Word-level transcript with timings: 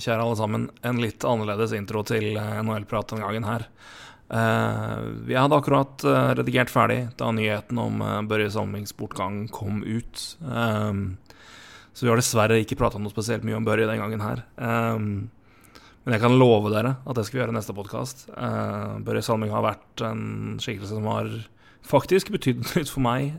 kjære 0.00 0.24
alle 0.24 0.38
sammen, 0.38 0.68
en 0.86 1.00
litt 1.02 1.24
annerledes 1.26 1.74
intro 1.76 2.02
til 2.06 2.32
eh, 2.38 2.60
NHL-prat 2.64 3.12
denne 3.12 3.26
gangen 3.26 3.48
her. 3.48 3.66
Eh, 4.30 4.94
vi 5.28 5.36
hadde 5.36 5.58
akkurat 5.58 6.04
eh, 6.06 6.30
redigert 6.38 6.72
ferdig 6.72 7.00
da 7.20 7.30
nyheten 7.34 7.80
om 7.82 8.02
Børje 8.30 8.50
Salmings 8.54 8.94
bortgang 8.96 9.44
kom 9.52 9.82
ut. 9.84 10.24
så 11.92 12.06
vi 12.06 12.10
har 12.10 12.20
dessverre 12.20 12.60
ikke 12.62 12.78
prata 12.80 12.98
noe 12.98 13.12
spesielt 13.12 13.44
mye 13.46 13.58
om 13.58 13.66
Børje 13.66 13.88
den 13.90 14.00
gangen 14.00 14.24
her. 14.24 14.44
men 14.56 16.14
jeg 16.14 16.20
kan 16.22 16.38
love 16.38 16.70
dere 16.72 16.96
at 17.04 17.16
det 17.16 17.26
skal 17.26 17.36
vi 17.36 17.42
gjøre 17.42 17.54
i 17.54 17.58
neste 17.58 17.76
podkast. 17.76 18.28
Børje 19.04 19.22
Salming 19.26 19.52
har 19.52 19.66
vært 19.66 20.04
en 20.06 20.58
skikkelse 20.62 20.96
som 20.96 21.10
har 21.10 21.28
faktisk 21.84 22.30
betydd 22.32 22.64
litt 22.78 22.88
for 22.88 23.04
meg. 23.04 23.34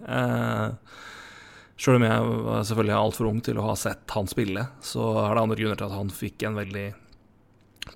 Sjøl 1.81 1.97
om 1.97 2.03
jeg 2.05 2.25
var 2.45 2.65
selvfølgelig 2.69 2.93
altfor 2.93 3.27
ung 3.31 3.39
til 3.41 3.57
å 3.57 3.63
ha 3.71 3.77
sett 3.79 4.13
han 4.13 4.27
spille, 4.29 4.67
så 4.85 5.05
er 5.23 5.31
det 5.33 5.41
andre 5.41 5.55
grunner 5.57 5.79
til 5.79 5.87
at 5.87 5.97
han 5.97 6.11
fikk 6.13 6.45
en 6.45 6.59
veldig 6.59 6.83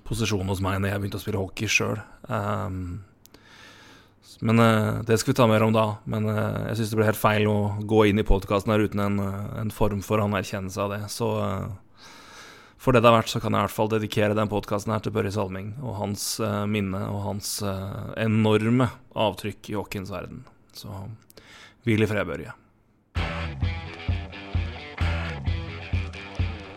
posisjon 0.06 0.48
hos 0.50 0.62
meg 0.64 0.80
når 0.80 0.90
jeg 0.90 1.02
begynte 1.02 1.20
å 1.20 1.22
spille 1.22 1.42
hockey 1.42 1.70
sjøl. 1.70 2.00
Um, 2.26 3.04
men 4.42 4.58
uh, 4.58 5.04
det 5.06 5.20
skal 5.20 5.32
vi 5.32 5.36
ta 5.38 5.46
mer 5.46 5.62
om 5.68 5.76
da. 5.76 5.86
Men 6.10 6.26
uh, 6.26 6.66
jeg 6.72 6.80
syns 6.80 6.92
det 6.92 6.98
blir 6.98 7.10
helt 7.12 7.20
feil 7.20 7.46
å 7.46 7.58
gå 7.86 8.02
inn 8.10 8.18
i 8.18 8.26
podkasten 8.26 8.74
her 8.74 8.82
uten 8.88 9.04
en, 9.06 9.22
uh, 9.22 9.54
en, 9.62 9.70
form 9.70 10.02
for 10.04 10.24
anerkjennelse 10.24 10.82
av 10.82 10.96
det. 10.96 11.00
Så 11.12 11.30
for 12.82 12.90
det 12.90 13.04
det 13.06 13.10
har 13.10 13.20
vært, 13.20 13.30
så 13.30 13.40
kan 13.40 13.54
jeg 13.54 13.62
i 13.62 13.68
hvert 13.68 13.78
fall 13.78 13.94
dedikere 13.94 14.36
den 14.36 14.50
podkasten 14.50 14.92
her 14.96 15.06
til 15.06 15.14
Børre 15.14 15.30
Salming 15.34 15.72
og 15.80 15.96
hans 16.02 16.26
minne 16.70 17.06
og 17.08 17.22
hans 17.24 17.56
enorme 18.20 18.90
avtrykk 19.16 19.72
i 19.72 19.78
hockeyens 19.80 20.12
verden. 20.12 20.44
Så 20.76 20.92
hvil 21.86 22.04
i 22.04 22.10
fred, 22.10 22.28
Børje. 22.28 22.54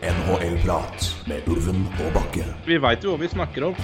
NHL-prat 0.00 1.10
med 1.28 1.44
Ulven 1.50 1.82
og 2.00 2.14
Bakke. 2.14 2.46
Vi 2.64 2.78
veit 2.80 3.04
jo 3.04 3.12
hva 3.12 3.20
vi 3.20 3.28
snakker 3.28 3.66
om. 3.68 3.76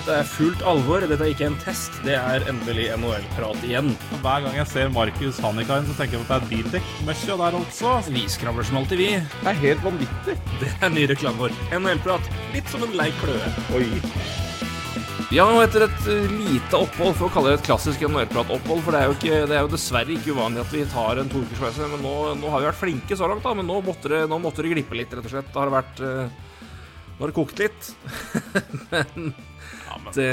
Dette 0.00 0.14
er 0.22 0.28
fullt 0.28 0.62
alvor. 0.64 1.04
Dette 1.04 1.26
er 1.26 1.34
ikke 1.34 1.50
en 1.50 1.58
test. 1.60 1.98
Det 2.06 2.14
er 2.16 2.46
endelig 2.48 2.88
NHL-prat 2.96 3.66
igjen. 3.68 3.92
Hver 4.24 4.46
gang 4.46 4.56
jeg 4.56 4.70
ser 4.72 4.92
Markus 4.94 5.40
Hannikain, 5.44 5.84
så 5.88 5.96
tenker 5.98 6.16
jeg 6.16 6.24
at 6.24 6.30
det 6.32 6.38
er 6.38 6.50
Bildekk-møkkja 6.54 7.36
der 7.42 7.58
altså. 7.60 7.96
Vi 8.08 8.24
skravler 8.32 8.68
som 8.70 8.80
alltid, 8.80 9.02
vi. 9.04 9.10
Det 9.20 9.52
er 9.52 9.64
helt 9.66 9.84
vanvittig. 9.84 10.38
Det 10.62 10.72
er 10.80 10.94
ny 10.96 11.04
reklame 11.12 11.44
vår. 11.44 11.58
NHL-prat. 11.76 12.32
Litt 12.56 12.72
som 12.72 12.88
en 12.88 12.96
lei 12.96 13.10
kløe. 13.20 13.52
Oi. 13.76 14.49
Ja, 15.30 15.44
og 15.46 15.60
etter 15.62 15.84
et 15.84 16.06
eh, 16.10 16.32
lite 16.40 16.74
opphold, 16.74 17.12
for 17.14 17.28
å 17.28 17.30
kalle 17.30 17.52
det 17.52 17.60
et 17.60 17.66
klassisk 17.68 18.00
NHL-prat-opphold 18.02 18.80
For 18.82 18.90
det 18.90 18.98
er, 18.98 19.04
jo 19.06 19.14
ikke, 19.14 19.36
det 19.46 19.54
er, 19.54 19.60
jo 19.62 19.70
dessverre 19.70 20.10
ikke 20.16 20.32
uvanlig 20.34 20.64
at 20.64 20.72
vi 20.74 20.80
tar 20.90 21.20
en 21.22 21.28
toukerspause. 21.30 21.86
Men 21.92 22.00
nå, 22.02 22.14
nå, 22.40 22.48
har 22.50 22.64
vi 22.64 22.66
vært 22.66 22.80
flinke 22.80 23.18
så 23.18 23.28
langt, 23.30 23.44
da. 23.44 23.52
Men 23.54 23.68
nå 23.70 23.76
måtte, 23.86 24.10
det, 24.10 24.24
nå 24.26 24.40
måtte 24.42 24.64
det 24.66 24.72
glippe 24.72 24.98
litt, 24.98 25.14
rett 25.14 25.28
og 25.28 25.30
slett. 25.30 25.52
Det 25.54 25.62
har 25.62 25.70
vært 25.70 26.02
uh, 26.02 26.48
Nå 27.14 27.22
har 27.22 27.30
det 27.30 27.36
kokt 27.36 27.62
litt. 27.62 27.90
men, 28.90 29.28
det. 30.16 30.26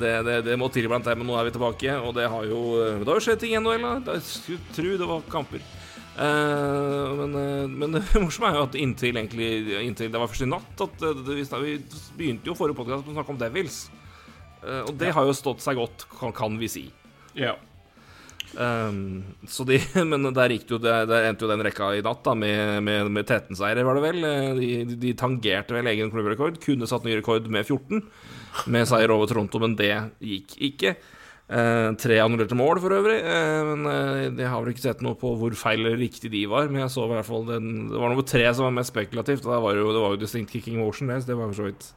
Det, 0.00 0.10
det, 0.26 0.34
det, 0.48 0.58
må 0.58 0.70
til 0.74 0.88
iblant, 0.88 1.12
men 1.12 1.30
nå 1.30 1.38
er 1.38 1.46
vi 1.46 1.54
tilbake. 1.54 1.94
Og 2.08 2.18
det 2.18 2.26
har 2.34 2.50
jo 2.50 2.64
eh, 2.80 2.98
Det 3.04 3.06
har 3.06 3.22
jo 3.22 3.24
skjedd 3.28 3.44
ting 3.44 3.54
i 3.54 3.62
NHL, 3.62 3.86
da. 4.02 4.18
Jeg 4.18 4.26
skulle 4.32 4.74
tro 4.80 4.96
det 5.04 5.10
var 5.12 5.30
kamper. 5.30 5.62
Uh, 6.18 7.22
men, 7.22 7.38
men, 7.76 7.94
det 8.00 8.02
morsomme 8.18 8.50
er 8.50 8.58
jo 8.58 8.66
at 8.66 8.82
inntil, 8.82 9.14
egentlig, 9.14 9.54
inntil 9.78 10.10
det 10.10 10.18
var 10.18 10.34
først 10.34 10.48
i 10.48 10.52
natt 10.56 10.86
at 10.88 11.06
det, 11.06 11.38
Vi 11.38 11.78
begynte 12.18 12.50
jo 12.50 12.58
forrige 12.58 12.82
podkast 12.82 13.06
med 13.06 13.14
å 13.14 13.20
snakke 13.20 13.36
om 13.38 13.42
Devils. 13.46 13.84
Uh, 14.64 14.82
og 14.84 14.94
det 15.00 15.14
har 15.16 15.26
jo 15.26 15.36
stått 15.36 15.64
seg 15.64 15.80
godt, 15.80 16.06
kan, 16.18 16.34
kan 16.36 16.58
vi 16.60 16.70
si. 16.70 16.86
Ja. 17.38 17.56
Um, 18.58 19.22
så 19.46 19.62
de, 19.64 19.78
men 20.10 20.26
der, 20.34 20.54
gikk 20.56 20.72
jo, 20.74 20.80
der, 20.82 21.06
endte 21.28 21.46
jo 21.46 21.52
den 21.52 21.62
rekka 21.62 21.92
i 21.94 22.02
natt 22.02 22.24
da 22.26 22.34
med, 22.34 22.80
med, 22.86 23.12
med 23.14 23.28
13-seiere, 23.28 23.86
var 23.86 23.98
det 23.98 24.04
vel. 24.08 24.26
Eh, 24.26 24.50
de, 24.58 24.98
de, 25.04 25.14
tangerte 25.18 25.76
vel 25.76 25.90
egen 25.92 26.10
klubbrekord. 26.12 26.58
Kunne 26.62 26.88
satt 26.90 27.06
ny 27.06 27.16
rekord 27.20 27.46
med 27.52 27.66
14 27.66 28.02
med 28.70 28.90
seier 28.90 29.12
over 29.14 29.30
Toronto, 29.30 29.62
men 29.62 29.78
det 29.78 29.94
gikk 30.18 30.58
ikke. 30.70 30.94
Uh, 31.50 31.96
tre 31.98 32.20
annullerte 32.22 32.54
mål, 32.54 32.78
for 32.82 32.94
øvrig. 32.94 33.16
Uh, 33.26 33.72
men 33.72 33.86
uh, 33.88 34.26
Jeg 34.38 34.50
har 34.50 34.60
vel 34.62 34.70
ikke 34.70 34.84
sett 34.84 35.00
noe 35.02 35.18
på 35.18 35.32
hvor 35.38 35.54
feil 35.58 35.82
eller 35.82 35.98
riktig 35.98 36.30
de 36.30 36.44
var. 36.50 36.70
Men 36.70 36.84
jeg 36.84 36.94
så 36.94 37.06
i 37.06 37.14
hvert 37.14 37.26
fall 37.26 37.46
den, 37.48 37.88
det 37.90 37.98
var 37.98 38.12
nummer 38.12 38.26
tre 38.26 38.44
som 38.54 38.68
var 38.68 38.76
mest 38.76 38.94
spekulativt. 38.94 39.46
Og 39.46 39.66
var 39.66 39.78
jo, 39.78 39.88
det 39.94 40.04
var 40.04 40.14
jo 40.14 40.22
distinct 40.22 40.54
kicking 40.54 40.78
motion. 40.78 41.10
Det, 41.10 41.24
det 41.26 41.38
var 41.38 41.50
for 41.50 41.62
så 41.62 41.70
vidt 41.70 41.90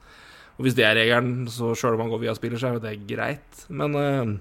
og 0.53 0.65
hvis 0.65 0.75
det 0.77 0.85
er 0.85 0.97
regelen, 0.99 1.45
så 1.49 1.71
sjøl 1.77 1.95
om 1.95 2.03
man 2.05 2.11
går 2.13 2.25
via 2.27 2.33
spiller, 2.37 2.61
så 2.61 2.69
er 2.69 2.75
jo 2.77 2.83
det 2.83 2.97
greit. 3.09 3.63
Men 3.73 3.95
uh, 3.97 4.33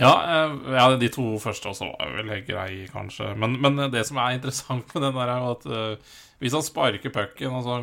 ja, 0.00 0.12
uh, 0.12 0.54
ja, 0.72 0.86
de 0.96 1.10
to 1.12 1.34
første 1.42 1.72
også 1.72 1.90
var 1.90 2.14
vel 2.16 2.32
helt 2.32 2.48
greie, 2.48 2.86
kanskje. 2.92 3.34
Men, 3.36 3.58
men, 3.60 3.82
det 3.92 4.06
som 4.08 4.20
er 4.22 4.34
interessant 4.38 4.94
med 4.94 5.04
den 5.04 5.18
der, 5.18 5.34
er 5.34 5.50
at 5.50 5.68
uh, 5.68 6.14
hvis 6.40 6.56
han 6.56 6.64
sparker 6.64 7.12
pucken, 7.12 7.60
så, 7.64 7.76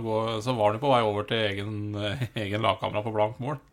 så, 0.46 0.56
var 0.58 0.74
han 0.74 0.82
på 0.82 0.90
vei 0.94 1.04
over 1.06 1.30
til 1.30 1.46
egen, 1.46 1.78
egen 2.46 2.66
lagkamera 2.66 3.06
på 3.06 3.14
blankt 3.14 3.44
mål. 3.44 3.62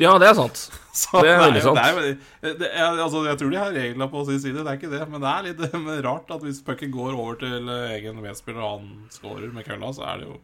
Ja, 0.00 0.14
det 0.16 0.30
er 0.30 0.36
sant. 0.38 0.56
Så 0.96 1.20
det 1.20 1.28
er 1.28 1.42
veldig 1.42 1.60
sant. 1.60 1.76
Det 1.76 2.12
er, 2.46 2.54
det 2.56 2.68
er, 2.70 2.94
altså, 2.94 3.20
jeg 3.26 3.36
tror 3.36 3.50
de 3.52 3.58
har 3.58 3.74
regler 3.74 4.08
på 4.08 4.22
sin 4.24 4.38
side, 4.40 4.62
det 4.62 4.70
er 4.70 4.78
ikke 4.78 4.92
det. 4.94 5.02
Men 5.10 5.20
det 5.20 5.32
er 5.32 5.48
litt 5.48 6.06
rart 6.06 6.30
at 6.32 6.46
hvis 6.46 6.62
pucken 6.64 6.94
går 6.94 7.10
over 7.10 7.36
til 7.42 7.68
egen 7.68 8.22
medspiller, 8.22 8.62
og 8.64 8.78
han 8.78 9.10
scorer 9.12 9.50
med 9.52 9.66
kølla, 9.66 9.90
så 9.92 10.06
er 10.08 10.22
det 10.22 10.30
jo 10.30 10.38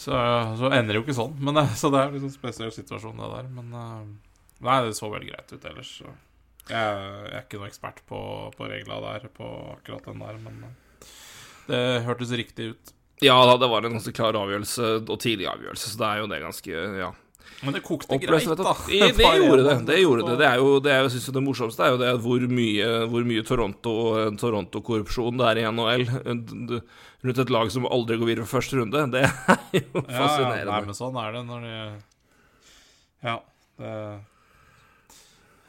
så, 0.00 0.16
så, 0.56 0.70
ender 0.72 0.94
det 0.94 1.00
jo 1.00 1.04
ikke 1.04 1.16
sånn. 1.16 1.36
Men, 1.44 1.60
så 1.76 1.90
det 1.92 2.00
er 2.00 2.08
en 2.08 2.16
liksom 2.16 2.32
spesiell 2.32 2.72
situasjon, 2.72 3.20
det 3.20 3.30
der. 3.34 3.48
Men 3.52 3.74
eh, 3.76 4.04
nei, 4.64 4.78
det 4.86 4.96
så 4.96 5.10
veldig 5.12 5.32
greit 5.32 5.52
ut 5.52 5.66
ellers. 5.68 5.90
Så. 6.00 6.12
Jeg, 6.70 7.00
jeg 7.26 7.34
er 7.34 7.44
ikke 7.44 7.60
noe 7.60 7.68
ekspert 7.68 8.00
på, 8.08 8.20
på 8.56 8.70
reglene 8.70 9.00
der, 9.04 9.28
på 9.34 9.50
akkurat 9.74 10.08
den 10.08 10.22
der, 10.24 10.38
men 10.46 10.62
eh, 10.68 11.10
det 11.70 11.82
hørtes 12.06 12.32
riktig 12.38 12.72
ut. 12.72 12.94
Ja 13.20 13.36
da, 13.44 13.58
det 13.60 13.68
var 13.68 13.84
en 13.84 13.98
ganske 13.98 14.14
klar 14.16 14.36
avgjørelse, 14.40 14.94
og 15.04 15.18
tidlig 15.20 15.50
avgjørelse, 15.50 15.92
så 15.92 16.00
det 16.00 16.08
er 16.08 16.22
jo 16.22 16.30
det 16.30 16.46
ganske 16.46 16.86
Ja. 17.02 17.10
Men 17.60 17.74
det 17.76 17.82
kokte 17.84 18.16
greit, 18.22 18.46
da. 18.56 18.72
I, 18.88 19.00
det 19.12 19.30
gjorde 19.42 19.64
det. 19.66 19.74
Det 19.84 19.96
gjorde 20.00 20.24
det. 20.30 20.36
Det 20.40 20.46
er 20.48 20.60
jo, 20.62 20.68
det 20.80 20.92
er 20.94 21.02
jo, 21.04 21.10
synes 21.12 21.26
jeg 21.28 21.34
det 21.36 21.42
morsomste 21.44 21.84
er 21.84 21.90
jo 21.92 21.98
det 22.00 22.12
hvor 22.24 22.44
mye, 22.48 22.86
hvor 23.12 23.26
mye 23.28 23.44
Toronto-korrupsjon 23.44 24.38
Toronto 24.40 25.42
det 25.42 25.50
er 25.50 25.60
i 25.60 25.66
NHL. 25.68 26.78
Rundt 27.20 27.42
et 27.42 27.52
lag 27.52 27.70
som 27.72 27.84
aldri 27.84 28.16
går 28.16 28.30
videre 28.30 28.48
for 28.48 28.60
første 28.60 28.78
runde. 28.80 29.04
Det 29.12 29.26
er 29.26 29.30
jo 29.80 30.02
fascinerende. 30.06 30.64
Ja, 30.64 30.72
nei, 30.72 30.80
men 30.88 30.96
sånn 30.96 31.20
er 31.20 31.36
det 31.36 31.44
når 31.48 31.68
de 31.68 31.76
Ja. 33.28 33.38
Det 33.80 33.94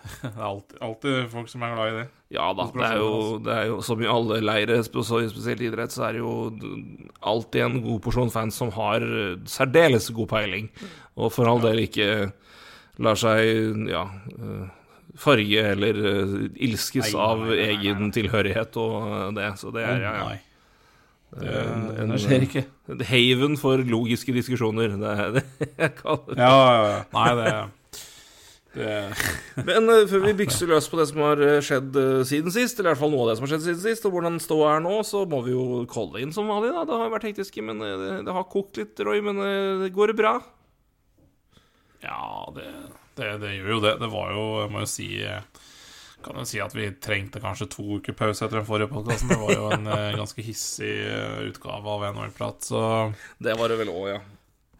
det 0.22 0.31
er 0.31 0.45
alltid, 0.45 0.78
alltid, 0.81 1.17
folk 1.29 1.50
som 1.51 1.63
er 1.66 1.73
glad 1.75 1.91
i 1.91 1.97
det. 2.00 2.06
Ja 2.34 2.47
da. 2.57 2.66
Det 2.73 2.85
er, 2.88 2.97
jo, 2.97 3.38
det 3.45 3.53
er 3.53 3.67
jo 3.69 3.79
som 3.85 4.01
i 4.01 4.09
alle 4.09 4.39
leire, 4.41 4.79
spesielt 4.88 5.62
idrett, 5.62 5.94
så 5.94 6.07
er 6.07 6.17
det 6.17 6.23
jo 6.23 6.34
alltid 7.19 7.66
en 7.68 7.79
god 7.83 8.01
porsjon 8.06 8.33
fans 8.33 8.57
som 8.57 8.72
har 8.73 9.06
særdeles 9.50 10.09
god 10.16 10.31
peiling, 10.31 10.72
og 11.19 11.33
for 11.35 11.50
all 11.51 11.62
del 11.63 11.83
ikke 11.83 12.07
lar 13.01 13.19
seg 13.19 13.91
ja, 13.91 14.06
farge 15.22 15.66
eller 15.75 16.01
ilskes 16.56 17.12
nei, 17.13 17.22
av 17.22 17.45
egen 17.53 18.09
tilhørighet 18.16 18.81
og 18.81 19.35
det. 19.38 19.51
Så 19.62 19.73
det 19.75 19.85
er 19.85 20.07
ja, 20.07 20.16
ja. 20.23 20.31
Det, 21.31 21.47
en, 21.47 21.84
en, 21.96 22.09
det 22.12 22.18
skjer 22.19 22.44
ikke. 22.44 22.66
Haven 23.08 23.53
for 23.59 23.80
logiske 23.88 24.34
diskusjoner. 24.36 24.97
Det 25.00 25.12
er 25.12 25.38
det 25.38 25.46
jeg 25.69 25.94
kaller 26.02 26.34
det. 26.36 26.42
Ja, 26.42 26.58
ja, 26.59 26.81
ja. 26.90 26.97
Nei, 27.16 27.30
det 27.40 27.53
Men 29.68 29.90
uh, 29.92 30.06
før 30.08 30.25
vi 30.28 30.36
bykser 30.44 30.69
løs 30.72 30.88
på 30.92 31.00
det 31.00 31.09
som 31.09 31.19
har 31.25 31.42
eh, 31.44 31.58
skjedd 31.64 31.96
uh, 31.96 32.22
siden 32.28 32.53
sist, 32.56 32.80
eller 32.80 32.92
i 32.92 32.94
hvert 32.94 33.02
fall 33.02 33.12
noe 33.12 33.25
av 33.25 33.31
det 33.31 33.38
som 33.40 33.47
har 33.47 33.53
skjedd 33.53 33.66
siden 33.66 33.84
sist, 33.84 34.08
og 34.08 34.16
hvordan 34.16 34.40
ståa 34.44 34.78
er 34.78 34.86
nå, 34.86 34.94
så 35.08 35.25
må 35.28 35.42
vi 35.44 35.56
jo 35.56 35.81
calle 35.92 36.24
inn 36.24 36.31
som 36.36 36.52
vanlig. 36.52 36.72
da 36.75 36.86
Det 36.88 37.00
har 37.02 37.12
vært 37.12 37.28
hektisk, 37.31 37.59
men 37.68 37.84
uh, 37.84 37.92
det, 38.00 38.13
det, 38.28 38.36
har 38.36 38.48
kokt 38.52 38.80
litt, 38.80 39.03
Roy. 39.03 39.19
Men 39.24 39.44
det 39.84 39.92
går 39.96 40.16
bra? 40.19 40.38
Ja, 42.02 42.48
det, 42.56 42.69
det, 43.19 43.36
det, 43.44 43.58
gjør 43.59 43.75
jo 43.75 43.84
det. 43.88 43.98
Det 44.03 44.12
var 44.16 44.31
jo, 44.36 44.46
jeg 44.63 44.74
må 44.74 44.86
jo 44.86 44.90
si 44.90 45.09
kan 46.26 46.42
jo 46.42 46.48
si 46.48 46.59
at 46.64 46.76
vi 46.76 46.90
trengte 47.04 47.42
kanskje 47.44 47.70
to 47.74 47.88
uker 48.00 48.18
pause 48.18 48.46
etter 48.46 48.62
den 48.62 48.68
forrige 48.68 48.92
podkasten. 48.92 49.32
Det 49.32 49.40
var 49.42 49.56
jo 49.56 49.72
en 49.76 49.90
ganske 50.22 50.46
hissig 50.46 50.94
utgave 51.48 51.98
av 51.98 52.06
NHL-prat, 52.12 52.70
så 52.72 52.84
Det 53.42 53.58
var 53.59 53.74
det 53.74 53.82
vel 53.82 53.94
òg, 53.94 54.06
ja. 54.16 54.22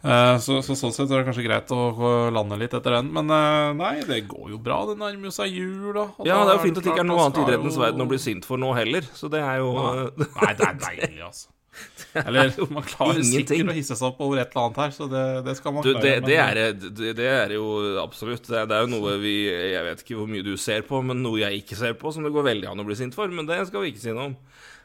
Eh, 0.02 0.36
så, 0.42 0.58
så, 0.66 0.74
sånn 0.74 0.94
sett 0.96 1.12
er 1.12 1.22
det 1.22 1.28
kanskje 1.28 1.46
greit 1.46 1.72
å 1.76 2.30
lande 2.34 2.58
litt 2.58 2.74
etter 2.74 2.98
den. 2.98 3.12
Men 3.14 3.30
eh, 3.36 3.70
nei, 3.78 3.94
det 4.08 4.24
går 4.32 4.56
jo 4.56 4.60
bra. 4.62 4.82
Det 4.90 4.98
nærmer 5.00 5.30
jo 5.30 5.34
seg 5.36 5.54
jul, 5.54 5.92
da. 5.98 6.08
Ja, 6.26 6.42
det 6.42 6.56
er 6.56 6.58
jo 6.58 6.66
fint 6.66 6.82
at 6.82 6.86
det 6.86 6.94
ikke 6.94 7.06
er 7.06 7.10
noe 7.12 7.26
annet 7.26 7.42
i 7.42 7.46
idrettens 7.46 7.78
jo... 7.78 7.86
verden 7.86 8.06
å 8.06 8.10
bli 8.10 8.22
sint 8.22 8.48
for 8.48 8.62
nå 8.62 8.74
heller. 8.78 9.06
Så 9.18 9.30
det 9.32 9.44
er 9.46 9.62
jo 9.62 9.74
Nei, 9.78 10.54
det 10.58 10.70
er 10.70 10.80
deilig, 10.82 11.18
altså. 11.30 11.52
Eller 12.26 12.52
man 12.74 12.84
klarer 12.84 13.22
sikkert 13.24 13.72
å 13.72 13.76
hisse 13.76 13.96
seg 13.98 14.08
opp 14.10 14.20
over 14.26 14.42
et 14.42 14.52
eller 14.52 14.68
annet 14.68 14.80
her, 14.84 14.96
så 14.96 15.08
det, 15.12 15.24
det 15.46 15.56
skal 15.60 15.76
man 15.76 15.86
du, 15.86 15.92
det, 15.96 16.16
det, 16.26 16.38
er, 16.44 16.60
det, 16.76 17.14
det, 17.18 17.28
er, 17.28 17.56
jo 17.56 17.68
absolutt. 18.02 18.50
Det 18.50 18.60
er, 18.64 18.84
jo 18.84 18.92
noe 18.92 19.16
vi 19.22 19.36
Jeg 19.48 19.86
vet 19.88 20.04
ikke 20.04 20.20
hvor 20.20 20.30
mye 20.32 20.46
du 20.46 20.54
ser 20.60 20.84
på, 20.88 21.00
men 21.06 21.24
noe 21.24 21.40
jeg 21.44 21.64
ikke 21.64 21.80
ser 21.80 21.96
på, 22.00 22.12
som 22.12 22.28
det 22.28 22.34
går 22.36 22.50
veldig 22.52 22.72
an 22.74 22.84
å 22.84 22.88
bli 22.88 23.00
sint 23.00 23.18
for. 23.18 23.32
Men 23.32 23.50
det 23.50 23.62
skal 23.70 23.86
vi 23.86 23.94
ikke 23.94 24.04
si 24.04 24.16
noe 24.16 24.32
om. 24.32 24.38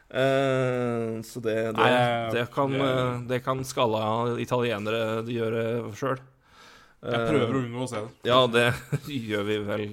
Uh, 0.07 1.19
så 1.27 1.41
det, 1.43 1.57
Nei, 1.75 1.91
det, 2.31 2.45
kan, 2.53 2.71
uh, 2.79 3.19
det 3.27 3.41
kan 3.43 3.59
skalla 3.67 4.37
italienere 4.39 5.25
gjøre 5.27 5.63
sjøl. 5.99 6.21
Jeg 7.07 7.29
prøver 7.31 7.55
å 7.55 7.61
unngå 7.63 7.83
å 7.85 7.89
se 7.91 8.03
det. 8.03 8.13
Ja, 8.27 8.39
det 8.51 8.65
gjør 9.31 9.45
vi 9.47 9.59
vel 9.67 9.85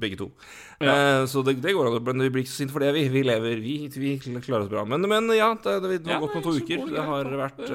begge 0.00 0.20
to. 0.20 0.30
Ja. 0.80 0.94
Uh, 0.94 1.22
så 1.30 1.44
det, 1.46 1.58
det, 1.64 1.74
går 1.76 1.90
an. 1.90 1.98
Men 2.06 2.26
vi 2.26 2.32
blir 2.32 2.46
ikke 2.46 2.54
så 2.54 2.62
sinte 2.62 2.76
for 2.76 2.84
det, 2.84 2.92
vi. 2.96 3.06
Vi 3.12 3.24
lever, 3.26 3.60
vi, 3.64 3.78
vi 3.92 4.14
klarer 4.20 4.66
oss 4.66 4.72
bra. 4.72 4.86
Men, 4.88 5.04
men 5.10 5.28
ja, 5.36 5.52
det, 5.54 5.80
det, 5.84 5.98
har 6.08 6.16
ja, 6.16 6.22
gått 6.24 6.38
noen 6.38 6.46
to 6.48 6.56
uker. 6.60 6.86
Det 6.92 7.08
har 7.10 7.34
vært 7.46 7.66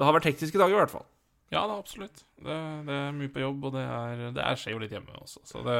det 0.00 0.06
har 0.06 0.14
vært 0.16 0.30
hektiske 0.30 0.60
dager, 0.60 0.76
i 0.76 0.80
hvert 0.80 0.92
fall. 0.92 1.06
Ja 1.50 1.64
da, 1.66 1.80
absolutt. 1.80 2.22
Det, 2.40 2.56
det 2.86 2.94
er 2.94 3.14
mye 3.14 3.30
på 3.34 3.42
jobb, 3.42 3.64
og 3.68 3.74
det, 3.74 3.82
er, 3.82 4.20
det 4.36 4.42
er, 4.44 4.58
skjer 4.58 4.76
jo 4.76 4.82
litt 4.84 4.92
hjemme 4.94 5.16
også. 5.18 5.42
Så 5.48 5.62
det, 5.66 5.78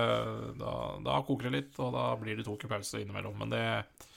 da, 0.58 0.72
da 1.06 1.20
koker 1.26 1.46
det 1.46 1.54
litt, 1.54 1.76
og 1.78 1.94
da 1.94 2.08
blir 2.18 2.36
det 2.38 2.46
to 2.46 2.56
uker 2.58 2.72
pause 2.72 2.98
innimellom. 3.00 3.36
Men 3.38 3.54
det, 3.54 3.62
eh, 3.62 4.08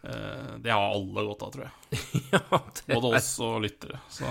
det 0.00 0.72
har 0.72 0.94
alle 0.94 1.22
godt 1.28 1.42
av, 1.44 1.50
tror 1.52 1.66
jeg. 1.66 2.00
ja, 2.32 2.60
Både 2.94 3.10
oss 3.18 3.34
og 3.44 3.58
lyttere. 3.66 3.98
Så 4.08 4.30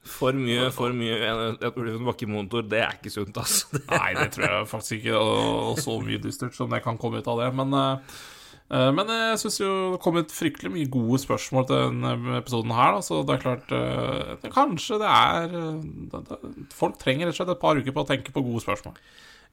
for 0.00 0.36
mye, 0.36 0.70
for 0.72 0.94
mye 0.96 1.16
en 1.28 1.56
ulven 1.68 2.06
bakkemotor, 2.08 2.64
det 2.68 2.80
er 2.80 2.96
ikke 2.96 3.12
sunt, 3.12 3.36
altså. 3.36 3.80
Nei, 3.92 4.12
det 4.16 4.30
tror 4.36 4.46
jeg 4.48 4.68
faktisk 4.70 4.98
ikke. 4.98 5.16
Og, 5.20 5.80
så 5.80 5.96
mye 6.02 6.20
dystert 6.22 6.56
som 6.56 6.72
det 6.72 6.82
kan 6.84 6.98
komme 7.00 7.20
ut 7.20 7.28
av 7.28 7.42
det. 7.42 7.50
Men, 7.58 7.76
eh, 7.76 8.20
eh, 8.72 8.88
men 8.96 9.12
jeg 9.12 9.42
syns 9.44 9.60
jo 9.60 9.72
det 9.94 10.02
kom 10.04 10.16
ut 10.16 10.32
fryktelig 10.32 10.72
mye 10.72 10.92
gode 10.92 11.20
spørsmål 11.20 11.68
til 11.68 11.82
denne 11.90 12.38
episoden 12.40 12.72
her. 12.76 12.96
Da. 12.96 13.04
Så 13.04 13.20
det 13.28 13.36
er 13.36 13.44
klart 13.44 13.74
eh, 13.76 14.36
det, 14.40 14.54
Kanskje 14.56 15.02
det 15.02 15.10
er 15.16 15.58
eh, 15.60 16.70
Folk 16.76 16.96
trenger 17.02 17.28
rett 17.28 17.36
og 17.36 17.42
slett 17.42 17.56
et 17.58 17.66
par 17.66 17.80
uker 17.80 17.96
på 17.96 18.06
å 18.06 18.08
tenke 18.08 18.34
på 18.34 18.44
gode 18.46 18.64
spørsmål. 18.64 18.96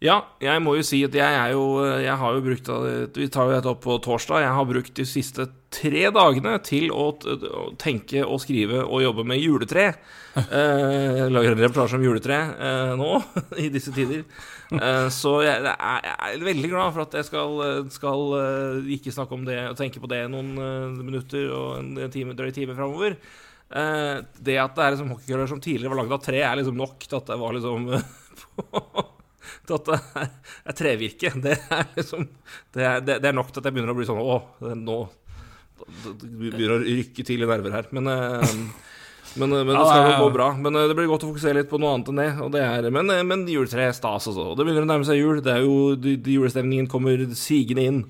Ja, 0.03 0.19
jeg 0.37 0.61
må 0.61 0.75
jo 0.77 0.83
si 0.85 0.99
at 1.07 1.15
jeg 1.17 1.25
er 1.25 1.55
jo 1.55 1.81
Jeg 1.81 2.13
har 2.21 2.35
jo 2.35 2.41
brukt 2.45 2.67
Vi 3.17 3.29
tar 3.33 3.47
jo 3.49 3.55
dette 3.55 3.71
opp 3.71 3.79
på 3.81 3.95
torsdag. 4.05 4.43
Jeg 4.43 4.53
har 4.53 4.67
brukt 4.69 4.93
de 4.93 5.05
siste 5.09 5.47
tre 5.73 6.03
dagene 6.13 6.53
til 6.63 6.93
å, 6.95 7.09
tenke 7.81 8.21
og 8.23 8.39
skrive 8.39 8.85
og 8.85 9.01
jobbe 9.03 9.27
med 9.27 9.41
juletre. 9.43 9.91
Eh, 10.37 11.15
jeg 11.17 11.31
lager 11.33 11.55
en 11.55 11.61
reportasje 11.63 11.97
om 11.97 12.03
juletre 12.05 12.35
eh, 12.61 12.91
nå, 12.93 13.07
i 13.63 13.71
disse 13.73 13.89
tider. 13.89 14.19
Eh, 14.69 15.07
så 15.09 15.31
jeg, 15.41 15.63
jeg, 15.65 16.11
er, 16.13 16.35
veldig 16.45 16.69
glad 16.69 16.93
for 16.93 17.07
at 17.07 17.17
jeg 17.17 17.25
skal, 17.25 17.63
skal 17.89 18.35
eh, 18.37 18.91
ikke 18.99 19.15
snakke 19.15 19.33
om 19.33 19.47
det 19.47 19.57
og 19.71 19.79
tenke 19.79 20.03
på 20.03 20.11
det 20.11 20.21
noen 20.29 20.53
eh, 20.61 21.01
minutter 21.01 21.49
og 21.57 21.79
en 21.79 22.13
time, 22.13 22.37
drøy 22.37 22.53
time 22.53 22.77
framover. 22.77 23.17
Eh, 23.73 24.13
det 24.37 24.61
at 24.61 24.77
det 24.77 24.85
er 24.85 24.93
liksom 24.93 25.15
hockeykøller 25.15 25.49
som 25.49 25.63
tidligere 25.65 25.95
var 25.95 26.03
lagd 26.03 26.17
av 26.19 26.25
tre, 26.29 26.45
er 26.45 26.61
liksom 26.61 26.77
nok 26.85 27.09
til 27.09 27.17
at 27.17 27.33
det 27.33 27.41
var 27.41 27.57
liksom 27.57 27.89
til 29.67 29.77
at 29.77 29.87
det 29.89 29.99
er, 30.23 30.75
trevirke. 30.77 31.31
Det 31.43 31.55
er 31.55 31.87
liksom 31.97 32.27
det 32.75 32.83
er, 32.83 32.99
det, 33.03 33.21
det 33.23 33.31
er 33.31 33.37
nok 33.37 33.51
til 33.51 33.61
at 33.61 33.69
jeg 33.69 33.77
begynner 33.77 33.93
å 33.93 33.97
bli 33.97 34.07
sånn 34.09 34.21
Å, 34.23 34.37
nå 34.73 34.99
begynner 35.87 36.77
å 36.77 36.83
rykke 36.83 37.25
til 37.27 37.43
i 37.43 37.49
nerver 37.49 37.75
her. 37.77 37.89
Men, 37.95 38.09
eh, 38.11 38.53
men, 39.37 39.53
men 39.53 39.73
det 39.75 39.83
skal 39.85 40.07
jo 40.09 40.21
gå 40.25 40.29
bra. 40.35 40.51
Men 40.59 40.79
eh, 40.79 40.87
det 40.89 40.97
blir 40.97 41.09
godt 41.11 41.27
å 41.27 41.31
fokusere 41.31 41.61
litt 41.61 41.71
på 41.71 41.79
noe 41.81 41.95
annet 41.95 42.13
enn 42.13 42.23
det. 42.23 42.29
Og 42.45 42.53
det 42.55 42.63
er, 42.65 42.89
men, 42.93 43.11
eh, 43.13 43.25
men 43.27 43.45
juletre 43.51 43.89
er 43.89 43.97
stas, 43.97 44.29
altså. 44.31 44.53
Det 44.57 44.65
begynner 44.65 44.87
å 44.87 44.91
nærme 44.93 45.07
seg 45.07 45.21
jul. 45.21 45.43
Det 45.45 45.53
er 45.53 45.67
jo, 45.67 45.77
de, 45.99 46.17
de 46.23 46.39
julestemningen 46.39 46.89
kommer 46.91 47.27
sigende 47.37 47.91
inn. 47.91 48.01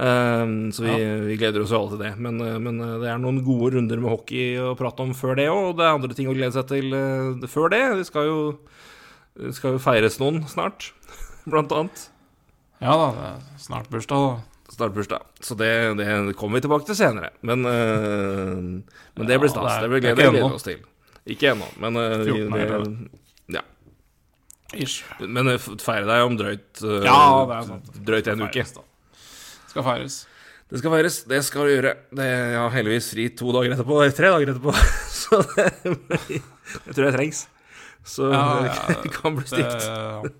Um, 0.00 0.70
så 0.72 0.84
vi, 0.86 0.92
vi 1.26 1.36
gleder 1.36 1.64
oss 1.64 1.72
jo 1.74 1.80
alle 1.80 1.96
til 1.96 2.02
det. 2.04 2.12
Men, 2.22 2.38
eh, 2.44 2.58
men 2.62 2.78
eh, 2.80 2.98
det 3.02 3.10
er 3.10 3.18
noen 3.20 3.42
gode 3.44 3.74
runder 3.74 4.00
med 4.00 4.12
hockey 4.14 4.54
å 4.62 4.76
prate 4.78 5.04
om 5.04 5.12
før 5.16 5.36
det 5.40 5.50
òg. 5.50 5.72
Og 5.72 5.80
det 5.80 5.86
er 5.86 5.96
andre 5.96 6.16
ting 6.16 6.30
å 6.30 6.36
glede 6.36 6.54
seg 6.56 6.68
til 6.70 6.94
uh, 6.94 7.48
før 7.50 7.72
det. 7.74 7.82
Vi 7.98 8.06
skal 8.08 8.30
jo, 8.30 8.38
det 9.40 9.54
skal 9.56 9.76
jo 9.76 9.82
feires 9.82 10.18
noen 10.20 10.42
snart, 10.50 10.90
blant 11.50 11.72
annet. 11.72 12.06
Ja 12.80 12.94
da, 12.96 13.08
det 13.16 13.26
er 13.30 13.60
snart 13.60 13.90
bursdag, 13.92 14.16
da. 14.30 14.46
Snart 14.70 14.94
bursdag. 14.94 15.24
Så 15.44 15.56
det, 15.58 15.68
det 15.98 16.36
kommer 16.38 16.60
vi 16.60 16.62
tilbake 16.64 16.86
til 16.86 16.96
senere. 16.96 17.32
Men, 17.42 17.64
øh, 17.66 18.56
men 19.18 19.26
det 19.28 19.40
blir 19.42 19.50
Ja, 19.50 19.54
stas. 19.56 19.72
det 19.72 19.76
er- 19.76 19.80
Det 19.82 19.90
blir 19.90 20.00
det 20.00 20.10
er 20.10 20.14
glede 20.14 20.30
gleder 20.30 20.46
ennå. 20.46 20.54
oss 20.54 20.62
til. 20.68 20.78
Ikke 21.26 21.50
ennå, 21.52 21.66
men 21.82 21.96
øh, 21.96 22.24
14 22.24 22.54
er 22.54 22.70
det, 22.70 23.10
ja. 23.56 23.60
Ish. 24.74 25.02
Men 25.26 25.48
øh, 25.50 25.58
feire 25.58 26.06
deg 26.06 26.22
om 26.24 26.36
drøyt 26.38 26.82
øh, 26.86 27.02
Ja, 27.04 27.18
det 27.50 27.56
er 27.58 27.66
sant. 27.68 27.90
Drøyt 28.06 28.28
en 28.32 28.42
uke. 28.46 28.64
Da. 28.76 28.84
Skal 29.72 29.82
feires. 29.82 30.20
Det 30.70 30.78
skal 30.78 30.90
feires. 30.94 31.16
Det 31.26 31.40
skal 31.44 31.60
du 31.66 31.72
gjøre. 31.74 31.94
Det, 32.14 32.24
jeg 32.30 32.58
har 32.62 32.70
heldigvis 32.70 33.10
fri 33.12 33.28
to 33.34 33.50
dager 33.52 33.74
etterpå. 33.74 33.98
Tre 34.14 34.30
dager 34.30 34.52
etterpå. 34.54 34.72
Så 35.20 35.42
det 35.56 35.66
jeg 36.86 36.94
tror 36.94 37.04
det 37.10 37.14
trengs. 37.18 37.48
Så 38.04 38.30
Ja, 38.32 38.44
det 39.04 39.12
kan 39.14 39.36
bli 39.36 39.46
stygt. 39.48 39.84
Det, 39.84 40.32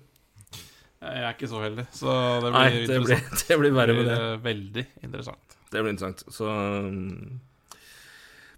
jeg 1.01 1.21
er 1.25 1.31
ikke 1.33 1.49
så 1.49 1.61
heldig, 1.63 1.85
så 1.97 2.15
det 2.43 2.49
blir 2.49 2.57
Nei, 2.57 2.81
det 2.89 2.97
blir, 3.05 3.21
det 3.41 3.55
blir 3.57 3.71
verre 3.73 3.95
med 3.97 4.05
det. 4.05 4.17
blir, 4.17 4.27
eh, 4.33 4.43
Veldig 4.45 4.83
interessant. 5.07 5.55
Det 5.71 5.81
blir 5.81 5.95
interessant. 5.95 6.25
Så 6.35 6.45
um, 6.45 7.39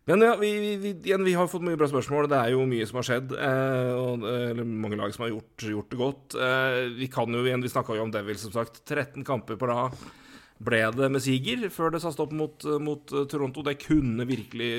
Men 0.09 0.25
ja, 0.25 0.33
vi, 0.35 0.49
vi, 0.59 0.71
vi, 0.81 0.91
igjen, 1.07 1.23
vi 1.23 1.35
har 1.37 1.47
fått 1.47 1.63
mye 1.63 1.79
bra 1.79 1.87
spørsmål. 1.87 2.27
Det 2.31 2.39
er 2.41 2.55
jo 2.55 2.65
mye 2.67 2.87
som 2.89 2.99
har 2.99 3.07
skjedd. 3.07 3.31
Eh, 3.37 3.93
og, 3.95 4.25
eh, 4.27 4.49
eller 4.51 4.67
mange 4.67 4.99
lag 4.99 5.13
som 5.15 5.23
har 5.23 5.31
gjort, 5.31 5.67
gjort 5.75 5.93
det 5.93 6.01
godt. 6.01 6.35
Eh, 6.35 6.79
vi 6.97 7.07
kan 7.13 7.31
jo 7.31 7.45
igjen, 7.45 7.63
vi 7.63 7.71
snakka 7.71 7.95
jo 7.95 8.03
om 8.03 8.11
Devil, 8.11 8.39
som 8.41 8.51
sagt. 8.55 8.81
13 8.89 9.23
kamper 9.23 9.55
på 9.61 9.69
rad 9.71 9.95
ble 10.63 10.79
det 10.95 11.09
med 11.11 11.23
siger 11.23 11.65
før 11.73 11.91
det 11.93 12.01
satte 12.03 12.23
opp 12.23 12.33
mot, 12.35 12.65
mot 12.83 13.13
eh, 13.13 13.25
Toronto. 13.31 13.63
Det 13.65 13.75
kunne 13.81 14.27
virkelig 14.29 14.69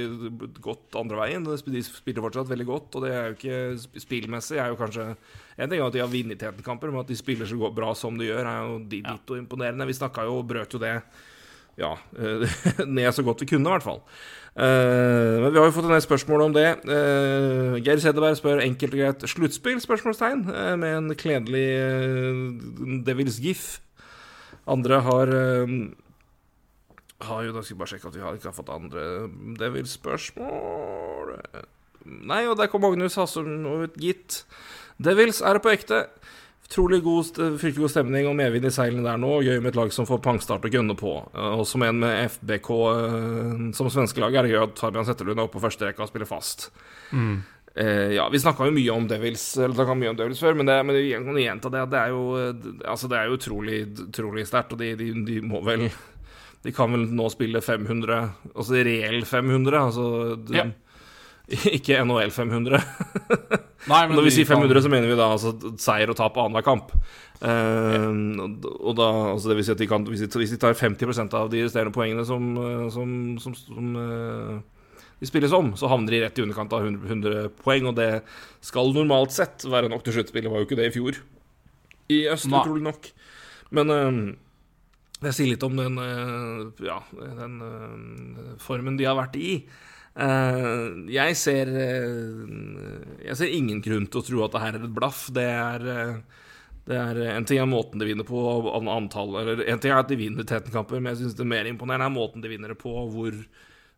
gått 0.64 0.96
andre 1.00 1.18
veien. 1.24 1.44
De 1.44 1.58
spiller 1.58 2.24
fortsatt 2.24 2.50
veldig 2.50 2.68
godt, 2.68 2.94
og 2.94 3.04
det 3.04 3.12
er 3.12 3.26
jo 3.26 3.36
ikke 3.38 3.58
sp- 3.82 4.04
spillmessig 4.06 4.60
er 4.60 4.72
jo 4.72 4.80
kanskje 4.80 5.10
En 5.58 5.70
ting 5.70 5.78
er 5.78 5.86
at 5.86 5.94
de 5.94 6.00
har 6.02 6.10
vunnet 6.10 6.40
13 6.40 6.64
kamper, 6.66 6.90
men 6.90 7.04
at 7.04 7.10
de 7.12 7.18
spiller 7.18 7.46
så 7.46 7.70
bra 7.74 7.92
som 7.94 8.16
de 8.18 8.26
gjør, 8.26 8.42
er 8.42 8.64
jo 8.66 8.78
di- 8.90 9.04
ditto 9.04 9.36
imponerende. 9.38 9.86
Vi 9.86 9.94
snakka 10.00 10.24
jo 10.26 10.40
og 10.40 10.48
brøt 10.50 10.74
jo 10.74 10.80
det 10.82 10.96
ja, 11.78 11.92
eh, 12.18 12.56
ned 12.86 13.10
så 13.14 13.22
godt 13.26 13.42
vi 13.42 13.50
kunne, 13.50 13.66
i 13.68 13.74
hvert 13.74 13.86
fall. 13.86 14.02
Uh, 14.54 15.42
men 15.42 15.48
vi 15.50 15.58
har 15.58 15.64
jo 15.66 15.74
fått 15.74 15.88
en 15.88 15.94
del 15.96 16.02
spørsmål 16.04 16.44
om 16.44 16.52
det. 16.54 16.68
Uh, 16.86 17.74
Geir 17.82 17.98
Sedeberg 17.98 18.36
spør 18.38 18.62
enkelt 18.62 18.94
og 18.94 19.00
greit 19.00 19.24
sluttspill? 19.26 19.80
spørsmålstegn, 19.82 20.44
uh, 20.46 20.76
med 20.78 20.98
en 21.00 21.16
kledelig 21.18 21.64
Devils 23.06 23.40
gif. 23.42 23.64
Andre 24.70 25.00
har 25.04 25.28
eh, 25.28 25.74
Har 27.28 27.42
jo 27.44 27.52
Da 27.52 27.62
skal 27.62 27.76
vi 27.76 27.80
bare 27.82 27.92
sjekke 27.92 28.08
at 28.10 28.16
vi 28.16 28.22
har, 28.24 28.36
ikke 28.38 28.50
har 28.50 28.56
fått 28.56 28.72
andre 28.72 29.02
Devils-spørsmål. 29.60 31.34
Nei, 32.04 32.42
og 32.50 32.58
der 32.60 32.68
kom 32.68 32.82
Magnus 32.84 33.16
Hassum 33.16 33.64
ut, 33.64 33.94
gitt. 34.00 34.42
Devils 35.00 35.40
er 35.40 35.60
på 35.62 35.72
ekte. 35.72 36.04
Utrolig 36.64 37.02
god, 37.04 37.36
god 37.60 37.90
stemning 37.92 38.26
og 38.28 38.36
medvind 38.38 38.64
i 38.66 38.72
seilene 38.72 39.04
der 39.04 39.18
nå. 39.20 39.34
Gøy 39.44 39.58
med 39.60 39.72
et 39.72 39.78
lag 39.78 39.92
som 39.92 40.06
får 40.08 40.20
pangstart 40.24 40.64
og 40.64 40.72
gønne 40.72 40.96
på. 40.96 41.12
Eh, 41.34 41.54
Og 41.60 41.66
som 41.68 41.84
en 41.84 41.98
med 42.00 42.24
FBK 42.32 42.70
eh, 42.90 43.64
som 43.76 43.90
svenskelag 43.92 44.34
er 44.36 44.42
det 44.48 44.54
gøy 44.54 44.62
at 44.64 44.80
Fabian 44.80 45.04
Zetterlund 45.08 45.38
er 45.40 45.44
oppe 45.48 45.58
på 45.58 45.64
første 45.64 45.86
rekke 45.88 46.04
og 46.04 46.08
spiller 46.12 46.28
fast. 46.28 46.70
Eh, 47.12 47.36
ja, 48.14 48.28
Vi 48.30 48.38
snakka 48.38 48.68
jo 48.68 48.74
mye 48.74 48.92
om 48.94 49.08
Devils 49.10 49.56
Eller 49.58 49.94
mye 49.98 50.12
om 50.12 50.18
Devils 50.18 50.38
før, 50.38 50.54
men, 50.54 50.68
det, 50.70 50.76
men 50.86 50.94
jeg 51.00 51.24
kan 51.24 51.40
gjenta 51.42 51.72
det. 51.74 51.80
at 51.82 51.90
Det 51.90 51.98
er 52.04 52.12
jo, 52.14 52.22
eh, 52.38 52.68
altså 52.86 53.10
det 53.10 53.18
er 53.18 53.26
jo 53.26 53.38
utrolig, 53.40 53.80
utrolig 54.06 54.46
sterkt, 54.46 54.76
og 54.76 54.78
de, 54.78 54.92
de, 55.00 55.10
de 55.26 55.40
må 55.42 55.58
vel 55.66 55.88
De 56.62 56.72
kan 56.72 56.94
vel 56.94 57.08
nå 57.12 57.26
spille 57.34 57.60
500, 57.60 58.20
altså 58.54 58.78
reell 58.86 59.24
500, 59.26 59.78
altså 59.90 60.06
de, 60.38 60.56
Ja. 60.62 60.70
Ikke 61.76 61.98
NHL 62.00 62.30
500. 62.32 62.78
Nei, 63.90 63.98
men 64.08 64.14
Når 64.16 64.24
vi 64.24 64.30
sier 64.32 64.46
500, 64.48 64.70
kan- 64.72 64.82
så 64.86 64.92
mener 64.94 65.10
vi 65.10 65.16
da 65.18 65.26
altså 65.34 65.50
seier 65.76 66.08
og 66.08 66.16
tap 66.16 66.38
annenhver 66.40 66.64
kamp. 66.64 66.94
Uh, 67.44 67.50
ja. 68.00 68.06
og 68.80 68.94
da, 68.96 69.08
altså 69.34 69.50
det 69.50 69.58
vil 69.58 69.66
si 69.66 69.74
at 69.74 69.82
de 69.82 69.88
kan, 69.90 70.06
hvis, 70.08 70.22
de, 70.24 70.40
hvis 70.40 70.54
de 70.54 70.60
tar 70.62 70.72
50% 70.78 71.36
av 71.36 71.50
de 71.52 71.60
resterende 71.66 71.92
poengene 71.92 72.24
som, 72.24 72.46
eh, 72.56 72.86
som, 72.94 73.12
som, 73.44 73.58
som 73.60 73.90
eh, 74.00 74.62
de 75.24 75.30
spilles 75.30 75.54
om, 75.56 75.72
så 75.80 75.88
havner 75.88 76.12
de 76.12 76.22
rett 76.26 76.38
i 76.38 76.44
underkant 76.44 76.74
av 76.76 76.84
100, 76.84 77.08
100 77.08 77.52
poeng, 77.64 77.88
og 77.88 77.96
det 77.96 78.10
skal 78.64 78.92
normalt 78.92 79.32
sett 79.34 79.64
være 79.64 79.88
nok 79.92 80.04
til 80.04 80.18
sluttspillet. 80.18 80.52
Var 80.52 80.62
jo 80.62 80.68
ikke 80.68 80.80
det 80.80 80.90
i 80.90 80.94
fjor. 80.94 81.20
I 82.12 82.18
øst, 82.34 82.50
Nei. 82.52 82.60
utrolig 82.60 82.84
nok. 82.84 83.08
Men 83.74 83.90
eh, 83.94 84.20
det 85.24 85.32
sier 85.34 85.54
litt 85.54 85.64
om 85.66 85.76
den, 85.78 85.98
eh, 86.02 86.86
ja, 86.86 87.00
den 87.40 87.58
eh, 87.64 88.54
formen 88.62 89.00
de 89.00 89.08
har 89.08 89.18
vært 89.18 89.40
i. 89.40 89.58
Jeg 90.14 91.34
ser 91.34 91.70
Jeg 91.74 93.34
ser 93.34 93.50
ingen 93.50 93.80
grunn 93.82 94.04
til 94.06 94.20
å 94.20 94.22
tro 94.22 94.44
at 94.44 94.52
det 94.54 94.60
her 94.62 94.76
er 94.78 94.84
et 94.86 94.92
blaff. 94.94 95.24
Det 95.34 95.42
er, 95.42 95.86
det 96.86 97.00
er 97.00 97.18
En 97.32 97.48
ting 97.50 97.58
er 97.58 97.66
måten 97.66 97.98
de 97.98 98.06
vinner 98.06 98.28
på, 98.28 98.38
antall 98.78 99.34
Eller 99.40 99.64
en 99.66 99.82
ting 99.82 99.90
er 99.90 100.04
at 100.04 100.12
de 100.12 100.20
vinner 100.20 100.46
13 100.46 100.70
kamper, 100.70 101.02
men 101.02 101.10
jeg 101.10 101.24
syns 101.24 101.34
det 101.40 101.48
mer 101.50 101.66
imponerende 101.66 102.06
er 102.06 102.14
måten 102.14 102.46
de 102.46 102.52
vinner 102.52 102.70
det 102.70 102.78
på, 102.78 102.94
hvor 103.10 103.34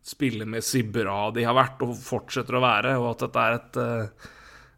spillemessig 0.07 0.85
bra 0.93 1.27
de 1.35 1.43
har 1.43 1.55
vært 1.57 1.83
og 1.83 1.93
fortsetter 1.99 2.57
å 2.57 2.63
være, 2.63 2.97
og 3.01 3.11
at 3.11 3.25
dette 3.25 3.45
er 3.45 3.57
et 3.59 3.79
eh, 3.83 4.33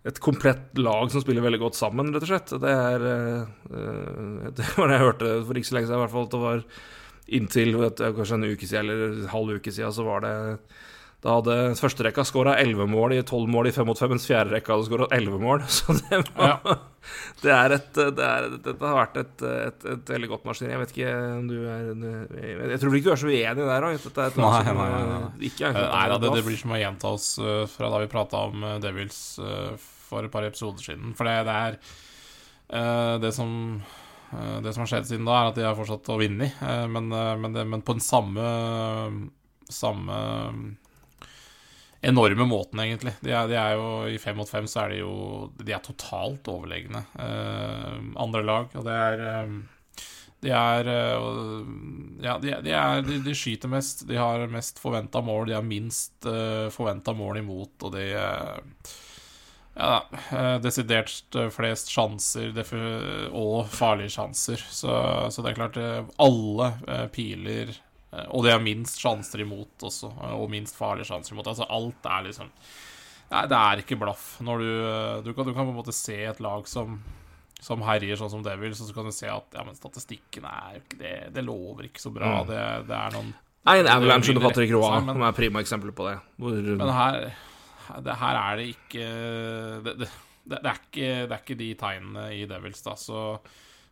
et 0.07 0.19
komplett 0.23 0.77
lag 0.79 1.11
som 1.11 1.21
spiller 1.21 1.43
veldig 1.43 1.59
godt 1.59 1.75
sammen, 1.75 2.13
rett 2.13 2.23
og 2.23 2.29
slett. 2.31 2.53
Det 2.63 2.71
er 2.71 3.07
eh, 3.09 4.51
Det 4.57 4.67
var 4.77 4.87
det 4.87 4.95
jeg 4.95 5.05
hørte 5.05 5.31
for 5.47 5.59
ikke 5.59 5.69
så 5.69 5.75
lenge 5.75 5.89
siden, 5.89 5.99
i 5.99 6.03
hvert 6.05 6.13
fall. 6.13 6.27
At 6.29 6.35
det 6.35 6.43
var 6.43 6.63
inntil 7.39 7.75
vet 7.77 8.03
kanskje 8.17 8.37
en 8.39 8.47
uke 8.47 8.69
siden, 8.69 8.87
eller 8.87 9.03
en 9.09 9.33
halv 9.33 9.59
uke 9.59 9.73
siden, 9.75 9.93
så 9.93 10.05
var 10.07 10.23
det 10.25 10.33
Da 11.19 11.33
hadde 11.35 11.55
førsterekka 11.75 12.23
skåra 12.23 12.53
11 12.61 12.85
mål 12.87 13.17
i 13.17 13.23
12 13.25 13.49
mål 13.51 13.67
i 13.67 13.73
5 13.75 13.87
mot 13.89 13.99
5, 13.99 14.11
mens 14.13 14.27
fjerderekka 14.29 14.71
hadde 14.71 14.85
skåra 14.87 15.07
11 15.17 15.41
mål. 15.41 15.65
Så 15.75 15.95
det 15.97 16.21
var 16.37 16.61
det, 17.43 17.51
er 17.51 17.75
et, 17.75 17.89
det 18.15 18.23
er, 18.23 18.47
Dette 18.63 18.77
har 18.79 18.95
vært 19.01 19.19
et, 19.19 19.43
et, 19.49 19.87
et 19.95 20.11
veldig 20.15 20.29
godt 20.31 20.47
maskineri. 20.47 20.77
Jeg 20.77 20.81
vet 20.83 20.93
ikke 20.95 21.11
om 21.33 21.49
du 21.49 21.57
er 21.67 22.71
Jeg 22.71 22.79
tror 22.79 22.95
ikke 22.95 23.09
du 23.09 23.13
er 23.17 23.21
så 23.23 23.31
uenig 23.33 23.67
der 23.73 23.87
òg. 23.89 23.99
Et 23.99 24.39
Nei, 24.39 24.63
nei, 24.63 24.75
nei, 24.79 24.87
eh, 24.95 25.11
nei. 25.11 25.51
ikke 25.51 25.73
Eh, 25.73 25.79
Nei 25.91 26.07
da, 26.13 26.21
det, 26.23 26.33
det 26.37 26.45
blir 26.47 26.59
som 26.63 26.75
å 26.77 26.79
gjenta 26.79 27.13
oss 27.19 27.29
eh, 27.43 27.63
fra 27.75 27.91
da 27.91 28.03
vi 28.05 28.11
prata 28.15 28.45
om 28.47 28.67
Devils 28.83 29.21
for 30.09 30.23
et 30.23 30.31
par 30.31 30.47
episoder 30.47 30.87
siden. 30.87 31.11
For 31.19 31.27
det, 31.27 31.41
det 31.49 31.57
er 31.67 33.17
det 33.19 33.35
som 33.35 33.51
Det 34.61 34.71
som 34.71 34.83
har 34.85 34.89
skjedd 34.91 35.07
siden 35.09 35.27
da, 35.27 35.35
er 35.41 35.47
at 35.51 35.55
de 35.57 35.67
har 35.67 35.75
fortsatt 35.75 36.11
å 36.13 36.19
vinne, 36.21 36.47
i, 36.47 36.75
men, 36.87 37.09
men, 37.11 37.63
men 37.73 37.81
på 37.83 37.95
den 37.97 38.03
samme 38.05 38.45
Samme 39.69 40.17
enorme 42.01 42.45
måten, 42.47 42.79
egentlig. 42.79 43.13
De 43.21 43.33
er, 43.33 43.49
de 43.49 43.57
er 43.59 43.75
jo 43.75 43.89
I 44.07 44.19
fem 44.21 44.37
mot 44.39 44.49
fem 44.49 44.67
så 44.69 44.85
er 44.85 44.93
de 44.93 45.01
jo 45.01 45.49
De 45.59 45.73
er 45.75 45.83
totalt 45.83 46.47
overlegne 46.51 47.03
uh, 47.19 47.99
andre 48.19 48.45
lag, 48.45 48.71
og 48.75 48.87
det 48.87 48.95
er 48.95 49.25
um, 49.43 49.59
De 50.39 50.53
er 50.55 50.87
eh, 50.87 51.27
Ja, 52.23 52.37
de, 52.39 52.55
er, 52.55 53.03
de, 53.03 53.35
skyter 53.35 53.71
mest, 53.71 54.05
de 54.07 54.15
har 54.15 54.47
mest 54.51 54.79
forventa 54.79 55.21
mål, 55.21 55.49
de 55.49 55.57
har 55.57 55.67
minst 55.67 56.15
uh, 56.29 56.71
forventa 56.71 57.11
mål 57.15 57.41
imot, 57.41 57.75
og 57.83 57.91
de 57.97 58.05
eh, 58.15 58.95
ja, 59.79 59.99
desidert 60.59 61.35
flest 61.55 61.91
sjanser 61.91 62.51
og 63.31 63.69
farlige 63.71 64.11
sjanser. 64.11 64.59
Så, 64.59 64.95
så 65.31 65.43
det 65.43 65.53
er 65.53 65.59
klart, 65.59 65.77
alle 66.19 66.71
piler 67.15 67.71
Og 68.09 68.41
det 68.45 68.53
er 68.53 68.61
minst 68.63 68.97
sjanser 69.01 69.43
imot 69.43 69.85
også, 69.85 70.09
eh, 70.17 70.35
og 70.35 70.49
minst 70.51 70.77
farlige 70.77 71.11
sjanser 71.11 71.35
imot. 71.35 71.49
Altså 71.51 71.67
alt 71.69 72.09
er 72.09 72.29
liksom 72.29 72.53
Nei, 73.29 73.43
det 73.45 73.57
er 73.57 73.81
ikke 73.83 73.97
blaff. 74.01 74.39
Når 74.41 74.61
du, 74.63 74.69
eh, 74.89 75.17
du, 75.21 75.33
kan, 75.37 75.45
du 75.45 75.53
kan 75.53 75.67
på 75.67 75.69
en 75.69 75.77
måte 75.77 75.93
se 75.93 76.17
et 76.25 76.39
lag 76.41 76.65
som 76.69 76.97
som 77.59 77.81
herjer 77.83 78.15
sånn 78.15 78.31
som 78.31 78.43
Devils, 78.43 78.79
og 78.79 78.87
så 78.87 78.95
kan 78.95 79.09
du 79.09 79.11
se 79.11 79.27
at 79.27 79.57
ja, 79.57 79.65
men 79.67 79.75
statistikken 79.75 80.45
er 80.47 80.77
jo 80.77 80.83
ikke 80.85 80.99
det 81.01 81.15
Det 81.35 81.43
lover 81.43 81.89
ikke 81.89 81.99
så 81.99 82.11
bra. 82.15 82.37
Mm. 82.39 82.47
Det, 82.47 82.61
det 82.87 82.95
er 82.95 83.15
noen 83.17 83.33
Nei, 83.67 83.75
en 83.81 83.89
Avalanche 83.91 84.31
under 84.31 84.45
er 84.45 84.47
Patrick 84.47 84.71
Roa 84.71 85.01
som 85.03 85.23
er 85.27 85.35
prima 85.35 85.59
eksempel 85.59 85.91
på 85.93 86.05
det. 86.07 86.15
Hvor, 86.39 86.55
Men 86.79 86.91
her, 86.95 87.17
det, 88.05 88.13
her 88.21 88.39
er 88.39 88.61
det 88.61 88.67
ikke 88.71 89.07
det, 89.83 89.95
det, 89.99 90.07
det, 90.55 90.61
er 90.61 90.79
ikke 90.79 91.09
det 91.09 91.35
er 91.35 91.41
ikke 91.43 91.57
de 91.59 91.67
tegnene 91.81 92.23
i 92.37 92.45
Devils, 92.49 92.79
da. 92.87 92.95
Så, 92.97 93.25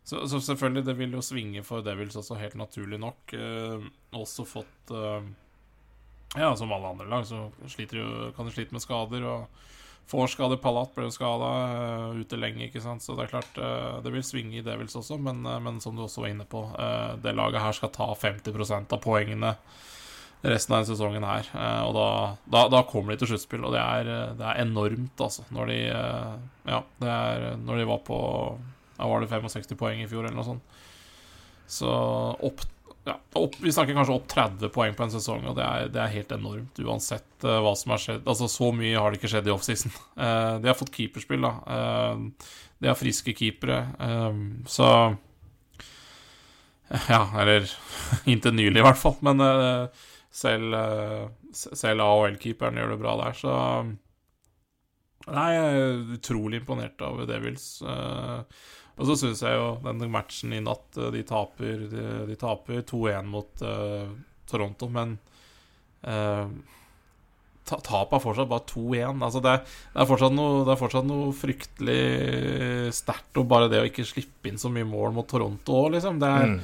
så, 0.07 0.21
så 0.31 0.39
selvfølgelig, 0.39 0.85
det 0.87 0.95
vil 0.95 1.15
jo 1.17 1.23
svinge 1.25 1.63
for 1.67 1.83
Devils 1.83 2.15
også, 2.15 2.37
helt 2.39 2.55
naturlig 2.55 2.99
nok. 3.03 3.33
Eh, 3.35 3.87
også 4.15 4.45
fått 4.47 4.93
eh, 4.95 5.25
Ja, 6.37 6.53
som 6.55 6.71
alle 6.71 6.93
andre 6.93 7.07
lag, 7.11 7.25
så 7.27 7.49
jo, 7.51 8.05
kan 8.35 8.47
de 8.47 8.53
slite 8.55 8.75
med 8.75 8.83
skader. 8.83 9.25
Og 9.27 9.65
får 10.07 10.31
skader. 10.31 10.59
Palat 10.63 10.93
ble 10.95 11.09
jo 11.09 11.15
skada 11.15 11.49
ute 12.15 12.39
lenge, 12.39 12.69
ikke 12.69 12.83
sant. 12.83 13.03
Så 13.03 13.17
det 13.17 13.25
er 13.25 13.33
klart, 13.35 13.59
eh, 13.59 13.99
det 14.05 14.13
vil 14.15 14.23
svinge 14.23 14.61
i 14.61 14.63
Devils 14.63 14.95
også, 14.95 15.19
men, 15.19 15.43
eh, 15.45 15.59
men 15.63 15.81
som 15.83 15.95
du 15.95 16.05
også 16.05 16.23
var 16.23 16.31
inne 16.31 16.47
på, 16.47 16.63
eh, 16.79 17.17
det 17.23 17.35
laget 17.35 17.61
her 17.63 17.75
skal 17.75 17.91
ta 17.91 18.07
50% 18.15 18.95
av 18.95 19.03
poengene 19.03 19.57
resten 20.45 20.73
av 20.73 20.83
denne 20.83 20.93
sesongen 20.93 21.25
her. 21.27 21.51
Eh, 21.51 21.83
og 21.83 21.93
da, 21.97 22.07
da, 22.47 22.63
da 22.77 22.83
kommer 22.87 23.13
de 23.13 23.23
til 23.25 23.33
sluttspill, 23.33 23.65
og 23.67 23.75
det 23.75 23.83
er, 23.83 24.13
eh, 24.13 24.33
det 24.39 24.47
er 24.47 24.63
enormt, 24.63 25.19
altså. 25.19 25.43
Når 25.51 25.73
de 25.73 25.79
eh, 25.91 26.33
Ja, 26.67 26.81
det 26.99 27.11
er 27.11 27.47
når 27.59 27.79
de 27.81 27.91
var 27.91 28.01
på 28.07 28.19
Ja, 28.98 29.08
var 29.08 29.22
det 29.22 29.30
65 29.32 29.77
poeng 29.77 30.01
i 30.01 30.10
fjor, 30.10 30.25
eller 30.25 30.38
noe 30.38 30.48
sånt. 30.48 30.82
Så 31.68 31.92
opp 32.48 32.63
ja, 33.08 33.13
opp, 33.39 33.54
Vi 33.63 33.72
snakker 33.72 33.96
kanskje 33.96 34.16
opp 34.18 34.25
30 34.27 34.72
poeng 34.75 34.96
på 34.96 35.06
en 35.06 35.13
sesong, 35.13 35.46
og 35.48 35.56
det 35.56 35.63
er, 35.63 35.92
det 35.94 36.01
er 36.04 36.12
helt 36.12 36.32
enormt 36.36 36.80
uansett 36.84 37.46
uh, 37.48 37.62
hva 37.63 37.72
som 37.80 37.94
har 37.94 38.01
skjedd. 38.04 38.25
Altså, 38.27 38.50
så 38.51 38.72
mye 38.75 38.98
har 39.00 39.13
det 39.13 39.22
ikke 39.22 39.32
skjedd 39.32 39.48
i 39.48 39.54
offseason. 39.54 39.94
Uh, 40.20 40.58
de 40.63 40.68
har 40.68 40.75
fått 40.75 40.92
keeperspill, 40.96 41.46
da. 41.48 41.54
Uh, 41.63 42.51
de 42.84 42.92
har 42.92 43.00
friske 43.00 43.36
keepere, 43.38 43.80
Uh, 44.01 44.44
så 44.68 44.89
Ja, 47.08 47.22
eller 47.39 47.68
inntil 48.32 48.56
nylig, 48.56 48.82
i 48.82 48.86
hvert 48.86 49.00
fall. 49.00 49.16
Men 49.24 49.44
selv, 50.32 50.75
selv 51.56 52.04
AHL-keeperen 52.04 52.77
gjør 52.80 52.94
det 52.94 53.00
bra 53.01 53.16
der, 53.20 53.39
så 53.39 53.56
Nei, 55.27 55.48
jeg 55.51 55.72
er 55.75 56.12
utrolig 56.16 56.62
imponert 56.62 57.01
av 57.04 57.20
Devils. 57.27 57.82
eh, 57.82 58.44
og 58.98 59.10
så 59.10 59.18
syns 59.20 59.44
jeg 59.46 59.58
jo 59.58 59.68
den 59.86 60.08
matchen 60.12 60.56
i 60.58 60.63
natt 60.63 60.98
eh, 60.98 61.12
De 61.13 61.22
taper 61.27 61.84
De, 61.92 62.06
de 62.30 62.38
taper 62.39 62.82
2-1 62.82 63.30
mot 63.30 63.62
uh, 63.62 64.10
Toronto, 64.50 64.89
men 64.89 65.18
uh, 66.08 66.48
Tapet 67.68 68.16
er 68.16 68.24
fortsatt 68.24 68.48
bare 68.48 68.63
2-1. 68.70 69.24
Altså 69.27 69.42
det, 69.44 69.54
det, 69.92 70.04
er 70.06 70.32
noe, 70.32 70.62
det 70.63 70.72
er 70.72 70.80
fortsatt 70.80 71.08
noe 71.08 71.34
fryktelig 71.36 72.94
sterkt 72.96 73.42
og 73.42 73.50
bare 73.51 73.68
det 73.68 73.82
å 73.82 73.88
ikke 73.89 74.06
slippe 74.08 74.48
inn 74.48 74.62
så 74.62 74.72
mye 74.72 74.88
mål 74.88 75.12
mot 75.18 75.27
Toronto 75.27 75.82
òg, 75.82 75.98
liksom. 75.98 76.22
Det 76.24 76.30
er, 76.32 76.54
Mm. 76.58 76.62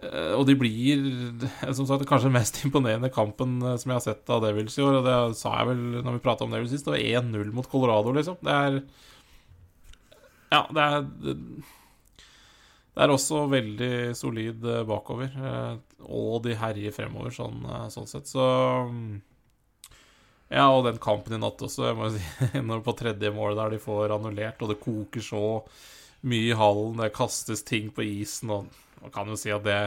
Eh, 0.00 0.32
Og 0.38 0.46
de 0.48 0.56
blir, 0.56 1.02
eh, 1.44 1.72
som 1.76 1.86
sagt, 1.86 2.06
kanskje 2.08 2.30
den 2.30 2.38
mest 2.38 2.60
imponerende 2.64 3.12
kampen 3.12 3.60
eh, 3.62 3.76
som 3.76 3.90
jeg 3.92 3.98
har 3.98 4.06
sett 4.06 4.32
av 4.32 4.42
Devils 4.44 4.78
i 4.78 4.84
år. 4.84 5.00
Og 5.00 5.04
det 5.04 5.36
sa 5.38 5.58
jeg 5.58 5.70
vel 5.72 5.82
når 6.00 6.16
vi 6.16 6.24
prata 6.24 6.46
om 6.46 6.54
Devils 6.54 6.72
sist. 6.74 6.88
Det 6.88 6.96
var 6.96 7.24
1-0 7.24 7.52
mot 7.52 7.68
Colorado, 7.68 8.14
liksom. 8.16 8.38
Det 8.40 8.56
er 8.56 8.80
Ja, 10.50 10.64
det 10.74 10.82
er 10.82 11.02
Det, 11.10 13.04
er 13.04 13.12
også 13.14 13.44
veldig 13.48 14.16
solid 14.18 14.64
eh, 14.66 14.82
bakover. 14.88 15.30
eh, 15.30 15.76
Og 16.10 16.42
de 16.44 16.56
herjer 16.58 16.92
fremover, 16.92 17.30
sånn, 17.32 17.62
eh, 17.64 17.86
sånn 17.94 18.08
sett. 18.10 18.26
Så 18.28 18.44
Ja, 20.50 20.66
og 20.74 20.84
den 20.84 20.98
kampen 20.98 21.36
i 21.36 21.38
natt 21.38 21.62
også. 21.62 21.86
Jeg 21.86 21.96
må 21.96 22.08
jo 22.10 22.18
si, 22.18 22.60
når 22.66 22.82
på 22.82 22.96
tredje 22.98 23.30
mål 23.32 23.56
der 23.56 23.76
de 23.76 23.78
får 23.78 24.16
annullert, 24.16 24.60
og 24.62 24.72
det 24.72 24.80
koker 24.82 25.22
så 25.22 25.42
mye 26.26 26.50
i 26.50 26.58
hallen, 26.58 26.98
det 27.00 27.14
kastes 27.16 27.62
ting 27.64 27.88
på 27.94 28.02
isen, 28.04 28.50
og 28.50 28.66
man 29.00 29.14
kan 29.14 29.30
jo 29.30 29.38
si 29.38 29.52
at 29.54 29.62
det 29.64 29.78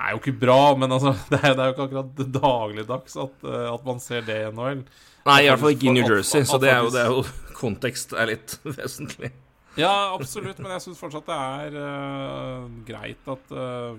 er 0.00 0.14
jo 0.14 0.18
ikke 0.18 0.38
bra, 0.40 0.74
men 0.80 0.90
altså, 0.96 1.12
det 1.30 1.42
er, 1.44 1.60
jo 1.60 1.74
ikke 1.74 1.86
akkurat 1.90 2.24
dagligdags 2.40 3.16
at, 3.20 3.44
at 3.44 3.86
man 3.86 4.00
ser 4.02 4.24
det 4.26 4.40
i 4.40 4.50
NHL. 4.50 4.82
Nei, 5.28 5.42
i 5.44 5.50
hvert 5.50 5.60
fall 5.60 5.74
ikke 5.74 5.90
i 5.90 5.94
New 5.94 6.06
Jersey, 6.06 6.44
så 6.48 6.58
det 6.60 6.70
er 6.72 6.82
jo, 6.84 6.90
det 6.94 7.02
er 7.02 7.12
jo 7.12 7.22
kontekst 7.60 8.14
er 8.16 8.32
litt 8.32 8.56
vesentlig. 8.78 9.32
Ja, 9.78 9.92
absolutt, 10.16 10.58
men 10.58 10.72
jeg 10.74 10.84
syns 10.86 11.00
fortsatt 11.00 11.28
det 11.28 11.36
er 11.36 11.76
uh, 11.78 12.64
greit 12.86 13.28
at 13.30 13.52
uh, 13.54 13.94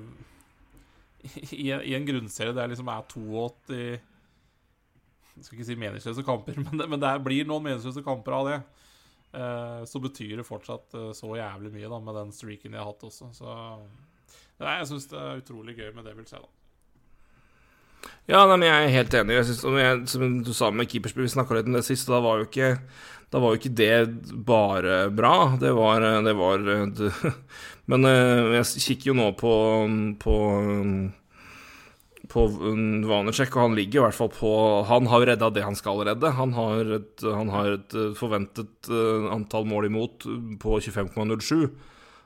i, 1.56 1.70
I 1.70 1.96
en 1.96 2.08
grunnserie 2.08 2.56
der 2.58 2.72
liksom 2.72 2.90
er 2.92 3.06
82 3.08 3.80
Jeg 3.80 5.46
skal 5.46 5.58
ikke 5.58 5.70
si 5.70 5.80
meningsløse 5.80 6.26
kamper, 6.28 6.60
men 6.60 6.82
det, 6.82 6.90
men 6.92 7.02
det 7.02 7.16
blir 7.24 7.48
noen 7.50 7.70
meningsløse 7.70 8.04
kamper 8.06 8.38
av 8.38 8.50
det. 8.50 8.62
Uh, 9.32 9.82
så 9.88 10.02
betyr 10.04 10.42
det 10.42 10.48
fortsatt 10.48 10.98
så 11.16 11.36
jævlig 11.38 11.72
mye 11.72 11.92
da 11.92 12.02
med 12.04 12.18
den 12.20 12.34
streaken 12.36 12.74
de 12.74 12.82
har 12.82 12.90
hatt 12.90 13.06
også. 13.08 13.32
Så 13.38 13.54
Nei, 14.62 14.76
jeg 14.78 14.92
syns 14.92 15.08
det 15.10 15.18
er 15.18 15.40
utrolig 15.40 15.74
gøy 15.80 15.88
med 15.96 16.06
det, 16.06 16.18
vil 16.18 16.28
si. 16.30 16.38
da 16.38 16.61
Ja, 18.30 18.46
nei, 18.48 18.58
men 18.58 18.68
jeg 18.70 18.84
er 18.84 18.94
helt 18.96 19.16
enig. 19.18 19.40
Jeg 19.40 19.48
synes, 19.50 19.64
jeg, 19.82 20.04
som 20.14 20.36
du 20.46 20.52
sa 20.56 20.70
med 20.72 20.90
keeperspill, 20.92 21.26
vi 21.28 21.34
snakka 21.34 21.58
litt 21.58 21.70
om 21.70 21.76
det 21.76 21.86
sist, 21.88 22.10
da 22.10 22.22
var 22.24 22.42
jo 22.42 22.50
ikke 22.50 22.76
da 23.32 23.40
var 23.40 23.54
jo 23.54 23.62
ikke 23.62 23.78
det 23.80 24.44
bare 24.48 25.06
bra. 25.16 25.56
Det 25.60 25.72
var, 25.76 26.04
det 26.26 26.34
var 26.36 26.66
det, 26.68 27.12
Men 27.92 28.08
eh, 28.08 28.58
jeg 28.58 28.84
kikker 28.86 29.12
jo 29.12 29.18
nå 29.18 29.30
på 29.40 29.54
på, 30.20 30.36
på 32.32 32.44
Vanecek, 33.08 33.56
og 33.56 33.64
han 33.64 33.78
ligger 33.80 34.02
i 34.02 34.04
hvert 34.06 34.20
fall 34.20 34.32
på 34.36 34.52
Han 34.90 35.08
har 35.12 35.26
redda 35.32 35.52
det 35.56 35.64
han 35.64 35.80
skal 35.80 36.04
redde. 36.08 36.34
Han 36.36 36.56
har 36.60 36.92
et, 37.00 37.24
han 37.24 37.54
har 37.56 37.78
et 37.78 37.96
eh, 37.96 38.12
forventet 38.20 38.92
eh, 38.92 39.32
antall 39.32 39.68
mål 39.68 39.88
imot 39.88 40.28
på 40.60 40.82
25,07. 40.84 41.72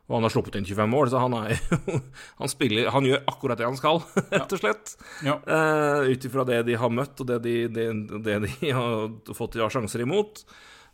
Og 0.05 0.19
han 0.19 0.25
har 0.27 0.33
sluppet 0.33 0.59
inn 0.59 0.67
25 0.67 0.91
mål, 0.91 1.09
så 1.09 1.23
han 1.23 1.33
er 1.39 1.55
Han 2.41 2.51
spiller 2.51 2.91
Han 2.93 3.07
gjør 3.07 3.23
akkurat 3.31 3.57
det 3.57 3.65
han 3.65 3.79
skal, 3.79 4.03
rett 4.35 4.53
og 4.53 4.61
slett. 4.61 4.93
Ja. 5.25 5.39
Uh, 5.41 6.11
Ut 6.11 6.29
ifra 6.29 6.45
det 6.47 6.61
de 6.69 6.77
har 6.77 6.93
møtt, 6.93 7.17
og 7.21 7.29
det 7.31 7.41
de, 7.47 7.57
det, 7.73 7.89
det 8.27 8.39
de 8.45 8.71
har 8.77 9.35
fått 9.37 9.57
ja, 9.59 9.69
sjanser 9.71 10.05
imot. 10.05 10.45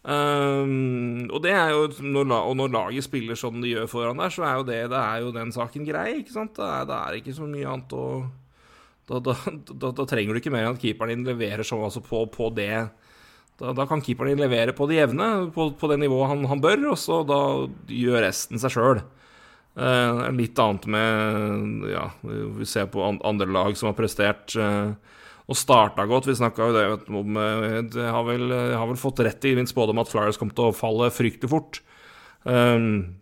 Um, 0.02 1.28
og 1.30 1.44
det 1.44 1.52
er 1.54 1.76
jo 1.76 1.84
når, 2.02 2.32
Og 2.34 2.56
når 2.58 2.72
laget 2.74 3.06
spiller 3.06 3.38
sånn 3.38 3.62
de 3.62 3.76
gjør 3.76 3.90
foran 3.92 4.18
der, 4.18 4.34
så 4.34 4.48
er 4.48 4.56
jo 4.58 4.64
det 4.66 4.80
Det 4.90 4.98
er 4.98 5.20
jo 5.22 5.34
den 5.36 5.54
saken 5.54 5.86
grei, 5.86 6.08
ikke 6.24 6.34
sant? 6.34 6.56
Det 6.58 6.66
er, 6.66 6.88
det 6.90 6.98
er 6.98 7.18
ikke 7.20 7.36
så 7.38 7.46
mye 7.46 7.68
annet 7.70 7.94
å 7.94 8.06
da, 9.12 9.20
da, 9.20 9.36
da, 9.68 9.90
da 9.92 10.06
trenger 10.08 10.34
du 10.34 10.40
ikke 10.40 10.54
mer 10.54 10.64
enn 10.64 10.78
at 10.78 10.82
keeperen 10.82 11.12
din 11.12 11.28
leverer 11.28 11.68
sånn 11.68 11.84
altså 11.84 12.00
på, 12.06 12.24
på 12.32 12.48
det 12.56 12.88
da, 13.62 13.74
da 13.78 13.86
kan 13.90 14.02
keeperen 14.04 14.34
din 14.34 14.42
levere 14.42 14.74
på 14.76 14.88
det 14.90 14.98
jevne, 14.98 15.32
på, 15.54 15.72
på 15.78 15.90
det 15.92 16.00
nivået 16.02 16.32
han, 16.34 16.46
han 16.50 16.62
bør, 16.64 16.92
og 16.94 17.00
så 17.00 17.22
da 17.28 17.42
gjør 17.92 18.24
resten 18.26 18.62
seg 18.62 18.74
sjøl. 18.74 19.02
Eh, 19.72 20.22
litt 20.36 20.60
annet 20.60 20.86
med 20.92 21.86
Ja, 21.94 22.10
vi 22.60 22.66
ser 22.68 22.90
på 22.92 23.06
andre 23.08 23.48
lag 23.48 23.78
som 23.80 23.88
har 23.88 23.96
prestert 23.96 24.52
eh, 24.60 24.92
og 25.48 25.58
starta 25.58 26.04
godt. 26.10 26.28
Vi 26.28 26.36
snakka 26.40 26.68
jo 26.68 26.76
det 26.76 26.84
om 27.08 27.40
eh, 27.40 27.78
Jeg 27.86 28.12
har 28.18 28.28
vel, 28.28 28.50
jeg 28.52 28.76
har 28.82 28.90
vel 28.90 29.00
fått 29.00 29.24
rett 29.24 29.48
i 29.48 29.56
min 29.56 29.70
spådom 29.70 30.02
at 30.04 30.12
Flyers 30.12 30.40
kom 30.42 30.52
til 30.52 30.70
å 30.70 30.76
falle 30.76 31.12
fryktelig 31.14 31.54
fort. 31.54 31.82
Um, 32.44 33.21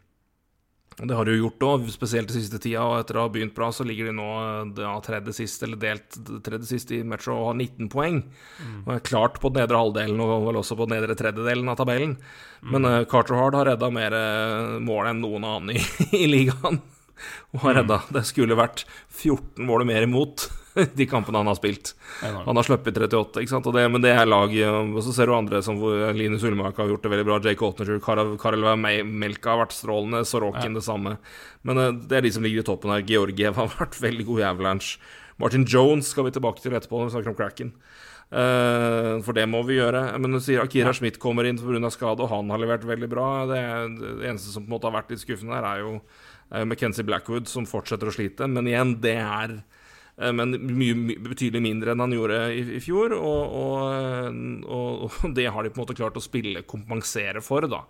det 1.07 1.15
har 1.15 1.25
de 1.25 1.35
jo 1.37 1.45
gjort 1.45 1.63
òg, 1.63 1.85
spesielt 1.93 2.27
den 2.27 2.41
siste 2.41 2.59
tida. 2.59 2.83
Og 2.83 2.99
etter 2.99 3.19
å 3.19 3.23
ha 3.23 3.31
begynt 3.31 3.55
bra, 3.55 3.69
så 3.71 3.85
ligger 3.87 4.09
de 4.09 4.15
nå 4.17 4.27
eh, 4.41 4.83
ja, 4.83 4.93
tredje 5.03 5.35
sist, 5.37 5.63
eller 5.63 5.79
delt 5.79 6.19
tredje 6.43 6.67
sist 6.67 6.91
i 6.95 7.01
Metro 7.07 7.37
og 7.37 7.51
har 7.53 7.59
19 7.59 7.91
poeng. 7.93 8.21
Og 8.83 8.93
er 8.97 9.05
klart 9.07 9.39
på 9.39 9.51
den 9.51 9.63
nedre 9.63 9.79
halvdelen, 9.79 10.19
og 10.19 10.47
vel 10.49 10.59
også 10.59 10.75
på 10.79 10.89
den 10.89 10.97
nedre 10.97 11.15
tredjedelen 11.19 11.71
av 11.71 11.79
tabellen. 11.79 12.17
Men 12.67 12.87
uh, 12.87 13.03
Carter 13.07 13.39
Hard 13.39 13.55
har 13.55 13.69
redda 13.71 13.91
mer 13.95 14.15
eh, 14.17 14.77
mål 14.83 15.13
enn 15.13 15.21
noen 15.23 15.47
annen 15.47 15.77
i, 15.77 15.83
i 16.23 16.27
ligaen. 16.27 16.81
Og 17.53 17.63
har 17.65 17.81
redda 17.81 18.01
Det 18.15 18.23
skulle 18.27 18.55
vært 18.59 18.85
14 19.11 19.63
mål 19.67 19.87
mer 19.87 20.05
imot 20.07 20.49
de 20.99 21.07
kampene 21.09 21.41
han 21.41 21.49
har 21.49 21.57
spilt. 21.59 21.93
Han 22.23 22.57
har 22.57 22.67
sluppet 22.67 22.97
38, 22.97 23.43
ikke 23.43 23.53
sant? 23.53 23.69
Det, 23.75 23.85
men 23.91 24.03
det 24.03 24.13
er 24.15 24.29
lag 24.29 24.53
Og 24.59 24.99
så 25.05 25.13
ser 25.15 25.29
du 25.29 25.35
andre 25.37 25.61
som 25.65 25.79
Linus 26.15 26.45
Ullmark 26.47 26.79
har 26.79 26.89
gjort 26.91 27.05
det 27.05 27.13
veldig 27.13 27.27
bra. 27.27 27.39
Jake 27.43 27.65
Ottenger, 27.65 28.01
Karel, 28.39 28.67
Melka 28.79 29.53
har 29.53 29.63
vært 29.63 29.77
strålende. 29.77 30.25
Sorokin 30.27 30.77
det 30.77 30.85
samme. 30.85 31.17
Men 31.67 31.81
eh, 31.81 31.95
det 32.09 32.19
er 32.19 32.27
de 32.27 32.33
som 32.35 32.45
ligger 32.45 32.63
i 32.63 32.67
toppen 32.67 32.93
her. 32.93 33.05
Georgiev 33.07 33.57
har 33.59 33.73
vært 33.77 33.99
veldig 34.01 34.27
god 34.29 34.43
i 34.43 34.47
Avalanche. 34.51 35.15
Martin 35.39 35.65
Jones 35.67 36.11
skal 36.11 36.27
vi 36.27 36.35
tilbake 36.35 36.61
til 36.63 36.75
etterpå 36.75 36.99
når 36.99 37.09
vi 37.09 37.15
snakker 37.15 37.31
om 37.31 37.39
Cracken. 37.39 37.73
Uh, 38.29 39.17
for 39.25 39.33
det 39.33 39.47
må 39.49 39.63
vi 39.65 39.79
gjøre. 39.79 40.03
Men 40.21 40.35
du 40.35 40.41
sier 40.43 40.61
Akira 40.61 40.93
Schmidt 40.93 41.17
kommer 41.21 41.47
inn 41.49 41.57
pga. 41.57 41.89
skade, 41.89 42.21
og 42.21 42.29
han 42.29 42.51
har 42.53 42.61
levert 42.61 42.85
veldig 42.85 43.09
bra. 43.09 43.29
Det, 43.49 43.61
det 44.01 44.29
eneste 44.29 44.53
som 44.53 44.65
på 44.65 44.69
en 44.69 44.75
måte 44.75 44.89
har 44.89 44.97
vært 44.99 45.13
litt 45.13 45.23
skuffende 45.23 45.55
her, 45.57 45.65
er 45.65 45.85
jo, 45.85 45.95
uh, 46.53 46.63
McKenzie 46.65 47.07
Blackwood, 47.07 47.49
som 47.49 47.67
fortsetter 47.69 48.11
å 48.11 48.13
slite. 48.13 48.49
Men 48.51 48.69
igjen, 48.69 48.97
det 49.01 49.15
er 49.23 49.55
eh, 49.55 49.78
men 50.35 50.55
mye, 50.75 51.15
betydelig 51.23 51.61
mindre 51.63 51.93
enn 51.93 52.03
han 52.03 52.13
gjorde 52.15 52.39
i, 52.51 52.63
i 52.75 52.83
fjor. 52.83 53.15
Og, 53.15 53.57
og, 53.63 54.39
og, 54.67 55.03
og, 55.07 55.35
det 55.37 55.47
har 55.47 55.63
de 55.63 55.71
på 55.71 55.79
en 55.79 55.85
måte 55.85 55.97
klart 55.99 56.19
å 56.19 56.23
spille 56.23 56.65
kompensere 56.67 57.43
for, 57.45 57.69
da. 57.71 57.85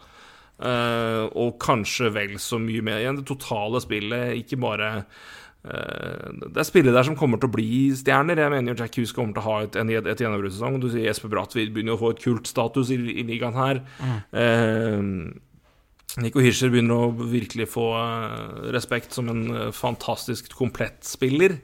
Uh, 0.60 1.32
og 1.40 1.54
kanskje 1.64 2.10
vel 2.12 2.34
så 2.42 2.60
mye 2.60 2.84
mer 2.84 3.00
igjen. 3.00 3.22
Det 3.22 3.30
totale 3.30 3.80
spillet, 3.80 4.34
ikke 4.42 4.58
bare 4.60 4.90
uh, 5.00 6.26
Det 6.44 6.60
er 6.60 6.68
spillet 6.68 6.96
der 6.96 7.08
som 7.08 7.16
kommer 7.20 7.40
til 7.40 7.48
å 7.48 7.56
bli 7.56 7.70
stjerner. 7.96 8.42
Jeg 8.44 8.52
mener 8.52 8.74
jo 8.74 8.82
Jack 8.82 9.00
Hughes 9.00 9.16
kommer 9.16 9.38
til 9.38 9.44
å 9.46 9.48
ha 9.48 9.60
et, 9.64 9.80
en, 9.80 9.94
et 10.02 10.24
gjennombruddssesong. 10.26 10.82
Du 10.84 10.90
sier 10.92 11.08
Jesper 11.08 11.32
Bratvid 11.32 11.72
begynner 11.76 11.96
å 11.96 12.02
få 12.02 12.12
et 12.12 12.24
kultstatus 12.26 12.92
i, 12.92 13.00
i 13.22 13.28
ligaen 13.30 13.56
her. 13.56 13.80
Mm. 14.04 14.18
Uh, 14.36 16.20
Nico 16.20 16.44
Hirscher 16.44 16.74
begynner 16.74 17.06
å 17.06 17.28
virkelig 17.32 17.70
få 17.72 17.86
respekt 18.74 19.14
som 19.16 19.30
en 19.32 19.44
fantastisk 19.78 20.52
komplett 20.58 21.06
spiller. 21.08 21.60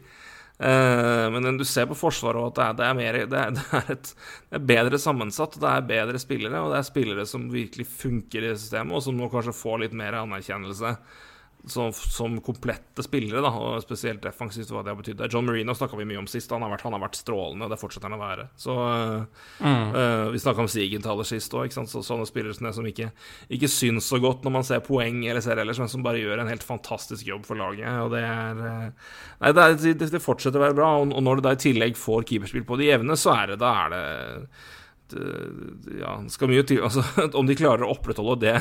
Uh, 0.55 1.27
men 1.35 1.57
du 1.59 1.65
ser 1.67 1.87
på 1.89 1.97
Forsvaret 1.99 2.39
at 2.53 2.55
det 2.55 2.63
er, 2.63 2.75
det 2.79 2.85
er, 2.87 2.95
mer, 2.95 3.17
det 3.27 3.39
er, 3.41 3.53
det 3.57 3.65
er 3.81 3.93
et, 3.97 4.11
det 4.49 4.59
er 4.59 4.67
bedre 4.71 4.99
sammensatt. 5.01 5.59
Det 5.61 5.71
er 5.71 5.87
bedre 5.89 6.21
spillere, 6.21 6.63
og 6.63 6.73
det 6.73 6.79
er 6.79 6.89
spillere 6.89 7.27
som 7.29 7.49
virkelig 7.51 7.87
funker 7.91 8.47
i 8.49 8.55
systemet, 8.55 8.95
og 8.95 9.03
som 9.05 9.17
nå 9.19 9.29
kanskje 9.33 9.55
får 9.57 9.85
litt 9.85 9.97
mer 9.97 10.21
anerkjennelse 10.23 10.95
som, 11.67 11.93
som, 11.93 12.37
komplette 12.45 13.03
spillere, 13.05 13.41
da, 13.43 13.49
og 13.49 13.83
spesielt 13.83 14.23
defensivt, 14.23 14.69
hva 14.73 14.83
det 14.85 14.93
har 14.93 14.99
betydd. 14.99 15.23
John 15.31 15.47
Marino 15.47 15.75
snakka 15.75 15.97
vi 15.99 16.07
mye 16.07 16.21
om 16.21 16.29
sist, 16.29 16.51
han 16.53 16.63
har, 16.65 16.71
vært, 16.73 16.85
han 16.85 16.95
har 16.97 17.03
vært 17.03 17.19
strålende, 17.19 17.67
og 17.67 17.73
det 17.73 17.79
fortsetter 17.81 18.09
han 18.09 18.17
å 18.17 18.21
være. 18.21 18.47
Så 18.59 18.75
mm. 18.75 19.95
uh, 19.95 20.27
Vi 20.33 20.41
snakka 20.43 20.65
om 20.65 20.71
Sigenthaler 20.71 21.27
sist 21.27 21.55
òg, 21.57 21.73
så, 21.73 22.03
sånne 22.05 22.27
spillere 22.29 22.73
som, 22.75 22.87
ikke, 22.89 23.09
ikke 23.57 23.71
syns 23.71 24.09
så 24.11 24.21
godt 24.23 24.45
når 24.45 24.55
man 24.59 24.67
ser 24.67 24.85
poeng 24.85 25.23
eller 25.25 25.43
ser 25.43 25.61
ellers, 25.61 25.81
men 25.81 25.91
som 25.91 26.05
bare 26.05 26.21
gjør 26.21 26.43
en 26.43 26.51
helt 26.51 26.65
fantastisk 26.65 27.27
jobb 27.27 27.47
for 27.47 27.59
laget. 27.59 27.89
Og 28.05 28.13
det 28.15 28.23
er 28.25 28.63
uh, 28.63 29.11
Nei, 29.41 29.51
det, 29.51 29.65
er, 29.65 29.75
det, 29.99 30.09
det, 30.13 30.23
fortsetter 30.23 30.61
å 30.61 30.67
være 30.67 30.77
bra, 30.77 30.93
og, 31.01 31.11
og 31.11 31.25
når 31.25 31.39
du 31.39 31.47
da 31.47 31.55
i 31.55 31.61
tillegg 31.67 31.99
får 31.99 32.29
keeperspill 32.29 32.65
på 32.67 32.79
de 32.79 32.89
jevne, 32.91 33.17
så 33.19 33.35
er 33.35 33.53
det 33.53 33.61
da 33.63 33.75
er 33.85 33.93
det 33.95 34.03
ja, 35.13 36.15
skal 36.33 36.49
mye 36.49 36.63
til 36.65 36.81
Altså, 36.87 37.03
om 37.37 37.45
de 37.45 37.57
klarer 37.59 37.85
å 37.85 37.91
opprettholde 37.93 38.39
det 38.47 38.55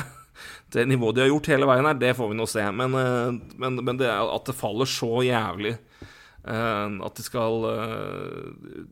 det 0.71 0.85
nivået 0.85 1.15
de 1.15 1.23
har 1.23 1.31
gjort 1.31 1.49
hele 1.53 1.69
veien 1.69 1.87
her, 1.87 1.97
det 1.99 2.15
får 2.17 2.31
vi 2.31 2.37
nå 2.39 2.47
se. 2.49 2.65
Men, 2.75 2.97
eh, 2.99 3.55
men, 3.61 3.79
men 3.85 4.01
det 4.01 4.11
at 4.11 4.49
det 4.49 4.57
faller 4.57 4.89
så 4.89 5.21
jævlig 5.25 5.75
eh, 5.75 6.97
At 7.07 7.17
de 7.17 7.25
skal 7.25 7.71
eh, 7.71 8.83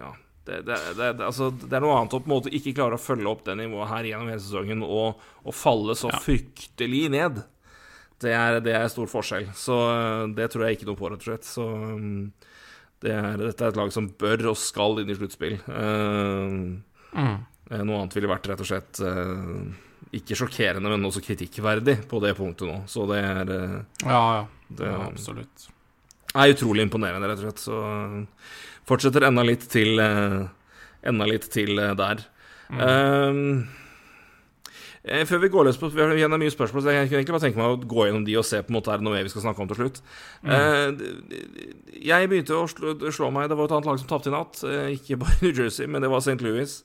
Ja. 0.00 0.14
Det, 0.44 0.58
det, 0.68 0.76
det, 0.98 1.06
altså, 1.24 1.46
det, 1.56 1.70
er 1.72 1.80
noe 1.80 1.94
annet 1.96 2.12
å 2.12 2.18
på 2.20 2.28
en 2.28 2.34
måte 2.34 2.50
ikke 2.52 2.74
klare 2.76 2.98
å 2.98 3.00
følge 3.00 3.30
opp 3.30 3.46
det 3.46 3.54
nivået 3.56 3.88
her 3.88 4.04
gjennom 4.10 4.28
hele 4.28 4.42
sesongen 4.44 4.82
og, 4.84 5.22
og 5.40 5.54
falle 5.56 5.94
så 5.96 6.10
ja. 6.12 6.18
fryktelig 6.20 7.06
ned. 7.14 7.38
Det 8.20 8.34
er, 8.36 8.58
det 8.60 8.74
er 8.76 8.92
stor 8.92 9.08
forskjell. 9.08 9.46
Så 9.56 9.78
det 10.36 10.50
tror 10.52 10.66
jeg 10.66 10.76
ikke 10.76 10.90
noe 10.90 11.00
på, 11.00 11.08
rett 11.08 11.24
og 11.24 11.30
slett. 11.30 11.48
Så 11.48 11.64
det 13.04 13.14
er, 13.14 13.40
dette 13.40 13.64
er 13.64 13.72
et 13.72 13.78
lag 13.78 13.92
som 13.94 14.10
bør 14.20 14.50
og 14.52 14.58
skal 14.60 15.02
inn 15.02 15.12
i 15.12 15.16
sluttspill. 15.18 15.58
Uh, 15.68 16.78
mm. 17.14 17.36
Noe 17.84 18.00
annet 18.00 18.16
ville 18.16 18.30
vært 18.30 18.48
rett 18.50 18.62
og 18.64 18.68
slett 18.68 19.00
uh, 19.04 19.64
ikke 20.14 20.36
sjokkerende, 20.38 20.90
men 20.90 21.06
også 21.08 21.22
kritikkverdig 21.24 22.00
på 22.10 22.20
det 22.24 22.34
punktet 22.38 22.68
nå. 22.70 22.80
Så 22.90 23.06
det 23.10 23.20
er 23.22 23.50
uh, 23.50 23.78
Ja, 24.04 24.20
ja. 24.40 24.44
Det 24.74 24.88
ja, 24.88 25.00
absolutt. 25.06 25.66
er 26.34 26.52
utrolig 26.54 26.86
imponerende, 26.86 27.28
rett 27.28 27.42
og 27.42 27.46
slett. 27.46 27.60
Så 27.62 27.80
eh, 27.84 28.52
fortsetter 28.88 29.26
enda 29.28 29.44
litt 29.46 29.66
til 29.70 30.00
eh, 30.02 30.40
Enda 31.04 31.26
litt 31.28 31.44
til 31.52 31.76
der. 31.76 32.22
Mm. 32.72 33.68
Um, 35.04 35.26
før 35.28 35.42
vi 35.42 35.50
går 35.52 35.66
løs 35.68 35.76
på 35.76 35.90
Vi 35.92 36.00
har 36.00 36.30
mye 36.32 36.52
spørsmål, 36.52 36.82
så 36.82 36.92
jeg 36.94 37.08
kunne 37.08 37.18
egentlig 37.20 37.34
bare 37.36 37.44
tenke 37.44 37.60
meg 37.60 37.72
å 37.74 37.88
gå 37.92 38.06
gjennom 38.06 38.22
de 38.24 38.38
og 38.40 38.46
se 38.48 38.62
på 38.64 38.72
en 38.72 38.78
måte 38.78 38.92
er 38.92 39.02
det 39.02 39.04
noe 39.04 39.12
mer 39.12 39.26
vi 39.26 39.32
skal 39.34 39.44
snakke 39.44 39.60
om 39.60 39.68
til 39.68 39.80
slutt. 39.82 40.00
Mm. 40.40 40.54
Uh, 40.54 41.98
jeg 42.00 42.30
begynte 42.30 42.56
å 42.56 42.64
slå, 42.70 42.94
slå, 43.12 43.28
meg 43.34 43.50
Det 43.52 43.58
var 43.58 43.68
et 43.68 43.76
annet 43.76 43.90
lag 43.90 44.00
som 44.00 44.08
tapte 44.08 44.32
i 44.32 44.34
natt. 44.34 44.62
Uh, 44.64 44.88
ikke 44.96 45.20
bare 45.20 45.36
New 45.44 45.52
Jersey, 45.52 45.90
men 45.90 46.04
det 46.04 46.12
var 46.12 46.24
St. 46.24 46.40
Louis. 46.40 46.78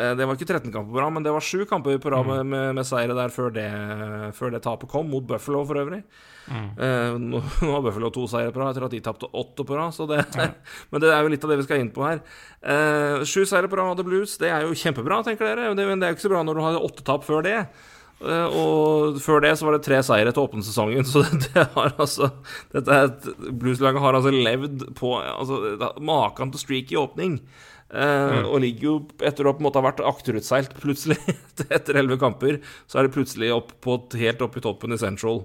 Eh, 0.00 0.12
det 0.16 0.26
var 0.26 0.38
ikke 0.38 0.48
13 0.48 0.72
kamper 0.72 0.94
på 0.94 1.02
rad, 1.02 1.12
men 1.14 1.26
det 1.26 1.34
var 1.34 1.44
sju 1.44 1.66
kamper 1.68 2.00
på 2.00 2.12
rad 2.14 2.28
med, 2.28 2.42
med, 2.48 2.66
med 2.78 2.88
seire 2.88 3.16
der 3.16 3.32
før 3.34 3.52
det, 3.54 3.68
før 4.36 4.54
det, 4.54 4.62
tapet 4.64 4.90
kom, 4.90 5.10
mot 5.12 5.26
Buffalo 5.28 5.62
for 5.68 5.80
øvrig. 5.82 6.00
Mm. 6.48 6.66
Eh, 6.74 7.18
nå, 7.20 7.42
nå, 7.62 7.70
har 7.74 7.84
Buffalo 7.84 8.10
to 8.14 8.26
seire 8.30 8.54
på 8.54 8.62
rad 8.62 8.72
etter 8.72 8.88
at 8.88 8.96
de 8.96 9.02
tapte 9.04 9.30
åtte 9.30 9.66
på 9.68 9.78
rad, 9.78 10.00
det, 10.10 10.24
ja. 10.40 10.50
men 10.90 11.04
det 11.04 11.12
er 11.12 11.22
jo 11.22 11.32
litt 11.36 11.46
av 11.46 11.54
det 11.54 11.60
vi 11.60 11.68
skal 11.68 11.84
inn 11.84 11.94
på 11.94 12.06
her. 12.06 12.24
Eh, 12.64 13.22
sju 13.28 13.44
seire 13.44 13.70
på 13.70 13.78
rad 13.78 13.92
hadde 13.92 14.08
Blues, 14.08 14.38
det 14.40 14.50
er 14.50 14.66
jo 14.66 14.76
kjempebra, 14.76 15.22
tenker 15.26 15.52
dere. 15.52 15.72
Det, 15.76 15.88
men 15.88 16.00
det 16.00 16.08
er 16.08 16.14
jo 16.14 16.20
ikke 16.20 16.28
så 16.28 16.34
bra 16.34 16.44
når 16.46 16.58
du 16.58 16.66
har 16.66 16.84
åtte 16.90 17.06
tap 17.06 17.26
før 17.28 17.44
det. 17.46 17.58
Eh, 18.20 18.52
og 18.52 19.16
før 19.24 19.40
det 19.40 19.54
så 19.56 19.64
var 19.64 19.78
det 19.78 19.84
tre 19.86 20.02
seire 20.04 20.32
til 20.34 20.44
åpningssesongen, 20.44 21.06
så 21.12 21.24
det, 21.32 21.64
har 21.74 21.94
altså 21.96 22.28
Dette 22.74 23.34
Blues-laget 23.48 24.02
har 24.04 24.18
altså 24.18 24.32
levd 24.34 24.90
på 24.98 25.16
altså, 25.20 25.60
maken 26.04 26.52
til 26.52 26.64
streak 26.66 26.92
i 26.92 27.00
åpning. 27.00 27.40
Uh, 27.90 28.44
mm. 28.44 28.44
Og 28.52 28.60
ligger 28.62 28.86
jo, 28.86 28.94
etter 29.26 29.48
å 29.48 29.54
på 29.56 29.62
en 29.62 29.66
måte 29.66 29.80
ha 29.80 29.88
vært 29.88 30.02
akterutseilt 30.06 30.76
plutselig 30.78 31.18
etter 31.76 31.98
elleve 31.98 32.20
kamper, 32.22 32.60
så 32.86 33.00
er 33.00 33.08
det 33.08 33.16
plutselig 33.16 33.50
opp 33.54 33.74
på, 33.82 33.98
helt 34.20 34.44
opp 34.46 34.58
i 34.58 34.62
toppen 34.62 34.94
i 34.94 35.00
Central. 35.00 35.42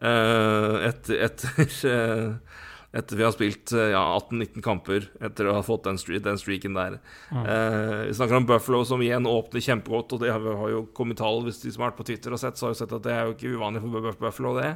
Uh, 0.00 0.80
etter, 0.88 1.20
etter, 1.28 1.76
uh, 1.84 2.64
etter, 2.96 3.18
vi 3.20 3.26
har 3.26 3.36
spilt 3.36 3.74
ja, 3.76 4.00
18-19 4.16 4.64
kamper 4.64 5.06
etter 5.24 5.48
å 5.48 5.58
ha 5.58 5.62
fått 5.66 5.84
den, 5.84 6.00
streak, 6.00 6.24
den 6.24 6.40
streaken 6.40 6.80
der. 6.80 6.98
Mm. 7.32 7.46
vi 8.08 8.16
snakker 8.18 8.36
om 8.36 8.48
Buffalo, 8.48 8.82
som 8.88 9.04
igjen 9.04 9.28
åpner 9.28 9.64
kjempegodt, 9.64 10.12
og 10.12 10.24
det 10.24 10.32
har, 10.32 10.44
har 10.60 10.74
jo 10.74 10.82
kommet 10.96 11.20
tall 11.20 11.40
hvis 11.46 11.62
de 11.62 11.72
som 11.72 11.84
har 11.84 11.92
vært 11.92 12.02
på 12.02 12.08
Twitter 12.10 12.36
og 12.36 12.40
sett, 12.42 12.60
så 12.60 12.68
har 12.68 12.74
jo 12.74 12.80
sett 12.82 12.92
at 12.92 13.06
det 13.06 13.14
er 13.14 13.24
jo 13.24 13.36
ikke 13.36 13.54
uvanlig 13.56 13.84
for 13.84 14.20
Buffalo, 14.26 14.52
det 14.60 14.74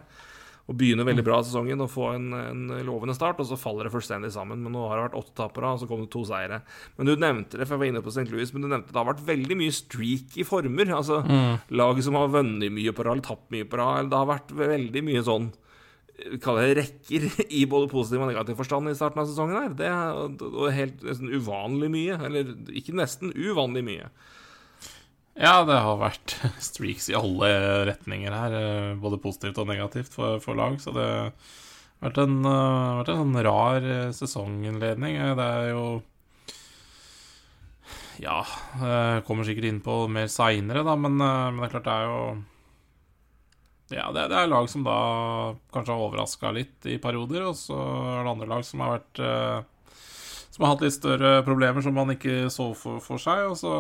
og 0.67 0.75
begynner 0.75 1.07
veldig 1.07 1.23
bra 1.27 1.39
sesongen 1.47 1.83
og 1.85 1.91
får 1.93 2.17
en, 2.17 2.31
en, 2.35 2.63
lovende 2.87 3.15
start, 3.15 3.39
og 3.39 3.47
så 3.47 3.59
faller 3.59 3.87
det 3.87 3.93
fullstendig 3.95 4.33
sammen. 4.35 4.65
Men 4.65 4.75
nå 4.75 4.87
har 4.89 4.99
det 4.99 5.05
vært 5.05 5.19
åtte 5.21 5.37
tapere, 5.39 5.71
og 5.71 5.83
så 5.83 5.87
kom 5.91 6.03
det 6.03 6.11
to 6.11 6.25
seire. 6.27 6.59
Men 6.97 7.07
du 7.07 7.13
nevnte 7.15 7.61
det, 7.61 7.69
for 7.69 7.77
jeg 7.77 7.83
var 7.85 7.93
inne 7.93 8.03
på 8.03 8.15
St. 8.15 8.27
Louis, 8.33 8.51
men 8.55 8.67
du 8.67 8.71
nevnte 8.73 8.91
det 8.91 8.99
har 8.99 9.07
vært 9.07 9.23
veldig 9.29 9.61
mye 9.61 9.77
streak 9.77 10.35
i 10.43 10.47
former. 10.47 10.91
Altså 10.97 11.21
mm. 11.23 11.71
lag 11.79 12.03
som 12.03 12.19
har 12.19 12.35
vunnet 12.35 12.75
mye 12.75 12.95
på 12.97 13.07
rad, 13.07 13.15
eller 13.15 13.29
tapt 13.29 13.55
mye 13.55 13.69
på 13.71 13.79
rad. 13.79 14.11
Det 14.11 14.19
har 14.19 14.33
vært 14.33 14.53
veldig 14.59 15.07
mye 15.07 15.25
sånn 15.27 15.53
Kall 16.41 16.57
det 16.57 16.77
rekker 16.79 17.27
i 17.53 17.67
både 17.69 17.91
positiv 17.93 18.23
og 18.25 18.31
negativ 18.31 18.57
forstand 18.57 18.89
i 18.89 18.95
starten 18.97 19.21
av 19.21 19.27
sesongen 19.29 19.59
her. 19.59 19.75
Det 19.77 19.91
er 19.93 20.71
helt 20.73 21.03
nesten 21.05 21.29
uvanlig 21.29 21.91
mye. 21.93 22.17
Eller 22.25 22.55
ikke 22.73 22.95
nesten, 22.97 23.35
uvanlig 23.37 23.83
mye. 23.85 24.09
Ja, 25.37 25.61
det 25.69 25.77
har 25.85 25.99
vært 26.01 26.35
streaks 26.71 27.11
i 27.13 27.17
alle 27.17 27.51
retninger 27.91 28.33
her, 28.33 28.57
eh, 28.57 28.91
både 29.01 29.21
positivt 29.21 29.61
og 29.61 29.69
negativt 29.69 30.13
for, 30.15 30.41
for 30.41 30.57
lag. 30.57 30.79
Så 30.81 30.95
det 30.97 31.07
har 31.07 31.33
vært 32.01 32.21
en, 32.25 32.39
uh, 32.47 32.97
vært 33.03 33.13
en 33.13 33.23
sånn 33.23 33.41
rar 33.45 33.85
eh, 33.85 34.13
sesonginnledning. 34.17 35.21
Det 35.37 35.49
er 35.61 35.73
jo 35.75 35.87
Ja, 38.17 38.41
kommer 39.29 39.45
sikkert 39.45 39.69
inn 39.69 39.83
på 39.85 40.07
mer 40.09 40.31
seinere, 40.33 40.81
da, 40.87 40.95
men, 40.97 41.19
men, 41.21 41.59
det 41.61 41.67
er 41.67 41.73
klart 41.75 41.85
det 41.85 41.97
er 41.97 42.07
jo 42.09 42.21
Ja, 43.93 44.07
det, 44.17 44.23
er 44.33 44.49
lag 44.49 44.71
som 44.73 44.87
da 44.87 44.97
kanskje 45.69 45.93
har 45.93 46.07
overraska 46.07 46.55
litt 46.57 46.89
i 46.89 46.97
perioder, 46.97 47.45
og 47.51 47.59
så 47.61 47.77
er 47.77 48.25
det 48.25 48.33
andre 48.33 48.49
lag 48.55 48.65
som 48.65 48.81
har 48.81 48.97
vært 48.97 49.21
som 50.57 50.65
har 50.65 50.73
hatt 50.73 50.87
litt 50.87 50.95
større 50.97 51.31
problemer 51.45 51.85
som 51.85 51.93
man 51.93 52.15
ikke 52.15 52.47
så 52.53 52.71
for, 52.73 52.97
for 53.05 53.21
seg. 53.21 53.51
Så, 53.61 53.73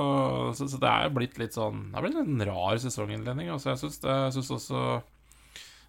så, 0.59 0.67
så, 0.69 0.81
det 0.83 0.91
er 0.91 1.15
blitt 1.15 1.39
litt 1.41 1.57
sånn 1.57 1.87
Det 1.89 1.97
er 1.97 2.05
blitt 2.05 2.19
en 2.21 2.43
rar 2.51 2.77
sesonginnledning. 2.83 3.49
Altså, 3.55 3.73
jeg 3.73 3.81
syns 3.81 4.51
også 4.59 4.83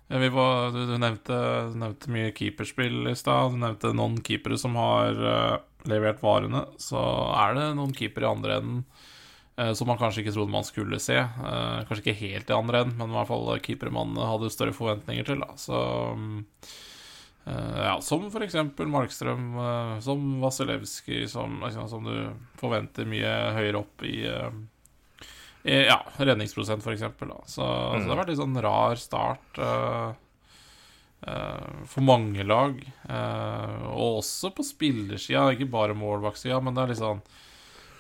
Jeg 0.07 0.31
var, 0.31 0.71
du, 0.71 0.79
du, 0.87 0.95
nevnte, 0.95 1.41
du, 1.73 1.75
nevnte, 1.81 2.13
mye 2.15 2.31
keeperspill 2.31 3.11
i 3.11 3.17
stad. 3.19 3.51
Du 3.51 3.59
nevnte 3.65 3.91
noen 3.99 4.15
keepere 4.23 4.55
som 4.61 4.79
har 4.79 5.19
uh, 5.19 5.59
levert 5.91 6.23
varene. 6.23 6.63
Så 6.79 7.03
er 7.35 7.59
det 7.59 7.67
noen 7.75 7.91
keepere 7.97 8.29
i 8.29 8.31
andre 8.31 8.59
enden 8.61 8.81
uh, 9.59 9.73
som 9.75 9.91
man 9.91 9.99
kanskje 9.99 10.23
ikke 10.23 10.37
trodde 10.37 10.55
man 10.55 10.69
skulle 10.69 11.03
se. 11.03 11.19
Uh, 11.19 11.83
kanskje 11.83 12.05
ikke 12.05 12.19
helt 12.23 12.47
i 12.47 12.59
andre 12.61 12.85
enden, 12.85 12.95
men 13.01 13.11
i 13.11 13.19
hvert 13.19 13.33
fall 13.33 13.51
keepere 13.59 13.91
man 13.91 14.15
hadde 14.15 14.55
større 14.55 14.77
forventninger 14.77 15.27
til. 15.33 15.43
Da. 15.43 15.59
Så 15.59 15.83
um, 16.15 16.45
ja, 17.77 17.97
som 18.01 18.27
f.eks. 18.27 18.55
Markstrøm, 18.77 19.49
uh, 19.55 19.99
som 20.03 20.41
Vasilevskij, 20.41 21.27
som, 21.31 21.61
liksom, 21.63 21.89
som, 21.89 22.07
du 22.07 22.59
forventer 22.59 23.07
mye 23.07 23.33
høyere 23.55 23.81
opp 23.81 24.03
i, 24.07 24.19
uh, 24.27 24.51
i 25.63 25.81
Ja, 25.87 26.01
redningsprosent, 26.17 26.83
f.eks. 26.83 27.03
Så, 27.03 27.17
mm. 27.17 27.49
så 27.55 28.03
det 28.03 28.11
har 28.11 28.21
vært 28.21 28.33
litt 28.33 28.41
sånn 28.43 28.63
rar 28.63 29.01
start 29.01 29.61
for 31.17 32.05
mange 32.05 32.43
lag. 32.45 32.77
og 33.89 34.19
også 34.19 34.51
på 34.53 34.63
spillersida, 34.63 35.47
ikke 35.51 35.65
bare 35.73 35.97
målvaktsida, 35.97 36.59
men 36.61 36.77
det 36.77 36.83
er 36.83 36.91
litt 36.93 37.01
sånn 37.01 37.23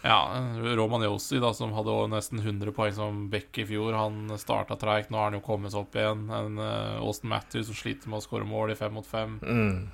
ja, 0.07 0.43
Roman 0.77 1.03
Josi, 1.03 1.39
da, 1.43 1.49
som 1.53 1.73
hadde 1.75 1.95
nesten 2.13 2.39
100 2.39 2.71
poeng 2.71 2.93
som 2.95 3.25
back 3.29 3.57
i 3.59 3.65
fjor, 3.67 3.91
han 3.97 4.31
starta 4.39 4.77
treigt. 4.79 5.09
Nå 5.11 5.19
har 5.19 5.29
han 5.29 5.39
jo 5.39 5.43
kommet 5.43 5.73
seg 5.73 5.83
opp 5.83 5.97
igjen. 5.99 6.21
En 6.31 6.61
uh, 6.61 7.01
Austin 7.03 7.33
Matthews 7.33 7.67
som 7.67 7.75
sliter 7.75 8.07
med 8.07 8.21
å 8.21 8.23
skåre 8.23 8.47
mål 8.47 8.71
i 8.71 8.77
fem 8.79 8.95
mot 8.95 9.07
fem. 9.07 9.35
Mm. 9.43 9.89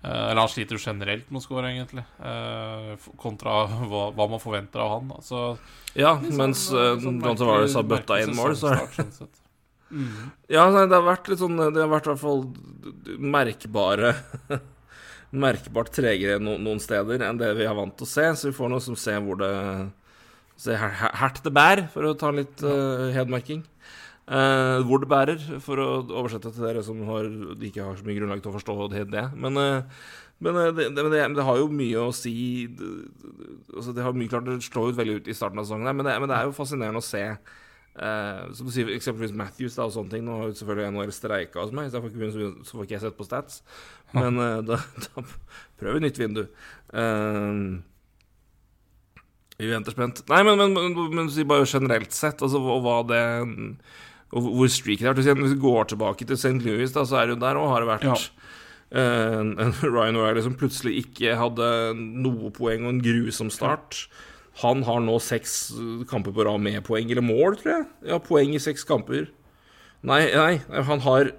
Uh, 0.00 0.30
eller 0.30 0.40
han 0.40 0.52
sliter 0.52 0.78
jo 0.78 0.84
generelt 0.86 1.28
med 1.28 1.42
å 1.42 1.44
score, 1.44 1.68
egentlig. 1.68 2.06
uh, 2.22 2.94
kontra 3.20 3.58
hva, 3.66 4.06
hva 4.16 4.28
man 4.32 4.40
forventer 4.40 4.80
av 4.80 4.94
han. 4.94 5.10
Altså, 5.18 5.42
Ja, 5.92 6.14
sånn, 6.22 6.38
mens 6.40 6.68
uh, 6.72 6.94
sånn 7.02 7.20
Tavares 7.26 7.76
har 7.76 7.84
bøtta 7.90 8.22
inn 8.22 8.32
mål, 8.38 8.54
så 8.56 8.72
sesongstart, 8.72 9.18
sånn. 9.20 9.34
Mm. 9.90 10.30
Ja, 10.56 10.64
nei, 10.72 10.86
det 10.88 10.96
har 10.96 11.04
vært 11.06 11.28
litt 11.30 11.38
sånn 11.38 11.60
Det 11.60 11.78
har 11.78 11.90
vært 11.92 12.08
i 12.08 12.10
hvert 12.10 12.22
fall 12.24 12.40
merkbare 13.22 14.16
Merkbart 15.32 15.90
tregere 15.94 16.38
no, 16.40 16.56
noen 16.62 16.78
steder 16.80 17.24
enn 17.26 17.38
det 17.40 17.50
vi 17.58 17.66
er 17.66 17.74
vant 17.74 17.96
til 17.98 18.06
å 18.06 18.10
se, 18.10 18.26
så 18.38 18.50
vi 18.50 18.56
får 18.56 18.70
noe 18.72 18.84
som 18.84 18.96
ser 18.98 19.22
hvor 19.24 19.40
det 19.42 19.52
Se 20.56 20.72
her- 20.72 20.88
her- 20.88 21.12
hert 21.20 21.42
det 21.44 21.52
bær, 21.52 21.82
for 21.92 22.00
å 22.08 22.14
ta 22.16 22.30
litt 22.32 22.62
uh, 22.64 23.12
hedmarking. 23.12 23.58
Uh, 24.24 24.80
hvor 24.88 25.02
det 25.02 25.08
bærer, 25.10 25.42
for 25.60 25.76
å 25.76 25.88
oversette 26.16 26.48
til 26.48 26.64
dere 26.64 26.80
som 26.82 27.02
har, 27.10 27.28
ikke 27.60 27.84
har 27.84 27.98
så 27.98 28.06
mye 28.06 28.16
grunnlag 28.16 28.40
til 28.40 28.50
å 28.50 28.54
forstå 28.56 28.88
det. 28.94 29.02
det. 29.12 29.26
Men, 29.36 29.52
uh, 29.60 29.84
men, 30.40 30.56
eh, 30.56 30.72
det, 30.72 30.86
det, 30.96 31.04
men 31.04 31.36
det, 31.36 31.44
har 31.44 31.60
jo 31.60 31.68
mye 31.68 32.08
å 32.08 32.14
si 32.16 32.66
det, 32.72 32.88
altså 33.76 33.92
det 33.92 34.02
har 34.04 34.16
mye 34.16 34.28
klart 34.32 34.48
Det 34.48 34.56
slår 34.64 34.90
ut 34.90 34.98
veldig 34.98 35.20
ut 35.20 35.28
i 35.28 35.36
starten 35.36 35.60
av 35.60 35.68
sesongen, 35.68 35.92
men 35.96 36.08
men 36.08 36.28
det 36.28 36.36
er 36.36 36.48
jo 36.48 36.56
fascinerende 36.56 37.04
å 37.04 37.04
se. 37.04 37.22
Uh, 37.96 38.52
som 38.52 38.66
du 38.68 38.72
sier, 38.74 38.90
eksempelvis 38.92 39.32
Matthews 39.36 39.76
da, 39.76 39.86
og 39.86 39.92
sånne 39.94 40.12
ting. 40.12 40.24
Nå 40.24 40.40
har 40.40 40.50
jo 40.50 40.56
selvfølgelig 40.58 40.90
NHL 40.92 41.12
streika 41.16 41.62
hos 41.62 41.72
meg, 41.72 41.92
så, 41.92 42.00
får 42.00 42.16
ikke, 42.16 42.50
så 42.64 42.76
får 42.76 42.84
ikke 42.88 42.96
jeg 42.96 43.04
sett 43.06 43.16
på 43.16 43.28
stats. 43.28 43.62
Men 44.16 44.38
eh, 44.42 44.58
da, 44.66 44.78
da 45.08 45.26
prøver 45.80 45.98
vi 45.98 46.04
nytt 46.06 46.20
vindu. 46.22 46.46
Uh, 46.94 47.78
vi 49.56 49.70
venter 49.72 49.94
spent. 49.96 50.20
Nei, 50.28 50.42
men, 50.44 50.58
men, 50.60 50.74
men, 50.76 50.96
men 51.16 51.30
si 51.32 51.44
bare 51.48 51.64
generelt 51.68 52.12
sett, 52.12 52.42
altså 52.44 52.60
og 52.60 52.82
hva 52.84 52.98
det 53.08 53.22
og 54.34 54.42
hvor 54.42 54.68
streaken 54.72 55.08
er. 55.08 55.16
Hvis 55.16 55.54
vi 55.54 55.62
går 55.62 55.88
tilbake 55.92 56.26
til 56.26 56.36
St. 56.36 56.58
Louis, 56.64 56.92
da, 56.92 57.04
så 57.06 57.20
er 57.20 57.28
det 57.30 57.36
jo 57.36 57.42
der 57.44 57.60
òg 57.60 57.70
har 57.72 57.84
det 57.84 57.88
vært 57.92 58.06
Ja. 58.08 58.16
eh, 58.90 59.36
en, 59.40 59.52
en 59.62 59.72
Ryan 59.94 60.18
O'Reilly 60.20 60.42
som 60.44 60.56
plutselig 60.58 60.98
ikke 61.04 61.36
hadde 61.40 61.68
noe 61.96 62.50
poeng 62.54 62.84
og 62.84 62.96
en 62.96 63.02
grusom 63.04 63.52
start. 63.54 64.04
Han 64.64 64.82
har 64.88 65.00
nå 65.04 65.16
seks 65.22 65.56
eh, 65.76 66.04
kamper 66.10 66.34
på 66.36 66.44
rad 66.48 66.60
med 66.64 66.82
poeng, 66.84 67.08
eller 67.12 67.24
mål, 67.24 67.56
tror 67.62 67.72
jeg. 67.78 67.88
Ja, 68.12 68.20
poeng 68.20 68.52
i 68.56 68.62
seks 68.62 68.84
kamper. 68.88 69.30
Nei, 70.06 70.26
nei, 70.36 70.52
han 70.90 71.00
har 71.06 71.32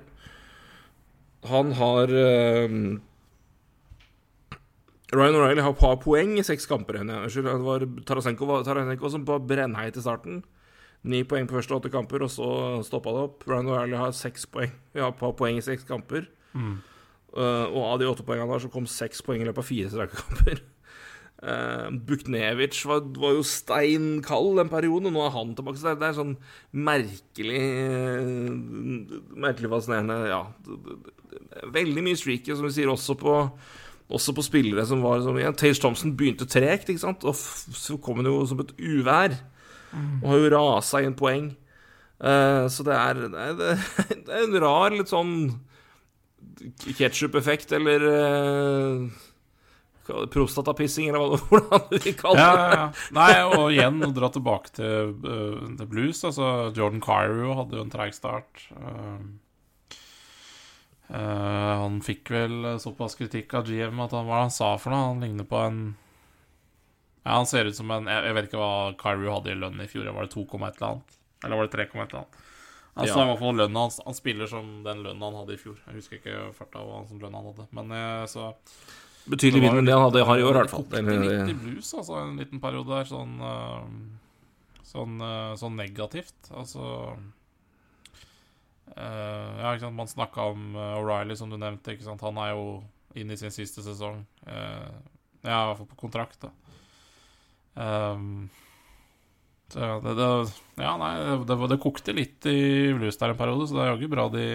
Han 1.49 1.71
har 1.77 2.11
eh, 2.11 2.67
Ryan 5.13 5.37
O'Reilly 5.39 5.63
har 5.63 5.71
et 5.71 5.79
par 5.79 5.95
poeng 6.03 6.35
i 6.39 6.43
seks 6.43 6.67
kamper. 6.67 6.99
Unnskyld, 6.99 7.47
det 7.47 7.63
var 7.63 7.85
Tarasenko, 8.09 8.47
var- 8.49 8.65
Tarasenko 8.67 9.09
som 9.13 9.23
var 9.27 9.39
brennheit 9.39 9.95
i 9.95 10.03
starten. 10.03 10.41
Ni 11.07 11.21
poeng 11.23 11.47
på 11.47 11.55
første 11.55 11.75
åtte 11.77 11.91
kamper, 11.93 12.23
og 12.25 12.29
så 12.33 12.49
stoppa 12.83 13.13
det 13.15 13.23
opp. 13.29 13.45
Ryan 13.47 13.69
O'Reilly 13.71 13.95
har 13.97 14.11
seks 14.11 14.45
poeng 14.51 14.73
Vi 14.93 14.99
har 14.99 15.11
par 15.15 15.31
poeng 15.39 15.57
i 15.57 15.63
seks 15.63 15.85
kamper. 15.87 16.27
Mm. 16.53 16.79
Uh, 17.37 17.67
og 17.69 17.83
av 17.93 17.99
de 18.01 18.07
åtte 18.09 18.25
poengene 18.25 18.49
der 18.51 18.63
så 18.65 18.71
kom 18.73 18.87
seks 18.89 19.21
poeng 19.21 19.41
i 19.43 19.45
løpet 19.47 19.61
av 19.63 19.67
fire 19.69 19.89
strake 19.93 20.17
kamper. 20.23 20.61
Uh, 21.37 21.91
Buknevic 22.07 22.79
var, 22.89 23.03
var 23.21 23.35
jo 23.35 23.43
steinkald 23.45 24.57
en 24.63 24.71
periode, 24.71 25.11
nå 25.13 25.21
er 25.21 25.35
han 25.35 25.51
tilbake. 25.57 25.77
Så 25.77 25.93
det, 25.93 26.07
er- 26.07 26.15
sånn 26.17 26.31
merkelig 26.73 27.59
uh, 27.61 28.55
Merkelig 29.37 29.69
fascinerende 29.75 30.17
Ja. 30.31 30.39
Veldig 31.73 32.03
mye 32.05 32.17
streaky, 32.17 32.55
som 32.57 32.65
vi 32.65 32.73
sier, 32.77 32.89
også 32.93 33.17
på 33.21 33.35
også 34.07 34.31
på 34.37 34.43
spillere 34.45 34.85
som 34.87 35.01
var 35.03 35.19
som 35.19 35.35
ja, 35.35 35.49
Tage 35.51 35.81
Thompson 35.83 36.13
begynte 36.15 36.45
tregt, 36.47 36.87
ikke 36.87 37.01
sant? 37.01 37.25
og 37.27 37.35
så 37.35 37.97
kom 37.99 38.21
han 38.21 38.29
jo 38.29 38.37
som 38.47 38.61
et 38.63 38.69
uvær. 38.79 39.33
Og 40.21 40.29
har 40.31 40.37
jo 40.39 40.51
rasa 40.53 41.01
inn 41.03 41.15
poeng. 41.19 41.49
Uh, 42.15 42.65
så 42.71 42.85
det 42.87 42.95
er, 42.95 43.19
det, 43.27 43.41
er, 43.49 43.81
det 44.25 44.31
er 44.31 44.45
en 44.45 44.55
rar 44.63 44.95
litt 44.95 45.11
sånn 45.11 45.33
ketsjup-effekt, 46.97 47.73
eller 47.75 48.05
uh, 48.07 49.26
prostatapissing, 50.33 51.09
eller 51.09 51.37
hvordan 51.49 51.83
du 51.91 51.97
vil 51.97 52.15
kalle 52.17 52.37
det. 52.39 52.45
ja, 52.45 52.69
ja. 52.73 52.85
Nei, 53.17 53.31
og 53.47 53.65
igjen 53.73 53.99
dra 54.15 54.29
tilbake 54.33 54.73
til 54.77 55.13
uh, 55.23 55.67
The 55.79 55.87
Blues. 55.89 56.23
Altså, 56.27 56.71
Jordan 56.75 57.03
Cairo 57.03 57.53
hadde 57.59 57.77
jo 57.77 57.83
en 57.85 57.93
treig 57.93 58.15
start. 58.15 58.63
Uh, 58.73 59.21
uh, 61.11 61.73
han 61.83 62.01
fikk 62.05 62.31
vel 62.33 62.73
såpass 62.83 63.17
kritikk 63.19 63.55
av 63.59 63.69
GM 63.69 64.03
at 64.03 64.15
han, 64.15 64.27
hva 64.29 64.43
han 64.45 64.53
sa 64.53 64.73
for 64.81 64.95
noe? 64.95 65.13
Han 65.13 65.23
ligner 65.23 65.47
på 65.47 65.61
en 65.65 65.79
Ja, 67.23 67.37
han 67.37 67.47
ser 67.49 67.67
ut 67.67 67.75
som 67.75 67.91
en 67.91 68.07
Jeg, 68.07 68.23
jeg 68.29 68.35
vet 68.37 68.49
ikke 68.49 68.61
hva 68.61 68.75
Cairo 68.99 69.33
hadde 69.35 69.51
i 69.53 69.59
lønn 69.59 69.81
i 69.83 69.89
fjor. 69.91 70.07
Var 70.15 70.27
det 70.29 70.35
2, 70.35 70.45
et 70.47 70.77
eller 70.77 70.91
annet? 70.91 71.17
Eller 71.45 71.59
var 71.59 71.67
det 71.67 71.75
3, 71.75 71.87
et 71.87 71.97
eller 71.97 72.21
annet? 72.21 72.43
Altså, 72.97 73.17
Ja. 73.19 73.25
i 73.25 73.29
hvert 73.29 73.41
fall 73.43 73.59
lønnen 73.59 73.77
hans 73.77 73.99
Han 74.07 74.15
spiller 74.17 74.47
som 74.49 74.69
den 74.81 75.03
lønnen 75.05 75.21
han 75.21 75.35
hadde 75.43 75.53
i 75.53 75.59
fjor. 75.61 75.75
Jeg 75.85 75.99
husker 75.99 76.17
ikke 76.17 76.47
farta 76.57 76.81
hva 76.81 77.03
som 77.09 77.19
lønna 77.21 77.43
han 77.43 77.51
hadde. 77.51 77.67
Men 77.77 77.91
så 78.31 78.47
Betydelig 79.27 79.63
mindre 79.63 79.81
enn 79.81 79.87
det 79.89 79.95
han 79.95 80.05
hadde 80.05 80.23
har 80.27 80.39
i 80.39 80.45
år, 80.45 80.55
i 80.55 80.61
hvert 80.61 80.71
fall. 80.71 80.85
litt 80.91 81.51
i 81.51 81.57
blues, 81.57 81.89
altså, 81.99 82.19
en 82.21 82.37
liten 82.39 82.61
periode 82.63 82.93
der, 82.93 83.09
sånn 83.09 83.35
eh, 83.43 83.81
Sånn, 84.87 85.17
eh, 85.19 85.53
sånn 85.59 85.75
negativt. 85.75 86.47
Altså 86.55 86.83
eh, 88.95 89.49
Ja, 89.59 89.73
ikke 89.73 89.83
sant, 89.83 89.97
man 89.97 90.07
snakka 90.07 90.45
om 90.53 90.77
O'Reilly, 90.79 91.35
som 91.35 91.51
du 91.51 91.57
nevnte, 91.59 91.97
ikke 91.97 92.07
sant. 92.07 92.23
Han 92.23 92.39
er 92.39 92.53
jo 92.53 92.69
inne 93.19 93.35
i 93.35 93.41
sin 93.41 93.51
siste 93.51 93.83
sesong. 93.83 94.23
Ja, 94.47 94.63
i 95.43 95.67
hvert 95.67 95.81
fall 95.81 95.91
på 95.91 95.99
kontrakt, 95.99 96.39
da. 96.45 96.53
Um, 97.77 98.47
så 99.69 99.83
ja, 99.83 99.99
det, 100.01 100.15
det, 100.17 100.29
ja, 100.79 100.95
nei, 100.97 101.11
det, 101.45 101.57
det 101.69 101.77
kokte 101.83 102.15
litt 102.15 102.47
i 102.49 102.57
blues 102.95 103.19
der 103.19 103.35
en 103.35 103.39
periode, 103.39 103.67
så 103.67 103.77
det 103.77 103.83
er 103.83 103.91
jaggu 103.91 104.09
bra 104.09 104.25
de 104.33 104.47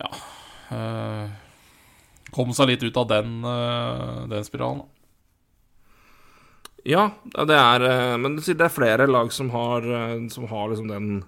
Ja 0.00 0.10
Kom 2.32 2.52
seg 2.56 2.72
litt 2.72 2.84
ut 2.86 2.96
av 2.96 3.08
den, 3.10 3.40
eh, 3.44 4.26
den 4.32 4.44
spiralen. 4.46 4.86
ja, 6.84 7.10
det 7.22 7.54
er 7.58 7.84
eh, 7.86 8.16
Men 8.18 8.36
det 8.36 8.56
er 8.56 8.72
flere 8.72 9.06
lag 9.06 9.32
som 9.32 9.50
har, 9.50 9.82
eh, 9.82 10.28
som 10.28 10.48
har 10.50 10.68
liksom 10.72 10.88
den 10.88 11.24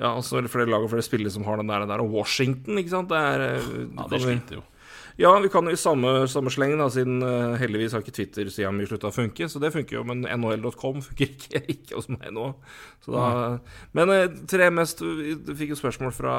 Ja, 0.00 0.14
altså 0.16 0.40
flere 0.48 0.70
lag 0.70 0.82
og 0.82 0.90
flere 0.90 1.04
spillere 1.04 1.30
som 1.30 1.44
har 1.44 1.58
den 1.58 1.68
der, 1.68 1.84
der 1.86 2.00
og 2.00 2.10
Washington, 2.14 2.78
ikke 2.78 2.94
sant? 2.94 3.10
Det 3.10 3.18
er 3.18 3.60
Ja, 3.60 4.06
det 4.08 4.18
de 4.18 4.20
sliter 4.24 4.60
jo. 4.60 4.62
Ja, 5.20 5.32
vi 5.42 5.50
kan 5.52 5.66
jo 5.68 5.74
i 5.74 5.80
samme, 5.80 6.26
samme 6.30 6.50
sleng, 6.52 6.74
da, 6.80 6.86
siden 6.92 7.20
uh, 7.24 7.54
heldigvis 7.60 7.92
har 7.96 8.04
ikke 8.04 8.14
Twitter-sida 8.16 8.70
mi 8.72 8.86
slutta 8.88 9.10
å 9.10 9.14
funke. 9.14 9.48
Så 9.50 9.60
det 9.62 9.72
funker 9.74 9.98
jo, 9.98 10.04
men 10.08 10.24
nhl.com 10.24 11.02
funker 11.04 11.28
ikke, 11.28 11.62
ikke 11.74 11.98
hos 11.98 12.08
meg 12.12 12.30
nå. 12.34 12.48
Så 13.04 13.14
da, 13.14 13.26
men 13.98 14.12
uh, 14.12 14.24
tre 14.48 14.68
mest 14.70 15.00
Vi 15.02 15.34
fikk 15.58 15.72
jo 15.72 15.78
spørsmål 15.80 16.12
fra 16.14 16.34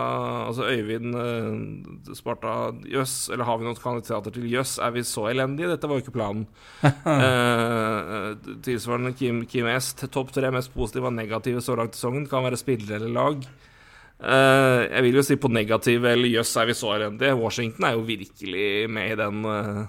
altså 0.48 0.70
Øyvind 0.72 1.18
uh, 1.18 2.16
Sparta 2.16 2.72
Jøss, 2.90 3.28
eller 3.34 3.48
har 3.50 3.60
vi 3.60 3.68
noen 3.68 3.80
kandidater 3.80 4.34
til 4.34 4.48
Jøss? 4.52 4.78
Er 4.82 4.96
vi 4.96 5.06
så 5.08 5.28
elendige? 5.32 5.70
Dette 5.74 5.90
var 5.90 6.00
jo 6.00 6.06
ikke 6.06 6.18
planen. 6.18 6.48
Eh, 7.24 8.32
tilsvarende 8.66 9.12
Kim, 9.16 9.44
Kim 9.50 9.68
S. 9.70 9.92
Topp 10.12 10.32
tre 10.34 10.50
mest 10.54 10.72
positive 10.74 11.08
og 11.10 11.16
negative 11.16 11.62
så 11.64 11.76
langt 11.78 11.96
i 11.96 12.00
sesongen 12.00 12.26
kan 12.30 12.46
være 12.46 12.60
spillere 12.60 13.00
eller 13.00 13.14
lag. 13.14 13.46
Eh, 14.20 14.82
jeg 14.88 15.04
vil 15.08 15.18
jo 15.20 15.26
si 15.26 15.38
på 15.42 15.52
negativ 15.52 16.06
eller 16.08 16.32
jøss 16.32 16.54
er 16.62 16.70
vi 16.70 16.78
så 16.78 16.94
elendige. 16.96 17.36
Washington 17.40 17.88
er 17.88 17.98
jo 17.98 18.08
virkelig 18.08 18.70
med 18.92 19.14
i 19.14 19.20
den 19.20 19.44
uh, 19.48 19.84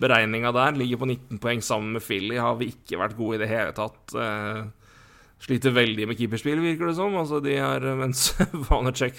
beregninga 0.00 0.52
der. 0.54 0.78
Ligger 0.78 1.02
på 1.02 1.08
19 1.10 1.42
poeng 1.42 1.62
sammen 1.64 1.96
med 1.96 2.04
Philly. 2.04 2.38
Har 2.38 2.58
vi 2.60 2.72
ikke 2.74 3.00
vært 3.00 3.18
gode 3.18 3.38
i 3.38 3.42
det 3.44 3.50
hele 3.50 3.74
tatt. 3.76 4.14
Uh, 4.14 4.68
sliter 5.44 5.74
veldig 5.76 6.08
med 6.08 6.18
keeperspill, 6.18 6.62
virker 6.62 6.90
det 6.90 6.98
som. 6.98 7.16
Altså, 7.18 7.40
de 7.44 7.56
har, 7.58 7.84
mens 7.98 8.30
Vanacek 8.68 9.18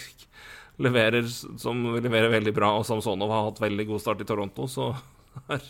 leverer, 0.82 1.28
som 1.62 1.82
leverer 1.96 2.34
veldig 2.34 2.54
bra, 2.56 2.74
og 2.76 2.88
Samsonov 2.88 3.32
har 3.32 3.50
hatt 3.50 3.64
veldig 3.64 3.88
god 3.92 4.04
start 4.04 4.24
i 4.24 4.28
Toronto, 4.28 4.68
så 4.72 4.92
har 5.50 5.64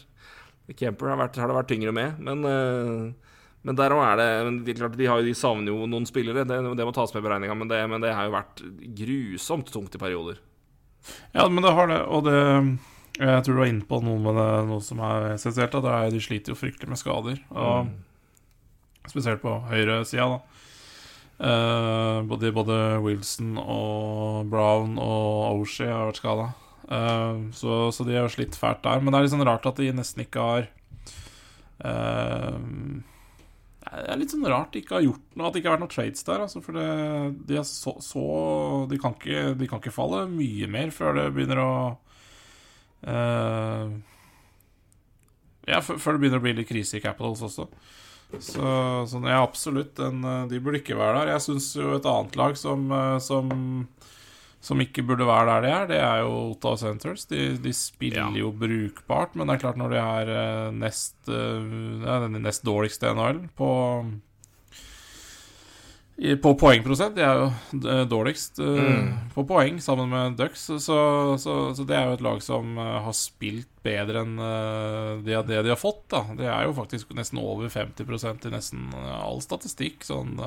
Kemper 0.73 1.11
har, 1.11 1.19
vært, 1.19 1.37
har 1.37 1.51
det 1.51 1.57
vært 1.59 1.67
tyngre 1.69 1.91
med. 1.93 2.21
Men 2.25 2.39
eh, 2.49 3.33
men 3.65 3.77
der 3.79 3.93
òg 3.95 4.03
er 4.05 4.19
det 4.21 4.27
er 4.75 4.79
klart, 4.79 4.97
De, 4.99 5.05
har, 5.09 5.21
de 5.25 5.33
savner 5.37 5.73
jo 5.73 5.87
noen 5.89 6.05
spillere, 6.05 6.43
det, 6.45 6.59
det 6.77 6.85
må 6.85 6.93
tas 6.93 7.13
med 7.15 7.23
i 7.23 7.27
beregninga. 7.27 7.55
Men, 7.57 7.67
det- 7.71 7.83
men 7.89 8.03
det 8.03 8.11
har 8.13 8.27
jo 8.29 8.35
vært 8.35 8.61
grusomt 8.99 9.71
tungt 9.73 9.95
i 9.97 10.01
perioder. 10.01 10.37
Ja, 11.33 11.47
men 11.49 11.61
det 11.65 11.73
har 11.73 11.87
det, 11.89 12.01
og 12.09 12.23
det 12.25 12.37
Jeg 13.19 13.43
tror 13.45 13.53
du 13.55 13.59
var 13.61 13.69
inne 13.71 13.85
på 13.87 14.01
noe 14.03 14.19
med 14.19 14.35
det, 14.35 14.47
noe 14.69 14.81
som 14.83 14.99
er 14.99 15.33
essensielt. 15.35 15.71
de 16.11 16.19
sliter 16.21 16.51
jo 16.51 16.59
fryktelig 16.59 16.89
med 16.89 16.99
skader. 16.99 17.39
Og 17.55 17.89
Spesielt 19.07 19.41
på 19.41 19.53
høyresida, 19.69 20.25
da. 20.35 20.39
Uh, 21.35 22.21
både, 22.25 22.49
både 22.55 22.75
Wilson 23.03 23.57
og 23.59 24.47
Brown 24.49 24.95
og 24.97 25.61
Oshie 25.61 25.85
har 25.91 26.07
vært 26.09 26.21
skada. 26.21 26.47
så, 27.51 27.91
så 27.91 28.05
de 28.07 28.15
har 28.17 28.29
slitt 28.29 28.55
fælt 28.57 28.81
der. 28.83 29.01
Men 29.01 29.11
det 29.13 29.19
er 29.19 29.25
litt 29.27 29.33
sånn 29.35 29.45
rart 29.47 29.65
at 29.69 29.77
de 29.81 29.91
nesten 29.93 30.23
ikke 30.25 30.41
har 30.41 30.67
eh, 31.85 32.57
Det 33.85 34.07
er 34.11 34.17
litt 34.19 34.33
sånn 34.33 34.47
rart 34.49 34.73
de 34.73 34.81
ikke 34.81 34.97
har 34.97 35.05
gjort 35.05 35.35
noe, 35.37 35.47
at 35.47 35.53
det 35.53 35.61
ikke 35.61 35.69
har 35.69 35.75
vært 35.77 35.83
noen 35.85 35.93
trades 35.93 36.25
der. 36.25 36.41
Altså, 36.45 36.61
for 36.65 36.77
det, 36.77 36.87
de, 37.49 37.59
så, 37.69 37.93
så 38.01 38.23
de, 38.89 38.97
kan 39.01 39.13
ikke, 39.17 39.43
de 39.59 39.69
kan 39.69 39.81
ikke 39.81 39.93
falle 39.93 40.25
mye 40.31 40.69
mer 40.71 40.93
før 40.95 41.19
det 41.19 41.27
begynner 41.35 41.61
å 41.61 41.73
uh, 43.05 43.93
Ja, 45.69 45.83
før, 45.85 46.15
det 46.15 46.23
begynner 46.23 46.41
å 46.41 46.45
bli 46.47 46.55
litt 46.57 46.69
krise 46.69 46.97
i 46.97 47.03
Capitals 47.03 47.45
også. 47.45 47.69
Så, 48.41 48.73
så 49.07 49.21
ja, 49.21 49.39
absolutt. 49.39 49.93
Den, 49.99 50.25
de 50.49 50.59
burde 50.59 50.81
ikke 50.81 50.97
være 50.97 51.21
der. 51.21 51.35
Jeg 51.35 51.45
syns 51.45 51.69
jo 51.77 51.93
et 51.95 52.09
annet 52.09 52.35
lag 52.39 52.57
som, 52.59 52.89
eh, 52.91 53.17
som 53.23 53.51
som 54.65 54.81
ikke 54.81 55.03
burde 55.05 55.27
være 55.29 55.45
der 55.51 55.61
de 55.61 55.71
er, 55.77 55.87
det 55.93 55.97
er 56.01 56.23
jo 56.25 56.31
Ottawa 56.55 56.77
Centres. 56.81 57.27
De, 57.29 57.51
de 57.61 57.73
spiller 57.77 58.23
Ja. 58.23 58.39
jo 58.41 58.49
brukbart, 58.51 59.35
men 59.37 59.45
det 59.47 59.55
er 59.59 59.61
klart 59.67 59.77
når 59.77 59.93
de 59.93 59.99
er 60.01 60.31
eh, 60.35 60.71
nest, 60.73 61.13
eh, 61.29 61.67
ja, 62.01 62.15
den 62.25 62.39
nest 62.41 62.65
dårligste 62.65 63.13
NHL 63.13 63.43
på 63.59 63.69
på 66.41 66.53
poengprosent. 66.55 67.17
De 67.17 67.23
er 67.27 67.41
jo 67.41 67.47
eh, 67.91 68.05
dårligst 68.07 68.59
Mm. 68.63 69.09
på 69.35 69.43
poeng 69.49 69.81
sammen 69.83 70.07
med 70.09 70.37
Ducks. 70.39 70.61
Så, 70.79 70.99
så, 71.37 71.55
så 71.75 71.83
det 71.85 71.97
er 71.97 72.05
jo 72.07 72.13
et 72.15 72.23
lag 72.23 72.39
som 72.41 72.77
har 72.79 73.11
spilt 73.13 73.67
bedre 73.83 74.21
enn 74.23 74.37
det, 75.27 75.41
det 75.49 75.59
de 75.67 75.73
har 75.73 75.81
fått. 75.81 76.05
Da. 76.09 76.21
Det 76.39 76.47
er 76.47 76.63
jo 76.69 76.73
faktisk 76.77 77.11
nesten 77.17 77.41
over 77.43 77.67
50% 77.67 78.47
i 78.47 78.53
nesten 78.53 78.87
all 78.95 79.41
statistikk. 79.43 80.07
Sånn 80.07 80.37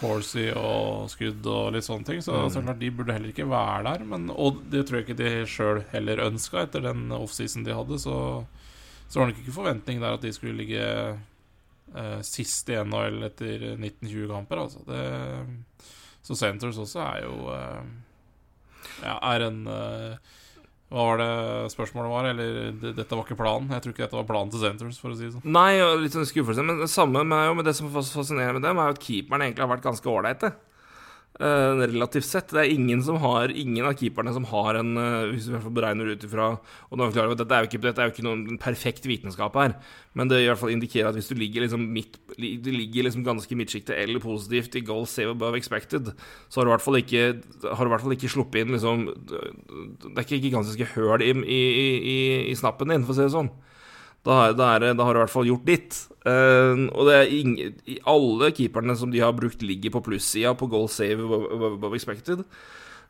Corsi 0.00 0.46
og 0.56 1.10
skudd 1.12 1.46
og 1.46 1.72
litt 1.74 1.84
sånne 1.86 2.06
ting. 2.08 2.20
Så, 2.24 2.32
Mm. 2.34 2.50
så 2.54 2.62
klart 2.64 2.78
de 2.80 2.90
burde 2.90 3.12
heller 3.12 3.28
ikke 3.34 3.48
være 3.50 3.84
der. 3.84 4.04
Men, 4.04 4.30
og 4.30 4.62
det 4.72 4.86
tror 4.88 5.00
jeg 5.00 5.08
ikke 5.08 5.18
de 5.22 5.46
sjøl 5.46 5.82
heller 5.92 6.22
ønska 6.26 6.62
etter 6.66 6.80
den 6.88 7.10
offseason 7.12 7.64
de 7.66 7.74
hadde. 7.76 7.98
Så, 8.00 8.16
så 9.08 9.20
var 9.20 9.26
det 9.26 9.34
nok 9.36 9.42
ikke 9.44 9.56
forventning 9.58 10.00
der 10.00 10.14
at 10.16 10.22
de 10.24 10.32
skulle 10.32 10.56
ligge 10.56 10.80
eh, 11.94 12.20
sist 12.22 12.68
i 12.70 12.78
NHL 12.82 13.22
etter 13.28 13.64
1920 13.76 14.28
kamper, 14.32 14.64
altså. 14.64 14.84
Det, 14.86 15.04
så 16.22 16.36
Centres 16.36 16.78
også 16.78 17.00
er 17.04 17.22
jo 17.24 17.36
eh, 17.54 17.82
Ja, 19.04 19.18
er 19.34 19.46
en 19.46 19.66
eh, 19.66 20.16
Hva 20.90 21.04
var 21.06 21.20
det 21.22 21.26
spørsmålet 21.70 22.10
var? 22.10 22.24
Eller 22.32 22.72
dette 22.98 23.14
var 23.14 23.22
ikke 23.22 23.38
planen? 23.38 23.68
Jeg 23.70 23.82
tror 23.84 23.92
ikke 23.94 24.02
dette 24.08 24.18
var 24.18 24.26
planen 24.26 24.50
til 24.50 24.62
Centres, 24.64 24.98
for 24.98 25.12
å 25.12 25.18
si 25.18 25.28
det 25.28 25.34
sånn. 25.36 25.44
Nei, 25.54 25.78
litt 26.02 26.16
sånn 26.16 26.26
skuffelse. 26.26 26.64
Men 26.66 26.80
det 26.82 26.90
samme 26.90 27.22
med, 27.22 27.44
jo, 27.46 27.54
med 27.60 27.68
det 27.70 27.76
som 27.78 27.90
fas- 27.94 28.10
fascinerer 28.10 28.56
med 28.58 28.66
dem, 28.66 28.78
er 28.82 28.90
jo 28.90 28.96
at 28.96 29.04
keeperne 29.06 29.46
egentlig 29.46 29.62
har 29.66 29.70
vært 29.76 29.86
ganske 29.86 30.10
ålreite. 30.10 30.50
Eh, 31.38 31.72
relativt 31.80 32.26
sett. 32.26 32.50
Det 32.50 32.62
er 32.62 32.72
ingen 32.74 33.02
har 33.22 33.52
Ingen 33.54 33.86
av 33.86 33.94
keeperne 33.98 34.32
som 34.34 34.44
har 34.50 34.80
en 34.80 34.96
eh, 34.96 35.30
Hvis 35.30 35.46
du 35.46 35.50
i 35.50 35.54
hvert 35.54 35.66
fall 35.66 35.76
beregner 35.78 36.10
ut 36.10 36.24
ifra 36.26 36.48
Og 36.90 36.98
nå 36.98 37.06
er 37.06 37.14
vi 37.14 37.36
at 37.36 37.42
dette 37.42 37.56
er 37.56 37.64
jo 37.64 37.70
ikke, 37.70 37.82
dette 37.84 38.02
er 38.02 38.10
jo 38.10 38.14
ikke 38.14 38.26
noen 38.26 38.58
perfekt 38.60 39.06
vitenskap 39.06 39.54
her, 39.60 39.76
men 40.14 40.28
det 40.30 40.42
i 40.42 40.48
hvert 40.48 40.60
fall 40.60 40.74
indikerer 40.74 41.10
at 41.10 41.18
hvis 41.18 41.30
du 41.30 41.36
ligger 41.38 41.64
liksom 41.64 41.86
midt 41.94 42.18
Du 42.36 42.70
ligger 42.72 43.06
liksom 43.06 43.24
ganske 43.26 43.56
midtsjiktet 43.56 43.96
eller 43.96 44.22
positivt 44.22 44.76
i 44.76 44.84
goal 44.84 45.06
save 45.06 45.36
above 45.36 45.58
expected, 45.58 46.12
så 46.48 46.60
har 46.60 46.66
du 46.66 46.70
i 46.70 46.74
hvert 46.74 46.84
fall 46.84 47.00
ikke 47.00 47.24
hvert 47.60 48.04
fall 48.04 48.16
ikke 48.16 48.30
sluppet 48.32 48.64
inn 48.64 48.74
liksom 48.74 49.06
Det 49.10 50.14
er 50.14 50.24
ikke 50.24 50.42
gigantiske 50.42 50.92
høl 50.96 51.22
i, 51.24 51.32
i, 51.32 51.60
i, 52.14 52.18
i 52.50 52.54
snappen 52.58 52.90
din, 52.90 53.04
for 53.06 53.14
å 53.14 53.18
si 53.18 53.26
det 53.26 53.34
sånn. 53.34 53.50
Da, 54.26 54.50
da, 54.52 54.74
er 54.76 54.92
da 54.92 55.06
har 55.06 55.14
du 55.14 55.20
i 55.20 55.24
hvert 55.24 55.32
fall 55.32 55.48
gjort 55.48 55.68
ditt. 55.68 55.96
Eh, 56.28 56.82
og 56.92 57.08
det 57.08 57.16
er 57.16 57.32
ingen, 57.32 57.78
alle 58.08 58.50
keeperne 58.56 58.96
som 58.98 59.12
de 59.12 59.22
har 59.22 59.32
brukt, 59.36 59.64
ligger 59.64 59.94
på 59.94 60.04
plussida 60.10 60.52
på 60.58 60.68
goal 60.70 60.88
save 60.92 61.24
above, 61.24 61.94
expected. 61.96 62.44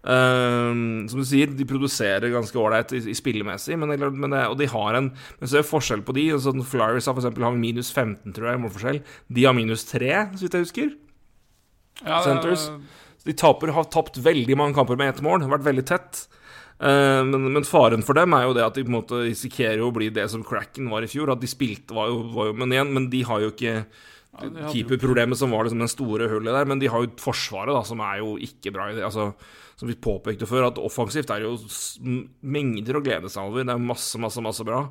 Eh, 0.01 0.71
som 1.11 1.21
du 1.21 1.27
sier, 1.27 1.51
de 1.53 1.67
produserer 1.69 2.33
ganske 2.33 2.57
ålreit 2.61 2.95
i, 2.97 3.03
i 3.11 3.17
spillemessig, 3.19 3.77
men, 3.81 3.97
men 3.99 4.37
det, 4.37 4.47
og 4.49 4.57
de 4.61 4.71
har 4.71 4.97
en 4.97 5.11
Men 5.11 5.45
så 5.45 5.59
er 5.59 5.65
det 5.65 5.73
forskjell 5.73 6.07
på 6.07 6.17
de. 6.17 6.31
Sånn 6.41 6.65
Flyers 6.65 7.11
har 7.11 7.17
for 7.17 7.25
eksempel 7.25 7.49
minus 7.59 7.93
15, 7.93 8.35
tror 8.37 8.53
jeg, 8.53 8.63
målforskjell. 8.65 9.03
De 9.29 9.47
har 9.49 9.57
minus 9.59 9.87
3, 9.91 10.15
så 10.37 10.47
vidt 10.47 10.59
jeg 10.59 10.69
husker. 10.69 10.97
Ja, 12.05 12.23
Centers. 12.25 12.71
De 13.27 13.35
taper, 13.37 13.75
har 13.77 13.91
tapt 13.93 14.17
veldig 14.25 14.57
mange 14.57 14.79
kamper 14.79 14.97
med 14.97 15.11
ett 15.13 15.25
mål, 15.25 15.43
har 15.45 15.59
vært 15.59 15.67
veldig 15.67 15.85
tett. 15.91 16.23
Eh, 16.81 17.23
men, 17.29 17.51
men 17.53 17.67
faren 17.69 18.05
for 18.07 18.17
dem 18.17 18.33
er 18.33 18.47
jo 18.47 18.55
det 18.57 18.65
at 18.65 18.79
de 18.79 18.87
på 18.87 18.89
en 18.89 18.99
måte 19.03 19.19
risikerer 19.27 19.83
å 19.85 19.93
bli 19.93 20.09
det 20.17 20.25
som 20.33 20.45
Cracken 20.47 20.89
var 20.93 21.05
i 21.05 21.11
fjor. 21.13 21.35
At 21.35 21.43
de 21.43 21.51
spilte 21.51 21.97
var 21.97 22.09
jo, 22.09 22.23
var 22.33 22.51
jo 22.51 22.57
Men 22.57 22.73
igjen, 22.73 22.95
men 22.97 23.11
de 23.13 23.21
har 23.29 23.45
jo 23.45 23.53
ikke 23.53 23.75
Ja, 24.41 24.69
keeperproblemet 24.71 25.37
som 25.37 25.53
var 25.53 25.67
liksom 25.67 25.83
den 25.83 25.93
store 25.93 26.31
hullet 26.33 26.57
der. 26.57 26.69
Men 26.71 26.81
de 26.81 26.89
har 26.89 27.05
jo 27.05 27.13
Forsvaret, 27.21 27.75
da, 27.77 27.85
som 27.85 28.01
er 28.07 28.23
jo 28.23 28.37
ikke 28.41 28.73
bra. 28.73 28.89
Altså, 28.97 29.33
som 29.81 29.89
vi 29.89 29.97
påpekte 29.97 30.49
før, 30.49 30.69
at 30.71 30.81
offensivt 30.81 31.33
er 31.33 31.43
det 31.43 31.49
jo 31.49 32.19
mengder 32.41 32.99
å 32.99 33.05
glede 33.05 33.31
seg 33.33 33.49
over. 33.49 33.65
Det 33.65 33.75
er 33.75 33.89
masse, 33.91 34.21
masse, 34.21 34.45
masse 34.45 34.65
bra. 34.69 34.85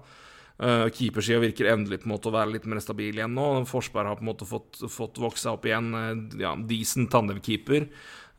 Uh, 0.60 0.89
Keepersida 0.91 1.39
virker 1.39 1.69
endelig 1.71 2.02
på 2.02 2.10
en 2.10 2.12
måte 2.17 2.28
å 2.28 2.36
være 2.36 2.52
litt 2.58 2.65
mer 2.67 2.82
stabil 2.84 3.15
igjen 3.15 3.32
nå. 3.38 3.63
Forsvaret 3.69 4.12
har 4.12 4.17
på 4.19 4.25
en 4.25 4.32
måte 4.34 4.47
fått, 4.49 4.82
fått 4.91 5.21
vokse 5.23 5.54
opp 5.54 5.65
igjen. 5.69 5.93
eh, 5.95 6.41
ja, 6.41 6.52
Decent 6.67 7.08
tandemkeeper. 7.13 7.86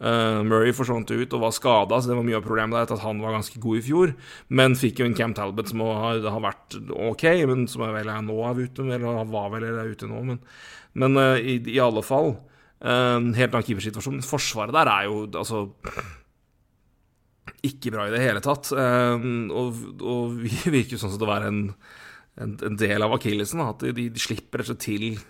Uh, 0.00 0.40
Murray 0.48 0.72
forsvant 0.72 1.10
ut 1.12 1.34
og 1.36 1.42
var 1.42 1.50
skada, 1.52 1.98
så 2.00 2.08
det 2.08 2.14
var 2.16 2.24
mye 2.24 2.38
av 2.38 2.44
problemet 2.46 2.72
der 2.72 2.96
at 2.96 3.02
han 3.02 3.18
var 3.20 3.34
ganske 3.36 3.60
god 3.60 3.80
i 3.80 3.84
fjor. 3.84 4.12
Men 4.48 4.76
fikk 4.80 5.02
jo 5.02 5.08
en 5.10 5.16
Cam 5.16 5.34
Talbot 5.36 5.68
som 5.68 5.82
har, 5.84 6.22
har 6.24 6.40
vært 6.40 6.78
ok, 6.96 7.24
men 7.50 7.66
som 7.68 7.84
er 7.84 7.92
vel 7.98 8.08
er 8.08 8.22
nå 8.24 8.38
er 8.48 8.62
ute, 8.64 8.86
eller 8.86 9.28
var 9.28 9.50
vel 9.52 9.66
er 9.68 9.90
ute 9.92 10.08
nå. 10.08 10.22
Men, 10.30 10.38
men 11.04 11.20
uh, 11.20 11.36
i, 11.36 11.58
i 11.68 11.76
alle 11.84 12.02
fall 12.06 12.32
uh, 12.32 13.18
Helt 13.20 13.52
annen 13.52 13.66
keepersituasjon. 13.66 14.22
Forsvaret 14.24 14.72
der 14.76 14.88
er 14.88 15.10
jo 15.10 15.26
altså 15.28 15.66
ikke 17.68 17.92
bra 17.92 18.06
i 18.08 18.14
det 18.14 18.22
hele 18.24 18.40
tatt. 18.40 18.70
Og, 18.72 19.82
vi 20.40 20.54
virker 20.78 20.96
jo 20.96 21.02
sånn 21.02 21.12
som 21.12 21.20
det 21.20 21.28
var 21.28 21.44
en, 21.44 21.66
en, 22.40 22.56
en 22.70 22.80
del 22.80 23.04
av 23.04 23.12
akillesen. 23.18 23.60
At 23.66 23.84
de, 23.84 24.08
de 24.16 24.22
slipper 24.22 24.62
rett 24.62 24.70
og 24.70 24.78
slett 24.78 24.86
til 24.86 25.20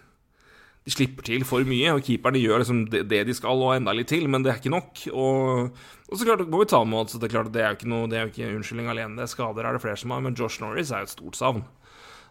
De 0.81 0.93
slipper 0.95 1.27
til 1.27 1.43
for 1.45 1.67
mye, 1.69 1.93
og 1.93 2.05
keeperne 2.07 2.41
gjør 2.41 2.63
liksom 2.63 2.85
det, 2.89 3.05
de 3.29 3.35
skal, 3.37 3.61
og 3.61 3.75
enda 3.77 3.93
litt 3.93 4.09
til, 4.09 4.25
men 4.33 4.45
det 4.45 4.55
er 4.55 4.63
ikke 4.63 4.73
nok. 4.73 5.03
Og, 5.13 5.83
og 6.09 6.15
så 6.17 6.25
klart 6.25 6.47
må 6.49 6.63
vi 6.63 6.71
ta 6.73 6.81
med 6.89 7.05
at 7.05 7.19
det 7.21 7.29
er 7.29 7.35
klart 7.35 7.53
det 7.53 7.61
er 7.61 7.75
jo 7.75 7.79
ikke 7.79 7.91
noe 7.93 8.09
Det 8.09 8.17
er 8.17 8.25
jo 8.25 8.33
ikke 8.33 8.55
unnskyldning 8.57 8.89
alene. 8.89 9.19
Det 9.19 9.27
er 9.27 9.35
skader 9.35 9.69
er 9.69 9.77
det 9.77 9.85
flere 9.85 10.01
som 10.01 10.15
har, 10.15 10.25
men 10.25 10.39
Josh 10.39 10.63
Norris 10.63 10.91
er 10.91 11.05
jo 11.05 11.11
et 11.11 11.13
stort 11.13 11.37
savn 11.37 11.63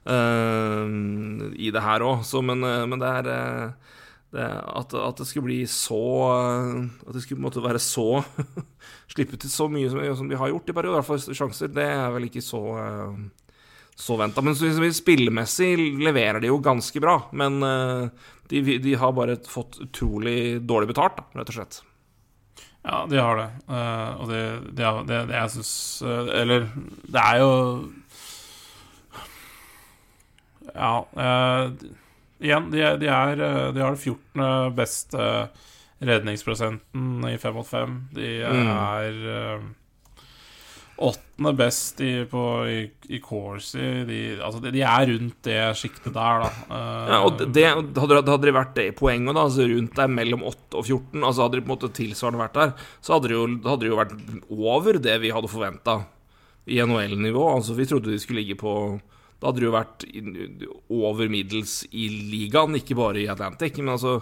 uh, 0.10 0.86
i 1.54 1.70
det 1.74 1.86
her 1.86 2.06
òg. 2.06 2.26
Men, 2.46 2.66
eh, 2.66 2.86
men 2.90 3.02
det 3.02 3.10
er 3.22 3.30
uh, 3.30 3.96
det, 4.34 4.46
at, 4.46 4.94
at 4.94 5.18
det 5.18 5.26
skulle 5.26 5.48
bli 5.48 5.64
så 5.66 5.98
At 6.30 7.16
det 7.16 7.24
skulle 7.24 7.40
på 7.40 7.42
en 7.42 7.48
måte 7.48 7.64
være 7.66 7.80
så 7.82 8.22
Slippe 9.14 9.40
til 9.42 9.50
så 9.50 9.66
mye 9.66 9.90
som, 9.90 10.04
som 10.20 10.30
de 10.30 10.38
har 10.38 10.52
gjort 10.52 10.70
i 10.70 10.76
perioder, 10.78 11.00
i 11.00 11.02
hvert 11.02 11.08
fall 11.08 11.38
sjanser, 11.38 11.72
det 11.74 11.88
er 11.96 12.12
vel 12.14 12.28
ikke 12.28 12.44
så 12.46 12.62
uh, 12.78 13.18
så 14.00 14.16
venta. 14.16 14.40
Men 14.40 14.56
spillemessig 14.56 15.74
leverer 16.00 16.40
de 16.40 16.48
jo 16.48 16.62
ganske 16.64 17.02
bra. 17.04 17.18
Men 17.36 17.58
de, 18.50 18.78
de 18.84 18.94
har 18.98 19.12
bare 19.14 19.36
fått 19.48 19.78
utrolig 19.86 20.60
dårlig 20.66 20.90
betalt, 20.92 21.18
da, 21.20 21.26
rett 21.40 21.52
og 21.54 21.58
slett. 21.60 21.80
Ja, 22.84 23.04
de 23.12 23.18
har 23.20 23.36
det. 23.38 23.48
Uh, 23.68 24.22
og 24.24 24.30
det, 24.32 24.42
det, 24.80 24.92
det, 25.10 25.18
det 25.30 25.36
jeg 25.36 25.52
syns 25.58 25.72
Eller 26.08 26.70
det 27.12 27.20
er 27.26 27.42
jo 27.42 27.50
Ja. 30.74 30.94
Uh, 31.18 31.74
igjen, 32.40 32.70
de, 32.72 32.84
de, 33.02 33.10
er, 33.12 33.42
eh, 33.44 33.66
de 33.76 33.82
har 33.84 33.96
det 33.98 34.00
14. 34.00 34.76
beste 34.78 35.26
redningsprosenten 36.00 37.26
i 37.28 37.34
5 37.42 37.54
mot 37.58 37.68
5. 37.68 37.98
De 38.16 38.30
Mm. 38.48 38.70
er 38.72 39.18
eh, 39.34 39.66
åttende 41.00 41.54
best 41.56 42.02
i, 42.04 42.12
på, 42.30 42.44
i, 42.68 42.80
i 43.16 43.20
Corsi. 43.24 43.88
De, 44.08 44.20
altså, 44.44 44.60
de, 44.64 44.74
de 44.76 44.84
er 44.84 45.08
rundt 45.14 45.38
det 45.48 45.58
sjiktet 45.80 46.12
der, 46.16 46.44
da. 46.44 46.80
Ja, 47.10 47.20
og 47.28 47.40
det, 47.40 47.66
hadde, 47.66 48.20
hadde 48.20 48.40
det 48.44 48.56
vært 48.56 48.76
det 48.78 48.88
i 48.90 48.96
poenget, 48.98 49.32
da, 49.36 49.46
altså 49.48 49.68
rundt 49.70 49.96
der 49.96 50.12
mellom 50.12 50.44
8 50.50 50.80
og 50.82 50.86
14, 50.86 51.24
altså 51.24 51.46
hadde 51.46 51.60
de 51.60 51.64
på 51.64 51.70
en 51.70 51.76
måte 51.76 51.92
tilsvarende 51.96 52.42
vært 52.44 52.58
der, 52.60 52.74
så 53.00 53.16
hadde 53.16 53.32
det 53.32 53.38
jo, 53.38 53.46
hadde 53.66 53.82
det 53.86 53.92
jo 53.92 54.00
vært 54.02 54.16
over 54.50 55.00
det 55.08 55.20
vi 55.24 55.32
hadde 55.36 55.52
forventa 55.52 56.00
i 56.70 56.82
NHL-nivå. 56.84 57.46
Altså, 57.56 57.78
vi 57.78 57.88
trodde 57.90 58.12
de 58.12 58.20
skulle 58.22 58.44
ligge 58.44 58.60
på 58.60 58.74
Da 59.40 59.48
hadde 59.48 59.62
det 59.62 59.70
jo 59.70 59.74
vært 59.74 60.04
over 60.92 61.32
middels 61.32 61.82
i 61.96 62.10
ligaen, 62.34 62.76
ikke 62.76 62.98
bare 63.00 63.24
i 63.24 63.30
Atlantic, 63.32 63.80
men 63.80 63.96
altså 63.96 64.20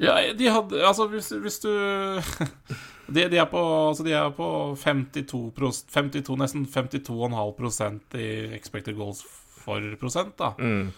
Ja, 0.00 0.14
de 0.32 0.46
hadde 0.48 0.80
Altså, 0.86 1.08
hvis, 1.10 1.32
hvis 1.42 1.58
du 1.64 1.70
de, 3.10 3.26
de, 3.32 3.38
er 3.42 3.48
på, 3.50 3.60
altså 3.90 4.06
de 4.06 4.14
er 4.16 4.30
på 4.36 4.48
52, 4.80 5.84
52 5.90 6.38
Nesten 6.40 6.66
52,5% 6.70 8.18
i 8.20 8.30
expected 8.56 8.98
goals 8.98 9.24
for 9.60 9.84
prosent, 10.00 10.36
da. 10.40 10.54
mm. 10.58 10.90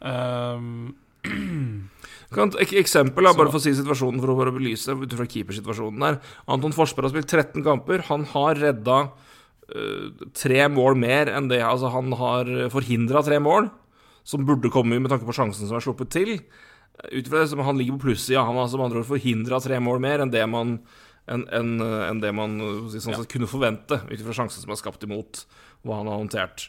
Um, 0.00 0.94
Kan, 2.32 2.52
ek, 2.62 2.72
eksempel, 2.80 3.26
da, 3.26 3.34
bare 3.36 3.50
for 3.50 3.58
å 3.58 3.62
si 3.62 3.74
situasjonen 3.76 4.22
For 4.22 4.32
å 4.32 4.36
bare 4.38 4.54
belyse 4.54 4.94
ut 4.96 5.16
fra 5.18 5.26
keepersituasjonen 5.28 6.04
der. 6.04 6.16
Anton 6.50 6.72
Forsberg 6.72 7.08
har 7.08 7.12
spilt 7.12 7.34
13 7.34 7.66
kamper. 7.66 8.06
Han 8.08 8.24
har 8.32 8.60
redda 8.60 8.98
uh, 9.10 10.24
tre 10.38 10.62
mål 10.72 10.96
mer 11.02 11.32
enn 11.34 11.50
det 11.50 11.60
Altså, 11.66 11.90
han 11.92 12.14
har 12.16 12.48
forhindra 12.72 13.24
tre 13.26 13.40
mål, 13.42 13.68
som 14.24 14.46
burde 14.48 14.72
komme 14.72 15.00
med 15.00 15.12
tanke 15.12 15.28
på 15.28 15.36
sjansen 15.36 15.68
som 15.68 15.76
er 15.76 15.84
sluppet 15.84 16.12
til. 16.14 16.36
Ut 17.10 17.28
fra 17.28 17.42
det 17.42 17.50
som 17.52 17.62
han 17.64 17.78
ligger 17.80 17.98
på 17.98 18.08
plussida. 18.08 18.44
Han 18.46 18.56
har 18.56 18.68
altså 18.68 18.80
med 18.80 18.90
andre 18.90 19.02
ord 19.02 19.10
forhindra 19.10 19.60
tre 19.64 19.80
mål 19.82 20.02
mer 20.04 20.24
enn 20.24 20.32
det 20.32 20.46
man 20.48 20.78
enn 21.30 21.46
en, 21.54 21.72
en 21.80 22.20
det 22.22 22.32
man 22.36 22.58
øh, 22.60 22.90
sånn 22.96 23.14
sett 23.14 23.30
kunne 23.32 23.48
forvente, 23.50 24.00
ut 24.08 24.18
ifra 24.18 24.36
sjansen 24.36 24.64
som 24.64 24.74
er 24.74 24.80
skapt 24.80 25.06
imot, 25.06 25.44
hva 25.86 26.00
han 26.00 26.10
har 26.10 26.20
håndtert. 26.20 26.68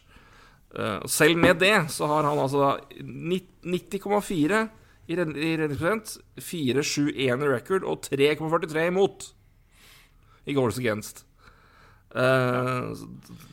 Eh, 0.75 1.01
selv 1.11 1.41
med 1.41 1.59
det 1.59 1.75
så 1.91 2.07
har 2.07 2.27
han 2.29 2.39
altså 2.39 2.77
90,4 3.01 4.61
i 5.11 5.17
red- 5.17 5.35
redningsprosent, 5.35 6.15
4-7-1 6.39 7.43
i 7.43 7.51
record 7.51 7.83
og 7.87 8.05
3,43 8.07 8.87
imot 8.87 9.31
i 10.45 10.55
goals 10.55 10.79
against. 10.79 11.25
Uh, 12.11 12.91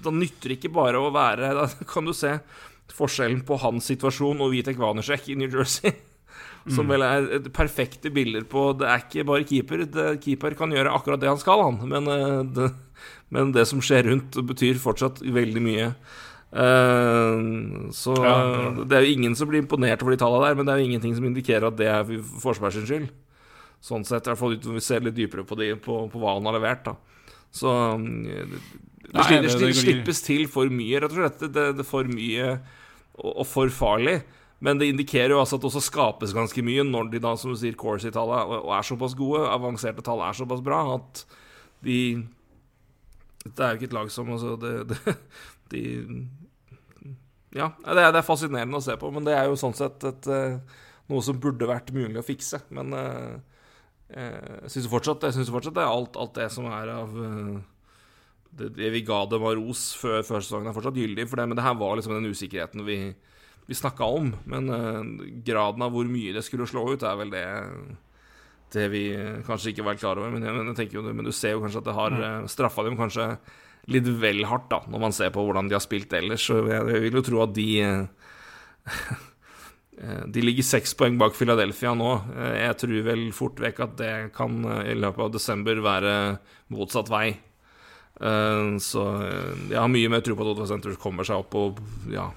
da 0.03 0.11
nytter 0.11 0.51
det 0.51 0.57
ikke 0.57 0.73
bare 0.75 0.99
å 0.99 1.13
være 1.15 1.53
Da 1.55 1.69
kan 1.87 2.09
du 2.09 2.11
se 2.11 2.33
forskjellen 2.91 3.45
på 3.47 3.55
hans 3.63 3.87
situasjon 3.87 4.41
og 4.43 4.51
Vitek 4.51 4.81
Vanersek 4.81 5.29
i 5.31 5.37
New 5.39 5.53
Jersey. 5.53 5.93
Som 6.75 6.89
vel 6.93 7.03
er 7.03 7.49
perfekte 7.55 8.11
bilder 8.13 8.45
på 8.45 8.73
Det 8.79 8.87
er 8.89 9.03
ikke 9.05 9.25
bare 9.29 9.45
keeper. 9.49 9.85
Det, 9.89 10.07
keeper 10.25 10.55
kan 10.59 10.71
gjøre 10.75 10.93
akkurat 10.93 11.21
det 11.23 11.29
han 11.31 11.39
skal, 11.41 11.63
han. 11.65 11.79
Men, 11.89 12.09
eh, 12.13 12.43
det, 12.57 12.71
men 13.31 13.53
det 13.53 13.67
som 13.71 13.81
skjer 13.81 14.09
rundt, 14.11 14.37
betyr 14.49 14.81
fortsatt 14.83 15.23
veldig 15.25 15.63
mye. 15.65 15.93
Uh, 16.49 17.91
så 17.93 18.15
Ja. 18.25 18.73
det 18.85 18.97
er 18.97 19.05
jo 19.05 19.13
ingen 19.19 19.35
som 19.37 19.49
blir 19.51 19.61
imponert 19.63 20.01
over 20.03 20.15
de 20.15 20.21
tallene 20.23 20.47
der, 20.49 20.55
men 20.57 20.67
det 20.67 20.73
er 20.75 20.79
jo 20.81 20.89
ingenting 20.89 21.15
som 21.17 21.27
indikerer 21.29 21.67
at 21.69 21.77
det 21.77 21.89
er 21.93 22.05
for 22.41 22.55
sin 22.73 22.87
skyld. 22.89 23.09
Sånn 23.85 24.05
sett, 24.09 24.27
i 24.27 24.31
hvert 24.33 24.39
fall 24.41 24.57
vi 24.57 24.81
ser 24.81 25.01
litt 25.05 25.15
dypere 25.15 25.45
på, 25.47 25.55
de, 25.61 25.75
på, 25.77 26.09
på 26.11 26.19
hva 26.19 26.35
han 26.39 26.49
har 26.49 26.57
levert. 26.59 26.85
da 26.89 26.97
Så 27.55 27.69
mm, 28.01 28.25
det, 28.25 28.49
det, 28.49 29.13
Nei, 29.15 29.23
sli- 29.23 29.43
det- 29.43 29.53
det, 29.59 29.67
det 29.69 29.77
slippes 29.77 30.23
til 30.25 30.47
for 30.49 30.67
mye, 30.73 31.01
rett 31.01 31.13
og 31.15 31.21
slett. 31.21 31.39
Det, 31.45 31.53
det, 31.55 31.67
det 31.79 31.85
er 31.85 31.91
for 31.93 32.05
mye 32.11 32.49
og, 33.19 33.31
og 33.43 33.47
for 33.47 33.69
farlig. 33.69 34.23
Men 34.65 34.81
det 34.81 34.89
indikerer 34.91 35.35
jo 35.35 35.43
altså 35.43 35.59
at 35.59 35.63
det 35.63 35.71
også 35.71 35.85
skapes 35.87 36.35
ganske 36.35 36.63
mye 36.67 36.83
når 36.87 37.13
de 37.13 37.21
da, 37.23 37.35
som 37.39 37.53
du 37.55 37.59
sier, 37.61 37.77
Corsi-tallet 37.79 38.57
er 38.75 38.89
såpass 38.89 39.15
gode, 39.19 39.45
avanserte 39.47 40.03
tall 40.07 40.23
er 40.27 40.35
såpass 40.35 40.65
bra, 40.67 40.81
at 40.97 41.23
de 41.87 42.27
Det 43.45 43.63
er 43.63 43.71
jo 43.71 43.79
ikke 43.79 43.91
et 43.93 43.97
lag 43.97 44.11
som 44.11 44.33
altså, 44.35 44.57
det, 44.59 44.75
det, 44.91 45.15
De 45.73 45.83
Ja, 47.55 47.71
det 47.87 48.03
er, 48.03 48.11
det 48.13 48.21
er 48.21 48.27
fascinerende 48.27 48.81
å 48.81 48.85
se 48.85 48.99
på, 48.99 49.13
men 49.15 49.25
det 49.25 49.37
er 49.37 49.47
jo 49.49 49.57
sånn 49.57 49.77
sett 49.79 50.03
et, 50.05 50.27
eh, 50.27 50.59
noe 51.09 51.23
som 51.25 51.39
burde 51.41 51.71
vært 51.71 51.95
mulig 51.97 52.19
å 52.21 52.27
fikse. 52.27 52.61
Men 52.77 52.93
eh, 52.93 53.39
eh, 54.11 54.59
jeg 54.67 54.75
syns 54.75 54.91
fortsatt, 54.93 55.25
jeg 55.25 55.39
synes 55.39 55.53
fortsatt 55.55 55.79
det 55.79 55.87
er 55.87 55.89
alt, 55.95 56.19
alt 56.21 56.35
det 56.37 56.51
som 56.53 56.69
er 56.69 56.93
av 56.93 57.15
det, 58.59 58.69
det 58.77 58.91
vi 58.93 59.05
ga 59.07 59.23
dem 59.31 59.47
av 59.49 59.57
ros 59.57 59.87
før, 59.97 60.21
før 60.27 60.45
sesongen, 60.45 60.69
er 60.69 60.77
fortsatt 60.77 60.99
gyldig. 61.01 61.25
For 61.31 61.41
det, 61.41 61.49
men 61.49 61.59
det 61.59 61.65
her 61.65 61.79
var 61.81 61.97
liksom 61.97 62.19
den 62.19 62.29
usikkerheten 62.33 62.85
vi, 62.85 62.99
vi 63.69 63.77
snakka 63.77 64.05
om. 64.19 64.33
Men 64.49 64.69
eh, 64.73 65.31
graden 65.47 65.83
av 65.85 65.93
hvor 65.95 66.09
mye 66.09 66.33
det 66.37 66.45
skulle 66.47 66.67
slå 66.69 66.87
ut, 66.95 67.03
er 67.05 67.17
vel 67.21 67.31
det 67.35 67.47
det 68.75 68.85
vi 68.93 69.03
eh, 69.17 69.39
kanskje 69.47 69.71
ikke 69.73 69.85
var 69.87 69.95
helt 69.95 70.03
klar 70.03 70.19
over. 70.21 70.31
Men, 70.35 70.45
jeg- 70.45 70.77
jeg 70.85 70.93
jo, 70.99 71.03
men 71.09 71.25
du 71.25 71.33
ser 71.33 71.55
jo 71.57 71.63
kanskje 71.65 71.81
at 71.81 71.89
det 71.89 71.95
har 71.97 72.13
uh, 72.21 72.47
straffa 72.49 72.85
dem 72.85 72.97
kanskje 73.01 73.31
litt 73.89 74.05
vel 74.21 74.43
hardt, 74.45 74.67
da, 74.69 74.83
når 74.93 75.01
man 75.01 75.15
ser 75.17 75.31
på 75.33 75.41
hvordan 75.47 75.71
de 75.71 75.77
har 75.79 75.81
spilt 75.81 76.13
ellers. 76.13 76.43
Så 76.51 76.59
jeg, 76.69 76.83
jeg 76.93 77.01
vil 77.07 77.17
jo 77.17 77.23
tro 77.25 77.41
at 77.47 77.55
de 77.57 77.69
eh, 77.81 78.03
eh, 80.03 80.25
De 80.29 80.43
ligger 80.45 80.67
seks 80.67 80.93
poeng 80.99 81.17
bak 81.21 81.33
Philadelphia 81.39 81.95
nå. 81.97 82.11
Eh, 82.37 82.57
Jeg 82.67 82.77
tror 82.83 83.03
vel 83.09 83.25
fort 83.37 83.61
vekk 83.65 83.81
at 83.87 83.97
det 84.01 84.13
kan 84.37 84.59
eh, 84.65 84.93
i 84.93 84.99
løpet 84.99 85.25
av 85.29 85.33
desember 85.39 85.81
være 85.85 86.15
motsatt 86.75 87.09
vei. 87.13 87.31
Eh, 88.21 88.77
Så 88.85 89.07
eh, 89.25 89.55
jeg 89.73 89.81
har 89.81 89.89
mye 89.93 90.13
mer 90.13 90.21
tro 90.27 90.37
på 90.37 90.45
at 90.45 90.53
Ottawa 90.53 90.69
Centers 90.75 91.01
kommer 91.01 91.25
seg 91.25 91.41
opp 91.41 91.57
og 91.57 91.81
ja 92.13 92.29
eh, 92.29 92.35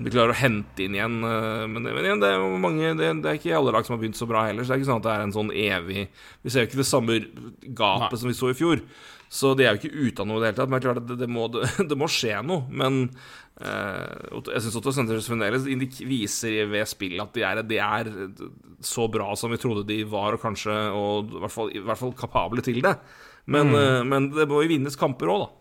De 0.00 0.08
klarer 0.08 0.32
å 0.32 0.38
hente 0.40 0.84
inn 0.86 0.94
igjen. 0.96 1.18
eh, 1.26 1.66
Men, 1.68 1.82
men 1.84 2.04
igjen, 2.06 2.20
det 2.22 2.28
er 2.30 2.38
jo 2.38 2.56
mange 2.62 2.94
det, 2.96 3.08
det 3.20 3.30
er 3.32 3.38
ikke 3.40 3.56
alle 3.58 3.72
lag 3.74 3.84
som 3.84 3.96
har 3.96 4.02
begynt 4.02 4.16
så 4.20 4.28
bra 4.30 4.46
heller. 4.46 4.64
Så 4.64 4.72
det 4.72 4.78
er 4.78 4.82
ikke 4.82 4.90
sånn 4.92 5.02
at 5.02 5.08
det 5.08 5.14
er 5.16 5.24
en 5.26 5.34
sånn 5.36 5.50
evig 5.52 6.04
Vi 6.44 6.52
ser 6.52 6.64
jo 6.64 6.70
ikke 6.70 6.80
det 6.80 6.88
samme 6.88 7.18
gapet 7.76 8.14
Nei. 8.14 8.20
som 8.22 8.30
vi 8.30 8.38
så 8.38 8.52
i 8.52 8.56
fjor. 8.56 8.80
Så 9.30 9.52
de 9.54 9.62
er 9.66 9.76
jo 9.76 9.82
ikke 9.82 10.08
ute 10.08 10.22
av 10.24 10.26
noe 10.26 10.40
i 10.40 10.42
det 10.42 10.48
hele 10.50 10.58
tatt. 10.58 10.70
Men 10.70 10.78
det 10.78 10.80
er 10.80 10.88
klart 10.88 11.02
at 11.02 11.10
det, 11.10 11.18
det, 11.20 11.28
må, 11.30 11.44
det, 11.52 11.98
må 12.02 12.08
skje 12.10 12.40
noe. 12.46 12.64
Men 12.70 13.02
eh, 13.60 14.40
jeg 14.54 14.64
syns 14.64 14.78
Otto 14.80 14.94
Centers 14.96 15.28
fremdeles 15.30 15.68
viser 16.08 16.64
ved 16.72 16.88
spill 16.90 17.20
at 17.22 17.36
de 17.36 17.44
er, 17.46 17.60
de 17.66 17.78
er 17.84 18.10
så 18.80 19.04
bra 19.12 19.34
som 19.36 19.52
vi 19.52 19.60
trodde 19.60 19.84
de 19.90 20.00
var, 20.08 20.34
og 20.38 20.42
kanskje 20.42 20.74
og 20.96 21.34
i 21.36 21.42
hvert 21.44 21.54
fall, 21.54 21.70
i 21.76 21.82
hvert 21.84 22.00
fall 22.00 22.16
kapable 22.18 22.64
til 22.64 22.80
det. 22.86 22.96
Men, 23.50 23.74
eh, 23.76 24.00
men 24.06 24.30
det 24.32 24.48
må 24.48 24.64
jo 24.64 24.72
vinnes 24.72 24.96
kamper 24.98 25.30
òg, 25.34 25.44
da. 25.44 25.56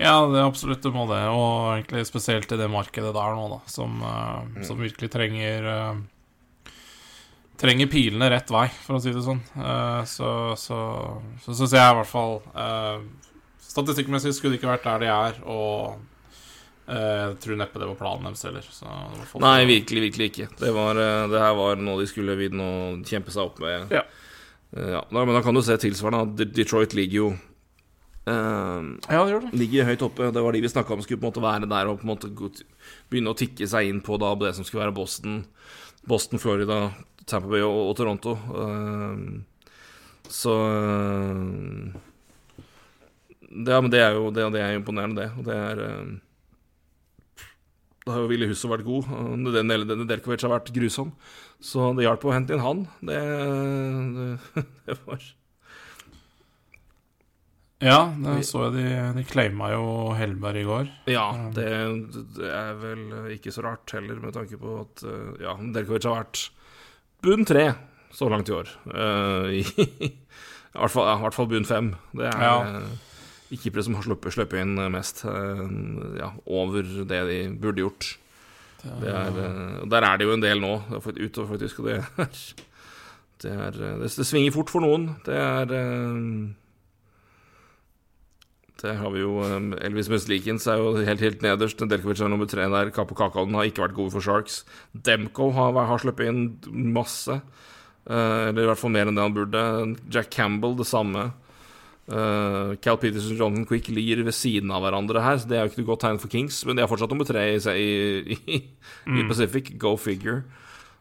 Ja, 0.00 0.14
det 0.32 0.38
er 0.40 0.46
absolutt 0.48 0.80
det 0.82 0.92
må 0.94 1.04
det. 1.10 1.20
Og 1.28 1.74
egentlig 1.74 2.06
spesielt 2.08 2.52
i 2.54 2.56
det 2.60 2.70
markedet 2.72 3.12
der 3.12 3.34
nå, 3.36 3.46
da, 3.52 3.58
som, 3.68 3.98
eh, 4.00 4.62
som 4.64 4.80
virkelig 4.80 5.10
trenger 5.12 5.66
eh, 5.74 6.00
Trenger 7.60 7.90
pilene 7.92 8.30
rett 8.32 8.48
vei, 8.48 8.62
for 8.86 8.96
å 8.96 9.00
si 9.04 9.12
det 9.12 9.20
sånn. 9.20 9.42
Eh, 9.60 9.98
så 10.08 10.30
så, 10.56 10.78
så 11.44 11.52
syns 11.58 11.74
jeg 11.76 11.90
i 11.92 11.98
hvert 11.98 12.08
fall 12.08 12.38
Statistikkmessig 13.70 14.32
skulle 14.34 14.54
det 14.56 14.62
ikke 14.62 14.70
vært 14.72 14.86
der 14.88 15.02
de 15.04 15.10
er, 15.12 15.36
og 15.46 16.00
jeg 16.90 17.36
tror 17.44 17.58
neppe 17.60 17.78
det 17.78 17.86
var 17.86 17.98
planen 18.00 18.24
deres 18.26 18.40
heller. 18.48 18.64
Så 18.66 18.82
det 18.88 19.18
var 19.20 19.28
folk- 19.30 19.44
Nei, 19.44 19.60
virkelig, 19.68 20.00
virkelig 20.08 20.26
ikke. 20.32 20.46
Det, 20.58 20.72
var, 20.74 20.98
det 21.30 21.38
her 21.44 21.52
var 21.54 21.76
noe 21.78 22.00
de 22.00 22.08
skulle 22.10 22.34
vinne 22.40 22.64
og 22.66 23.04
kjempe 23.06 23.30
seg 23.30 23.44
opp 23.44 23.60
med. 23.62 23.92
Ja. 23.94 24.00
Ja. 24.74 25.04
Men 25.14 25.30
da 25.36 25.42
kan 25.44 25.54
du 25.54 25.62
se 25.62 25.76
tilsvarende 25.84 26.24
at 26.26 26.50
Detroit 26.56 26.96
ligger 26.98 27.20
jo 27.20 27.28
eh, 28.28 28.80
Ja, 29.08 29.22
det 29.24 29.32
gjør 29.32 29.44
det. 29.46 29.52
Ligger 29.60 29.88
høyt 29.88 30.04
oppe. 30.06 30.30
Det 30.34 30.44
var 30.44 30.56
de 30.56 30.62
vi 30.64 30.72
snakka 30.72 30.94
om 30.94 31.04
skulle 31.04 31.20
på 31.20 31.28
en 31.28 31.32
måte 31.32 31.44
være 31.44 31.70
der 31.70 31.90
og 31.90 32.00
på 32.00 32.06
en 32.06 32.12
måte 32.12 32.32
begynne 33.10 33.32
å 33.32 33.38
tikke 33.38 33.68
seg 33.70 33.90
inn 33.90 34.02
på 34.04 34.18
da 34.20 34.34
det 34.40 34.54
som 34.56 34.66
skulle 34.66 34.84
være 34.84 34.96
Boston, 34.96 35.44
Boston 36.08 36.42
Florida, 36.42 36.90
Tampa 37.24 37.50
Bay 37.50 37.64
og, 37.66 37.80
og 37.90 37.96
Toronto. 37.98 38.36
Uh, 38.50 39.42
så 40.30 40.54
uh, 40.54 42.00
det, 43.50 43.70
ja, 43.72 43.80
men 43.82 43.90
det 43.90 44.02
er 44.04 44.14
jo 44.14 44.30
det, 44.30 44.46
det 44.54 44.62
er 44.62 44.76
imponerende, 44.78 45.24
det. 45.24 45.30
Og 45.38 45.46
det 45.48 45.56
er 45.58 45.84
Da 48.06 48.14
har 48.14 48.22
jo 48.22 48.30
Ville 48.30 48.48
Husso 48.50 48.70
vært 48.70 48.86
god. 48.86 49.10
og 49.10 49.50
Den 49.54 49.74
den 49.88 50.08
Delkovic 50.08 50.42
har 50.46 50.54
vært 50.54 50.72
grusom. 50.74 51.12
Så 51.60 51.92
det 51.96 52.06
hjalp 52.06 52.24
å 52.24 52.32
hente 52.32 52.54
inn 52.54 52.64
han. 52.64 52.86
Det, 53.02 53.20
det, 54.16 54.64
det 54.86 54.98
var 55.04 55.28
Ja, 57.80 58.00
det 58.12 58.42
så 58.44 58.66
jeg 58.66 58.74
de, 58.76 58.86
de 59.16 59.22
claima 59.24 59.70
jo 59.72 59.84
Hellberg 60.18 60.58
i 60.60 60.64
går. 60.68 60.88
Ja, 61.08 61.26
det, 61.56 61.68
det 62.36 62.50
er 62.52 62.74
vel 62.76 63.04
ikke 63.32 63.52
så 63.54 63.62
rart 63.64 63.94
heller, 63.96 64.18
med 64.20 64.34
tanke 64.36 64.58
på 64.60 64.74
at 64.82 65.04
eh, 65.08 65.30
ja, 65.46 65.54
Delkovic 65.56 66.04
har 66.04 66.18
vært 66.20 66.42
bunn 67.24 67.46
tre 67.48 67.70
så 68.12 68.28
langt 68.28 68.50
i 68.52 68.56
år. 68.58 68.68
Eh, 68.92 69.48
i, 69.62 69.64
i, 70.10 70.10
hvert 70.76 70.92
fall, 70.92 71.08
ja, 71.08 71.16
I 71.16 71.24
hvert 71.24 71.38
fall 71.38 71.48
bunn 71.54 71.64
fem. 71.68 71.92
Det 72.12 72.28
er 72.28 72.44
Ja. 72.44 72.82
ikke 73.56 73.72
det 73.74 73.86
som 73.88 73.96
har 73.96 74.04
sluppet, 74.06 74.36
sluppet 74.36 74.60
inn 74.60 74.76
mest. 74.92 75.24
eh, 75.24 75.64
ja, 76.20 76.32
over 76.46 76.84
det 76.84 77.22
de 77.32 77.40
burde 77.64 77.80
gjort. 77.86 78.12
Det 78.84 79.08
er, 79.12 79.34
eh, 79.40 79.80
der 79.92 80.04
er 80.08 80.20
det 80.20 80.28
jo 80.28 80.36
en 80.36 80.44
del 80.44 80.60
nå, 80.60 80.74
er 81.00 81.24
utover 81.24 81.54
faktisk, 81.56 81.80
og 81.80 81.88
det 81.88 81.96
er 82.00 82.28
det, 83.42 83.50
er, 83.56 83.72
eh, 83.88 83.98
det, 84.04 84.12
det 84.20 84.28
svinger 84.28 84.52
fort 84.52 84.68
for 84.72 84.84
noen. 84.84 85.14
Det 85.24 85.36
er 85.36 85.72
eh, 85.80 86.24
det 88.80 88.94
har 88.96 89.12
vi 89.12 89.20
jo 89.20 89.40
um, 89.44 89.72
Elvis 89.76 90.08
Muslikens 90.08 90.64
er 90.70 90.80
jo 90.80 90.94
helt, 91.04 91.20
helt 91.20 91.42
nederst. 91.44 91.82
Delkovic 91.84 92.22
er 92.22 92.30
nummer 92.32 92.48
tre 92.48 92.64
der. 92.72 92.92
Capo 92.96 93.16
Kakalen 93.18 93.58
har 93.58 93.68
ikke 93.68 93.84
vært 93.84 93.96
gode 93.98 94.14
for 94.14 94.24
Sharks. 94.24 94.62
Demko 94.96 95.50
har, 95.56 95.76
har 95.90 96.00
sluppet 96.00 96.30
inn 96.30 96.46
masse. 96.96 97.36
Eh, 98.08 98.48
eller 98.48 98.64
i 98.64 98.70
hvert 98.70 98.80
fall 98.80 98.94
mer 98.94 99.10
enn 99.10 99.18
det 99.18 99.26
han 99.26 99.36
burde. 99.36 99.64
Jack 100.12 100.32
Campbell 100.32 100.78
det 100.78 100.88
samme. 100.88 101.28
Uh, 102.10 102.74
Cal 102.82 102.98
Peterson 102.98 103.36
Jonathan 103.38 103.68
Quick 103.68 103.86
lir 103.92 104.24
ved 104.26 104.34
siden 104.34 104.72
av 104.74 104.82
hverandre 104.82 105.20
her, 105.22 105.36
så 105.38 105.46
det 105.46 105.58
er 105.58 105.62
jo 105.62 105.70
ikke 105.70 105.82
noe 105.84 105.90
godt 105.92 106.02
tegn 106.06 106.18
for 106.22 106.32
Kings. 106.32 106.64
Men 106.66 106.78
de 106.78 106.82
er 106.82 106.90
fortsatt 106.90 107.12
nummer 107.12 107.28
tre 107.28 107.44
i, 107.52 107.60
i, 107.76 108.38
i, 108.56 108.62
i 109.20 109.26
Pacific. 109.28 109.74
Go 109.78 109.94
figure. 110.00 110.42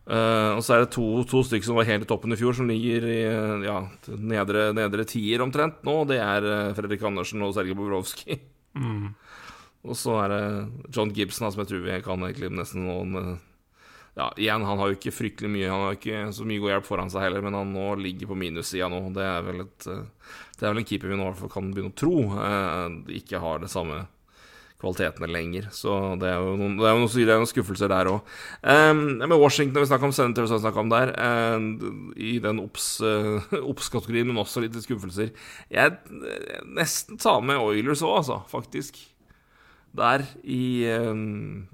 Eh, 0.09 0.51
og 0.57 0.63
så 0.65 0.73
er 0.73 0.83
det 0.83 0.93
to, 0.95 1.05
to 1.29 1.43
stykker 1.45 1.67
som 1.67 1.77
var 1.77 1.85
helt 1.85 2.07
i 2.07 2.09
toppen 2.09 2.33
i 2.33 2.37
fjor, 2.39 2.55
som 2.57 2.69
ligger 2.69 3.03
i 3.05 3.19
eh, 3.29 3.65
ja, 3.67 3.77
nedre, 4.09 4.71
nedre 4.73 5.05
tier 5.09 5.43
omtrent 5.45 5.83
nå. 5.85 5.99
Det 6.09 6.17
er 6.23 6.47
eh, 6.49 6.71
Fredrik 6.77 7.03
Andersen 7.05 7.45
og 7.45 7.53
Sergej 7.53 7.77
Bobrovskij. 7.77 8.39
Mm. 8.79 9.11
Og 9.89 9.95
så 9.95 10.17
er 10.25 10.33
det 10.33 10.41
John 10.91 11.13
Gibson, 11.15 11.47
som 11.47 11.61
jeg 11.61 11.69
tror 11.69 11.85
vi 11.85 12.01
kan 12.03 12.25
egentlig 12.25 12.49
nesten 12.51 12.83
noen 12.83 13.37
Ja, 14.17 14.25
igjen, 14.35 14.65
han 14.67 14.81
har 14.81 14.89
jo 14.91 14.97
ikke 14.97 15.13
fryktelig 15.15 15.47
mye 15.53 15.69
Han 15.71 15.85
har 15.85 15.95
ikke 15.95 16.23
så 16.35 16.43
mye 16.43 16.59
god 16.59 16.73
hjelp 16.73 16.87
foran 16.89 17.11
seg 17.13 17.23
heller, 17.23 17.45
men 17.45 17.55
han 17.55 17.71
nå 17.71 17.85
ligger 18.01 18.27
på 18.27 18.35
minussida 18.41 18.89
nå. 18.91 18.99
Det 19.15 19.23
er 19.23 19.45
vel 19.45 19.63
et 19.63 19.87
Det 19.87 20.65
er 20.65 20.73
vel 20.73 20.81
en 20.81 20.89
keeper 20.89 21.13
vi 21.13 21.15
nå 21.15 21.23
i 21.23 21.29
hvert 21.29 21.39
fall 21.45 21.53
kan 21.53 21.71
begynne 21.71 21.93
å 21.93 21.99
tro 22.01 22.15
ikke 23.21 23.39
har 23.39 23.63
det 23.63 23.71
samme 23.71 24.01
kvalitetene 24.79 25.27
lenger. 25.29 25.67
Så 25.75 25.93
det 26.21 26.29
er 26.31 26.39
jo 26.39 26.55
noen, 26.59 26.77
det 26.79 26.87
er 26.87 26.95
jo 26.95 27.01
noen, 27.03 27.11
det 27.11 27.33
er 27.33 27.41
noen 27.41 27.51
skuffelser 27.51 27.91
der 27.91 28.09
òg. 28.13 28.35
Um, 28.63 29.01
med 29.19 29.35
Washington, 29.41 29.83
vi 29.83 29.89
snakka 29.91 30.07
om 30.07 30.15
Senators 30.15 30.53
har 30.53 30.61
vi 30.61 30.65
snakket 30.65 30.83
om 30.85 30.93
der, 30.93 31.13
um, 31.19 32.11
i 32.15 32.37
den 32.43 32.61
obs-kategorien, 32.63 33.65
obs-kategorien, 33.73 34.31
men 34.31 34.43
også 34.43 34.63
litt 34.63 34.77
skuffelser. 34.83 35.33
Jeg 35.73 35.97
eh, 35.97 36.61
nesten 36.77 37.19
tar 37.19 37.43
med 37.43 37.59
Oilers 37.59 38.05
òg, 38.05 38.21
altså, 38.21 38.39
faktisk. 38.51 39.01
Der 39.99 40.23
i 40.45 40.85
um, 41.01 41.65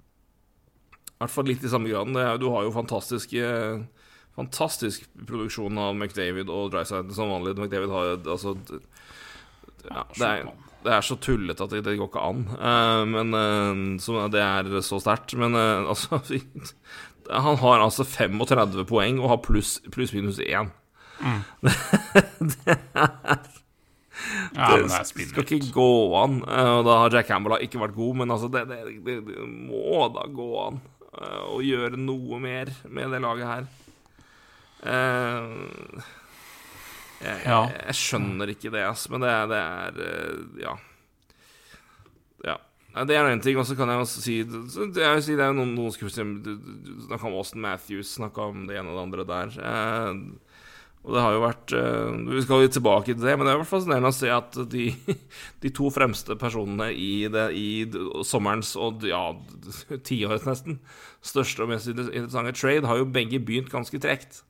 I 1.12 1.20
hvert 1.20 1.34
fall 1.34 1.49
litt 1.51 1.66
i 1.66 1.72
samme 1.72 1.91
graden. 1.91 2.18
Er, 2.18 2.39
du 2.41 2.49
har 2.53 2.66
jo 2.66 2.74
fantastiske 2.74 3.51
Fantastisk 4.36 5.06
produksjon 5.30 5.78
av 5.80 5.93
McDavid 5.95 6.49
og 6.51 6.74
Dryside 6.74 7.14
som 7.16 7.30
vanlig. 7.32 7.53
McDavid 7.56 7.93
har 7.93 8.10
altså 8.20 8.51
ja, 9.86 10.01
det, 10.18 10.28
er, 10.28 10.49
det 10.86 10.94
er 10.96 11.06
så 11.06 11.18
tullete 11.22 11.66
at 11.66 11.74
det, 11.74 11.84
det 11.88 11.98
går 12.00 12.10
ikke 12.12 12.24
an. 12.30 12.46
Uh, 12.56 13.04
men 13.10 13.34
uh, 13.36 14.00
så 14.02 14.28
Det 14.34 14.42
er 14.42 14.70
så 14.86 15.00
sterkt. 15.04 15.36
Men 15.42 15.58
uh, 15.58 15.86
altså 15.92 16.22
Han 17.32 17.60
har 17.62 17.84
altså 17.84 18.06
35 18.06 18.86
poeng 18.90 19.20
og 19.22 19.32
har 19.34 19.44
pluss 19.46 19.80
plus 19.92 20.14
minus 20.14 20.40
1. 20.40 20.74
Ja, 24.56 24.76
det, 24.78 24.88
det 24.88 24.96
er 24.96 25.08
skal 25.28 25.44
ikke 25.44 25.72
gå 25.76 25.88
an. 26.20 26.38
Eh, 26.48 26.72
Og 26.78 26.86
da 26.88 27.00
har 27.02 27.14
Jack 27.14 27.28
Campbell 27.30 27.58
ikke 27.66 27.82
vært 27.82 27.96
god, 27.98 28.14
men 28.22 28.32
altså, 28.32 28.48
det, 28.52 28.64
det, 28.70 28.78
det, 29.06 29.16
det 29.28 29.48
må 29.48 30.06
da 30.16 30.28
gå 30.32 30.50
an. 30.68 30.80
eh, 31.16 31.42
å 31.56 31.60
gjøre 31.64 32.00
noe 32.00 32.40
mer 32.44 32.72
med 32.88 33.12
det 33.16 33.22
laget 33.24 33.52
her. 33.52 33.68
Eh, 34.86 36.06
jeg, 37.22 37.41
Ja. 37.45 37.61
jeg 37.88 37.95
skjønner 37.99 38.51
ikke 38.53 38.72
det, 38.74 38.84
ass, 38.88 39.07
men 39.09 39.22
det 39.26 39.30
er, 39.32 39.47
det 39.51 39.61
er 39.63 40.01
eh, 40.09 40.61
Ja. 40.66 40.76
Ja. 42.45 42.57
Det 43.05 43.16
er 43.18 43.28
én 43.28 43.41
ting, 43.43 43.57
og 43.59 43.66
så 43.68 43.76
kan 43.76 43.89
jeg 43.91 43.99
også 43.99 44.22
si 44.24 44.36
det, 44.47 45.01
jeg 45.01 45.16
vil 45.18 45.24
si 45.26 45.36
det 45.36 45.43
er 45.43 45.55
noen, 45.55 45.74
noen 45.76 45.91
skuespillere 45.91 46.53
Snakka 47.09 47.28
om 47.28 47.34
Austin 47.36 47.63
Matthews, 47.66 48.13
snakka 48.16 48.45
om 48.53 48.68
det 48.70 48.78
ene 48.80 48.93
og 48.93 48.95
det 48.95 49.03
andre 49.03 49.26
der. 49.28 49.57
Eh, 49.59 50.22
og 51.05 51.13
det 51.13 51.22
har 51.22 51.36
jo 51.36 51.41
vært 51.43 51.74
eh, 51.78 52.16
Vi 52.32 52.41
skal 52.45 52.63
jo 52.63 52.72
tilbake 52.72 53.11
til 53.13 53.20
det, 53.22 53.36
men 53.38 53.45
det 53.45 53.51
er 53.53 53.68
fascinerende 53.68 54.09
å 54.13 54.16
se 54.16 54.32
at 54.32 54.55
de, 54.72 54.86
de 55.66 55.74
to 55.76 55.91
fremste 55.93 56.38
personene 56.39 56.88
i, 56.95 57.28
det, 57.30 57.49
i 57.53 57.68
sommerens 58.26 58.72
og 58.80 59.03
ja, 59.05 59.26
tiårets 60.07 60.47
nesten 60.47 60.80
største 61.26 61.66
og 61.66 61.74
mest 61.74 61.91
interessante 61.91 62.55
trade 62.55 62.88
har 62.88 63.01
jo 63.01 63.11
begge 63.11 63.41
begynt 63.43 63.70
ganske 63.74 63.99
tregt. 64.01 64.43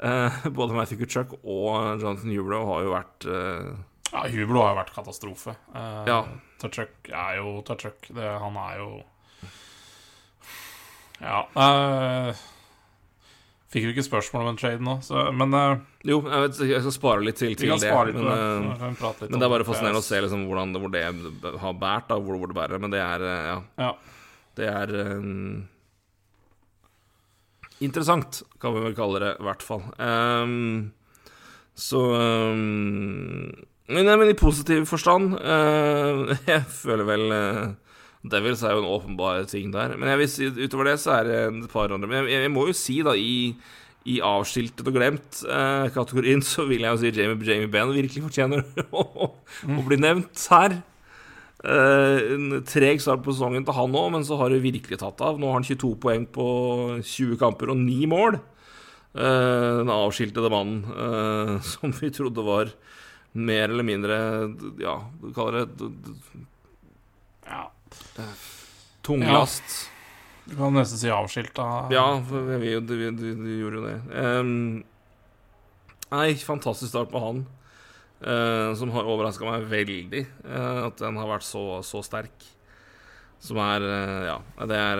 Eh, 0.00 0.46
både 0.58 0.74
Matthew 0.76 1.00
Kutchuk 1.02 1.32
og 1.42 2.00
Jonathan 2.02 2.30
Hubelow 2.30 2.66
har 2.70 2.82
jo 2.86 2.92
vært 2.94 3.26
eh, 3.26 3.70
Ja, 4.12 4.22
Hubelow 4.30 4.62
har 4.62 4.74
jo 4.76 4.80
vært 4.82 4.92
katastrofe. 4.94 5.56
Eh, 5.74 6.04
Ja. 6.06 6.20
Tuchuk 6.62 7.10
er 7.14 7.36
jo 7.40 7.56
Tuchuk. 7.66 8.08
Han 8.16 8.56
er 8.62 8.78
jo 8.78 8.90
Ja. 11.20 11.40
eh, 11.58 12.34
fikk 13.72 13.84
jo 13.88 13.90
ikke 13.92 14.04
spørsmål 14.06 14.44
om 14.46 14.50
en 14.52 14.58
trade 14.60 14.80
nå, 14.86 14.94
så, 15.04 15.24
men 15.34 15.52
eh, 15.58 15.80
Jo, 16.08 16.20
jeg, 16.22 16.44
vet, 16.46 16.60
jeg 16.70 16.82
skal 16.84 16.94
spare 16.94 17.24
litt 17.26 17.36
til, 17.40 17.56
til 17.58 17.74
det. 17.74 17.90
litt 17.90 18.14
men, 18.22 18.68
litt 18.78 19.24
Men 19.26 19.34
det 19.42 19.48
er 19.48 19.52
bare 19.56 19.66
fascinerende 19.66 19.98
å 20.00 20.06
se 20.06 20.20
liksom 20.22 20.46
hvordan, 20.48 20.76
hvor 20.78 20.94
det 20.94 21.02
har 21.58 21.74
båret, 21.74 22.14
hvor, 22.22 22.38
hvor 22.38 22.52
det 22.52 22.56
bærer. 22.56 22.78
Men 22.86 22.94
det 22.94 23.02
er 23.02 23.26
eh, 23.26 23.48
Ja, 23.50 23.58
Ja. 23.82 23.90
det 24.58 24.70
er 24.70 24.94
eh, 25.02 25.26
Interessant, 27.84 28.42
kan 28.58 28.74
vi 28.74 28.84
vel 28.88 28.94
kalle 28.96 29.20
det, 29.22 29.34
i 29.38 29.46
hvert 29.46 29.62
fall. 29.62 29.84
Um, 30.02 30.90
så 31.78 32.00
um, 32.10 33.52
nei, 33.86 34.02
men 34.02 34.32
i 34.32 34.38
positiv 34.38 34.88
forstand 34.90 35.36
uh, 35.38 36.32
Jeg 36.50 36.64
føler 36.74 37.06
vel 37.06 37.22
uh, 37.30 37.76
Devils 38.26 38.64
er 38.66 38.74
jo 38.74 38.82
en 38.82 38.90
åpenbar 38.90 39.44
ting 39.50 39.70
der. 39.74 39.94
Men 39.96 40.10
jeg 40.10 40.22
vil 40.22 40.30
si, 40.32 40.48
utover 40.66 40.90
det 40.90 40.96
så 41.04 41.20
er 41.20 41.28
det 41.28 41.38
et 41.46 41.70
par 41.70 41.94
andre 41.94 42.10
Men 42.10 42.26
jeg, 42.26 42.42
jeg 42.48 42.54
må 42.54 42.66
jo 42.66 42.74
si, 42.76 42.98
da, 43.06 43.14
i, 43.14 43.54
i 44.10 44.18
avskiltet 44.24 44.86
og 44.86 44.98
glemt-kategorien, 44.98 46.42
så 46.52 46.66
vil 46.68 46.82
jeg 46.82 46.90
jo 46.90 47.02
si 47.04 47.14
Jamie, 47.14 47.38
Jamie 47.46 47.70
Benn 47.70 47.94
virkelig 47.94 48.26
fortjener 48.26 48.66
å, 48.90 49.30
å 49.30 49.86
bli 49.86 50.00
nevnt 50.02 50.48
her. 50.50 50.80
Eh, 51.64 52.18
en 52.36 52.60
treg 52.62 53.00
start 53.02 53.24
på 53.24 53.34
sesongen 53.34 53.64
til 53.66 53.74
han 53.74 53.96
òg, 53.98 54.12
men 54.14 54.26
så 54.26 54.38
har 54.38 54.52
det 54.52 54.62
virkelig 54.62 55.00
tatt 55.00 55.18
av. 55.24 55.40
Nå 55.40 55.50
har 55.50 55.58
han 55.58 55.66
22 55.66 55.96
poeng 56.02 56.26
på 56.30 56.46
20 57.02 57.38
kamper 57.40 57.72
og 57.74 57.80
9 57.82 58.06
mål. 58.10 58.38
Eh, 59.18 59.72
den 59.80 59.90
avskiltede 59.90 60.52
mannen 60.52 60.84
eh, 60.86 61.54
som 61.72 61.94
vi 61.96 62.12
trodde 62.14 62.44
var 62.46 62.70
mer 63.38 63.68
eller 63.68 63.84
mindre 63.86 64.16
Ja, 64.80 64.98
du 65.20 65.30
kaller 65.36 65.64
det 65.64 65.88
ja. 67.48 67.64
Tunglast. 69.04 69.64
ja. 69.64 69.94
Du 70.48 70.56
kan 70.56 70.72
nesten 70.72 71.00
si 71.00 71.10
avskilta. 71.12 71.64
Ja, 71.92 72.06
vi, 72.24 72.56
vi, 72.56 72.70
vi, 72.80 73.10
vi 73.36 73.56
gjorde 73.60 73.80
jo 73.80 73.84
det. 73.84 73.96
Um, 74.16 74.52
nei, 76.08 76.30
fantastisk 76.40 76.94
start 76.94 77.10
på 77.12 77.20
han. 77.20 77.42
Eh, 78.20 78.74
som 78.78 78.90
har 78.94 79.08
overraska 79.08 79.46
meg 79.46 79.66
veldig. 79.70 80.24
uh, 80.44 80.86
at 80.88 80.96
den 81.02 81.16
har 81.20 81.28
vært 81.30 81.46
så, 81.46 81.82
så 81.86 82.02
sterk. 82.06 82.46
Som 83.42 83.60
er 83.62 83.84
uh, 83.84 84.22
Ja, 84.26 84.38
det 84.66 84.78
er 84.82 84.98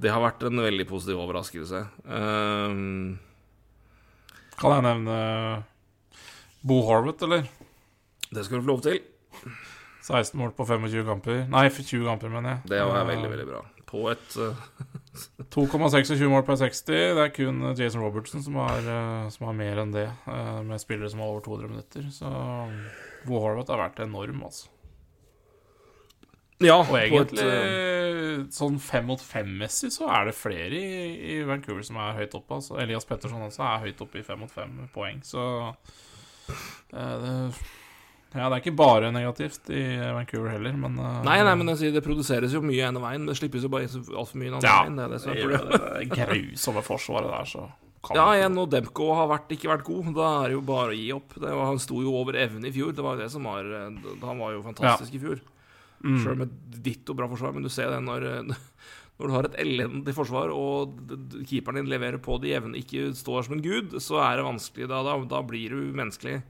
Det 0.00 0.10
har 0.10 0.22
vært 0.24 0.42
en 0.48 0.62
veldig 0.64 0.86
positiv 0.88 1.20
overraskelse. 1.22 1.84
Kan 4.54 4.74
jeg 4.74 4.86
nevne 4.86 5.18
Bo 6.64 6.80
Horvath, 6.86 7.26
eller? 7.26 7.44
det 8.34 8.44
skal 8.44 8.58
du 8.58 8.64
få 8.64 8.72
lov 8.72 8.82
til. 8.82 9.00
16 10.04 10.38
mål 10.38 10.52
på 10.56 10.66
25 10.66 11.04
kamper. 11.06 11.44
Nei, 11.48 11.68
20 11.88 12.04
kamper, 12.08 12.32
mener 12.32 12.56
jeg. 12.56 12.70
Det 12.72 12.80
Eh, 13.00 13.06
veldig, 13.08 13.30
veldig 13.30 13.46
bra. 13.48 13.62
På 13.94 14.08
et 14.10 14.36
eh, 14.42 14.60
2,26 15.54 16.26
mål 16.32 16.42
per 16.48 16.58
60. 16.58 16.90
Det 16.90 17.22
er 17.22 17.32
kun 17.36 17.62
Jason 17.78 18.02
Robertson 18.02 18.42
som 18.42 18.58
har, 18.58 18.82
eh, 18.82 19.28
som 19.30 19.46
har 19.46 19.54
mer 19.56 19.78
enn 19.84 19.94
det, 19.94 20.08
eh, 20.10 20.60
med 20.66 20.82
spillere 20.82 21.12
som 21.12 21.22
har 21.22 21.30
over 21.30 21.44
200 21.46 21.70
minutter. 21.70 22.08
Så 22.10 22.30
Bo 23.28 23.38
Horvath 23.38 23.70
har 23.70 23.84
vært 23.86 24.02
enorm, 24.04 24.42
altså. 24.50 24.70
Ja, 26.62 26.76
Og 26.80 26.94
egentlig 26.96 27.42
et, 27.42 27.44
eh, 27.44 28.44
sånn 28.54 28.76
fem 28.80 29.06
mot 29.10 29.20
fem-messig, 29.20 29.90
så 29.92 30.06
er 30.10 30.28
det 30.28 30.36
flere 30.38 30.70
i, 30.78 31.34
i 31.34 31.38
Vancouver 31.46 31.82
som 31.86 31.98
er 32.00 32.18
høyt 32.20 32.34
oppe. 32.38 32.58
Altså. 32.58 32.78
Elias 32.80 33.06
Petterson 33.08 33.42
også 33.42 33.64
er 33.66 33.82
høyt 33.88 34.02
oppe 34.04 34.20
i 34.20 34.26
fem 34.26 34.38
mot 34.44 34.50
fem 34.52 34.76
poeng, 34.94 35.20
så 35.26 35.44
eh, 35.70 37.16
det, 37.24 37.34
Ja, 38.34 38.48
det 38.50 38.56
er 38.56 38.62
ikke 38.64 38.74
bare 38.74 39.12
negativt 39.14 39.68
i 39.70 39.84
Vancouver 40.16 40.56
heller, 40.56 40.74
men 40.74 40.98
uh, 40.98 41.20
Nei, 41.22 41.36
nei, 41.46 41.54
men 41.60 41.70
jeg 41.70 41.80
sier, 41.84 41.94
det 41.94 42.02
produseres 42.02 42.54
jo 42.56 42.64
mye 42.66 42.88
ene 42.88 43.02
veien. 43.02 43.28
Det 43.30 43.36
slippes 43.38 43.62
jo 43.62 43.70
bare 43.70 43.86
altfor 43.86 44.40
mye 44.40 44.56
andre 44.56 44.66
Ja, 44.66 44.80
veien. 44.82 44.98
Det 44.98 45.04
er 45.04 45.12
det 45.12 45.20
som 45.22 45.30
er 45.30 45.38
det 45.38 45.44
problemet. 45.44 46.14
grusomme 46.18 46.82
forsvaret 46.82 47.30
der, 47.30 47.50
så 47.52 47.66
kan 48.04 48.18
Ja, 48.18 48.26
igjen, 48.36 48.58
og 48.60 48.70
Demko 48.72 49.08
har 49.16 49.30
vært, 49.30 49.54
ikke 49.54 49.70
vært 49.70 49.86
god. 49.86 50.10
Da 50.16 50.30
er 50.42 50.50
det 50.50 50.58
jo 50.58 50.64
bare 50.66 50.92
å 50.92 50.98
gi 50.98 51.08
opp. 51.14 51.36
Det 51.38 51.48
var, 51.48 51.70
han 51.70 51.80
sto 51.82 52.02
jo 52.04 52.14
over 52.18 52.38
evne 52.42 52.68
i 52.68 52.74
fjor. 52.74 52.92
Det 52.96 53.04
var 53.06 53.16
jo 53.16 53.24
det 53.24 53.30
som 53.32 53.46
var 53.48 53.70
eh, 53.70 54.10
Han 54.24 54.42
var 54.42 54.56
jo 54.56 54.64
fantastisk 54.66 55.14
i 55.16 55.22
fjor. 55.22 55.40
Mm. 56.04 56.18
Sjøl 56.20 56.40
med 56.42 56.58
ditto 56.84 57.16
bra 57.16 57.30
forsvar. 57.30 57.54
Men 57.56 57.64
du 57.64 57.70
ser 57.72 57.94
det 57.94 58.02
når, 58.04 58.26
eh, 58.28 58.58
når 59.18 59.30
du 59.30 59.36
har 59.36 59.48
et 59.48 59.60
elendig 59.62 60.16
forsvar, 60.16 60.52
og 60.52 60.98
keeperen 61.48 61.80
din 61.80 61.92
leverer 61.92 62.20
på 62.22 62.36
det 62.42 62.52
jevne, 62.52 62.82
ikke 62.82 63.12
står 63.16 63.46
som 63.46 63.56
en 63.56 63.64
gud, 63.64 63.96
så 64.04 64.20
er 64.26 64.40
det 64.40 64.48
vanskelig. 64.50 64.90
Da, 64.90 65.00
da, 65.06 65.16
da 65.30 65.44
blir 65.46 65.78
du 65.78 65.96
menneskelig. 65.96 66.42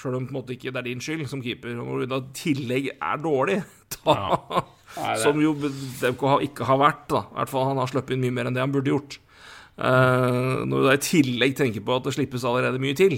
Sjøl 0.00 0.16
om 0.16 0.26
på 0.28 0.32
en 0.32 0.38
måte 0.40 0.54
ikke 0.56 0.72
det 0.72 0.80
er 0.80 0.86
din 0.88 1.02
skyld 1.04 1.26
som 1.28 1.42
keeper. 1.44 1.74
Og 1.76 1.88
når 1.90 2.04
du 2.06 2.12
da 2.14 2.20
tillegg 2.36 2.86
er 2.96 3.20
dårlig, 3.20 3.58
da 4.04 4.14
Nei, 4.96 5.12
Som 5.22 5.38
jo 5.38 5.52
Demko 6.00 6.38
ikke 6.42 6.66
har 6.66 6.78
vært, 6.80 7.04
da. 7.12 7.20
I 7.30 7.36
hvert 7.38 7.50
fall 7.52 7.68
han 7.68 7.78
har 7.78 7.90
sluppet 7.92 8.16
inn 8.16 8.24
mye 8.24 8.34
mer 8.34 8.48
enn 8.50 8.56
det 8.56 8.64
han 8.64 8.72
burde 8.74 8.90
gjort. 8.90 9.20
Uh, 9.78 10.64
når 10.66 10.72
du 10.82 10.86
da 10.88 10.94
i 10.96 11.02
tillegg 11.04 11.54
tenker 11.56 11.84
på 11.86 11.94
at 11.94 12.08
det 12.08 12.16
slippes 12.16 12.42
allerede 12.48 12.80
mye 12.82 12.96
til, 12.98 13.14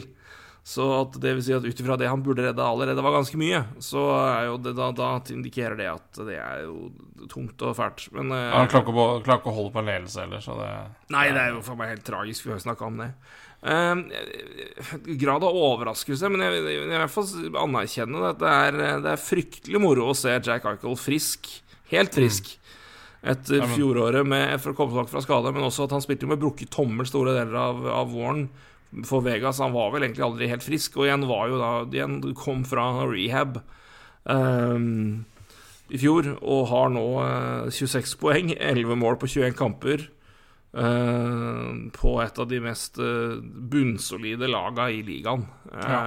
så 0.62 0.84
at 1.00 1.16
det 1.18 1.32
vil 1.34 1.42
si 1.42 1.54
at 1.56 1.64
ut 1.64 1.80
ifra 1.82 1.96
det 1.98 2.06
han 2.06 2.20
burde 2.22 2.44
redde 2.44 2.62
allerede 2.62 3.02
var 3.02 3.16
ganske 3.16 3.38
mye, 3.40 3.64
så 3.82 4.04
er 4.20 4.44
jo 4.50 4.58
det, 4.62 4.76
da, 4.78 4.90
da 4.94 5.08
indikerer 5.34 5.74
det 5.80 5.88
at 5.90 6.20
det 6.28 6.36
er 6.38 6.60
jo 6.68 6.92
tungt 7.32 7.64
og 7.66 7.74
fælt. 7.80 8.04
Men 8.14 8.30
uh, 8.30 8.52
Han 8.52 8.68
å- 8.68 8.70
klarer 8.70 9.40
ikke 9.40 9.50
å 9.50 9.56
holde 9.56 9.72
på 9.74 9.82
en 9.82 9.90
ledelse 9.90 10.22
heller, 10.22 10.44
så 10.44 10.54
det 10.60 10.68
Nei, 11.16 11.24
det 11.34 11.40
er 11.48 11.56
jo 11.56 11.64
for 11.66 11.80
meg 11.80 11.96
helt 11.96 12.06
tragisk. 12.06 12.44
Vi 12.46 12.52
har 12.52 12.60
jo 12.60 12.66
snakka 12.68 12.86
om 12.92 13.00
det. 13.02 13.08
Eh, 13.62 13.94
grad 15.22 15.44
av 15.46 15.54
overraskelse, 15.54 16.30
men 16.32 16.42
jeg 16.42 16.56
jeg 16.56 16.80
vil 16.82 16.90
i 16.90 16.98
hvert 16.98 17.14
fall 17.14 17.60
anerkjenne 17.62 18.24
at 18.32 18.40
det 18.40 18.50
er, 18.50 18.80
det 19.04 19.12
er 19.12 19.22
fryktelig 19.22 19.82
moro 19.82 20.08
å 20.10 20.16
se 20.18 20.34
Jack 20.34 20.66
Eichel 20.66 20.98
frisk. 20.98 21.50
Helt 21.92 22.16
frisk. 22.16 22.56
Etter 23.22 23.62
fjoråret 23.70 24.26
med, 24.26 24.56
for 24.58 24.72
å 24.72 24.74
komme 24.74 24.90
tilbake 24.90 25.12
fra 25.12 25.22
skade, 25.22 25.52
men 25.54 25.62
også 25.68 25.86
at 25.86 25.94
han 25.94 26.02
spilte 26.02 26.26
med 26.26 26.40
brukket 26.42 26.72
tommel 26.74 27.06
store 27.06 27.36
deler 27.36 27.54
av, 27.60 27.84
av 27.86 28.10
våren 28.10 28.48
for 29.06 29.22
Vegas. 29.22 29.60
Han 29.62 29.76
var 29.76 29.92
vel 29.94 30.08
egentlig 30.08 30.24
aldri 30.26 30.48
helt 30.50 30.66
frisk, 30.66 30.96
og 30.98 31.06
igjen 31.06 31.28
var 31.30 31.52
jo 31.52 31.60
da 31.60 31.70
Igjen 31.86 32.18
kom 32.38 32.64
fra 32.66 32.88
rehab 33.06 33.60
ehm, 34.26 35.22
i 35.92 36.00
fjor, 36.02 36.32
og 36.40 36.66
har 36.72 36.90
nå 36.96 37.06
eh, 37.22 37.70
26 37.78 38.16
poeng, 38.18 38.52
11 38.58 38.98
mål 38.98 39.20
på 39.22 39.30
21 39.30 39.54
kamper. 39.60 40.08
Eh, 40.74 41.72
på 41.96 42.12
et 42.22 42.38
av 42.38 42.48
de 42.48 42.60
mest 42.64 42.98
eh, 42.98 43.36
bunnsolide 43.42 44.48
laga 44.50 44.90
i 44.90 45.02
ligaen. 45.06 45.46
Ja. 45.72 46.02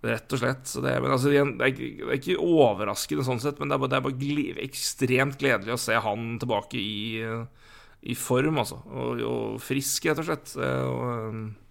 Rett 0.00 0.30
og 0.32 0.38
slett. 0.38 0.66
Så 0.70 0.80
det, 0.84 0.92
men 1.02 1.10
altså, 1.10 1.30
det, 1.32 1.40
er 1.42 1.72
ikke, 1.72 1.88
det 2.06 2.10
er 2.12 2.20
ikke 2.20 2.38
overraskende 2.38 3.24
sånn 3.26 3.40
sett, 3.42 3.58
men 3.58 3.68
det 3.68 3.74
er 3.74 3.82
bare, 3.82 3.90
det 3.90 3.98
er 3.98 4.04
bare 4.06 4.20
gle, 4.20 4.44
ekstremt 4.62 5.38
gledelig 5.40 5.74
å 5.74 5.80
se 5.82 5.96
han 6.04 6.36
tilbake 6.38 6.78
i, 6.78 6.98
eh, 7.26 7.72
i 8.06 8.14
form, 8.14 8.60
altså. 8.62 8.78
Og, 8.94 9.22
og 9.26 9.56
frisk, 9.64 10.06
rett 10.06 10.20
og 10.22 10.28
slett. 10.30 10.54
Eh, 10.56 10.84
Og, 10.86 11.08
eh, 11.34 11.64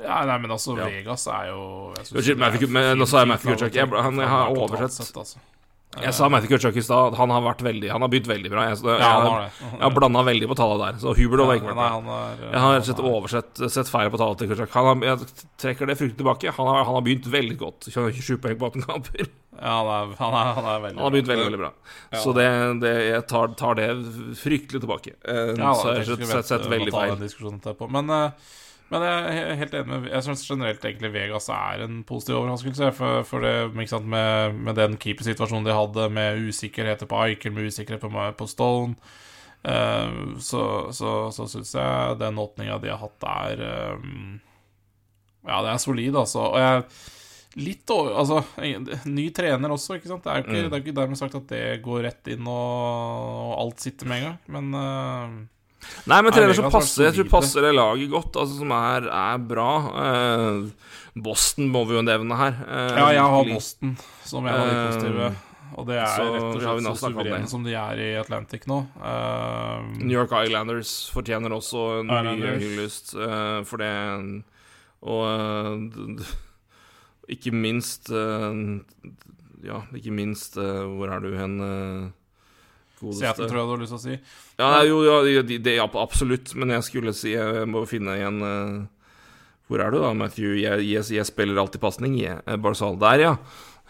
Ja, 0.00 0.22
nei, 0.24 0.38
men 0.40 0.50
altså, 0.50 0.72
Ja. 0.78 0.86
Vegas 0.88 1.26
er 1.28 1.50
jo 1.50 1.92
Unnskyld, 1.92 2.38
Matthew- 2.40 3.06
sa 3.06 3.20
jeg. 3.20 3.74
Jeg- 3.76 4.16
jeg 4.16 4.28
har 4.30 4.48
oversett. 4.56 4.92
sett, 4.96 5.16
altså. 5.20 5.36
Jeg 5.98 6.14
sa 6.14 6.28
Matthew 6.30 6.52
Kutchuk 6.52 6.76
i 6.78 6.82
stad. 6.86 7.16
Han 7.18 7.32
har 7.34 7.42
vært 7.42 7.62
veldig 7.66 7.88
Han 7.90 8.04
har 8.04 8.10
begynt 8.12 8.28
veldig 8.30 8.50
bra. 8.52 8.62
Jeg, 8.68 8.76
jeg, 8.78 8.98
Ja, 9.02 9.08
han 9.10 9.24
jeg, 9.24 9.30
har 9.32 9.40
det. 9.42 9.70
jeg 9.74 9.82
har 9.82 9.94
blanda 9.96 10.22
veldig 10.22 10.48
på 10.52 10.56
tallet 10.60 10.82
der. 10.84 11.00
Så 11.02 11.14
Hubert 11.18 11.42
har 11.42 11.56
ikke 11.58 11.66
vært 11.72 11.80
bra. 11.80 12.18
er, 12.30 12.44
Jeg 12.52 12.60
har 12.62 12.74
rett 12.76 12.80
og 12.84 12.86
slett 12.90 13.00
er- 13.02 13.10
oversett 13.10 13.62
sett 13.74 13.90
feil 13.90 14.10
på 14.14 14.20
tallet 14.22 14.38
til 14.38 14.48
Kutchuk. 14.52 14.70
Han 14.76 14.86
har, 14.86 15.08
jeg 15.10 15.26
trekker 15.58 15.90
det 15.90 15.96
fryktelig 15.98 16.20
tilbake. 16.22 16.52
Han 16.60 16.70
har, 16.70 16.84
han 16.86 16.94
har 16.94 17.02
begynt 17.02 17.26
veldig 17.26 17.58
godt. 17.58 17.90
27 17.90 18.38
poeng 18.38 18.56
på 18.60 18.70
18 18.70 18.86
kamper. 18.86 19.26
Ja, 19.60 19.74
han 19.82 19.90
er, 19.90 20.14
han 20.22 20.32
er, 20.38 20.52
han 20.60 20.64
er 20.70 20.80
veldig 20.86 20.96
Han 21.00 21.04
har 21.04 21.10
begynt 21.16 21.32
veldig 21.34 21.44
veldig 21.50 21.62
bra. 21.64 21.72
Så 22.22 22.32
det, 22.38 22.46
det, 22.86 22.94
jeg 23.10 23.26
tar, 23.34 23.48
tar 23.58 23.74
det 23.82 23.88
fryktelig 24.38 24.80
tilbake. 24.86 25.16
Uh, 25.26 25.58
Ja, 25.58 25.74
så 25.74 25.90
jeg 25.90 25.90
har 25.90 26.00
jeg 26.04 26.08
rett 26.14 26.22
og 26.22 26.32
slett 26.36 26.54
sett 26.54 26.70
veldig 26.70 26.94
feil. 26.94 27.90
Men 27.90 28.10
eh, 28.14 28.30
Men 28.90 29.04
jeg 29.06 29.38
er 29.38 29.58
helt 29.60 29.74
enig 29.78 29.88
med 29.90 30.08
Jeg 30.10 30.26
syns 30.26 30.42
generelt 30.48 30.84
egentlig 30.84 31.12
Vegas 31.14 31.46
er 31.54 31.84
en 31.84 32.00
positiv 32.06 32.40
overraskelse. 32.40 32.90
For, 32.96 33.22
for 33.28 33.46
det 33.46 33.86
sant, 33.90 34.08
med, 34.10 34.56
med 34.66 34.78
den 34.78 34.96
keepersituasjonen 34.98 35.68
de 35.68 35.76
hadde, 35.76 36.08
med 36.10 36.42
usikkerheter 36.50 37.10
på 37.10 37.20
Eichel, 37.22 37.54
med 37.54 37.70
usikkerhet 37.70 38.02
på, 38.02 38.10
på 38.10 38.48
Stone, 38.50 38.98
uh, 39.62 40.34
så, 40.42 40.64
så, 40.96 41.14
så 41.34 41.46
syns 41.54 41.76
jeg 41.78 42.18
den 42.20 42.42
åpninga 42.42 42.80
de 42.82 42.90
har 42.90 43.00
hatt 43.04 43.30
er 43.30 43.64
um, 43.94 44.36
Ja, 45.46 45.62
det 45.62 45.70
er 45.70 45.82
solid, 45.86 46.18
altså. 46.18 46.50
Og 46.50 46.60
jeg 46.60 46.84
Litt 47.58 47.90
over 47.90 48.14
Altså, 48.20 48.42
ny 49.10 49.24
trener 49.34 49.72
også, 49.74 49.96
ikke 49.98 50.10
sant. 50.12 50.22
Det 50.22 50.30
er 50.30 50.38
jo 50.38 50.44
ikke, 50.44 50.66
det 50.68 50.76
er 50.76 50.82
ikke 50.84 50.98
dermed 51.00 51.18
sagt 51.18 51.34
at 51.34 51.48
det 51.50 51.64
går 51.82 52.04
rett 52.06 52.30
inn 52.30 52.46
og, 52.46 52.76
og 53.48 53.56
alt 53.64 53.82
sitter 53.82 54.06
med 54.06 54.20
en 54.20 54.28
gang, 54.28 54.36
men 54.54 54.76
eh, 54.78 55.32
Nei, 56.10 56.20
men 56.22 56.32
trener 56.34 56.56
som 56.56 56.70
passer 56.72 57.06
Jeg 57.08 57.16
tror 57.18 57.28
passer 57.40 57.64
det 57.64 57.74
laget 57.76 58.10
godt, 58.12 58.36
altså 58.36 58.58
som 58.60 58.72
er, 58.76 59.06
er 59.10 59.38
bra. 59.50 59.68
Uh, 59.90 60.90
Boston 61.20 61.70
må 61.72 61.84
vi 61.88 61.96
jo 61.98 62.02
nevne 62.06 62.36
her. 62.38 62.58
Uh, 62.64 62.98
Ja, 62.98 63.06
jeg 63.16 63.30
har. 63.34 63.52
Boston 63.54 63.94
som 64.26 64.46
jeg 64.48 64.54
har 64.54 64.68
de 64.68 64.74
Eh, 64.76 64.82
positive. 64.90 65.30
Og 65.80 65.86
det 65.86 65.96
er 66.02 66.10
så 66.10 66.24
rett 66.34 66.44
og 66.44 66.60
slett 66.60 66.86
så 66.88 67.10
suverene 67.12 67.48
som 67.48 67.64
de 67.64 67.74
er 67.78 68.00
i 68.02 68.08
Atlantic 68.18 68.66
nå. 68.68 68.80
Uh, 68.98 69.86
New 70.00 70.16
York 70.16 70.32
Islanders 70.42 70.94
fortjener 71.14 71.54
også 71.54 71.84
en 72.00 72.10
mye 72.10 72.56
hyllest 72.60 73.14
uh, 73.14 73.62
for 73.68 73.80
det. 73.80 73.92
Og 75.00 75.24
ikke 77.30 77.52
minst 77.54 78.10
Ja, 79.64 79.78
ikke 79.96 80.12
minst 80.12 80.58
Hvor 80.58 81.08
er 81.08 81.22
du 81.24 81.30
hen, 81.38 81.54
godeste? 83.00 83.24
Seattle, 83.24 83.48
tror 83.50 83.60
jeg 83.60 83.68
du 83.68 83.74
har 83.74 83.82
lyst 83.82 83.94
til 83.94 83.98
å 83.98 84.04
si. 84.04 84.18
Ja, 84.60 84.70
jo, 84.86 85.00
ja, 85.06 85.42
det, 85.46 85.74
ja, 85.76 85.88
absolutt. 86.02 86.54
Men 86.58 86.76
jeg 86.76 86.86
skulle 86.86 87.16
si 87.16 87.34
Jeg 87.34 87.66
må 87.70 87.86
finne 87.88 88.18
igjen 88.18 88.44
eh, 88.44 88.76
Hvor 89.70 89.82
er 89.84 89.94
du 89.94 90.00
da, 90.02 90.12
Matthew? 90.16 90.54
Jeg, 90.60 90.84
jeg, 90.86 91.08
jeg 91.16 91.28
spiller 91.28 91.60
alltid 91.62 91.82
pasning. 91.82 92.18
Eh, 92.20 92.56
Barzal. 92.60 92.98
Der, 93.00 93.24
ja. 93.24 93.34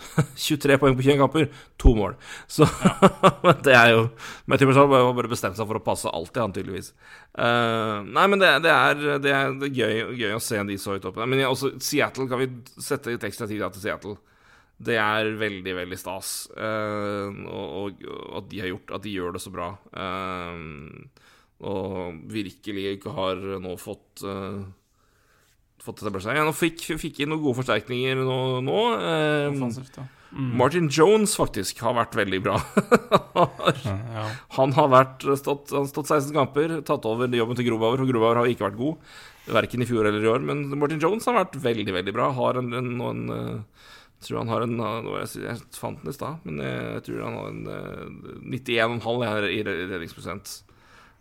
23 0.37 0.79
poeng 0.81 0.97
på 0.97 1.05
21 1.05 1.19
kamper, 1.21 1.49
to 1.81 1.93
mål. 1.97 2.15
Så 2.49 2.65
det 3.67 3.75
er 3.77 3.93
jo 3.95 4.07
Matthew 4.49 4.71
Barzal 4.71 4.95
har 4.95 5.13
bare 5.17 5.33
bestemt 5.33 5.59
seg 5.59 5.69
for 5.69 5.81
å 5.81 5.85
passe 5.85 6.09
alltid, 6.09 6.41
han 6.41 6.57
tydeligvis. 6.57 6.93
Uh, 7.35 8.01
nei, 8.09 8.27
men 8.33 8.41
det, 8.41 8.55
det, 8.65 8.73
er, 8.73 9.05
det, 9.21 9.35
er, 9.35 9.55
det 9.61 9.69
er 9.69 9.77
gøy, 9.83 10.17
gøy 10.23 10.35
å 10.37 10.43
se 10.45 10.63
de 10.71 10.79
så 10.81 10.97
høyt 10.97 11.09
oppe. 11.11 11.27
Men 11.27 11.43
jeg, 11.43 11.53
også 11.53 11.75
Seattle, 11.85 12.29
kan 12.31 12.43
vi 12.43 12.51
sette 12.81 13.13
litt 13.13 13.27
ekstra 13.29 13.49
tid 13.51 13.65
til 13.77 13.85
Seattle? 13.85 14.17
Det 14.81 14.97
er 14.97 15.35
veldig, 15.41 15.75
veldig 15.83 15.99
stas. 16.01 16.35
Uh, 16.57 17.29
og, 17.53 18.01
og, 18.01 18.05
at 18.41 18.47
de 18.49 18.63
har 18.63 18.71
gjort 18.71 18.95
At 18.97 19.05
de 19.05 19.13
gjør 19.13 19.35
det 19.37 19.43
så 19.45 19.53
bra. 19.53 19.75
Uh, 19.93 20.57
og 21.61 22.23
virkelig 22.33 22.95
ikke 22.97 23.13
har 23.13 23.43
nå 23.61 23.75
fått 23.77 24.25
uh, 24.25 24.63
Fått 25.81 26.03
etablert 26.03 26.25
seg. 26.25 26.37
Ja, 26.37 26.45
nå 26.45 26.53
fikk, 26.53 26.83
fikk 27.01 27.23
inn 27.23 27.31
noen 27.33 27.41
gode 27.45 27.61
forsterkninger 27.63 28.19
nå. 28.21 28.41
nå. 28.65 28.81
Uh, 29.01 30.09
Mm. 30.31 30.51
Martin 30.61 30.87
Jones 30.95 31.33
faktisk 31.35 31.81
har 31.83 31.97
vært 31.97 32.15
veldig 32.15 32.39
bra. 32.45 32.59
Han 34.57 34.75
har 34.77 34.91
vært, 34.93 35.25
stått, 35.41 35.73
han 35.73 35.83
har 35.83 35.89
stått 35.91 36.13
16 36.13 36.37
kamper, 36.37 36.77
tatt 36.87 37.07
over 37.09 37.33
jobben 37.35 37.59
til 37.59 37.67
Grobauer, 37.67 38.03
og 38.05 38.13
Grobauer 38.13 38.39
har 38.39 38.51
ikke 38.51 38.69
vært 38.69 38.79
god. 38.79 39.17
Verken 39.51 39.83
i 39.83 39.89
fjor 39.89 40.07
eller 40.07 40.23
i 40.23 40.31
år, 40.31 40.45
men 40.47 40.63
Martin 40.79 41.03
Jones 41.03 41.27
har 41.27 41.35
vært 41.35 41.59
veldig, 41.65 41.95
veldig 41.97 42.15
bra. 42.15 42.29
Har 42.37 42.61
en, 42.61 42.71
en, 42.79 42.93
en, 43.09 43.25
eh, 43.35 43.89
jeg 44.21 44.27
tror 44.27 44.43
han 44.43 44.51
har 44.53 44.65
en 44.67 44.81
eh, 44.85 45.37
jeg, 45.41 45.61
fant 45.73 46.03
den 46.03 46.13
i 46.13 46.13
stad, 46.13 46.43
men 46.45 46.61
jeg, 46.61 47.05
tror 47.07 47.23
han 47.25 47.39
har 47.39 47.47
en 47.49 47.63
eh, 47.73 48.59
91,5 48.61 49.47
i 49.49 49.63
redningsprosent 49.65 50.51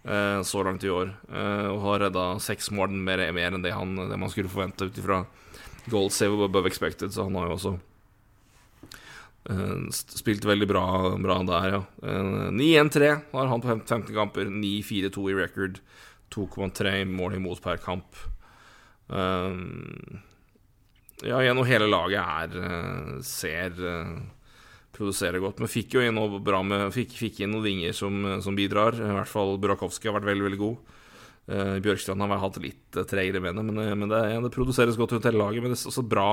eh, 0.04 0.42
så 0.44 0.64
langt 0.68 0.84
i 0.84 0.92
år. 0.92 1.14
eh, 1.32 1.68
og 1.72 1.80
har 1.86 2.04
redda 2.04 2.26
seks 2.44 2.68
mål 2.76 2.92
mer, 2.92 3.24
mer 3.32 3.56
enn 3.56 3.64
det, 3.64 3.72
han, 3.72 3.96
det 3.96 4.20
man 4.20 4.34
skulle 4.34 4.52
forvente 4.52 4.90
ut 4.90 5.00
ifra 5.00 5.24
goal 5.88 6.12
save 6.12 6.44
above 6.44 6.68
expected, 6.68 7.16
så 7.16 7.30
han 7.30 7.40
har 7.40 7.48
jo 7.48 7.56
også 7.56 7.74
eh, 9.48 9.88
spilt 10.20 10.44
veldig 10.52 10.68
bra, 10.68 10.86
bra 11.24 11.40
der, 11.48 11.78
ja. 11.78 11.84
Eh, 12.04 12.50
9-1-3 12.60 13.16
har 13.32 13.54
han 13.54 13.64
på 13.64 13.80
15 13.80 14.12
kamper. 14.12 14.52
9-4-2 14.52 15.30
i 15.32 15.40
record. 15.40 15.80
2,3 16.36 17.06
mål 17.10 17.40
imot 17.40 17.64
per 17.64 17.80
kamp. 17.82 18.20
Um, 19.08 20.20
ja, 21.26 21.40
igjen, 21.44 21.60
og 21.60 21.68
hele 21.68 21.88
laget 21.90 22.20
er 22.24 22.60
eh, 22.64 23.16
ser 23.26 23.80
eh, 23.80 24.20
Produserer 25.00 25.40
godt. 25.40 25.62
Men 25.62 25.72
fikk 25.72 25.94
jo 25.96 26.02
inn 26.04 26.18
bra 26.44 26.60
med 26.66 26.90
Fikk, 26.92 27.14
fikk 27.16 27.38
inn 27.46 27.54
noen 27.54 27.64
vinger 27.64 27.94
som, 27.96 28.18
som 28.44 28.56
bidrar. 28.58 28.98
I 29.00 29.14
hvert 29.16 29.32
fall 29.32 29.54
Burakovsky 29.62 30.10
har 30.10 30.18
vært 30.18 30.28
veldig, 30.28 30.48
veldig 30.50 30.60
god. 30.60 30.96
Uh, 31.50 31.78
Bjørkstrand 31.82 32.22
har 32.22 32.42
hatt 32.44 32.60
litt 32.62 32.98
tregere 33.10 33.40
med 33.42 33.56
det, 33.58 33.64
men, 33.66 33.80
eh, 33.82 33.96
men 33.98 34.12
det, 34.12 34.20
ja, 34.34 34.42
det 34.44 34.52
produseres 34.54 35.00
godt 35.00 35.16
rundt 35.16 35.26
hele 35.30 35.40
laget. 35.40 35.64
Men 35.64 35.72
det 35.74 35.80
er 35.80 35.90
også 35.94 36.04
bra 36.06 36.28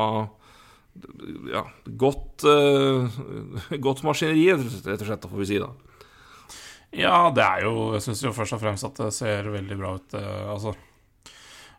Ja, 1.52 1.62
godt 2.00 2.44
eh, 2.48 3.20
Godt 3.86 4.02
maskineri, 4.04 4.48
rett 4.56 5.00
og 5.00 5.06
slett, 5.08 5.24
får 5.30 5.40
vi 5.40 5.48
si, 5.48 5.60
da. 5.62 5.70
ja, 6.96 7.16
det 7.36 7.44
er 7.46 7.64
jo 7.66 7.72
Jeg 7.94 8.04
syns 8.08 8.22
jo 8.26 8.34
først 8.36 8.56
og 8.56 8.62
fremst 8.62 8.88
at 8.88 9.00
det 9.04 9.12
ser 9.16 9.48
veldig 9.54 9.78
bra 9.80 9.94
ut. 10.00 10.18
eh, 10.20 10.44
altså 10.52 10.74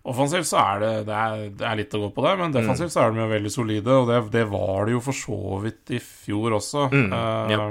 Offensivt 0.07 0.47
så 0.47 0.57
er 0.61 0.79
det, 0.83 0.91
det, 1.09 1.15
er, 1.15 1.41
det 1.59 1.65
er 1.67 1.79
litt 1.81 1.95
å 1.97 1.99
gå 2.05 2.09
på 2.15 2.23
det, 2.23 2.33
men 2.39 2.53
defensivt 2.55 2.93
så 2.93 3.01
er 3.03 3.11
de 3.11 3.19
jo 3.19 3.27
veldig 3.31 3.51
solide. 3.51 3.97
Og 4.01 4.07
det, 4.07 4.19
det 4.35 4.45
var 4.51 4.87
det 4.87 4.93
jo 4.95 5.01
for 5.03 5.15
så 5.17 5.39
vidt 5.65 5.91
i 5.97 5.99
fjor 6.03 6.55
også. 6.59 6.85
Mm, 6.93 7.09
uh, 7.11 7.51
yep. 7.51 7.61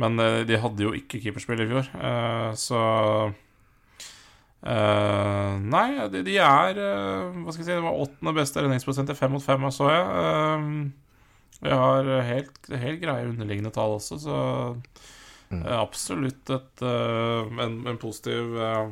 Men 0.00 0.22
eh, 0.22 0.40
de 0.48 0.58
hadde 0.62 0.84
jo 0.86 0.92
ikke 0.96 1.20
keeperspill 1.22 1.60
i 1.64 1.68
fjor, 1.68 1.86
uh, 1.98 2.50
så 2.56 2.80
uh, 4.64 5.52
Nei, 5.60 5.88
de, 6.12 6.22
de 6.24 6.36
er 6.40 6.78
Hva 6.78 7.50
skal 7.50 7.64
jeg 7.64 7.66
si, 7.66 7.74
det 7.74 7.84
var 7.84 8.02
åttende 8.06 8.34
beste 8.38 8.62
redningsprosent 8.62 9.10
i 9.12 9.18
fem 9.18 9.34
mot 9.34 9.44
fem, 9.44 9.66
så 9.74 9.90
jeg. 9.90 10.04
Uh, 10.14 11.58
vi 11.60 11.74
har 11.76 12.06
helt, 12.24 12.70
helt 12.70 13.02
greie 13.02 13.28
underliggende 13.28 13.74
tall 13.74 13.98
også, 13.98 14.16
så 14.22 14.36
Mm. 15.50 15.64
absolutt 15.66 16.50
et, 16.54 16.82
en, 16.82 17.72
en 17.90 17.96
positiv 17.98 18.52
eh, 18.54 18.90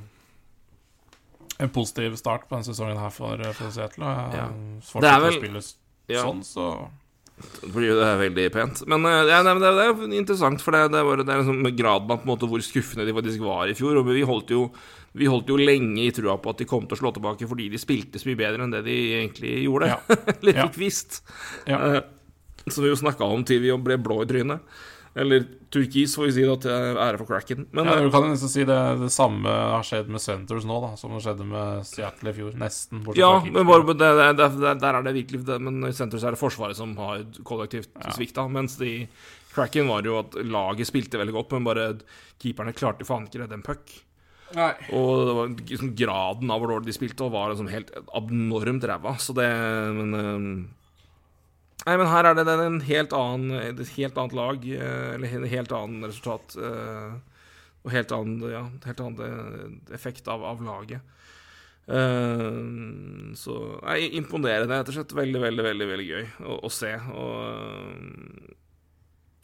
En 1.59 1.71
positiv 1.75 2.15
start 2.21 2.47
på 2.49 2.55
denne 2.57 2.69
sesongen 2.69 2.99
her 3.01 3.11
for, 3.11 3.35
eh, 3.41 3.53
for 3.57 3.71
Seattle. 3.75 4.05
Ja. 4.35 4.49
Det 5.01 5.11
er 5.11 5.21
vel- 5.25 5.63
Ja. 6.09 6.23
sånn, 6.25 6.41
så 6.47 6.89
Det 7.63 7.73
det 7.73 8.03
er 8.03 8.19
veldig 8.19 8.53
pent. 8.53 8.87
Men 8.89 9.05
eh, 9.07 9.27
ja, 9.29 9.43
det, 9.43 9.61
det 9.61 9.85
er 9.87 10.19
interessant, 10.19 10.61
for 10.61 10.73
det, 10.73 10.91
det, 10.91 11.05
var, 11.05 11.17
det 11.23 11.29
er 11.29 11.43
liksom 11.43 11.77
graden 11.77 12.11
av 12.11 12.19
på 12.19 12.27
en 12.27 12.33
måte 12.33 12.49
hvor 12.51 12.59
skuffende 12.65 13.07
de 13.07 13.13
faktisk 13.15 13.39
var 13.45 13.69
i 13.69 13.75
fjor. 13.79 13.99
Og 14.01 14.07
vi 14.07 14.23
holdt 14.27 14.51
jo, 14.51 14.71
vi 15.15 15.27
holdt 15.31 15.47
jo 15.49 15.57
lenge 15.57 15.99
i 16.07 16.11
trua 16.11 16.37
på 16.43 16.51
at 16.51 16.59
de 16.59 16.65
kom 16.67 16.87
til 16.87 16.97
å 16.97 17.01
slå 17.01 17.13
tilbake 17.15 17.47
fordi 17.47 17.69
de 17.71 17.79
spilte 17.79 18.19
så 18.19 18.27
mye 18.31 18.39
bedre 18.41 18.63
enn 18.67 18.71
det 18.75 18.85
de 18.85 18.97
egentlig 19.21 19.65
gjorde. 19.69 19.87
Ja. 19.93 19.99
Eller 20.41 20.55
Ja. 20.55 20.67
fikk 20.67 20.79
visst. 20.83 21.21
Ja. 21.67 21.79
Uh, 21.79 22.01
som 22.69 22.83
vi 22.85 22.91
jo 22.91 22.99
snakka 22.99 23.23
om 23.25 23.45
til 23.45 23.61
vi 23.63 23.71
ble 23.83 23.97
blå 24.03 24.23
i 24.23 24.27
trynet. 24.27 24.61
Eller 25.17 25.47
turkis, 25.73 26.15
får 26.17 26.27
vi 26.29 26.33
si, 26.37 26.43
da, 26.47 26.55
til 26.63 26.99
ære 27.01 27.19
for 27.19 27.27
cracken. 27.27 27.67
Men 27.73 27.87
ja, 27.89 27.97
eh, 27.97 28.05
Du 28.05 28.11
kan 28.13 28.27
jo 28.27 28.33
nesten 28.35 28.51
si 28.53 28.65
det, 28.69 28.77
det 29.01 29.09
samme 29.13 29.49
har 29.49 29.83
skjedd 29.87 30.09
med 30.13 30.21
Centres 30.23 30.65
nå, 30.69 30.77
da 30.85 30.91
som 31.01 31.15
det 31.17 31.23
skjedde 31.25 31.47
med 31.49 31.87
Seattle 31.89 32.31
i 32.31 32.37
fjor. 32.37 32.53
Nesten. 32.61 33.03
Ja, 33.19 33.31
men 33.45 33.67
bare, 33.67 33.87
det, 33.95 34.11
det, 34.39 34.49
det, 34.61 34.75
der 34.81 34.95
er 35.01 35.03
det 35.09 35.15
virkelig 35.17 35.45
det, 35.49 35.61
Men 35.65 35.81
i 35.89 35.93
Centres 35.97 36.25
er 36.25 36.37
det 36.37 36.41
Forsvaret 36.43 36.77
som 36.79 36.97
har 37.01 37.25
kollektivt 37.45 37.89
Ja. 37.99 38.13
svikta. 38.15 38.49
Mens 38.53 38.77
de 38.77 39.09
cracken 39.55 39.89
var 39.89 40.03
jo 40.07 40.19
at 40.21 40.35
laget 40.45 40.87
spilte 40.87 41.19
veldig 41.19 41.35
godt, 41.35 41.53
men 41.57 41.65
bare 41.67 41.89
keeperne 42.39 42.77
klarte 42.77 43.05
faen 43.09 43.27
ikke 43.27 43.43
redde 43.43 43.55
en 43.59 43.63
puck. 43.67 43.91
Nei. 44.57 44.71
Og 44.97 45.27
det 45.29 45.35
var 45.37 45.49
liksom 45.69 45.91
graden 45.99 46.51
av 46.51 46.61
hvor 46.63 46.71
dårlig 46.73 46.87
de 46.89 46.97
spilte, 46.97 47.21
og 47.27 47.33
var 47.35 47.51
liksom 47.53 47.69
helt 47.69 47.91
abnormt 48.17 48.85
ræva. 48.89 49.17
Så 49.21 49.35
det 49.37 49.49
Men 49.99 50.15
eh, 50.15 50.69
Nei, 51.89 51.95
men 51.97 52.11
her 52.11 52.27
er 52.29 52.37
det 52.37 52.45
en 52.53 52.83
helt 52.85 53.15
annen, 53.17 53.55
et 53.65 53.79
helt 53.97 54.19
annet 54.21 54.35
lag, 54.37 54.65
eh, 54.77 55.15
eller 55.15 55.37
en 55.39 55.47
helt 55.49 55.73
annen 55.73 56.05
resultat. 56.05 56.57
eh, 56.61 57.15
Og 57.87 57.93
helt 57.95 58.11
annen, 58.13 58.43
ja, 58.53 58.65
helt 58.85 59.01
annen 59.01 59.23
eh, 59.25 59.95
effekt 59.97 60.29
av, 60.29 60.45
av 60.45 60.61
laget. 60.61 61.01
Så 61.89 63.55
nei, 63.81 64.11
imponerende, 64.19 64.77
rett 64.77 64.91
og 64.91 64.97
slett. 64.99 65.15
Veldig, 65.17 65.41
veldig, 65.41 65.65
veldig 65.65 65.87
veldig 65.89 66.09
gøy 66.11 66.27
å, 66.45 66.59
å 66.69 66.71
se. 66.75 66.91
Og, 67.17 68.59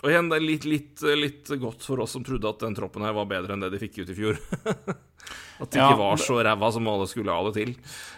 og 0.04 0.10
igjen, 0.12 0.28
det 0.30 0.36
er 0.36 0.44
litt, 0.44 0.66
litt, 0.68 1.04
litt 1.16 1.54
godt 1.62 1.82
for 1.88 2.04
oss 2.04 2.12
som 2.18 2.24
trodde 2.26 2.50
at 2.52 2.60
den 2.66 2.76
troppen 2.76 3.06
her 3.06 3.16
var 3.16 3.26
bedre 3.30 3.56
enn 3.56 3.64
det 3.64 3.72
de 3.74 3.80
fikk 3.80 4.02
ut 4.04 4.12
i 4.12 4.18
fjor. 4.20 4.36
at 5.62 5.70
de 5.70 5.78
Ja, 5.80 5.88
ikke 5.88 6.00
var 6.02 6.20
så 6.20 6.36
ræva 6.44 6.68
som 6.74 6.88
alle 6.92 7.06
skulle 7.08 7.32
ha 7.32 7.44
det 7.48 7.54
til. 7.56 7.72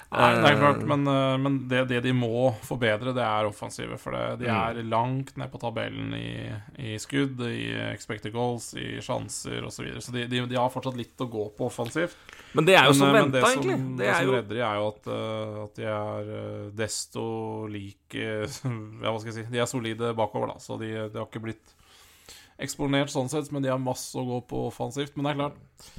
Nei, 0.07 0.29
det 0.39 0.47
er 0.49 0.55
Eh, 0.55 0.61
klart, 0.61 0.83
men, 0.87 1.03
eh, 1.11 1.37
men 1.43 1.55
det, 1.69 1.81
det 1.91 1.99
de 2.05 2.13
må 2.15 2.53
forbedre, 2.65 3.11
det 3.15 3.23
er 3.27 3.49
offensive. 3.49 3.99
For 3.99 4.15
det, 4.15 4.39
de 4.45 4.47
Mm. 4.47 4.57
er 4.79 4.83
langt 4.89 5.33
ned 5.37 5.51
på 5.51 5.59
tabellen 5.61 6.15
i, 6.15 6.47
i 6.79 6.95
skudd, 7.03 7.43
i 7.43 7.75
expected 7.93 8.33
goals, 8.33 8.71
i 8.79 9.01
sjanser 9.03 9.67
osv. 9.67 9.75
Så, 9.77 9.83
videre. 9.85 10.03
så 10.07 10.15
de, 10.15 10.25
de, 10.31 10.45
de 10.47 10.57
har 10.59 10.71
fortsatt 10.71 10.97
litt 10.97 11.19
å 11.21 11.29
gå 11.31 11.49
på 11.59 11.67
offensivt. 11.67 12.17
Men 12.55 12.65
det 12.71 12.79
er 12.79 12.87
jo 12.87 12.95
Men, 12.95 13.01
som 13.03 13.13
men 13.13 13.31
venta, 13.35 13.51
egentlig. 13.51 13.79
Det 13.99 14.07
Det 14.07 14.15
som 14.15 14.27
jo 14.31 14.37
redder 14.39 14.55
de, 14.55 14.63
er 14.71 14.77
jo 14.81 14.89
at, 14.95 15.11
eh, 15.19 15.63
at 15.67 15.81
de 15.83 15.89
er 15.93 16.35
eh, 16.41 16.67
desto 16.83 17.27
like 17.69 18.27
Ja, 19.03 19.11
hva 19.11 19.19
skal 19.21 19.33
jeg 19.35 19.39
si 19.43 19.51
De 19.53 19.61
er 19.61 19.69
solide 19.69 20.15
bakover, 20.17 20.55
da, 20.55 20.63
så 20.63 20.79
de, 20.81 20.95
de 21.11 21.19
har 21.21 21.27
ikke 21.29 21.43
blitt 21.51 21.75
eksponert 22.63 23.11
sånn 23.13 23.29
sett, 23.33 23.51
men 23.53 23.63
de 23.65 23.71
har 23.73 23.81
masse 23.83 24.17
å 24.17 24.25
gå 24.25 24.41
på 24.51 24.67
offensivt. 24.71 25.17
Men 25.17 25.25
det 25.29 25.33
er 25.35 25.41
klart 25.43 25.91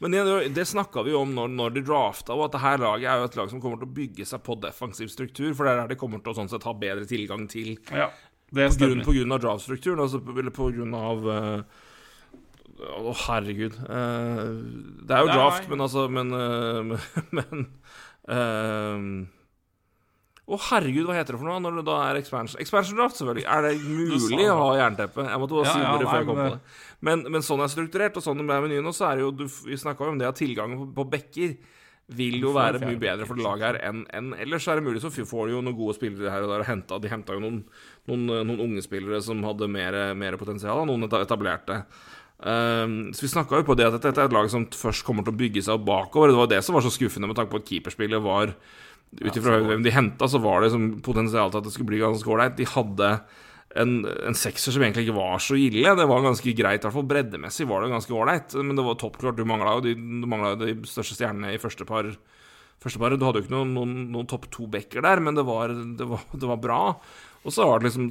Men 0.00 0.12
det, 0.12 0.22
det 0.52 0.66
snakka 0.68 1.02
vi 1.06 1.14
jo 1.14 1.22
om 1.24 1.30
når, 1.36 1.48
når 1.56 1.70
de 1.76 1.82
drafta, 1.88 2.34
og 2.36 2.46
at 2.46 2.52
det 2.56 2.60
her 2.60 2.78
laget 2.82 3.08
er 3.08 3.20
jo 3.22 3.28
et 3.30 3.36
lag 3.40 3.50
som 3.52 3.60
kommer 3.62 3.80
til 3.80 3.88
å 3.88 3.96
bygge 3.96 4.26
seg 4.28 4.42
på 4.44 4.58
defensiv 4.60 5.08
struktur, 5.08 5.54
for 5.56 5.64
det 5.64 5.72
er 5.72 5.80
der 5.82 5.92
de 5.94 6.00
kommer 6.00 6.20
til 6.20 6.34
å 6.34 6.36
sånn 6.36 6.50
sett 6.52 6.66
ha 6.68 6.74
bedre 6.76 7.06
tilgang 7.08 7.46
til 7.48 7.78
Ja, 7.88 8.10
det 8.52 8.68
på 8.76 8.84
grunn, 8.84 9.00
på 9.06 9.14
grunn 9.16 9.32
av 9.32 9.40
draftstrukturen, 9.44 10.02
altså 10.04 10.20
på- 10.20 10.50
på 10.60 10.68
grunn 10.76 10.92
av 10.94 11.24
uh, 11.26 11.62
Å, 12.76 13.12
herregud. 13.24 13.72
Uh, 13.88 14.60
det 15.08 15.16
er 15.16 15.24
jo 15.24 15.32
draft, 15.32 15.68
men 15.72 15.80
altså 15.80 16.08
Men, 16.12 16.32
uh, 16.36 17.08
men 17.38 17.66
eh, 18.28 19.35
Å, 20.46 20.56
herregud, 20.68 21.08
hva 21.08 21.16
heter 21.16 21.34
det 21.34 21.40
for 21.40 21.48
noe 21.48 21.58
når 21.58 21.80
det 21.80 21.82
da 21.88 21.94
er 22.06 22.20
expansion? 22.20 22.60
Expansion 22.62 22.98
draft, 23.00 23.18
selvfølgelig. 23.18 23.46
Er 23.50 23.64
det 23.66 23.72
mulig 23.82 24.36
det. 24.38 24.44
å 24.52 24.58
ha 24.60 24.68
jernteppe? 24.78 25.24
Jeg 25.26 25.40
måtte 25.42 25.56
bare 25.56 25.72
si 25.72 25.80
ja, 25.82 25.94
det 25.98 26.06
før 26.06 26.20
jeg 26.20 26.28
kom 26.28 26.38
på 26.38 26.50
det. 26.52 26.76
Men, 27.08 27.24
men 27.34 27.42
sånn 27.42 27.64
er 27.64 27.72
strukturert, 27.72 28.20
og 28.20 28.22
sånn 28.22 28.38
det 28.38 28.46
ble 28.46 28.60
menyen 28.62 28.86
nå, 28.86 28.92
så 28.94 29.08
er 29.08 29.18
det 29.18 29.24
jo 29.24 29.32
du, 29.34 29.42
Vi 29.66 29.78
snakka 29.82 30.06
jo 30.06 30.14
om 30.14 30.20
det 30.20 30.28
at 30.30 30.38
tilgangen 30.38 30.78
på, 30.84 30.86
på 31.00 31.06
bekker 31.16 31.56
vil 32.14 32.36
jo 32.38 32.52
være 32.54 32.78
mye 32.84 32.98
bedre 33.02 33.26
for 33.26 33.42
laget 33.42 33.66
her 33.66 33.78
enn 33.88 34.04
en, 34.14 34.28
ellers. 34.38 34.62
Så 34.62 34.70
er 34.70 34.78
det 34.78 34.86
mulig 34.86 35.02
så 35.02 35.10
får 35.10 35.48
de 35.48 35.56
jo 35.56 35.64
noen 35.66 35.74
gode 35.78 35.96
spillere 35.98 36.30
her 36.30 36.46
og 36.46 36.52
der. 36.52 36.62
og 36.62 36.70
hentet, 36.70 37.02
De 37.02 37.10
henta 37.10 37.34
jo 37.34 37.42
noen, 37.42 37.58
noen, 38.06 38.28
eh, 38.30 38.44
noen 38.46 38.62
unge 38.68 38.84
spillere 38.86 39.18
som 39.26 39.42
hadde 39.42 39.66
mer, 39.66 39.98
mer 40.14 40.38
potensial, 40.38 40.84
og 40.84 40.86
noen 40.92 41.10
etablerte. 41.10 41.82
Um, 42.36 43.14
så 43.16 43.24
Vi 43.24 43.32
snakka 43.32 43.58
jo 43.58 43.66
på 43.66 43.74
det 43.74 43.88
at 43.88 43.98
dette 43.98 44.14
er 44.14 44.28
et 44.28 44.34
lag 44.36 44.46
som 44.52 44.68
først 44.70 45.02
kommer 45.08 45.24
til 45.26 45.34
å 45.34 45.40
bygge 45.40 45.66
seg 45.66 45.74
opp 45.74 45.86
bakover. 45.88 46.30
Det 46.30 46.38
var 46.38 46.52
det 46.54 46.62
som 46.62 46.76
var 46.76 46.86
så 46.86 46.92
skuffende 46.94 47.26
med 47.26 47.38
tanke 47.38 47.50
på 47.50 47.62
at 47.64 47.70
keeperspillet 47.70 48.22
var 48.22 48.54
Ut 49.16 49.36
ifra 49.38 49.60
hvem 49.64 49.84
de 49.84 49.92
henta, 49.94 50.28
så 50.28 50.40
var 50.42 50.62
det 50.62 50.72
som 50.74 50.88
potensial 51.04 51.52
til 51.52 51.62
at 51.62 51.66
det 51.68 51.72
skulle 51.72 51.92
bli 51.92 52.02
ganske 52.02 52.30
ålreit. 52.30 52.56
De 52.58 52.66
hadde 52.68 53.10
en, 53.80 53.92
en 54.04 54.36
sekser 54.36 54.74
som 54.74 54.84
egentlig 54.84 55.06
ikke 55.06 55.18
var 55.18 55.42
så 55.42 55.56
ille. 55.58 55.94
Det 55.98 56.08
var 56.08 56.24
ganske 56.24 56.56
greit, 56.58 56.82
i 56.82 56.86
hvert 56.86 56.96
fall 56.96 57.08
breddemessig 57.08 57.68
var 57.68 57.84
det 57.84 57.92
ganske 57.94 58.16
ålreit. 58.16 58.56
Men 58.60 58.78
det 58.78 58.86
var 58.86 58.98
toppklart. 59.00 59.38
Du 59.38 59.46
mangla 59.48 59.76
jo 59.78 59.86
de, 59.86 59.94
de 60.62 60.74
største 60.88 61.18
stjernene 61.18 61.54
i 61.54 61.62
første 61.62 61.86
par. 61.88 62.10
Første 62.82 63.00
par 63.00 63.14
Du 63.16 63.24
hadde 63.24 63.40
jo 63.40 63.46
ikke 63.46 63.54
noen, 63.54 63.72
noen, 63.72 63.94
noen 64.12 64.28
topp 64.28 64.50
to-backer 64.52 65.04
der, 65.04 65.22
men 65.24 65.38
det 65.38 65.46
var, 65.48 65.72
det, 65.72 66.08
var, 66.10 66.26
det 66.34 66.50
var 66.50 66.60
bra. 66.60 66.80
Og 67.46 67.54
så 67.54 67.64
var 67.64 67.78
det 67.78 67.88
liksom 67.88 68.10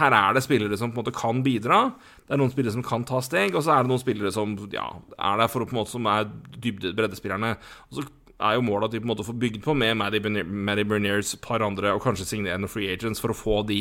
Her 0.00 0.16
er 0.16 0.34
det 0.34 0.42
spillere 0.46 0.78
som 0.80 0.90
på 0.90 0.98
en 0.98 1.04
måte 1.04 1.14
kan 1.14 1.42
bidra. 1.44 1.84
Det 2.24 2.34
er 2.34 2.40
noen 2.40 2.52
spillere 2.54 2.74
som 2.74 2.86
kan 2.86 3.04
ta 3.08 3.20
steg, 3.24 3.54
og 3.54 3.62
så 3.62 3.76
er 3.76 3.84
det 3.84 3.92
noen 3.92 4.02
spillere 4.02 4.32
som 4.34 4.56
ja, 4.72 4.88
er 5.18 5.42
der 5.42 5.52
for 5.52 5.62
å 5.62 5.68
på 5.68 5.76
en 5.76 5.82
måte 5.82 5.94
som 5.94 6.08
er 6.10 6.26
dybde 6.56 6.94
breddespillerne. 6.96 7.54
Og 7.90 8.00
så 8.00 8.06
er 8.42 8.58
jo 8.58 8.64
målet 8.66 8.90
at 8.90 8.96
de 8.96 9.00
på 9.00 9.06
en 9.06 9.12
måte 9.12 9.26
får 9.26 9.38
bygd 9.44 9.62
på 9.64 9.74
med 9.78 9.96
Maddy 9.98 10.84
Berniers, 10.88 11.34
par 11.42 11.64
andre, 11.64 11.94
og 11.94 12.02
kanskje 12.04 12.28
signere 12.28 12.60
noen 12.60 12.72
free 12.72 12.90
agents 12.92 13.22
for 13.22 13.32
å 13.32 13.38
få 13.38 13.62
de 13.68 13.80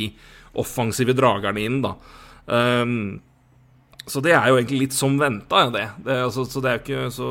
offensive 0.62 1.16
dragerne 1.18 1.66
inn, 1.66 1.82
da. 1.84 1.96
Um, 2.46 3.22
så 4.10 4.22
det 4.24 4.34
er 4.34 4.50
jo 4.50 4.58
egentlig 4.58 4.88
litt 4.88 4.98
som 4.98 5.20
venta, 5.22 5.68
det. 5.74 5.86
det 6.06 6.18
altså, 6.26 6.46
så 6.50 6.64
det 6.64 6.72
er 6.72 6.80
jo 6.80 6.84
ikke 6.86 7.14
så 7.14 7.30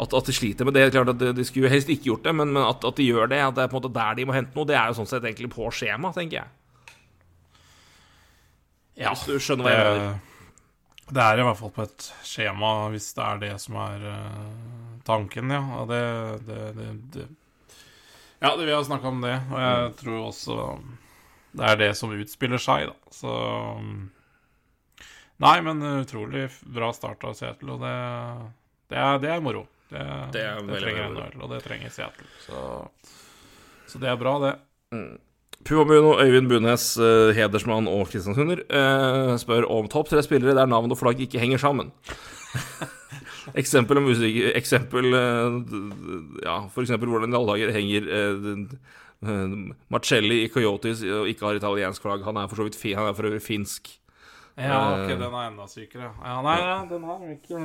at, 0.00 0.14
at 0.16 0.28
de 0.28 0.34
sliter 0.34 0.64
med 0.64 0.76
det. 0.76 0.86
er 0.86 0.94
klart 0.94 1.12
at 1.12 1.20
de, 1.20 1.32
de 1.36 1.44
skulle 1.44 1.68
jo 1.68 1.72
helst 1.72 1.90
ikke 1.92 2.10
gjort 2.10 2.24
det, 2.24 2.34
men, 2.36 2.52
men 2.54 2.64
at, 2.64 2.84
at 2.84 2.96
de 2.96 3.08
gjør 3.08 3.30
det, 3.32 3.40
at 3.44 3.56
det 3.56 3.64
er 3.64 3.72
på 3.72 3.76
en 3.76 3.82
måte 3.82 3.92
der 3.96 4.16
de 4.16 4.26
må 4.28 4.36
hente 4.36 4.56
noe, 4.56 4.68
det 4.68 4.78
er 4.78 4.90
jo 4.90 4.98
sånn 5.00 5.10
sett 5.10 5.26
egentlig 5.26 5.52
på 5.52 5.68
skjema, 5.74 6.12
tenker 6.16 6.40
jeg. 6.40 6.52
Ja, 9.00 9.14
Hvis 9.14 9.26
du 9.28 9.40
skjønner 9.40 9.64
hva 9.66 9.72
jeg 9.72 9.84
mener. 9.88 10.16
det, 11.08 11.14
det 11.16 11.24
er 11.24 11.40
i 11.40 11.44
hvert 11.48 11.60
fall 11.60 11.74
på 11.76 11.84
et 11.86 12.08
skjema, 12.26 12.72
hvis 12.92 13.10
det 13.16 13.26
er 13.26 13.42
det 13.44 13.54
som 13.62 13.78
er 13.80 14.08
eh, 14.10 14.89
tanken, 15.06 15.52
ja. 15.54 15.84
Det, 15.88 16.00
det, 16.46 16.60
det, 16.78 16.88
det 17.14 17.26
Ja, 18.40 18.54
det, 18.56 18.64
vi 18.64 18.72
har 18.72 18.84
snakka 18.84 19.08
om 19.08 19.20
det, 19.24 19.36
og 19.50 19.60
jeg 19.60 19.92
tror 20.00 20.20
også 20.30 20.56
det 21.50 21.66
er 21.66 21.78
det 21.80 21.90
som 21.98 22.12
utspiller 22.14 22.62
seg, 22.62 22.90
da. 22.92 23.14
Så 23.14 23.34
Nei, 25.40 25.56
men 25.64 25.80
utrolig 26.02 26.50
bra 26.68 26.90
start 26.92 27.24
av 27.24 27.32
Seattle, 27.38 27.78
og 27.78 27.80
det, 27.80 27.94
det, 28.92 28.98
er, 29.00 29.20
det 29.22 29.30
er 29.32 29.40
moro. 29.44 29.64
Det, 29.88 30.02
Det 30.34 30.42
er 30.44 30.60
trenger 30.68 31.08
NHL, 31.14 31.40
og 31.40 31.54
det 31.54 31.62
trenger 31.64 31.92
Seattle. 31.94 32.28
Så, 32.44 32.60
så 33.88 34.02
det 34.02 34.12
er 34.12 34.20
bra, 34.20 34.36
det. 34.44 34.52
Puma 35.64 35.84
Buno, 35.88 36.12
Øyvind 36.20 36.48
Bunes, 36.48 36.92
uh, 37.00 37.32
hedersmann 37.36 37.88
og 37.88 38.06
Kristiansunder 38.12 38.62
uh, 38.68 39.34
spør 39.40 39.66
om 39.72 39.88
topp 39.92 40.12
tre 40.12 40.22
spillere 40.24 40.56
der 40.56 40.68
navn 40.70 40.92
og 40.92 41.00
flagg 41.00 41.20
ikke 41.24 41.40
henger 41.40 41.60
sammen. 41.60 41.92
eksempel 43.58 44.00
om 44.00 44.08
musikk 44.10 44.38
Eksempel 44.58 45.10
eh, 45.16 45.56
Ja, 46.44 46.56
for 46.72 46.84
eksempel 46.84 47.10
hvordan 47.10 47.32
i 47.32 47.38
alle 47.38 47.54
dager 47.54 47.74
henger 47.74 48.08
eh, 48.18 48.46
eh, 49.24 49.56
Marcelli 49.92 50.42
i 50.44 50.52
Coyotes 50.52 51.02
og 51.04 51.28
ikke 51.30 51.48
har 51.48 51.58
italiensk 51.58 52.04
flagg. 52.04 52.24
Han 52.26 52.40
er 52.40 52.48
for 52.50 52.60
så 52.60 52.68
vidt 52.68 52.78
fin, 52.78 52.96
han 52.98 53.10
er 53.10 53.16
for 53.16 53.28
øvrig 53.28 53.42
finsk. 53.44 53.92
Ja, 54.60 54.80
ok, 54.92 55.12
den 55.14 55.26
er 55.28 55.44
enda 55.46 55.66
sykere. 55.70 56.10
Ja, 56.20 56.40
nei, 56.44 56.56
ja, 56.60 56.80
den 56.90 57.04
har 57.08 57.28
ikke 57.32 57.60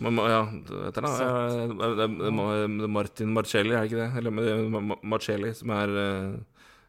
ja, 0.00 0.38
det 0.64 0.78
heter 0.86 1.04
det, 1.04 2.06
Martin 2.88 3.34
Marcelli, 3.36 3.74
er 3.76 3.82
det 3.82 3.90
ikke 3.90 3.98
det? 3.98 4.12
Eller 4.16 4.94
Marcelli, 5.04 5.50
som 5.52 5.74
er 5.76 5.92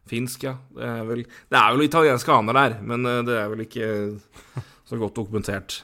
finsk, 0.08 0.46
ja. 0.48 0.54
Det 0.72 0.86
er 0.88 1.02
vel 1.04 1.26
Det 1.26 1.58
er 1.58 1.74
vel 1.74 1.84
italienske 1.84 2.32
aner 2.32 2.56
der, 2.56 2.78
men 2.80 3.04
det 3.28 3.36
er 3.36 3.52
vel 3.52 3.66
ikke 3.66 3.90
så 4.88 4.98
godt 5.00 5.14
dokumentert. 5.16 5.82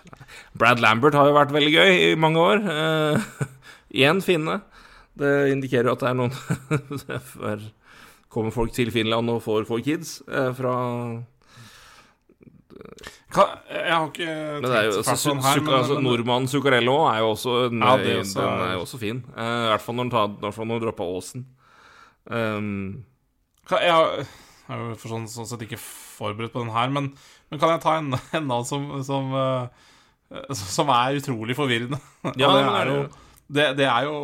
Brad 0.59 0.81
Lambert 0.83 1.15
har 1.15 1.27
jo 1.31 1.37
vært 1.37 1.53
veldig 1.55 1.73
gøy 1.73 1.93
i 2.13 2.15
mange 2.19 2.39
år. 2.43 2.63
Eh, 2.69 3.47
Igjen 3.99 4.21
finne. 4.25 4.61
Det 5.19 5.51
indikerer 5.53 5.89
jo 5.89 5.97
at 5.97 6.03
det 6.05 6.09
er 6.11 6.19
noen 6.19 6.35
er- 7.53 7.69
Kommer 8.29 8.53
folk 8.53 8.75
til 8.77 8.91
Finland 8.93 9.31
og 9.33 9.41
får, 9.43 9.65
får 9.65 9.81
kids 9.87 10.11
eh, 10.29 10.51
fra 10.55 10.75
Hva? 13.33 13.45
Jeg 13.73 13.93
har 13.93 14.05
ikke 14.09 14.27
Men 14.61 14.67
det 14.69 14.83
jo 14.87 15.01
tenkt 15.03 15.21
så 15.23 15.33
fælt 15.33 15.33
på 15.33 15.33
den 15.33 15.43
Su- 15.43 15.49
her, 15.49 15.61
men- 15.65 15.75
altså, 15.79 15.95
men- 15.97 16.05
Nordmann 16.05 16.49
Zuccarello 16.49 16.97
er 17.09 17.19
jo 17.23 17.31
også 17.35 17.55
en, 17.71 17.81
Ja, 17.83 17.95
også 18.21 18.41
Den 18.41 18.61
er- 18.69 18.73
jo 18.75 18.81
også 18.85 18.99
fin. 19.01 19.25
Eh, 19.37 19.65
I 19.65 19.69
hvert 19.73 19.81
fall 19.83 19.95
når 19.97 20.75
han 20.75 20.81
droppa 20.85 21.05
Aasen. 21.05 21.47
Um, 22.31 23.05
Hva? 23.69 23.81
jeg 23.81 23.93
har- 23.93 24.27
jeg 24.69 24.89
er 24.93 24.99
for 25.01 25.13
sånn, 25.13 25.29
sånn 25.31 25.49
sett 25.49 25.65
ikke 25.65 25.81
forberedt 25.81 26.53
på 26.53 26.63
den 26.63 26.75
her, 26.75 26.91
men, 26.93 27.13
men 27.49 27.61
kan 27.61 27.73
jeg 27.75 27.85
ta 27.85 27.97
en, 28.01 28.13
en 28.37 28.45
annen 28.45 28.69
som, 28.69 28.85
som, 29.07 29.33
eh, 29.39 30.53
som 30.53 30.93
er 30.93 31.21
utrolig 31.23 31.57
forvirrende? 31.59 32.01
Ja, 32.41 32.53
det, 32.53 32.67
er 32.67 32.93
jo, 32.93 32.99
det. 33.49 33.67
det, 33.81 33.89
er 33.89 34.09
jo, 34.09 34.19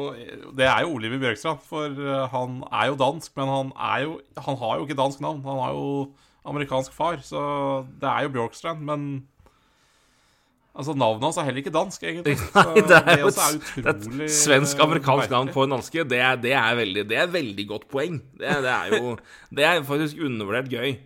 det 0.56 0.68
er 0.68 0.84
jo 0.84 0.94
Oliver 0.98 1.22
Bjørkstrand, 1.22 1.64
for 1.64 1.88
eh, 1.88 2.26
han 2.34 2.60
er 2.70 2.92
jo 2.92 3.00
dansk, 3.00 3.32
men 3.40 3.52
han, 3.54 3.74
er 3.92 4.06
jo, 4.06 4.18
han 4.48 4.60
har 4.60 4.76
jo 4.78 4.88
ikke 4.88 5.00
dansk 5.00 5.24
navn. 5.24 5.40
Han 5.48 5.62
har 5.62 5.76
jo 5.76 5.88
amerikansk 6.44 6.92
far, 6.92 7.22
så 7.24 7.40
det 8.00 8.10
er 8.10 8.26
jo 8.26 8.34
Bjørkstrand, 8.36 8.84
men 8.84 9.06
Altså, 10.74 10.94
Navnet 10.98 11.22
hans 11.22 11.38
er 11.38 11.46
heller 11.46 11.62
ikke 11.62 11.72
dansk, 11.74 12.02
egentlig. 12.02 12.34
Nei, 12.56 12.82
det 12.82 12.98
er 12.98 13.20
jo 13.22 13.30
et, 13.30 13.66
et 13.92 14.06
svensk-amerikansk 14.34 15.28
eh, 15.28 15.34
navn 15.36 15.50
på 15.54 15.64
en 15.64 15.76
danske. 15.76 16.04
Det 16.10 16.18
er, 16.18 16.38
det 16.42 16.54
er 16.58 16.78
veldig 16.80 17.04
Det 17.10 17.18
er 17.22 17.28
veldig 17.30 17.66
godt 17.70 17.88
poeng. 17.92 18.18
Det, 18.34 18.54
det 18.64 18.72
er 18.72 18.94
jo 18.96 19.16
Det 19.54 19.68
er 19.68 19.84
faktisk 19.86 20.22
undervurdert 20.26 20.72
gøy. 20.72 20.96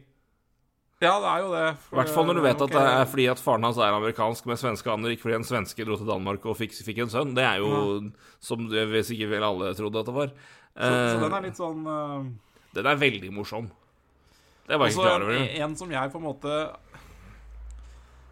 Ja, 0.98 1.12
det 1.22 1.28
er 1.30 1.42
jo 1.44 1.50
det. 1.52 1.66
I 1.92 1.98
hvert 2.00 2.10
fall 2.10 2.24
når 2.26 2.40
du 2.40 2.42
vet 2.42 2.62
okay. 2.64 2.74
at 2.74 2.74
det 2.74 2.94
er 2.96 3.10
fordi 3.12 3.26
at 3.30 3.42
faren 3.42 3.66
hans 3.68 3.76
er 3.78 3.92
amerikansk 3.94 4.48
med 4.50 4.58
svenske 4.58 4.90
aner, 4.90 5.12
ikke 5.14 5.28
fordi 5.28 5.36
en 5.36 5.46
svenske 5.46 5.84
dro 5.86 5.98
til 6.00 6.08
Danmark 6.10 6.48
og 6.48 6.56
fikk, 6.58 6.74
fikk 6.88 7.04
en 7.04 7.12
sønn. 7.12 7.36
Det 7.36 7.44
er 7.46 7.60
jo 7.62 8.08
som 8.42 8.64
hvis 8.66 9.12
ikke 9.14 9.28
vel 9.36 9.46
alle 9.46 9.76
trodde 9.78 10.00
at 10.00 10.10
det 10.10 10.16
var. 10.16 10.32
Så, 10.32 10.88
så 10.88 10.88
Eh, 10.88 11.20
den 11.22 11.34
er 11.34 11.44
litt 11.44 11.58
sånn 11.58 11.86
uh... 11.86 12.26
den 12.76 12.86
er 12.86 12.98
veldig 13.00 13.30
morsom. 13.34 13.70
Det 14.68 14.76
var 14.76 14.90
jeg 14.90 14.98
ikke 14.98 15.06
klar 15.06 15.24
over. 15.24 15.38
en, 15.38 15.48
en 15.64 15.76
som 15.80 15.92
jeg 15.92 16.12
på 16.12 16.20
en 16.20 16.26
måte 16.26 16.56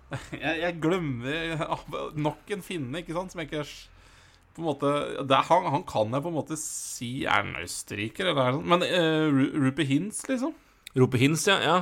Jeg, 0.38 0.54
jeg 0.62 0.78
glemmer 0.82 1.62
nok 2.28 2.54
en 2.54 2.64
finne, 2.64 3.02
ikke 3.02 3.16
sant, 3.16 3.32
som 3.32 3.42
jeg 3.42 3.50
ikke 3.50 3.66
på 4.56 4.62
en 4.62 4.68
måte 4.70 4.90
det 5.28 5.36
er, 5.36 5.44
han, 5.50 5.66
han 5.68 5.82
kan 5.84 6.14
jeg 6.14 6.24
på 6.24 6.30
en 6.30 6.36
måte 6.38 6.56
si 6.60 7.10
er 7.28 7.42
en 7.42 7.58
østerriker, 7.60 8.30
eller 8.30 8.38
noe 8.38 8.54
sånn. 8.56 8.70
Men 8.72 8.84
uh, 8.88 9.66
Rupe 9.66 9.84
Hintz, 9.84 10.22
liksom. 10.30 10.54
Rupe 10.96 11.20
Hins, 11.20 11.44
ja. 11.50 11.58
ja. 11.60 11.76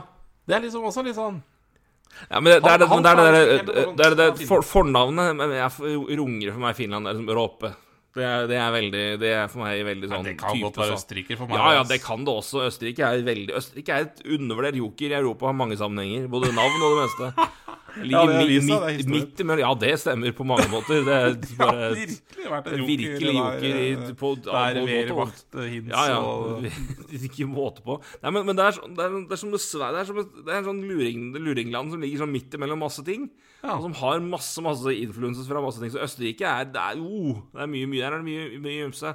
Det 0.49 0.57
er 0.57 0.65
liksom 0.65 0.89
også 0.89 1.05
litt 1.07 1.17
sånn 1.17 1.39
Ja, 2.27 2.41
men 2.41 2.51
det, 2.51 2.59
det 2.65 2.73
er 2.73 2.83
det, 2.83 2.89
men 2.91 3.05
det, 3.05 3.13
er 3.13 3.37
det, 3.37 3.87
det, 4.01 4.11
det, 4.19 4.29
for, 4.49 4.67
Fornavnet 4.67 5.45
jeg, 5.55 5.95
runger 6.19 6.51
for 6.51 6.65
meg 6.65 6.75
i 6.75 6.79
Finland 6.83 7.09
er 7.09 7.17
liksom 7.17 7.31
Råpe. 7.39 7.71
Det 8.15 8.23
er, 8.23 8.45
det 8.47 8.59
er 8.63 8.71
veldig 8.71 9.05
Det 9.19 9.31
er 9.35 9.49
for 9.51 9.65
meg 9.65 9.81
veldig 9.87 10.09
sånn 10.11 10.27
Det 10.29 10.37
kan 10.39 10.61
godt 10.63 10.77
være 10.79 10.93
sånn. 10.93 11.01
østerriker 11.03 11.39
for 11.39 11.51
meg. 11.51 11.59
Ja, 11.59 11.81
ja, 11.81 11.87
det 11.91 11.99
kan 12.03 12.27
det 12.27 12.35
også. 12.43 12.63
Østerrike 12.69 13.07
er 13.07 13.25
veldig 13.27 13.57
Østerrike 13.59 13.97
er 13.97 14.07
et 14.07 14.23
undervurdert 14.37 14.79
joker 14.79 15.15
i 15.15 15.19
Europa 15.19 15.51
har 15.51 15.57
mange 15.59 15.79
sammenhenger. 15.81 16.29
Både 16.31 16.53
navn 16.55 16.79
og 16.79 16.95
det 16.95 17.07
meste. 17.07 17.49
Ja, 17.95 18.25
Ligger 18.25 18.33
er 18.35 18.49
seg, 18.49 18.69
det 18.69 18.75
er 18.75 18.97
midt, 18.99 19.11
midt 19.13 19.41
imellom 19.45 19.63
Ja, 19.63 19.71
det 19.79 19.91
stemmer 20.03 20.33
på 20.35 20.45
mange 20.49 20.65
måter. 20.73 21.05
Det 21.07 21.15
er 21.15 21.29
Ja, 21.65 21.69
virkelig 21.95 22.49
vært 22.51 22.67
en 22.67 22.83
det 22.83 22.97
er 22.97 23.05
joker. 23.05 23.29
joker 23.37 23.77
eh, 23.79 24.15
på, 24.19 24.31
Ja, 25.93 26.03
ja. 26.11 26.17
og 26.19 26.67
Ikke 27.29 27.47
måte 27.49 27.85
på. 27.87 27.97
Nei, 28.25 28.33
men, 28.35 28.49
men 28.49 28.59
det, 28.59 28.67
er, 28.67 28.77
sånn- 28.81 28.97
det, 28.99 29.05
er, 29.07 29.15
det 29.31 29.37
er 29.37 29.41
som 29.45 29.55
det, 29.55 29.61
det 29.63 30.01
er 30.03 30.09
som 30.11 30.19
et, 30.25 30.33
det 30.41 30.53
er 30.53 30.59
en 30.59 30.69
sånn 30.73 30.83
luring, 30.89 31.29
luringland 31.39 31.95
som 31.95 32.03
ligger 32.03 32.25
sånn 32.25 32.35
midt 32.35 32.57
imellom 32.59 32.83
masse 32.83 33.05
ting. 33.07 33.29
Ja. 33.63 33.77
Og 33.79 33.87
som 33.87 33.95
har 34.03 34.25
masse 34.27 34.65
masse 34.65 34.97
influences 34.99 35.47
fra 35.49 35.63
masse 35.65 35.81
ting. 35.83 35.93
Så 35.95 36.03
Østerrike 36.05 36.49
er 36.51 36.67
Det 36.75 36.83
er, 36.83 36.99
oh, 37.01 37.39
det 37.55 37.63
er 37.65 37.71
mye, 37.71 37.91
mye 37.95 38.03
der 38.03 38.19
er 38.19 38.25
det 38.25 38.29
mye, 38.29 38.49
mye 38.65 38.89
ymse. 38.89 39.15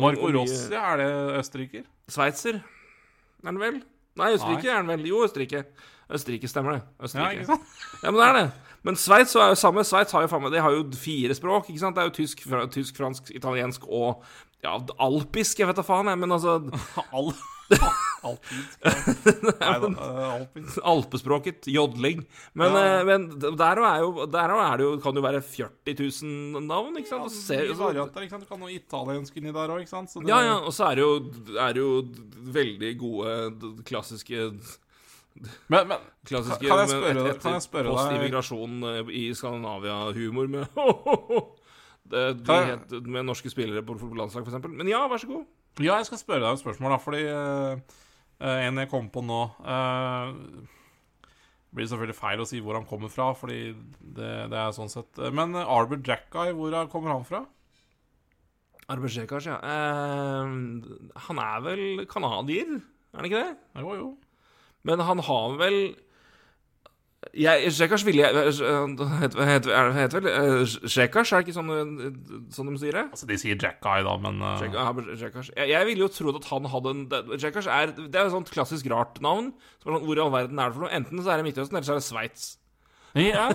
Marco 0.00 0.28
Rossi, 0.36 0.68
er 0.76 1.00
det 1.00 1.08
østerriker? 1.40 1.88
Sveitser, 2.10 2.60
er 2.60 3.48
han 3.48 3.58
vel? 3.58 3.80
Nei, 4.20 4.28
Østerrike 4.36 4.68
Nei. 4.68 4.74
er 4.74 4.78
han 4.82 4.92
vel. 4.92 5.08
Jo, 5.08 5.24
Østerrike. 5.26 5.64
Østerrike 6.10 6.48
stemmer 6.50 6.72
det. 6.78 6.82
Ja, 6.98 7.04
Østerrike. 7.06 7.46
sant? 7.46 7.62
Ja, 8.02 8.10
men 8.10 8.20
det 8.20 8.28
er 8.28 8.32
det. 8.40 8.50
Men 8.82 8.96
Sveits 8.96 9.34
er 9.36 9.48
jo 9.52 9.56
samme. 9.60 9.84
Sveits 9.84 10.12
har 10.16 10.22
jo 10.24 10.28
faen 10.32 10.42
meg 10.42 10.52
De 10.52 10.60
har 10.64 10.70
jo 10.72 10.84
fire 10.96 11.34
språk, 11.36 11.68
ikke 11.70 11.78
sant? 11.82 11.94
Det 11.96 12.02
er 12.02 12.08
jo 12.10 12.16
tysk, 12.22 12.40
fra, 12.48 12.64
tysk 12.72 12.96
fransk, 12.96 13.30
italiensk 13.36 13.84
og 13.88 14.22
ja, 14.64 14.74
alpisk, 15.00 15.58
jeg 15.62 15.68
vet 15.70 15.76
da 15.76 15.82
faen, 15.86 16.06
jeg. 16.08 16.18
Men 16.20 16.32
altså 16.36 16.58
Al 17.16 17.32
eh. 17.70 18.80
Alpespråket, 20.82 21.66
jodling. 21.70 22.24
Men, 22.52 22.72
Ja. 22.72 23.00
eh, 23.00 23.04
men 23.06 23.28
der 23.38 23.78
er 23.82 23.98
jo 24.00 24.26
Der 24.26 24.48
er 24.50 24.76
det 24.76 24.84
jo, 24.84 24.96
kan 24.98 25.14
det 25.14 25.22
jo 25.22 25.28
være 25.28 25.42
40 25.42 25.94
000 26.22 26.62
navn, 26.66 26.96
ikke 26.98 27.08
sant? 27.08 27.22
Ja, 27.24 27.28
ser- 27.28 27.74
varianter, 27.78 28.20
ikke 28.22 28.30
sant? 28.30 28.42
Du 28.42 28.48
kan 28.48 28.58
noe 28.60 28.72
italiensk 28.74 29.36
inni 29.36 29.52
der 29.52 29.68
òg, 29.70 29.80
ikke 29.80 29.88
sant? 29.88 30.10
Så 30.10 30.20
det- 30.20 30.28
Ja, 30.28 30.40
ja, 30.42 30.54
og 30.58 30.72
så 30.72 30.84
er 30.90 30.94
det 30.96 31.04
jo, 31.04 31.20
er 31.58 31.74
jo 31.74 32.02
veldig 32.52 32.98
gode 32.98 33.50
klassiske 33.84 34.52
Men, 35.70 35.86
men 35.88 35.98
Klassiske 36.26 36.66
Kan- 36.68 36.80
jeg 36.82 36.88
spørre 36.90 37.28
et- 37.30 37.40
kan 37.42 37.52
jeg 37.56 37.62
spørre 37.64 37.84
deg- 37.86 37.94
Post-immigrasjon 37.96 38.82
eh, 38.90 39.12
i 39.14 39.22
Skandinavia-humor 39.34 40.48
med 40.50 40.66
det, 42.10 42.24
de 42.44 42.56
het, 42.72 42.90
Med 43.06 43.24
norske 43.28 43.48
spillere 43.52 43.82
på 43.86 43.94
landslag, 44.18 44.44
f.eks. 44.48 44.68
Men 44.68 44.88
ja, 44.90 45.04
vær 45.08 45.22
så 45.22 45.30
god. 45.30 45.46
Ja, 45.80 45.96
jeg 46.00 46.06
skal 46.10 46.18
spørre 46.20 46.42
deg 46.44 46.58
et 46.58 46.62
spørsmål, 46.64 46.90
da, 46.96 46.98
fordi 47.00 47.22
eh, 47.30 48.66
en 48.66 48.82
jeg 48.82 48.90
kom 48.90 49.08
på 49.14 49.22
nå 49.24 49.38
uh, 49.62 50.32
blir 51.70 51.86
selvfølgelig 51.86 52.16
feil 52.18 52.40
å 52.42 52.46
si 52.50 52.58
hvor 52.64 52.74
han 52.74 52.86
kommer 52.88 53.08
fra, 53.12 53.30
fordi 53.38 53.60
det, 54.00 54.30
det 54.50 54.58
er 54.58 54.72
sånn 54.74 54.90
sett 54.90 55.20
Men 55.32 55.54
Arbor 55.60 56.00
Jackguy, 56.02 56.50
hvor 56.58 56.74
er- 56.74 56.88
kommer 56.90 57.12
han 57.14 57.24
fra? 57.28 57.44
Arbeidsjekas, 58.90 59.46
ja. 59.46 59.60
Eh, 59.62 60.48
han 61.28 61.38
er 61.44 61.60
vel 61.62 62.06
canadier, 62.10 62.80
er 63.14 63.20
han 63.20 63.28
ikke 63.28 63.44
det? 63.44 63.52
Jo, 63.78 63.94
jo. 63.94 64.08
Men 64.88 65.02
han 65.04 65.18
har 65.26 65.58
vel 65.60 65.80
jeg, 67.36 67.68
Shekas 67.76 68.00
ville 68.06 68.22
jeg 68.24 68.32
Heter 68.32 69.44
het, 69.44 69.66
het 69.92 70.14
vel 70.16 70.28
eh, 70.30 70.38
er 70.40 70.62
det 70.64 71.40
ikke 71.44 71.52
sånn, 71.52 71.68
eh, 71.74 72.14
sånn 72.56 72.70
de 72.72 72.78
sier 72.80 72.96
det? 72.96 73.02
Altså, 73.12 73.28
De 73.28 73.36
sier 73.38 73.58
Jack 73.60 73.84
Eye, 73.84 74.00
da, 74.06 74.14
men 74.24 74.40
uh... 74.40 74.54
Shek- 74.56 75.36
Jeg, 75.52 75.68
jeg 75.68 75.88
ville 75.90 76.06
jo 76.06 76.08
trodd 76.14 76.38
at 76.40 76.48
han 76.48 76.70
hadde 76.72 76.94
en 76.94 77.02
det- 77.12 77.20
er 77.28 77.92
Det 77.92 78.16
er 78.16 78.24
et 78.24 78.32
sånt 78.32 78.50
klassisk 78.54 78.88
rart 78.90 79.20
navn. 79.20 79.52
Som 79.82 79.92
er 79.92 79.98
sånn, 79.98 80.06
Hvor 80.08 80.16
i 80.16 80.24
all 80.24 80.32
verden 80.32 80.58
er 80.58 80.72
det 80.72 80.78
for 80.78 80.86
noe? 80.86 80.94
Enten 80.96 81.20
så 81.20 81.34
er 81.34 81.42
det 81.42 81.46
Midtøsten, 81.50 81.76
eller 81.76 81.88
så 81.90 81.92
er 81.92 82.00
det 82.00 82.08
Sveits. 82.08 82.48
Ja. 83.20 83.50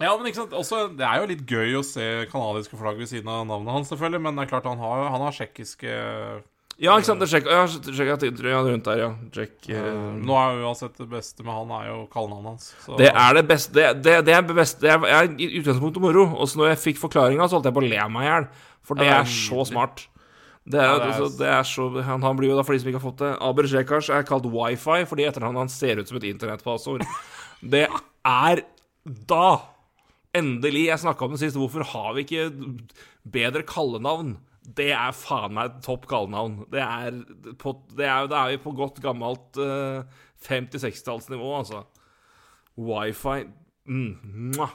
ja, 0.00 0.10
men 0.16 0.28
ikke 0.30 0.38
sant 0.40 0.52
Også, 0.54 0.84
Det 0.96 1.02
er 1.04 1.20
jo 1.20 1.26
litt 1.32 1.42
gøy 1.50 1.72
å 1.80 1.84
se 1.84 2.04
kanadiske 2.32 2.78
flagg 2.80 3.00
ved 3.02 3.10
siden 3.10 3.28
av 3.28 3.44
navnet 3.50 3.74
hans, 3.76 3.90
selvfølgelig, 3.92 4.22
men 4.24 4.38
det 4.40 4.46
er 4.46 4.52
klart 4.54 4.68
han 4.70 4.80
har, 4.80 5.04
han 5.12 5.24
har 5.26 5.36
tsjekkiske 5.36 5.96
Ja, 6.80 6.94
ikke 6.96 7.06
sant? 7.10 7.22
Er 7.22 7.28
ja, 7.28 7.64
Jack 7.92 8.24
ja, 8.48 8.60
rundt 8.64 8.86
der, 8.86 9.00
ja. 9.02 9.08
Jack 9.34 9.68
uh, 9.68 10.14
Nå 10.16 10.36
er 10.38 10.54
jo 10.56 10.70
uansett 10.70 10.96
det 10.98 11.08
beste 11.10 11.44
med 11.44 11.52
han 11.52 11.74
er 11.76 11.90
jo 11.90 11.98
kallenavnet 12.12 12.54
hans. 12.54 12.70
Så, 12.84 12.96
Det 12.98 13.10
er 13.12 13.36
det 13.36 13.42
beste 13.50 13.74
Det, 13.76 13.90
det, 14.02 14.14
det 14.26 14.34
er 14.34 14.46
beste 14.56 14.80
Det 14.80 14.94
er, 14.94 15.04
er 15.04 15.28
i 15.36 15.50
utgangspunktet 15.60 16.02
moro. 16.02 16.24
Og 16.32 16.48
så 16.48 16.58
når 16.62 16.72
jeg 16.72 16.80
fikk 16.86 17.02
forklaringa, 17.02 17.46
så 17.46 17.58
holdt 17.58 17.68
jeg 17.68 17.76
på 17.76 17.84
å 17.84 17.90
le 17.90 18.06
meg 18.14 18.24
i 18.24 18.30
hjel. 18.30 18.48
For 18.88 18.98
det 18.98 19.10
er 19.10 19.20
er 19.20 19.28
så 19.30 19.66
smart. 19.68 20.06
Det 20.62 20.78
er, 20.78 20.86
Ja, 20.86 20.94
det 20.96 21.02
er- 21.02 21.12
altså, 21.12 21.38
det 21.38 21.50
er 21.50 21.66
så 21.66 21.88
han, 22.06 22.22
han 22.22 22.38
blir 22.38 22.52
jo 22.52 22.56
da, 22.56 22.64
for 22.66 22.72
de 22.72 22.80
som 22.82 22.88
ikke 22.90 23.00
har 23.02 23.10
fått 23.10 23.22
det 23.24 23.32
Aber 23.42 23.66
Jekars 23.66 24.08
er 24.14 24.22
kalt 24.26 24.46
wifi 24.46 25.02
fordi 25.10 25.26
etternavnet 25.26 25.66
hans 25.66 25.76
ser 25.78 25.98
ut 26.00 26.08
som 26.08 26.16
et 26.20 26.28
internettpassord. 26.30 27.04
Det 27.62 27.86
er 28.24 28.64
da 29.04 29.46
Endelig. 30.32 30.86
Jeg 30.88 31.02
snakka 31.02 31.26
om 31.26 31.34
det 31.34 31.42
sist. 31.42 31.58
Hvorfor 31.60 31.84
har 31.84 32.14
vi 32.16 32.22
ikke 32.24 32.46
bedre 33.28 33.60
kallenavn? 33.68 34.38
Det 34.62 34.92
er 34.94 35.14
faen 35.16 35.56
meg 35.56 35.80
topp 35.82 36.06
kallenavn. 36.10 36.60
Det 36.70 36.82
er 36.84 37.16
på, 37.58 37.74
det 37.98 38.06
er, 38.06 38.28
er 38.30 38.52
vi 38.52 38.60
på 38.62 38.74
godt 38.78 39.00
gammelt 39.02 39.58
uh, 39.58 40.04
50-60-tallsnivå, 40.46 41.50
altså. 41.58 41.82
Wifi 42.78 43.42
mm. 43.84 44.54
Ja, 44.56 44.68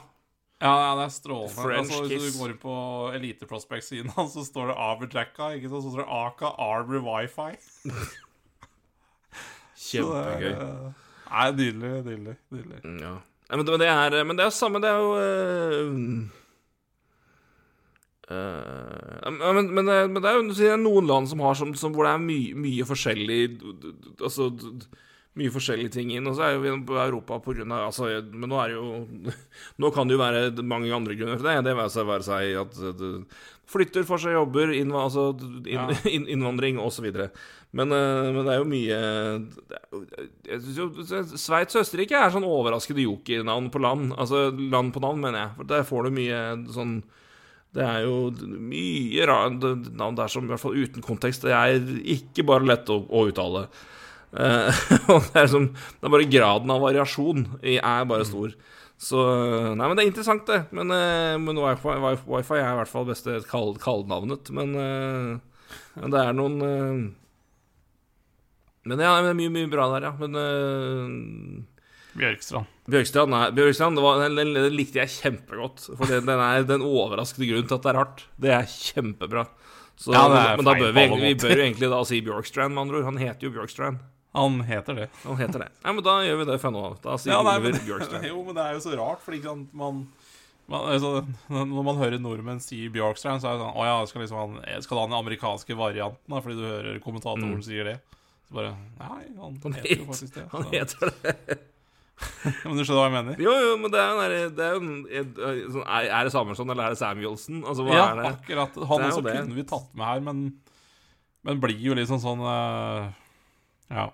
ja, 0.60 0.94
det 0.98 1.04
er 1.06 1.12
strålende. 1.14 1.54
French 1.54 1.90
altså, 1.94 2.04
hvis 2.04 2.22
kiss. 2.22 2.36
du 2.36 2.42
går 2.42 2.54
på 2.62 2.76
Elite 3.14 3.46
Prospect-siden 3.46 4.10
hans, 4.16 4.32
så 4.34 4.44
står 4.46 4.72
det 4.72 4.78
Aberjacka, 4.82 5.52
ikke 5.56 5.70
sant? 5.70 5.86
Så 5.86 5.92
står 5.94 6.02
det 6.04 6.08
Aka 6.20 6.52
Arbor 6.68 7.04
Wifi. 7.06 7.52
Det 9.78 10.02
Kjempegøy. 10.02 10.48
eh, 10.50 11.04
Nei, 11.30 11.50
nydelig, 11.54 11.90
nydelig. 12.04 12.32
nydelig. 12.50 12.78
Ja. 13.00 13.12
Men, 13.48 13.62
det, 13.64 13.70
men 13.72 13.80
det 13.80 13.88
er 13.88 14.24
Men 14.24 14.36
det 14.36 14.44
er 14.44 14.50
samme, 14.50 14.80
det 14.82 14.90
er 14.90 14.98
jo 14.98 15.12
eh, 15.22 16.28
eh, 18.30 19.18
ja, 19.24 19.52
men, 19.52 19.72
men, 19.74 19.86
det- 19.86 20.10
men 20.10 20.22
det 20.22 20.30
er 20.30 20.38
jo 20.40 20.76
noen 20.82 21.06
land 21.08 21.28
som 21.30 21.40
har 21.40 21.54
som, 21.58 21.74
som 21.74 21.92
hvor 21.96 22.04
det 22.08 22.14
er 22.14 22.24
mye, 22.24 22.54
mye 22.54 22.84
forskjellig 22.88 23.42
Altså 24.20 24.50
mye 25.38 25.52
forskjellige 25.54 25.92
ting 25.94 26.08
inn. 26.10 26.26
Og 26.26 26.34
så 26.34 26.42
er 26.48 26.56
jo 26.56 26.62
vi 26.64 26.72
på 26.88 26.96
Europa 26.98 27.36
på 27.44 27.52
grunn 27.54 27.70
av 27.70 27.84
altså, 27.92 28.08
Men 28.32 28.50
nå 28.50 28.56
er 28.58 28.72
det 28.72 28.78
jo 28.80 29.34
Nå 29.84 29.90
kan 29.94 30.08
det 30.10 30.16
jo 30.16 30.22
være 30.24 30.64
mange 30.66 30.90
andre 30.96 31.14
grunner 31.14 31.38
til 31.38 31.46
det. 31.46 31.60
Det 31.68 31.76
vil 31.76 32.08
være 32.10 32.26
seg 32.26 32.56
at 32.64 32.80
det 32.98 33.12
flytter 33.68 34.06
for 34.08 34.16
seg 34.16 34.32
jobber, 34.32 34.70
innva, 34.72 35.02
altså, 35.10 35.26
inn, 35.68 35.68
Ja. 35.76 35.86
inn, 36.16 36.24
innvandring 36.32 36.78
osv. 36.80 37.04
Men, 37.76 37.92
eh, 37.92 38.30
men 38.32 38.38
det 38.46 38.54
er 38.54 38.62
jo 38.62 38.68
mye 38.72 39.00
jeg 40.48 40.60
synes 40.64 40.78
jo 40.80 40.86
Sveits 41.36 41.76
og 41.76 41.82
Østerrike 41.84 42.16
er 42.18 42.32
sånn 42.32 42.46
overraskende 42.48 43.04
jokernavn 43.04 43.68
på 43.74 43.82
land. 43.84 44.14
Altså 44.16 44.48
land 44.56 44.94
på 44.96 45.02
navn, 45.04 45.20
mener 45.22 45.42
jeg. 45.44 45.54
For 45.60 45.70
der 45.74 45.84
får 45.88 46.08
du 46.08 46.14
mye 46.18 46.40
sånn 46.74 46.94
Det 47.76 47.84
er 47.84 48.06
jo 48.06 48.30
mye 48.48 49.26
ra- 49.28 49.50
navn 49.52 50.16
der 50.16 50.30
som 50.32 50.46
i 50.46 50.48
hvert 50.50 50.62
fall 50.62 50.78
uten 50.78 51.04
kontekst 51.04 51.42
Det 51.44 51.52
er 51.52 51.76
ikke 52.16 52.46
bare 52.48 52.64
lett 52.64 52.88
å, 52.90 52.96
å 53.04 53.26
uttale. 53.28 53.66
Eh, 54.32 54.80
og 55.12 55.28
det 55.32 55.42
er, 55.42 55.50
som, 55.52 55.66
det 55.74 56.08
er 56.08 56.14
bare 56.14 56.30
graden 56.32 56.72
av 56.72 56.80
variasjon 56.84 57.44
er 57.62 58.08
bare 58.08 58.24
stor. 58.28 58.54
Så 58.98 59.20
Nei, 59.78 59.84
men 59.86 59.94
det 59.94 60.02
er 60.06 60.08
interessant, 60.10 60.42
det. 60.48 60.62
Men, 60.74 60.90
eh, 60.96 61.36
men 61.38 61.60
wifi, 61.60 61.92
wifi, 62.26 62.56
er 62.58 62.72
i 62.72 62.78
hvert 62.80 62.90
fall 62.90 63.06
beste 63.08 63.36
kall- 63.46 63.76
kallenavnet. 63.78 64.50
Men, 64.56 64.74
eh, 64.74 65.76
men 66.00 66.14
det 66.16 66.24
er 66.24 66.34
noen 66.36 66.56
Men 68.88 69.02
ja, 69.04 69.12
det 69.20 69.30
er 69.34 69.36
mye, 69.36 69.52
mye 69.52 69.68
bra 69.70 69.86
der, 69.92 70.08
ja. 70.08 70.12
Men 70.18 71.66
Bjørkstrand. 72.16 72.66
Bjørkstrand, 72.88 73.32
nei, 73.34 73.46
Bjørkstrand 73.52 73.98
det 73.98 74.02
var, 74.04 74.20
den, 74.24 74.36
den, 74.40 74.52
den 74.56 74.76
likte 74.76 75.02
jeg 75.02 75.10
kjempegodt. 75.18 75.82
For 75.98 76.08
den, 76.08 76.24
den 76.28 76.40
er 76.40 76.62
den 76.68 76.84
overraskende 76.86 77.48
grunnen 77.50 77.68
til 77.68 77.76
at 77.76 77.84
det 77.84 77.90
er 77.92 77.98
hardt. 78.00 78.22
Det 78.40 78.52
er 78.56 78.68
kjempebra. 78.72 79.42
Så, 79.98 80.12
Ja, 80.14 80.22
det 80.30 80.38
er 80.40 80.60
men 80.60 80.68
da 80.68 80.74
bør 80.78 80.94
vi, 80.96 81.04
vi 81.26 81.32
bør 81.42 81.52
jo 81.58 81.64
egentlig 81.66 81.90
da 81.92 81.98
si 82.08 82.20
Bjørkstrand, 82.24 82.72
med 82.74 82.84
andre 82.86 83.00
ord. 83.00 83.08
Han 83.10 83.18
heter 83.20 83.48
jo 83.48 83.52
Bjørkstrand. 83.58 84.00
Han 84.38 84.60
heter 84.68 84.94
det. 85.02 85.06
Han 85.24 85.36
heter 85.40 85.64
det. 85.64 85.68
Ja, 85.82 85.92
men 85.96 86.04
da 86.06 86.14
gjør 86.22 86.36
vi 86.40 86.46
det 86.52 86.58
fra 86.62 86.70
nå. 86.70 86.82
Da 87.02 87.16
sier 87.18 87.32
Ja, 87.34 87.42
nei, 87.44 87.56
Oliver 87.60 87.84
Bjørkstrand. 87.88 88.26
jo, 88.30 88.40
men 88.46 88.56
det 88.56 88.64
er 88.64 88.76
jo 88.76 88.82
så 88.84 88.92
rart, 89.00 89.22
for 89.24 89.34
ikke 89.36 89.48
sant 89.50 89.72
man, 89.76 90.02
man 90.70 90.84
altså, 90.94 91.12
Når 91.50 91.86
man 91.88 91.98
hører 92.00 92.20
nordmenn 92.22 92.60
si 92.62 92.84
Bjørkstrand, 92.94 93.42
så 93.42 93.50
er 93.50 93.56
det 93.58 93.64
sånn 93.66 93.74
Å 93.82 93.86
ja, 93.88 93.96
skal, 94.08 94.22
liksom 94.24 94.38
han, 94.42 94.58
skal 94.84 95.00
han 95.00 95.08
ha 95.08 95.08
den 95.10 95.18
amerikanske 95.26 95.76
varianten, 95.80 96.28
da, 96.30 96.40
fordi 96.44 96.60
du 96.60 96.68
hører 96.68 97.00
kommentatoren 97.04 97.56
Mm. 97.58 97.64
sier 97.66 97.88
det? 97.92 97.96
Så 98.48 98.56
bare 98.60 98.72
Nei, 99.00 99.24
han, 99.40 99.58
Han 99.64 99.76
heter 99.80 99.96
jo 99.96 100.06
faktisk 100.12 100.38
det. 100.38 100.46
Han 100.54 100.70
heter 100.72 101.12
det. 101.26 101.58
men 102.66 102.74
du 102.78 102.82
skjønner 102.82 102.98
hva 102.98 103.06
jeg 103.08 103.14
mener? 103.14 103.40
Jo, 103.44 103.52
jo, 103.62 103.74
men 103.78 103.92
det 103.94 104.00
er 104.02 104.08
jo 104.10 104.16
det 104.58 104.64
er, 104.66 105.58
er, 105.86 106.08
er 106.18 106.26
det 106.26 106.32
Samuelsson 106.34 106.70
eller 106.74 106.88
er 106.88 106.94
det 106.96 107.00
Samuelsen? 107.00 107.60
Altså, 107.62 107.84
hva 107.86 107.94
Ja, 107.94 108.06
er 108.10 108.18
det? 108.22 108.30
akkurat. 108.34 108.74
Det 108.74 108.88
Han 108.90 109.00
er 109.04 109.06
jo 109.06 109.12
også 109.14 109.24
det. 109.28 109.34
kunne 109.38 109.58
vi 109.58 109.64
tatt 109.70 109.90
med 109.94 110.06
her, 110.10 110.20
men, 110.26 110.40
men 111.46 111.60
blir 111.62 111.78
jo 111.88 111.94
liksom 111.98 112.18
sånn 112.22 112.42
uh, 112.42 113.10
Ja. 113.92 114.08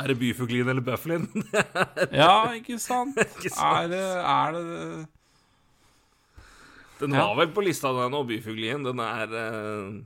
Er 0.00 0.08
det 0.10 0.16
Byfuglin 0.18 0.66
eller 0.72 0.82
Bufflin? 0.82 1.28
Ja, 2.22 2.50
ikke 2.56 2.78
sant? 2.82 3.18
Ikke 3.36 3.52
sant? 3.52 3.84
Er 3.84 3.92
det, 3.92 4.00
er 4.00 4.56
det 4.56 4.64
Den 7.04 7.14
Ja. 7.14 7.26
var 7.28 7.36
vel 7.44 7.52
på 7.54 7.62
lista 7.64 7.92
den 7.96 8.10
nå, 8.12 8.24
Byfuglien. 8.28 8.82
Den 8.84 8.98
er 9.04 9.36
eh, 9.44 10.00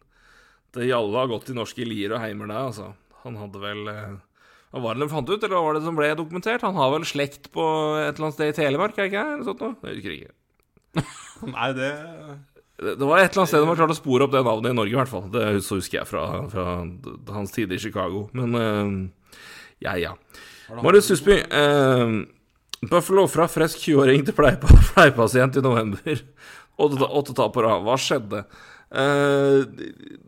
Det 0.74 0.90
har 0.90 1.30
gått 1.30 1.50
i 1.50 1.56
norske 1.56 1.86
lier 1.86 2.12
og 2.14 2.20
heimer 2.22 2.50
der, 2.50 2.68
altså. 2.68 2.90
Han 3.24 3.38
hadde 3.40 3.62
vel 3.62 3.88
eh, 3.88 4.14
Hva 4.74 4.80
var 4.82 4.96
det 4.96 5.04
de 5.04 5.12
fant 5.12 5.28
ut, 5.30 5.38
eller 5.38 5.54
hva 5.54 5.66
var 5.68 5.76
det 5.76 5.84
som 5.84 5.94
ble 5.94 6.08
dokumentert? 6.18 6.64
Han 6.66 6.74
har 6.74 6.88
vel 6.90 7.04
slekt 7.06 7.52
på 7.54 7.62
et 8.00 8.16
eller 8.16 8.26
annet 8.26 8.34
sted 8.34 8.50
i 8.50 8.56
Telemark, 8.56 8.96
er 8.98 9.06
det 9.06 9.12
ikke? 9.12 9.44
Sånt 9.46 9.62
noe? 9.62 9.76
Jeg 9.86 10.00
husker 10.00 10.14
ikke. 10.16 10.32
Nei, 11.54 11.68
det 11.78 11.90
Det 12.82 12.96
det 12.98 13.06
var 13.06 13.22
et 13.22 13.28
eller 13.30 13.44
annet 13.44 13.52
sted 13.52 13.62
de 13.62 13.68
har 13.70 13.78
klart 13.78 13.94
å 13.94 13.98
spore 14.00 14.26
opp 14.26 14.34
det 14.34 14.42
navnet 14.42 14.74
i 14.74 14.78
Norge, 14.80 14.90
i 14.90 14.98
hvert 14.98 15.12
fall. 15.12 15.28
Det 15.30 15.44
så 15.62 15.78
husker 15.78 16.00
jeg 16.00 16.10
fra, 16.10 16.24
fra 16.50 16.66
hans 17.36 17.54
tid 17.54 17.70
i 17.70 17.78
Chicago. 17.78 18.24
Men 18.34 18.58
uh, 18.58 19.38
ja, 19.84 19.94
ja. 19.94 20.16
Marius 20.82 21.12
Husby. 21.14 21.38
Uh, 21.54 22.26
Buffalo 22.90 23.28
fra 23.30 23.46
frisk 23.46 23.78
20-åring 23.86 24.26
til 24.26 24.34
pleiepasient 24.34 25.54
i 25.60 25.62
november. 25.64 26.18
Åtte 26.82 27.30
tap 27.30 27.54
på 27.54 27.62
rad. 27.62 27.86
Hva 27.86 27.94
skjedde? 27.94 28.42
Eh, 28.94 29.64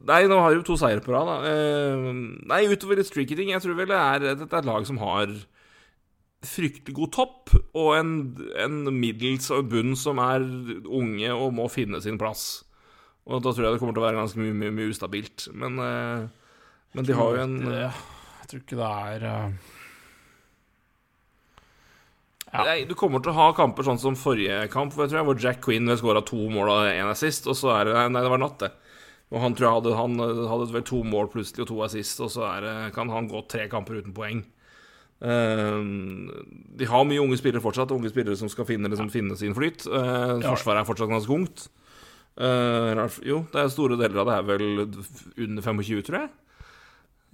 nei, 0.09 0.23
nå 0.27 0.39
har 0.43 0.55
de 0.57 0.65
to 0.67 0.77
seire 0.81 1.03
på 1.05 1.13
rad, 1.15 1.29
da. 1.29 1.37
Uh, 1.47 2.09
nei, 2.51 2.65
utover 2.73 2.99
litt 2.99 3.11
streaky 3.11 3.39
ting. 3.39 3.53
Jeg 3.53 3.63
tror 3.63 3.79
vel 3.79 3.91
det 3.91 3.99
er, 3.99 4.27
dette 4.43 4.51
er 4.51 4.65
et 4.65 4.69
lag 4.69 4.89
som 4.89 4.99
har 5.03 5.31
fryktelig 6.47 6.95
god 6.97 7.13
topp, 7.15 7.55
og 7.79 7.93
en, 7.97 8.11
en 8.63 8.81
middels 8.95 9.49
og 9.55 9.71
bunn 9.73 9.95
som 9.99 10.21
er 10.23 10.45
unge 10.85 11.31
og 11.35 11.55
må 11.57 11.69
finne 11.73 12.03
sin 12.03 12.19
plass. 12.21 12.65
Og 13.27 13.43
da 13.43 13.51
tror 13.51 13.67
jeg 13.67 13.77
det 13.77 13.83
kommer 13.83 13.97
til 13.97 14.05
å 14.05 14.07
være 14.07 14.21
ganske 14.21 14.43
mye, 14.43 14.59
mye, 14.59 14.75
mye 14.75 14.93
ustabilt. 14.93 15.49
Men, 15.55 15.81
uh, 15.83 16.27
men 16.95 17.07
de 17.07 17.17
har 17.19 17.35
jo 17.35 17.47
en 17.47 17.57
Jeg 17.67 18.51
tror 18.51 18.63
ikke 18.63 18.79
det 18.79 18.91
er 18.91 19.31
Nei, 22.55 22.85
Du 22.89 22.95
kommer 22.99 23.23
til 23.23 23.33
å 23.33 23.39
ha 23.41 23.47
kamper 23.57 23.87
sånn 23.87 24.01
som 24.01 24.17
forrige 24.19 24.67
kamp, 24.73 24.95
hvor, 24.95 25.05
jeg 25.05 25.13
tror 25.13 25.21
jeg, 25.21 25.29
hvor 25.29 25.41
Jack 25.43 25.63
Quinn 25.65 25.91
skåra 25.99 26.23
to 26.25 26.39
mål 26.53 26.73
og 26.73 26.91
én 26.91 27.11
assist, 27.11 27.49
og 27.51 27.59
så 27.59 27.73
er 27.75 27.89
det 27.91 28.05
Nei, 28.15 28.23
det 28.23 28.33
var 28.33 28.43
natt, 28.43 28.61
det. 28.63 28.73
Og 29.35 29.43
han 29.43 29.57
tror 29.59 29.67
jeg 29.67 29.79
hadde, 29.81 29.95
han 29.99 30.21
hadde 30.53 30.69
vel 30.77 30.85
to 30.87 31.01
mål 31.03 31.31
plutselig 31.33 31.65
og 31.65 31.71
to 31.73 31.81
assist, 31.83 32.21
og 32.23 32.31
så 32.31 32.53
det, 32.63 32.77
kan 32.95 33.11
han 33.11 33.27
gå 33.31 33.43
tre 33.51 33.67
kamper 33.73 33.99
uten 33.99 34.15
poeng. 34.15 34.45
Uh, 35.17 35.81
de 36.77 36.87
har 36.87 37.09
mye 37.09 37.23
unge 37.25 37.39
spillere 37.41 37.65
fortsatt, 37.65 37.95
unge 37.97 38.13
spillere 38.13 38.39
som 38.39 38.53
skal 38.53 38.69
finne, 38.69 38.93
liksom, 38.93 39.11
finne 39.11 39.39
sin 39.41 39.57
flyt. 39.57 39.89
Uh, 39.91 40.39
forsvaret 40.45 40.85
er 40.85 40.89
fortsatt 40.89 41.11
ganske 41.11 41.35
ungt. 41.35 41.67
Eh, 42.37 42.99
jo, 43.25 43.41
det 43.49 43.63
er 43.63 43.71
store 43.73 43.97
deler 43.97 44.21
av 44.21 44.29
det 44.29 44.35
er 44.37 44.49
vel 44.51 44.67
under 44.85 45.65
25, 45.65 46.03
tror 46.05 46.19
jeg. 46.21 46.29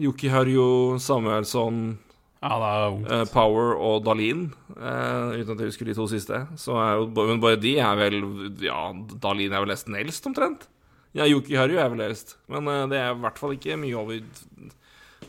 Yuki 0.02 0.30
Harjo, 0.30 0.66
Samuelsson, 1.02 1.98
Ja, 2.42 2.56
det 2.58 2.68
er 2.68 2.84
ungt. 2.90 3.10
Uh, 3.12 3.24
Power 3.30 3.76
og 3.78 4.02
Dalin, 4.02 4.48
uh, 4.74 5.30
uten 5.30 5.54
at 5.54 5.62
jeg 5.62 5.70
husker 5.70 5.86
de 5.86 5.94
to 5.94 6.08
siste. 6.10 6.40
Så 6.58 6.74
er 6.74 6.96
jo, 6.98 7.06
men 7.14 7.42
bare 7.42 7.60
de 7.62 7.76
er 7.78 7.98
vel 8.00 8.18
Ja, 8.64 8.88
Dalin 9.22 9.54
er 9.54 9.62
vel 9.62 9.70
nesten 9.70 9.98
eldst, 9.98 10.26
omtrent. 10.26 10.66
Ja, 11.14 11.28
Yuki 11.28 11.54
Haru 11.60 11.76
er 11.78 11.90
vel 11.92 12.02
eldst, 12.08 12.34
men 12.50 12.66
uh, 12.66 12.84
det 12.90 12.98
er 12.98 13.12
i 13.14 13.20
hvert 13.22 13.38
fall 13.38 13.54
ikke 13.54 13.78
mye 13.78 13.98
over 14.00 14.18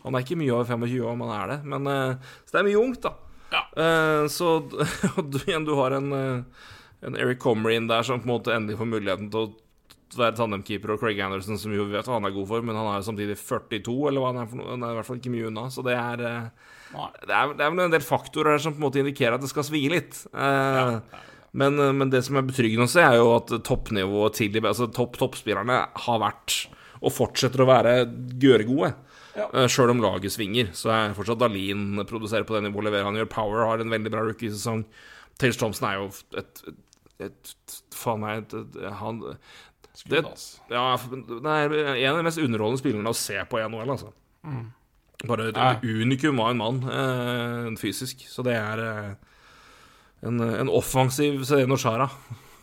Han 0.02 0.16
er 0.16 0.24
ikke 0.26 0.40
mye 0.40 0.54
over 0.56 0.66
25 0.72 1.04
år, 1.04 1.12
om 1.14 1.26
han 1.28 1.36
er 1.38 1.52
det. 1.54 1.60
Men, 1.70 1.88
eh, 1.88 2.34
så 2.44 2.56
det 2.56 2.60
er 2.60 2.66
mye 2.68 2.82
ungt, 2.82 3.06
da. 3.06 3.14
Ja. 3.54 3.62
Eh, 3.78 4.28
så 4.34 4.56
du, 5.32 5.38
igjen, 5.46 5.68
du 5.68 5.76
har 5.78 5.96
en, 5.96 6.10
eh, 6.18 6.66
en 7.08 7.20
Eric 7.20 7.40
Comrie 7.40 7.78
inn 7.80 7.88
der 7.88 8.04
som 8.04 8.20
på 8.20 8.28
en 8.28 8.34
måte 8.34 8.56
endelig 8.56 8.82
får 8.82 8.90
muligheten 8.90 9.30
til 9.32 9.46
å 9.46 10.18
være 10.18 10.36
tandemkeeper, 10.42 10.92
og 10.94 11.00
Craig 11.00 11.22
Anderson, 11.24 11.62
som 11.62 11.72
jo 11.74 11.86
vet 11.88 12.10
hva 12.10 12.18
han 12.18 12.28
er 12.28 12.36
god 12.36 12.50
for, 12.50 12.66
men 12.66 12.76
han 12.76 12.90
er 12.90 13.00
jo 13.00 13.08
samtidig 13.08 13.38
42, 13.40 13.96
eller 14.10 14.26
hva 14.26 14.34
han 14.34 14.42
er 14.44 14.50
for 14.50 14.60
noe. 14.60 14.72
Han 14.74 14.84
er 14.84 14.96
i 14.96 15.00
hvert 15.00 15.10
fall 15.12 15.22
ikke 15.22 15.34
mye 15.38 15.48
unna, 15.50 15.70
så 15.74 15.86
det 15.86 15.96
er 15.96 16.26
eh. 16.28 16.72
Det 16.94 17.34
er, 17.34 17.54
det 17.58 17.66
er 17.66 17.72
vel 17.74 17.86
en 17.88 17.94
del 17.94 18.04
faktorer 18.06 18.56
her 18.56 18.64
som 18.64 18.76
på 18.76 18.82
en 18.82 18.86
måte 18.88 19.02
indikerer 19.02 19.38
at 19.38 19.44
det 19.44 19.50
skal 19.52 19.66
svi 19.68 19.86
litt. 19.92 20.20
Eh, 20.34 21.24
men, 21.58 21.78
men 21.98 22.12
det 22.14 22.24
som 22.26 22.38
er 22.40 22.46
betryggende 22.48 22.88
å 22.88 22.92
se, 22.92 23.02
er 23.06 23.20
jo 23.20 23.32
at 23.36 23.52
toppnivået 23.66 24.38
til 24.40 24.60
altså 24.62 24.88
topp 24.94 25.18
toppspillerne 25.22 25.80
har 26.06 26.22
vært, 26.22 26.64
og 27.04 27.14
fortsetter 27.14 27.62
å 27.66 27.70
være, 27.70 27.96
gøregode. 28.42 28.94
Ja. 29.34 29.48
Uh, 29.50 29.66
Sjøl 29.72 29.90
om 29.94 30.02
laget 30.02 30.34
svinger, 30.34 30.70
så 30.78 30.92
er 30.94 31.16
fortsatt 31.18 31.42
Dalin 31.42 32.02
produserer 32.10 32.46
på 32.46 32.54
det 32.58 32.68
nivået 32.68 32.90
leverer 32.90 33.10
han 33.10 33.18
gjør. 33.18 33.30
Power 33.34 33.66
har 33.70 33.82
en 33.82 33.94
veldig 33.94 34.14
bra 34.14 34.26
rookiesesong. 34.28 34.86
Tails 35.42 35.58
Thompson 35.58 35.90
er 35.90 36.00
jo 36.00 36.10
et, 36.38 36.38
et, 36.44 36.64
et 37.30 37.54
Faen 37.98 38.22
meg 38.22 38.54
han 39.02 39.22
det- 40.10 40.24
ja, 40.74 40.84
det 40.98 41.54
er 41.54 41.74
en 41.78 42.14
av 42.14 42.18
de 42.18 42.26
mest 42.26 42.42
underholdende 42.42 42.82
spillerne 42.82 43.12
å 43.14 43.18
se 43.18 43.38
på 43.50 43.60
i 43.62 43.66
NHL, 43.68 43.92
altså. 43.94 44.10
Bare 45.28 45.50
et, 45.52 45.58
et 45.58 45.84
unikum 45.88 46.42
av 46.44 46.52
en 46.52 46.60
mann, 46.60 46.80
eh, 46.92 47.68
fysisk. 47.80 48.26
Så 48.28 48.44
det 48.44 48.58
er 48.60 48.82
eh, 48.84 49.12
en, 50.28 50.42
en 50.44 50.72
offensiv 50.72 51.46
Sedeno 51.48 51.80
Shara. 51.80 52.10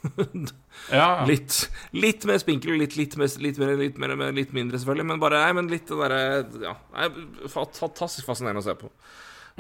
Ja, 0.89 1.21
ja. 1.21 1.25
Litt, 1.29 1.53
litt 1.93 2.25
mer 2.25 2.39
spinkel, 2.41 2.73
litt, 2.81 2.95
litt, 2.97 3.13
mer, 3.21 3.29
litt, 3.77 3.99
mer, 4.01 4.15
litt, 4.33 4.55
mindre, 4.57 4.79
selvfølgelig, 4.81 5.05
men 5.11 5.21
bare 5.21 5.43
nei, 5.43 5.51
men 5.59 5.69
litt 5.69 5.91
den 5.91 6.01
derre 6.01 6.23
Ja, 6.65 6.73
fantastisk 7.53 8.25
fascinerende 8.25 8.63
å 8.63 8.65
se 8.65 8.75
på. 8.81 8.89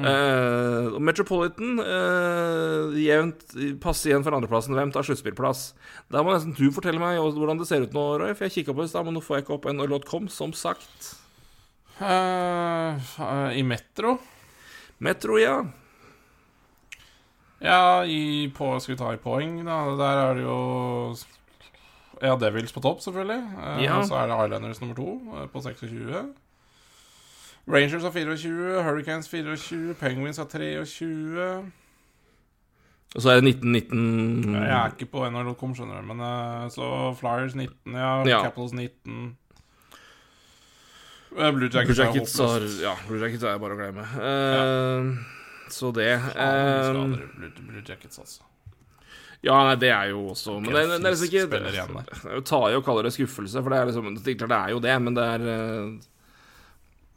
Eh, 0.01 0.87
og 0.95 1.01
Metropolitan 1.05 1.77
uh, 1.83 2.97
jevnt 2.97 3.53
passer 3.83 4.13
igjen 4.13 4.25
for 4.25 4.37
andreplassen. 4.37 4.77
Hvem 4.79 4.95
tar 4.95 5.05
sluttspillplass? 5.07 5.65
Da 6.13 6.25
må 6.25 6.33
nesten 6.33 6.57
du 6.57 6.71
fortelle 6.73 7.03
meg 7.03 7.21
hvordan 7.21 7.61
det 7.61 7.69
ser 7.69 7.85
ut 7.85 7.97
nå, 7.97 8.07
Roy. 8.23 8.33
For 8.33 8.49
jeg 8.49 8.61
kikka 8.61 8.77
på 8.77 8.85
det 8.85 8.91
i 8.91 8.95
stad, 8.95 9.05
men 9.09 9.19
nå 9.19 9.25
får 9.25 9.39
jeg 9.41 9.47
ikke 9.47 9.59
opp 9.59 9.69
nhl.com, 9.75 10.31
som 10.33 10.57
sagt. 10.57 11.13
Eh, 12.01 13.59
I 13.59 13.63
Metro 13.63 14.19
Metro, 14.99 15.39
ja. 15.39 15.65
Ja, 17.61 18.05
i 18.05 18.49
på, 18.57 18.81
skal 18.81 18.95
vi 18.95 18.99
ta 18.99 19.13
i 19.13 19.21
poeng, 19.21 19.59
da. 19.65 19.83
Der 19.97 20.21
er 20.25 20.35
det 20.35 20.45
jo 20.45 21.17
Ja, 22.21 22.37
Devils 22.37 22.73
på 22.73 22.81
topp, 22.81 23.01
selvfølgelig. 23.01 23.43
Uh, 23.57 23.83
Ja. 23.83 24.03
Så 24.05 24.15
er 24.15 24.27
det 24.29 24.47
Islanders 24.47 24.81
nummer 24.81 24.95
to 24.95 25.21
uh, 25.33 25.47
på 25.49 25.61
26. 25.61 26.35
Rangers 27.69 28.03
har 28.03 28.11
24, 28.11 28.83
Hurricanes 28.83 29.29
24, 29.29 29.95
Penguins 29.95 30.37
har 30.37 30.45
23. 30.45 31.71
Og 33.15 33.23
så 33.23 33.31
er 33.31 33.41
det 33.41 33.49
1919 33.49 34.55
Jeg 34.55 34.71
er 34.71 34.93
ikke 34.93 35.11
på 35.13 35.29
nrl.com, 35.31 35.75
skjønner 35.75 36.01
du. 36.01 36.15
Men 36.15 36.71
så 36.71 37.15
Flyers 37.19 37.55
19, 37.55 37.93
ja. 37.93 38.29
Ja. 38.29 38.43
Capitals 38.45 38.73
19. 38.73 39.37
Eh, 41.31 41.51
Blue 41.55 41.69
Blue 41.69 41.69
Jackets, 41.71 41.99
Jackets 41.99 42.35
er 42.41 42.47
har. 42.47 42.65
Ja, 42.83 42.95
Blue 43.07 43.21
Jackets 43.23 43.45
er 43.47 43.59
bare 43.63 43.77
å 43.77 43.79
glemme. 43.79 44.07
Eh, 44.19 45.11
Så 45.71 45.93
det 45.95 46.09
eh, 46.11 46.93
Blue, 46.93 47.51
Blue 47.69 47.83
Jackets, 47.87 48.19
altså. 48.19 48.43
Ja, 49.41 49.55
nei, 49.65 49.77
det 49.81 49.89
er 49.89 50.11
jo 50.11 50.27
også 50.35 50.59
Men 50.61 50.75
det, 50.75 50.83
det, 50.91 50.97
det 51.01 51.09
er 51.09 51.15
liksom 51.15 51.29
ikke. 51.31 52.19
Jeg 52.35 52.45
tar 52.51 52.67
jo 52.75 52.81
og 52.83 52.85
kaller 52.85 53.07
det 53.09 53.15
skuffelse, 53.15 53.63
for 53.63 53.73
det 53.73 53.79
er 53.79 53.89
liksom 53.89 54.11
Det 54.19 54.35
er 54.35 54.51
det 54.53 54.59
jo 54.75 54.81
det, 54.85 54.97
men 55.01 55.17
det 55.17 55.25
er 55.25 55.45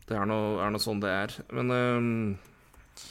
Det 0.07 0.15
er 0.21 0.29
noe, 0.29 0.53
er 0.63 0.71
noe 0.71 0.83
sånn 0.83 1.01
det 1.03 1.11
er. 1.11 1.35
Men 1.51 1.73
eh, 1.75 3.01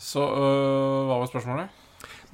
Så 0.00 0.20
øh, 0.26 1.06
hva 1.08 1.16
var 1.22 1.30
spørsmålet? 1.32 1.79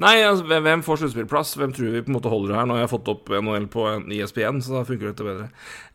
Nei, 0.02 0.20
altså, 0.20 0.44
hvem- 0.44 0.82
får 0.84 0.98
sluttspillplass? 1.00 1.54
Hvem 1.56 1.72
tror 1.72 1.92
vi 1.94 2.02
på 2.04 2.10
en 2.12 2.16
måte 2.18 2.28
holder 2.28 2.52
det 2.52 2.56
her? 2.58 2.66
Nå 2.68 2.74
har 2.76 2.82
jeg 2.84 2.92
fått 2.92 3.08
opp 3.08 3.30
NHL 3.32 3.68
på 3.72 3.86
en 3.88 4.10
ISBN, 4.12 4.60
så 4.60 4.76
da 4.76 4.82
funker 4.84 5.08
dette 5.08 5.24
bedre. 5.24 5.46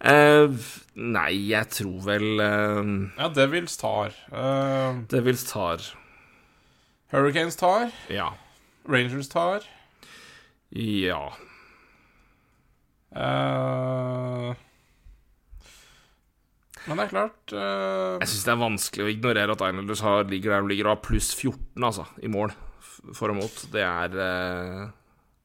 Uh, 0.02 0.56
nei, 0.96 1.32
jeg 1.52 1.70
tror 1.70 2.00
vel 2.08 2.42
uh, 2.42 2.82
Ja, 3.20 3.30
Devils 3.30 3.78
tar. 3.78 4.16
Uh, 4.34 5.04
Devils 5.12 5.46
tar 5.50 5.86
Hurricanes 7.12 7.58
tar. 7.60 7.92
Ja. 8.10 8.32
Rangers 8.88 9.28
tar. 9.28 9.66
Ja. 10.72 11.28
Uh, 13.12 14.56
men 16.88 16.98
det 16.98 17.04
er 17.04 17.12
klart 17.12 17.52
eh, 17.54 18.16
Jeg 18.24 18.30
syns 18.32 18.46
det 18.48 18.52
er 18.54 18.62
vanskelig 18.62 19.04
å 19.06 19.10
ignorere 19.12 19.54
at 19.54 19.62
Islanders 19.68 20.02
har, 20.02 20.24
ligger 20.32 20.56
der 20.56 20.64
de 20.64 20.72
ligger 20.72 20.88
og 20.88 20.96
har 20.96 21.04
pluss 21.06 21.28
14, 21.36 21.84
altså, 21.84 22.08
i 22.24 22.32
mål. 22.32 22.56
For 23.18 23.34
og 23.34 23.40
mot. 23.42 23.62
Det 23.74 23.82
er 23.86 24.18
uh... 24.18 24.90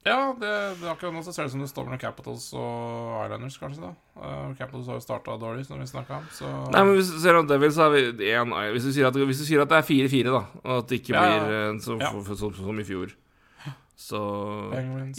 Ja, 0.07 0.31
det, 0.39 0.51
det 0.79 0.87
akkurat 0.87 1.17
nå 1.17 1.23
så 1.27 1.33
ser 1.35 1.47
det 1.47 1.51
ut 1.51 1.55
som 1.57 1.63
det 1.65 1.69
står 1.73 1.87
mellom 1.89 1.99
Capitals 1.99 2.45
og 2.55 3.25
Islanders, 3.25 3.57
kanskje. 3.59 3.89
da 3.89 4.21
uh, 4.23 4.53
Capitals 4.55 4.87
har 4.87 5.01
jo 5.01 5.03
starta 5.03 5.35
dårlig, 5.41 5.65
som 5.67 5.81
vi 5.83 5.87
snakka 5.91 6.21
om. 6.21 6.29
Så 6.31 6.47
Nei, 6.71 6.83
men 6.87 6.93
hvis 6.95 7.11
du 7.11 7.19
ser 7.25 7.39
om 7.41 7.49
Devils 7.51 7.79
har 7.83 7.91
vi 7.91 8.05
en, 8.31 8.55
hvis, 8.77 8.87
du 8.87 9.03
at, 9.09 9.19
hvis 9.19 9.43
du 9.43 9.47
sier 9.49 9.65
at 9.65 9.73
det 9.73 9.81
er 9.81 9.89
4-4, 9.89 10.31
da, 10.31 10.43
og 10.63 10.75
at 10.77 10.93
det 10.93 11.01
ikke 11.01 11.17
Ja, 11.17 11.25
blir 11.27 11.57
eh, 11.57 11.81
så, 11.83 11.99
Ja. 11.99 12.13
for- 12.15 12.23
for- 12.29 12.39
så- 12.39 12.53
som 12.55 12.79
i 12.79 12.87
fjor 12.87 13.11
Så 13.97 14.21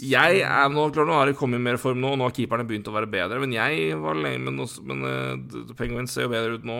Jeg 0.00 0.40
er 0.40 0.68
nå 0.72 0.88
Klart 0.94 1.08
nå 1.10 1.12
har 1.18 1.26
de 1.26 1.34
kommet 1.36 1.60
mer 1.60 1.76
form 1.76 2.00
nå, 2.00 2.14
og 2.14 2.18
nå 2.18 2.24
har 2.30 2.36
keeperne 2.38 2.64
begynt 2.64 2.88
å 2.88 2.94
være 2.94 3.10
bedre, 3.10 3.40
men 3.44 3.52
jeg 3.52 3.98
var 4.00 4.14
lenge 4.14 4.38
Men, 4.40 4.60
også, 4.64 4.84
men 4.86 5.04
uh, 5.04 5.74
Penguins 5.76 6.14
ser 6.14 6.22
jo 6.28 6.32
bedre 6.32 6.54
ut 6.56 6.64
nå. 6.64 6.78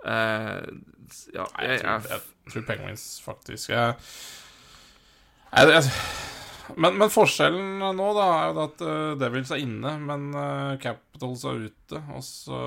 Uh, 0.00 0.64
ja, 1.34 1.44
jeg, 1.60 1.76
jeg, 1.76 1.82
jeg, 1.82 2.00
tror, 2.06 2.08
jeg, 2.08 2.52
tror 2.54 2.64
Penguins 2.70 3.04
faktisk 3.22 3.68
jeg, 3.74 3.94
men, 5.52 6.96
men 6.96 7.10
forskjellen 7.12 7.82
nå 7.96 8.06
da 8.16 8.26
er 8.38 8.52
jo 8.54 8.62
at 8.64 8.84
eh, 8.86 9.14
Devils 9.20 9.50
er 9.52 9.60
inne, 9.64 9.90
men 10.00 10.28
eh, 10.32 10.76
Capitals 10.80 11.44
er 11.48 11.66
ute. 11.68 12.00
Og 12.16 12.22
så 12.24 12.60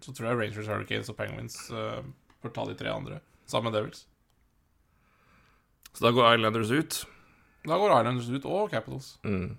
Så 0.00 0.14
tror 0.14 0.30
jeg 0.30 0.38
Rangers, 0.40 0.68
Hurricanes 0.70 1.10
og 1.12 1.16
Penguins 1.18 1.56
uh, 1.74 2.00
bør 2.44 2.52
ta 2.54 2.64
de 2.68 2.76
tre 2.78 2.92
andre 2.92 3.20
sammen 3.50 3.70
med 3.72 3.76
Devils. 3.80 4.04
så 5.96 6.04
da 6.06 6.10
går 6.14 6.36
Islanders 6.36 6.70
ut. 6.70 6.96
Da 7.66 7.76
går 7.80 7.92
Islanders 8.00 8.28
ut, 8.30 8.44
og 8.46 8.70
Capitals. 8.70 9.16
Mm. 9.26 9.56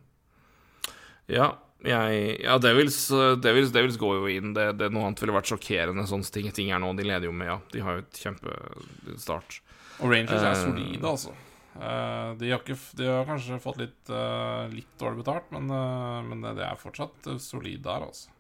Ja, 1.28 1.49
jeg 1.84 2.38
Ja, 2.43 2.57
Devils, 2.63 2.97
eh, 3.11 3.36
Devils, 3.43 3.71
Devils 3.75 3.97
går 4.01 4.15
jo 4.21 4.28
inn. 4.32 4.53
Det, 4.55 4.69
det 4.80 4.89
Noe 4.95 5.05
annet 5.09 5.19
ville 5.21 5.36
vært 5.36 5.51
sjokkerende. 5.51 6.07
Sånne 6.09 6.32
ting, 6.34 6.47
ting 6.55 6.71
er 6.71 6.80
nå. 6.82 6.93
De 6.97 7.03
leder 7.05 7.28
jo 7.28 7.34
med, 7.36 7.47
ja. 7.51 7.57
De 7.73 7.84
har 7.84 7.99
jo 7.99 8.05
et 8.05 8.21
kjempestart. 8.23 9.59
Og 9.99 10.09
Rangers 10.13 10.41
er 10.41 10.53
Eh. 10.55 10.63
solide, 10.63 11.03
altså. 11.11 11.36
Eh, 11.78 12.32
de, 12.39 12.49
har 12.51 12.63
ikke, 12.63 12.78
de 12.97 13.09
har 13.09 13.28
kanskje 13.28 13.59
fått 13.61 13.82
litt, 13.82 14.09
eh, 14.09 14.63
litt 14.73 14.95
dårlig 14.97 15.21
betalt, 15.21 15.51
men, 15.53 15.69
eh, 15.69 16.23
men 16.25 16.47
det, 16.47 16.65
er 16.65 16.80
fortsatt 16.82 17.30
solid 17.43 17.86
der, 17.86 18.07
altså. 18.09 18.34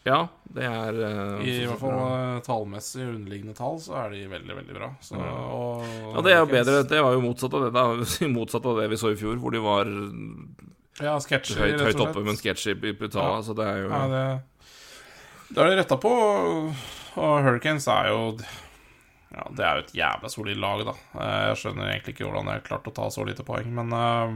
Ja, 0.00 0.20
det 0.48 0.64
er 0.64 0.96
uh, 0.96 1.42
I 1.44 1.54
hvert 1.68 1.80
fall 1.82 1.98
eh, 2.00 2.38
tallmessig 2.46 3.02
underliggende 3.04 3.52
tall 3.58 3.76
så 3.84 3.98
er 4.00 4.14
de 4.14 4.22
veldig, 4.30 4.54
veldig 4.62 4.76
bra. 4.78 4.88
Så, 5.04 5.18
og, 5.20 5.82
Ja, 5.84 6.22
det 6.24 6.32
er 6.32 6.38
jo 6.40 6.46
bedre. 6.48 6.78
Det 6.88 7.02
var 7.04 7.16
jo 7.16 7.20
motsatt 7.26 7.56
av 7.58 7.66
det 7.66 7.72
da 7.74 7.84
Motsatt 8.38 8.68
av 8.70 8.80
det 8.80 8.86
vi 8.94 9.00
så 9.00 9.12
i 9.12 9.18
fjor, 9.20 9.36
hvor 9.42 9.52
de 9.52 9.60
var 9.60 9.90
Ja, 11.04 11.18
sketchy, 11.20 11.58
høyt, 11.58 11.84
høyt 11.84 12.00
oppe, 12.00 12.24
men 12.24 12.40
sketchy 12.40 12.72
i 12.72 12.94
Putala. 12.96 13.42
Ja. 13.42 13.44
Så 13.44 13.56
det 13.58 13.68
er 13.68 13.82
jo 13.82 13.92
Ja, 13.92 14.00
det, 14.14 14.24
det 15.50 15.60
er 15.60 15.68
det 15.68 15.78
retta 15.82 16.00
på. 16.00 16.16
Og 17.20 17.36
Hurricanes 17.44 17.90
er 17.92 18.08
jo 18.14 18.24
Ja, 19.30 19.44
det 19.54 19.62
er 19.62 19.76
jo 19.78 19.82
et 19.84 19.92
jævla 19.94 20.28
solid 20.32 20.58
lag, 20.58 20.80
da. 20.88 20.94
Eh, 21.14 21.42
Jeg 21.52 21.58
skjønner 21.60 21.90
egentlig 21.92 22.16
ikke 22.16 22.26
hvordan 22.26 22.48
jeg 22.50 22.58
har 22.60 22.64
klart 22.66 22.88
å 22.90 22.94
ta 22.96 23.04
så 23.14 23.22
lite 23.28 23.44
poeng, 23.46 23.68
men 23.76 23.92
eh, 23.94 24.32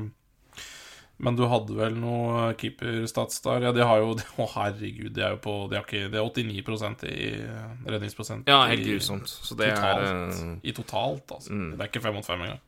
Men 1.24 1.36
du 1.38 1.44
hadde 1.46 1.74
vel 1.78 1.94
noe 1.98 2.52
keeperstats 2.58 3.40
der? 3.44 3.62
Ja, 3.68 3.72
de 3.74 3.82
har 3.86 4.00
jo 4.02 4.14
Å, 4.42 4.46
herregud, 4.56 5.12
de 5.14 5.22
er 5.22 5.34
jo 5.36 5.40
på 5.44 5.54
De 5.70 5.78
ikke 5.78 6.08
Det 6.10 6.18
er 6.18 6.26
89% 6.26 7.04
i 7.10 7.28
redningsprosent. 7.86 8.48
Ja, 8.50 8.64
helt 8.70 8.82
grusomt. 8.86 9.28
Så 9.30 9.54
det 9.58 9.72
totalt. 9.74 10.02
er 10.02 10.46
eh, 10.46 10.54
I 10.70 10.74
totalt, 10.74 11.26
altså. 11.38 11.52
Mm. 11.54 11.68
Det 11.76 11.80
er 11.86 11.90
ikke 11.92 12.02
fem 12.06 12.14
mot 12.18 12.26
fem 12.26 12.42
engang. 12.46 12.62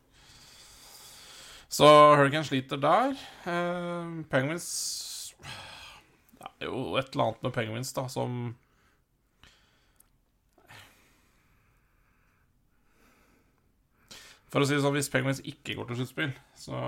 Så 1.69 1.87
Hurricane 2.17 2.47
sliter 2.47 2.79
der. 2.79 3.17
Eh, 3.51 4.13
Penguins 4.31 5.35
Det 6.39 6.47
er 6.63 6.71
jo 6.71 6.95
et 6.99 7.11
eller 7.13 7.25
annet 7.33 7.43
med 7.43 7.53
Penguins, 7.57 7.91
da, 7.97 8.07
som 8.09 8.55
For 14.53 14.63
å 14.63 14.67
si 14.69 14.77
det 14.77 14.83
sånn, 14.85 14.95
hvis 14.97 15.11
Penguins 15.13 15.41
ikke 15.43 15.75
går 15.79 15.89
til 15.91 15.99
sluttspill, 16.03 16.33
så 16.59 16.81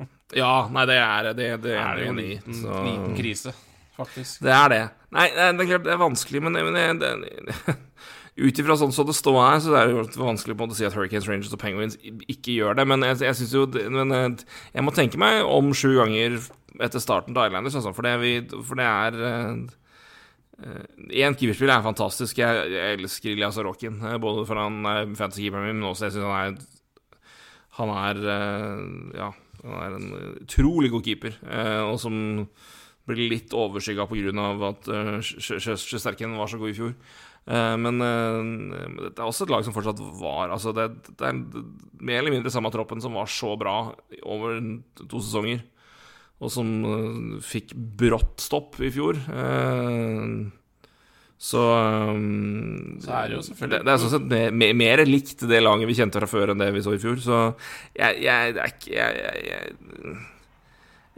Ja, 0.40 0.66
nei, 0.74 0.84
det 0.90 0.98
er 0.98 1.30
det, 1.34 1.48
det 1.64 1.74
er 1.74 1.80
er 1.84 1.96
det 1.98 2.04
jo 2.06 2.12
en 2.14 2.20
liten, 2.22 2.54
så- 2.60 2.82
liten 2.86 3.16
krise, 3.18 3.52
faktisk. 3.98 4.40
Det 4.46 4.54
er 4.54 4.68
det. 4.72 4.82
Nei, 5.14 5.28
det 5.34 5.48
er, 5.50 5.68
klart 5.70 5.84
det 5.86 5.92
er 5.94 6.00
vanskelig, 6.02 6.42
men, 6.42 6.56
men 6.58 6.98
det, 6.98 7.02
det, 7.04 7.76
ut 8.48 8.58
ifra 8.58 8.74
sånn 8.80 8.90
som 8.94 9.06
det 9.06 9.14
står 9.14 9.36
her, 9.38 9.60
så 9.62 9.76
er 9.78 9.86
det 9.86 9.94
jo 9.94 10.24
vanskelig 10.26 10.56
på 10.56 10.64
en 10.64 10.66
måte 10.66 10.74
å 10.74 10.80
si 10.80 10.86
at 10.88 10.96
Hurricanes, 10.96 11.28
Rangers 11.30 11.52
og 11.54 11.60
Penguins 11.62 11.94
ikke 12.02 12.56
gjør 12.56 12.74
det. 12.80 12.86
Men 12.90 13.06
jeg, 13.06 13.20
jeg 13.28 13.38
synes 13.38 13.54
jo 13.54 13.62
men 13.94 14.10
eh, 14.16 14.44
Jeg 14.74 14.82
må 14.86 14.94
tenke 14.96 15.20
meg 15.22 15.44
om 15.46 15.70
sju 15.76 15.92
ganger 16.00 16.40
etter 16.82 16.98
starten 16.98 17.36
til 17.36 17.46
Islanders, 17.46 17.76
altså, 17.78 17.92
for 17.94 18.02
det, 18.08 18.16
vi, 18.24 18.32
for 18.66 18.80
det 18.80 18.86
er 18.90 19.20
Én 21.14 21.34
keeperspill 21.34 21.70
er 21.74 21.82
fantastisk. 21.82 22.38
Jeg, 22.38 22.66
jeg 22.74 22.98
elsker 22.98 23.32
Elias 23.34 23.56
Arokin, 23.58 23.96
eh, 24.06 24.18
både 24.22 24.44
for 24.48 24.58
han 24.58 24.76
er 24.86 25.08
fantasy-keeperen 25.18 25.66
min, 25.70 25.80
men 25.82 25.90
også 25.90 26.08
jeg 26.08 26.16
synes 26.16 26.30
han 26.30 26.54
er 26.54 26.70
Han 27.80 27.92
er 27.96 28.22
eh, 28.36 28.86
Ja, 29.18 29.32
han 29.64 29.76
er 29.80 29.98
en 29.98 30.08
utrolig 30.44 30.90
god 30.92 31.06
keeper, 31.06 31.36
eh, 31.48 31.82
og 31.82 31.98
som 32.02 32.16
blir 33.04 33.28
litt 33.28 33.52
overskygga 33.52 34.06
pga. 34.08 34.48
at 34.70 34.88
Sjøsterken 35.20 35.80
Sjesterken 35.80 36.36
var 36.38 36.48
så 36.48 36.60
god 36.60 36.72
i 36.72 36.76
fjor. 36.76 36.94
Eh, 37.44 37.76
men 37.76 38.00
eh, 38.00 39.10
det 39.10 39.18
er 39.18 39.26
også 39.26 39.44
et 39.44 39.52
lag 39.52 39.64
som 39.66 39.74
fortsatt 39.76 39.98
var 40.16 40.48
Altså 40.54 40.72
det, 40.72 40.86
det 41.12 41.26
er 41.28 41.42
mer 42.00 42.22
eller 42.22 42.32
mindre 42.32 42.52
samme 42.52 42.70
troppen 42.72 43.02
som 43.04 43.18
var 43.18 43.28
så 43.28 43.52
bra 43.60 43.92
over 44.24 44.56
to 45.02 45.20
sesonger, 45.20 45.60
og 46.40 46.52
som 46.52 46.70
eh, 46.88 47.42
fikk 47.44 47.74
brått 47.76 48.40
stopp 48.44 48.80
i 48.80 48.92
fjor. 48.94 49.20
Så 51.38 51.60
um, 51.60 52.98
Så 53.02 53.10
er 53.10 53.28
det 53.28 53.36
jo 53.36 53.42
selvfølgelig- 53.42 53.78
Det, 53.80 53.84
det 53.84 53.92
er 53.92 54.02
sånn 54.02 54.12
sett 54.12 54.28
mer, 54.30 54.50
mer- 54.54 54.76
mer 54.78 55.04
likt 55.04 55.42
det 55.48 55.62
laget 55.62 55.88
vi 55.90 55.96
kjente 55.98 56.20
fra 56.22 56.30
før 56.30 56.52
enn 56.52 56.62
det 56.62 56.70
vi 56.72 56.82
så 56.84 56.94
i 56.94 57.00
fjor. 57.02 57.18
Så 57.20 57.40
jeg, 57.96 58.22
jeg, 58.22 58.54
er 58.54 58.70
jeg, 58.86 59.18
jeg, 59.18 59.74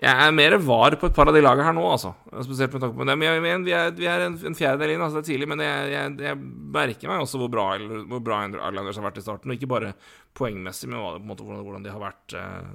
jeg, 0.03 0.15
er 0.17 0.33
mer 0.33 0.57
var 0.65 0.97
på 0.99 1.07
et 1.07 1.15
par 1.15 1.29
av 1.29 1.37
de 1.37 1.45
lagene 1.45 1.65
her 1.69 1.77
nå, 1.77 1.85
altså. 1.89 2.15
Spesielt 2.43 2.73
med 2.73 2.83
tanke 2.83 2.97
på. 2.97 3.05
Men 3.05 3.23
jeg, 3.23 3.43
men 3.45 3.65
vi 3.69 3.73
er, 3.77 3.93
vi 3.97 4.09
er 4.11 4.25
en, 4.27 4.39
en 4.51 4.57
fjerdedel 4.59 4.95
inn, 4.97 5.05
altså 5.05 5.21
det 5.21 5.27
er 5.27 5.31
tidlig. 5.35 5.49
Men 5.53 5.63
jeg, 5.63 6.35
merker 6.75 7.13
meg 7.13 7.23
også 7.23 7.39
hvor 7.41 7.53
bra, 7.53 7.69
hvor 8.09 8.25
bra 8.25 8.43
Islanders 8.49 8.99
har 8.99 9.07
vært 9.11 9.21
i 9.21 9.25
starten. 9.29 9.53
Og 9.53 9.57
ikke 9.61 9.71
bare 9.71 9.95
poengmessig, 10.37 10.91
men 10.91 11.25
måte, 11.29 11.45
hvordan, 11.45 11.85
de 11.87 11.93
har 11.93 12.03
vært 12.03 12.37
eh, 12.41 12.75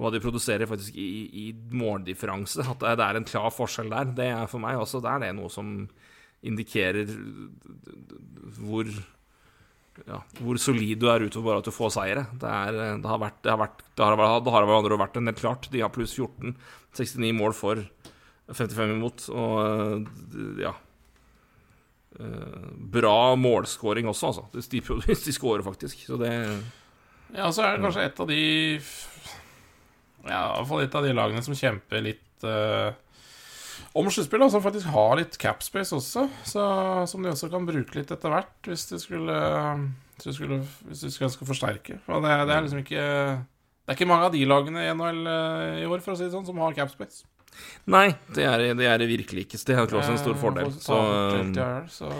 Hva 0.00 0.08
de 0.12 0.20
produserer 0.22 0.68
faktisk 0.68 0.94
i, 0.96 1.08
i 1.48 1.48
måldifferanse. 1.76 2.68
At 2.76 2.84
det, 2.84 3.08
er 3.08 3.18
en 3.18 3.28
klar 3.28 3.50
forskjell 3.52 3.90
der. 3.92 4.14
Det 4.16 4.30
er 4.32 4.46
for 4.48 4.62
meg 4.62 4.78
også 4.80 5.02
det 5.04 5.18
er 5.18 5.34
noe 5.36 5.50
som 5.52 5.88
indikerer 6.46 7.08
hvor 8.60 8.88
ja, 10.06 10.20
hvor 10.40 10.56
solid 10.56 11.00
du 11.02 11.08
er 11.12 11.26
utover 11.26 11.50
bare 11.50 11.60
at 11.60 11.68
du 11.68 11.74
får 11.74 11.90
seire. 11.92 12.26
Det, 12.40 12.48
er, 12.48 12.78
det 13.02 13.10
har 13.10 13.20
vært 13.20 13.40
Det 13.44 13.52
har 13.52 13.60
vært 13.60 13.82
Det 13.92 14.06
har, 14.06 14.16
det 14.16 14.54
har 14.54 14.68
andre 14.76 15.00
vært 15.00 15.18
en 15.20 15.28
helt 15.28 15.42
klart. 15.42 15.68
De 15.72 15.82
har 15.84 15.92
pluss 15.92 16.14
14. 16.16 16.54
69 16.96 17.34
mål 17.36 17.52
for, 17.54 17.82
55 18.48 18.94
imot. 18.96 19.26
Og 19.34 20.62
ja 20.62 20.72
Eh, 22.18 22.70
Bra 22.74 23.36
målscoring 23.36 24.08
også, 24.10 24.26
altså. 24.26 24.46
De, 24.52 24.80
de, 25.26 25.32
scorer 25.32 25.62
faktisk, 25.62 26.06
så 26.06 26.18
det 26.20 26.32
Ja, 27.34 27.50
så 27.52 27.62
er 27.62 27.76
det 27.76 27.84
kanskje 27.84 28.06
et 28.08 28.20
av 28.20 28.30
de 28.30 28.40
Ja, 30.26 30.40
iallfall 30.56 30.82
et 30.84 30.96
av 30.98 31.06
de 31.06 31.14
lagene 31.14 31.42
som 31.46 31.56
kjemper 31.56 32.02
litt 32.04 32.44
eh, 32.44 32.90
om 33.92 34.10
sluttspillet, 34.10 34.52
som 34.52 34.62
faktisk 34.62 34.90
har 34.94 35.16
litt 35.18 35.38
capspace 35.40 35.94
også. 35.96 36.26
Så, 36.46 36.66
som 37.10 37.24
de 37.24 37.32
også 37.32 37.50
kan 37.50 37.66
bruke 37.66 37.98
litt 37.98 38.12
etter 38.14 38.32
hvert, 38.32 38.54
hvis 38.68 38.86
de 38.92 39.00
skulle 39.02 39.40
Hvis 40.20 40.28
de 40.28 40.34
skulle, 40.36 40.60
hvis 40.86 41.02
de 41.02 41.10
skulle 41.16 41.48
forsterke. 41.48 41.98
For 42.04 42.22
det, 42.22 42.36
det 42.46 42.54
er 42.54 42.62
liksom 42.66 42.84
ikke 42.84 43.02
Det 43.02 43.90
er 43.90 43.98
ikke 43.98 44.10
mange 44.10 44.28
av 44.28 44.36
de 44.36 44.44
lagene 44.46 44.84
i 44.84 44.94
NHL 44.94 45.20
eh, 45.26 45.82
i 45.82 45.90
år, 45.90 46.04
for 46.04 46.14
å 46.14 46.20
si 46.20 46.28
det 46.28 46.34
sånn, 46.36 46.46
som 46.46 46.62
har 46.62 46.76
capspace. 46.76 47.26
Nei, 47.90 48.12
det 48.36 48.46
er 48.46 48.62
det 48.78 48.86
er 48.86 49.02
det 49.02 49.10
virkelig 49.10 49.48
ikke. 49.48 49.58
Det 49.66 49.74
er 49.74 49.82
også 49.82 50.14
en 50.14 50.22
stor 50.22 50.38
fordel. 50.38 50.70
Så 50.78 51.00
Så, 51.90 52.10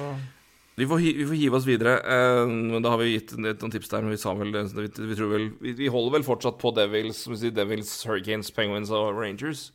vi 0.81 0.87
får, 0.89 0.99
vi 0.99 1.27
får 1.29 1.39
hive 1.39 1.61
oss 1.61 1.69
videre. 1.69 2.01
Eh, 2.03 2.51
men 2.51 2.83
da 2.83 2.97
har 2.97 2.99
vi 2.99 3.13
gitt 3.13 3.37
noen 3.39 3.71
tips 3.71 3.93
der. 3.93 4.03
Men 4.03 4.17
vi 4.17 4.19
sa 4.19 4.35
vel 4.35 4.51
vi, 4.51 5.15
vel 5.23 5.51
vi, 5.63 5.87
holder 5.87 6.19
vel 6.19 6.27
fortsatt 6.27 6.59
på 6.59 6.75
Devils, 6.75 7.29
Devils, 7.55 7.95
Hurricanes, 8.09 8.51
Penguins 8.51 8.91
og 8.91 9.15
Rangers. 9.21 9.69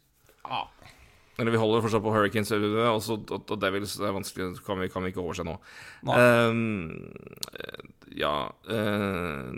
ja. 0.44 0.66
Eller 1.36 1.52
vi 1.52 1.60
holder 1.60 1.84
fortsatt 1.84 2.04
på 2.06 2.14
Hurricanes 2.16 2.52
og 2.56 2.64
og, 3.12 3.34
og 3.52 3.58
Devils. 3.60 3.98
Det 4.00 4.08
er 4.08 4.16
vanskelig, 4.16 4.54
kan 4.64 4.80
vi, 4.80 4.88
kan 4.92 5.04
vi 5.04 5.12
ikke 5.12 5.24
overse 5.24 5.44
nå. 5.44 5.58
Eh, 6.16 6.52
ja 8.16 8.36
uh, 8.72 9.52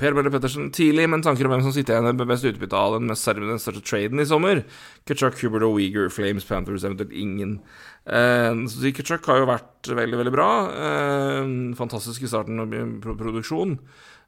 Per 0.00 0.14
Bølle 0.16 0.32
Pettersen, 0.32 0.70
tidlig, 0.74 1.04
men 1.06 1.22
tanker 1.22 1.46
om 1.46 1.52
hvem 1.54 1.62
som 1.66 1.74
sitter 1.76 1.94
igjen 1.94 2.16
med 2.18 2.26
best 2.26 2.46
utbytte 2.48 2.74
av 2.78 2.96
den 2.96 3.06
mest 3.06 3.28
den 3.36 3.60
største 3.62 3.84
traden 3.84 4.18
i 4.18 4.26
sommer? 4.26 4.64
Kutchuk, 5.06 5.36
Hubert 5.44 5.68
og 5.68 5.76
Uyghur, 5.78 6.08
Flames, 6.10 6.46
Panthers, 6.48 6.82
eventuelt 6.88 7.12
ingen. 7.14 7.60
Uh, 8.08 8.64
så 8.66 8.90
Kutchuk 8.96 9.28
har 9.30 9.42
jo 9.42 9.50
vært 9.52 9.92
veldig, 10.00 10.18
veldig 10.24 10.34
bra. 10.34 10.48
Uh, 10.72 11.76
fantastisk 11.78 12.26
i 12.26 12.32
starten 12.32 12.64
av 12.64 12.74
pro- 13.04 13.18
produksjon. 13.20 13.78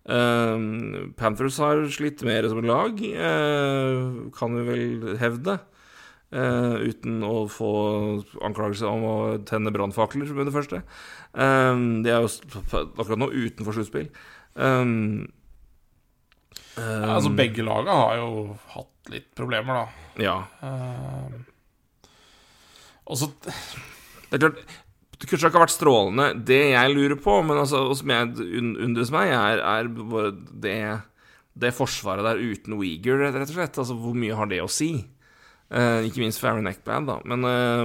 Eh, 0.07 0.57
Panthers 1.19 1.57
har 1.59 1.81
slitt 1.91 2.23
mer 2.23 2.47
som 2.47 2.61
et 2.61 2.69
lag, 2.71 3.01
kan 4.37 4.55
vi 4.55 4.63
vel 4.69 5.17
hevde. 5.19 5.57
Eh, 6.35 6.77
uten 6.91 7.21
å 7.23 7.45
få 7.47 7.71
anklagelse 8.45 8.89
om 8.91 9.05
å 9.07 9.17
tenne 9.47 9.71
brannfakler 9.75 10.33
med 10.35 10.49
det 10.49 10.55
første. 10.57 10.83
Um, 11.33 12.03
de 12.03 12.11
er 12.11 12.25
jo 12.25 12.31
akkurat 12.73 13.21
nå 13.21 13.31
utenfor 13.31 13.77
sluttspill. 13.77 14.09
Um, 14.55 15.29
Ja, 16.77 17.15
altså, 17.15 17.31
begge 17.33 17.65
laga 17.65 17.95
har 17.95 18.19
jo 18.21 18.57
hatt 18.75 19.13
litt 19.13 19.31
problemer, 19.39 19.79
da. 19.79 19.87
Ja. 20.21 20.35
Uh, 20.61 21.31
og 23.07 23.17
så 23.21 23.31
Det 23.41 24.37
er 24.37 24.43
klart 24.43 24.61
ikke 25.23 25.39
har 25.49 25.63
vært 25.63 25.73
strålende. 25.73 26.27
Det 26.45 26.61
jeg 26.75 26.93
lurer 26.93 27.17
på, 27.17 27.39
men 27.47 27.63
altså, 27.63 27.87
og 27.89 27.97
som 27.97 28.11
jeg 28.13 28.49
undres 28.85 29.13
meg, 29.15 29.31
er, 29.33 29.63
er 29.65 29.89
det, 30.67 30.81
det 31.57 31.73
forsvaret 31.73 32.27
der 32.27 32.43
uten 32.43 32.77
Uyghur, 32.77 33.23
rett 33.23 33.39
og 33.41 33.55
slett. 33.55 33.79
Altså, 33.81 33.97
hvor 33.97 34.17
mye 34.19 34.37
har 34.37 34.51
det 34.51 34.61
å 34.65 34.69
si? 34.69 34.91
Eh, 35.67 36.07
ikke 36.07 36.23
minst 36.23 36.43
for 36.43 36.53
Aaron 36.53 36.71
Eckblad, 36.71 37.09
da. 37.09 37.17
Men, 37.27 37.47
eh, 37.51 37.85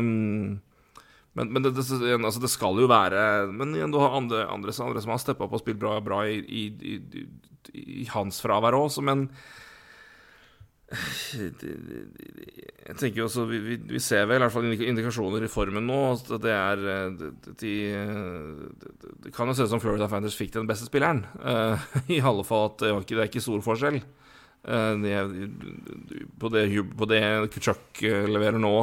men, 1.33 1.53
men 1.53 1.63
det, 1.63 1.73
det, 1.77 1.85
altså, 2.17 2.43
det 2.43 2.51
skal 2.51 2.75
jo 2.75 2.89
være 2.91 3.47
Men 3.55 3.71
igjen, 3.71 3.93
du 3.93 4.01
har 4.01 4.17
andre, 4.17 4.43
andre, 4.51 4.73
andre 4.83 5.01
som 5.01 5.13
har 5.13 5.21
steppa 5.23 5.47
opp 5.47 5.55
og 5.55 5.61
spilt 5.63 5.79
bra, 5.79 5.95
bra 6.03 6.25
i, 6.27 6.41
i, 6.43 6.63
i, 6.91 7.23
i 8.03 8.05
hans 8.11 8.43
fravær 8.43 8.75
òg, 8.77 8.99
men 9.07 9.29
jeg 10.91 11.55
tenker 12.99 13.21
jo 13.21 13.27
også, 13.29 13.45
vi, 13.47 13.77
vi, 13.77 13.99
ser 14.03 14.25
vel 14.27 14.41
i 14.41 14.43
hvert 14.43 14.51
fall 14.51 14.65
indikasjoner 14.73 15.45
i 15.45 15.49
formen 15.51 15.85
nå. 15.87 15.99
At 16.17 16.27
det 16.43 16.51
er 16.51 16.75
Det, 16.81 16.95
de, 17.21 17.29
de, 17.61 17.71
de, 18.99 19.11
Det 19.23 19.31
kan 19.35 19.47
jo 19.47 19.53
se 19.55 19.63
ut 19.63 19.71
som 19.71 19.83
Florida 19.83 20.07
Finders 20.11 20.35
fikk 20.35 20.51
den 20.57 20.67
beste 20.67 20.85
spilleren. 20.89 21.21
Uh, 21.39 21.79
I 22.17 22.19
alle 22.19 22.43
fall 22.47 22.65
at 22.73 22.83
det 22.83 22.91
er 22.91 23.29
ikke 23.29 23.43
stor 23.43 23.61
forskjell. 23.63 24.01
Eh, 24.63 25.49
på 26.39 26.49
det, 26.49 26.65
på 26.97 27.05
det 27.09 27.21
Kutchuk 27.53 28.03
eh, 28.05 28.27
leverer 28.29 28.61
nå, 28.61 28.73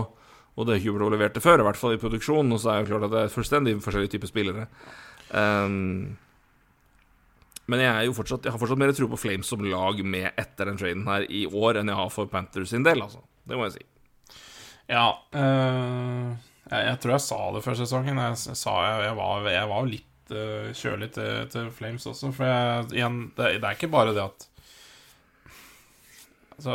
og 0.59 0.67
det 0.67 0.81
Hubro 0.83 1.11
leverte 1.13 1.43
før, 1.43 1.63
i 1.63 1.67
hvert 1.69 1.79
fall 1.79 1.95
i 1.95 2.01
produksjon, 2.03 2.51
og 2.51 2.59
så 2.59 2.73
er 2.73 2.83
det 2.83 2.91
klart 2.91 3.07
at 3.07 3.15
det 3.15 3.21
er 3.25 3.31
fullstendig 3.35 3.77
forskjellige 3.85 4.17
typer 4.17 4.31
spillere. 4.31 4.65
Um, 5.31 6.17
men 7.69 7.85
jeg, 7.85 8.09
jo 8.09 8.17
fortsatt, 8.17 8.49
jeg 8.49 8.55
har 8.55 8.59
fortsatt 8.59 8.81
mer 8.81 8.91
tro 8.97 9.07
på 9.13 9.21
Flames 9.21 9.47
som 9.47 9.63
lag 9.63 10.01
med 10.03 10.33
etter 10.41 10.71
den 10.71 10.81
traden 10.81 11.07
her 11.07 11.29
i 11.31 11.45
år 11.47 11.79
enn 11.79 11.93
jeg 11.93 12.01
har 12.01 12.11
for 12.11 12.31
Panthers 12.33 12.73
sin 12.73 12.87
del, 12.87 13.05
altså. 13.05 13.23
Det 13.47 13.59
må 13.59 13.69
jeg 13.69 13.77
si. 13.77 13.87
Ja. 14.89 15.07
eh, 15.37 16.35
jeg, 16.65 16.85
jeg 16.89 17.01
tror 17.05 17.15
jeg 17.15 17.27
sa 17.29 17.41
det 17.55 17.65
før 17.65 17.79
sesongen. 17.79 18.19
Jeg, 18.25 18.57
jeg, 18.57 19.15
var, 19.21 19.47
var 19.71 19.89
litt 19.89 20.35
uh, 20.35 20.73
kjølig 20.75 21.13
til, 21.15 21.47
til 21.53 21.71
Flames 21.77 22.09
også. 22.09 22.33
For 22.35 22.91
igjen, 22.97 23.29
det, 23.37 23.59
det 23.61 23.69
er 23.69 23.79
ikke 23.79 23.93
bare 23.95 24.17
det 24.17 24.27
at 24.27 24.49
Så 26.59 26.75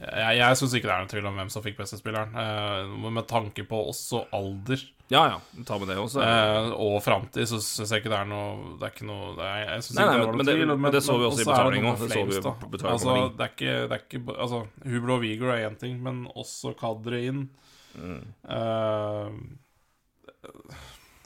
jeg, 0.00 0.36
jeg 0.38 0.56
syns 0.56 0.72
ikke 0.78 0.88
det 0.88 0.92
er 0.94 1.00
noen 1.02 1.10
tvil 1.12 1.26
om 1.28 1.34
hvem 1.36 1.50
som 1.52 1.62
fikk 1.62 1.76
beste 1.82 1.98
spilleren. 2.00 2.32
Eh, 2.32 3.10
med 3.12 3.26
tanke 3.28 3.64
på 3.68 3.80
også 3.90 4.22
alder 4.32 4.80
Ja 5.12 5.26
ja, 5.28 5.38
ta 5.68 5.76
med 5.76 5.88
det 5.92 5.98
også. 6.00 6.22
eh, 6.24 6.70
og 6.72 6.94
framtid, 7.04 7.44
så 7.50 7.58
syns 7.60 7.90
jeg 7.92 8.00
ikke 8.00 8.08
det 8.14 8.20
er 8.22 8.28
noe 8.30 8.78
Det 8.80 8.86
er 8.88 8.94
ikke 8.94 9.08
noe 9.10 9.34
det 9.36 9.44
er, 9.44 9.58
jeg 9.74 9.82
syns 9.84 9.98
ikke 9.98 10.06
det 10.08 10.16
men 10.16 10.32
noe 10.32 10.44
det- 10.48 10.56
tvil. 10.56 10.78
men 10.86 10.92
det 10.96 11.02
så 11.04 11.18
vi 11.18 11.26
også 11.28 11.42
i 11.42 11.50
betalinga. 11.50 11.92
er 11.92 11.96
det 12.00 12.08
det 12.08 12.80
på 12.80 12.88
Altså, 12.88 13.16
det 13.36 13.44
er 13.44 13.52
ikke, 13.52 13.74
det 13.88 13.92
er 13.98 14.02
ikke 14.08 14.38
Altså, 14.38 14.62
Hublo 14.88 15.14
og 15.18 15.20
Vigor 15.26 15.50
er 15.52 15.68
én 15.68 15.76
ting, 15.78 16.02
men 16.02 16.26
også 16.34 16.72
Kadri 16.80 17.26
inn. 17.28 17.48
Mm. 17.92 18.22
Eh, 18.48 19.28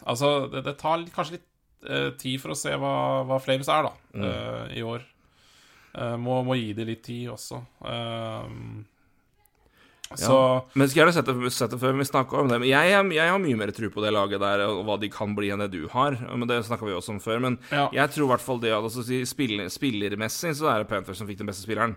altså, 0.06 0.32
det, 0.52 0.64
det 0.66 0.76
tar 0.80 0.98
litt, 1.02 1.12
kanskje 1.14 1.38
litt 1.38 1.46
eh, 1.88 2.10
tid 2.18 2.40
for 2.42 2.50
å 2.54 2.58
se 2.58 2.72
hva, 2.74 2.92
hva 3.28 3.38
Flames 3.42 3.68
er, 3.70 3.82
da, 3.86 3.92
Mm. 4.16 4.24
eh, 4.26 4.78
i 4.80 4.82
år. 4.82 5.02
Eh, 5.96 6.16
må, 6.20 6.42
må 6.44 6.58
gi 6.58 6.74
det 6.76 6.84
litt 6.88 7.02
tid 7.06 7.32
også. 7.32 7.62
Eh, 7.88 8.52
så 10.14 10.36
Men 10.78 10.86
skal 10.86 11.08
jeg 11.08 11.16
sette, 11.16 11.34
sette 11.50 11.78
før 11.82 11.96
vi 11.98 12.04
snakker 12.06 12.38
om 12.38 12.50
det 12.50 12.60
jeg, 12.68 12.92
jeg, 12.94 13.26
har 13.26 13.40
mye 13.42 13.58
mer 13.58 13.72
tro 13.74 13.88
på 13.90 14.04
det 14.04 14.12
laget 14.14 14.38
der, 14.38 14.62
og 14.68 14.84
hva 14.86 14.94
de 15.02 15.10
kan 15.10 15.34
bli 15.34 15.50
enn 15.50 15.64
det 15.64 15.72
du 15.72 15.88
har. 15.90 16.14
Men 16.30 16.46
Det 16.46 16.60
snakka 16.68 16.86
vi 16.86 16.94
også 16.94 17.16
om 17.16 17.22
før. 17.22 17.40
Men 17.42 17.58
Ja. 17.72 17.88
jeg 17.92 18.14
tror 18.14 18.28
i 18.28 18.32
hvert 18.34 18.44
fall 18.44 18.62
det 18.62 18.70
at 18.70 18.86
altså, 18.86 19.02
spiller, 19.26 19.66
Spillermessig 19.72 20.54
så 20.60 20.70
er 20.70 20.84
det 20.84 20.88
Panthers 20.92 21.18
som 21.18 21.26
fikk 21.26 21.42
den 21.42 21.50
beste 21.50 21.66
spilleren. 21.66 21.96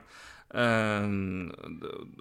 Eh, 0.50 1.06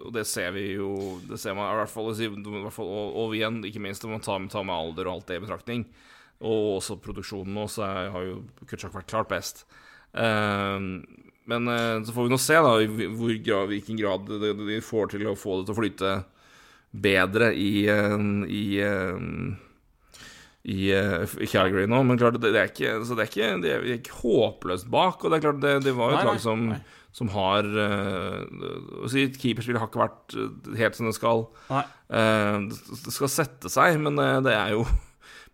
og 0.05 0.13
det 0.13 0.27
ser 0.29 0.51
vi 0.53 0.75
jo 0.75 1.17
Det 1.25 1.39
ser 1.41 1.55
man 1.57 1.73
i 1.73 1.79
hvert 1.79 1.89
fall, 1.89 2.11
i 2.13 2.29
hvert 2.29 2.75
fall 2.77 2.85
og, 2.93 3.17
og 3.17 3.33
igjen, 3.39 3.63
ikke 3.65 3.81
minst 3.81 4.05
om 4.05 4.13
man 4.13 4.21
tar 4.21 4.43
med, 4.43 4.51
tar 4.53 4.67
med 4.69 4.77
alder 4.77 5.09
og 5.09 5.15
alt 5.15 5.31
det 5.33 5.39
i 5.41 5.45
betraktning. 5.47 5.87
Og 6.45 6.77
også 6.83 7.01
produksjonen 7.01 7.55
nå, 7.57 7.65
så 7.67 7.89
har 8.13 8.27
jo 8.29 8.43
Kutchak 8.69 8.93
vært 8.93 9.09
klart 9.09 9.33
best. 9.33 9.65
Eh, 10.13 10.79
men 11.49 11.71
eh, 11.73 11.95
så 12.05 12.15
får 12.15 12.27
vi 12.27 12.33
nå 12.35 12.41
se 12.43 12.59
da 12.65 12.75
i 12.83 12.89
hvor, 12.89 13.33
hvilken 13.71 14.01
grad 14.01 14.29
de, 14.29 14.81
får 14.85 15.15
til 15.15 15.31
å 15.31 15.39
få 15.39 15.61
det 15.61 15.69
til 15.69 15.77
å 15.77 15.79
flyte 15.79 16.13
bedre 16.93 17.53
i 17.57 17.73
eh, 17.93 18.19
i, 18.49 18.67
eh, 18.85 19.57
i, 20.69 20.93
eh, 20.93 21.25
i 21.41 21.49
Calgary 21.49 21.87
nå. 21.89 22.03
Men 22.05 22.21
klart, 22.21 22.39
det, 22.43 22.53
det 22.53 22.61
er 22.61 22.71
ikke 22.73 22.95
Så 23.07 23.17
det 23.17 23.25
er 23.25 23.33
ikke, 23.33 23.51
det 23.65 23.75
er 23.75 23.89
ikke 23.97 24.21
håpløst 24.21 24.89
bak. 24.93 25.23
Og 25.23 25.33
det 25.33 25.39
er 25.39 25.47
klart, 25.47 25.61
det, 25.65 25.75
det 25.87 25.97
var 25.97 26.13
jo 26.13 26.19
et 26.19 26.25
Nei, 26.25 26.31
lag 26.33 26.43
som, 26.45 26.65
nei. 26.75 26.81
som 27.17 27.33
har 27.33 27.69
uh, 27.73 29.09
si, 29.11 29.29
Keeperspillet 29.33 29.81
har 29.83 29.91
ikke 29.91 30.05
vært 30.05 30.39
eh, 30.39 30.73
helt 30.83 30.99
som 30.99 31.09
det 31.09 31.17
skal. 31.17 31.47
Eh, 31.73 32.57
det 32.69 33.15
skal 33.17 33.33
sette 33.33 33.73
seg, 33.73 34.01
men 34.05 34.21
eh, 34.23 34.41
det 34.45 34.57
er 34.57 34.77
jo 34.77 34.87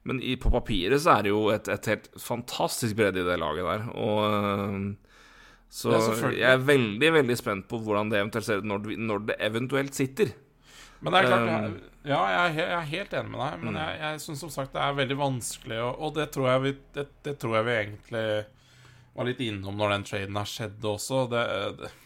Men 0.05 0.19
i, 0.21 0.35
på 0.37 0.51
papiret 0.53 1.01
så 1.01 1.15
er 1.15 1.23
det 1.25 1.31
jo 1.31 1.47
et, 1.49 1.69
et 1.73 1.87
helt 1.89 2.11
fantastisk 2.21 2.93
bredde 2.99 3.23
i 3.23 3.25
det 3.25 3.39
laget 3.41 3.65
der. 3.65 3.87
Og 3.97 4.19
eh, 4.29 5.14
Så 5.75 5.91
er 5.91 6.37
jeg 6.39 6.47
er 6.55 6.63
veldig, 6.63 7.09
veldig 7.17 7.37
spent 7.39 7.67
på 7.71 7.81
hvordan 7.83 8.13
det 8.13 8.21
eventuelt 8.21 8.47
ser 8.47 8.63
ut 8.63 8.69
når, 8.71 8.93
når 8.95 9.25
det 9.31 9.39
eventuelt 9.43 9.97
sitter. 9.97 10.31
Men 11.03 11.13
det 11.13 11.21
er 11.21 11.27
klart, 11.27 11.49
Um, 11.51 11.65
jeg, 11.75 12.13
ja, 12.13 12.21
jeg 12.31 12.43
er, 12.45 12.59
jeg 12.61 12.77
er 12.79 12.91
helt 12.93 13.17
enig 13.19 13.33
med 13.33 13.41
deg, 13.43 13.65
men 13.65 13.79
jeg, 13.81 13.97
jeg 14.05 14.21
syns 14.23 14.45
som 14.45 14.53
sagt 14.55 14.77
det 14.77 14.85
er 14.85 14.95
veldig 14.97 15.17
vanskelig, 15.19 15.81
og, 15.83 15.99
og 15.99 16.15
det, 16.17 16.29
tror 16.37 16.63
vi, 16.63 16.73
det, 16.97 17.09
det 17.27 17.35
tror 17.43 17.59
jeg 17.59 17.67
vi 17.67 17.75
egentlig 17.81 18.25
var 19.15 19.29
litt 19.29 19.43
innom 19.45 19.77
når 19.79 19.93
den 19.95 20.07
traden 20.09 20.39
her 20.39 20.49
skjedde 20.51 20.89
også. 20.91 21.21
Det, 21.31 21.43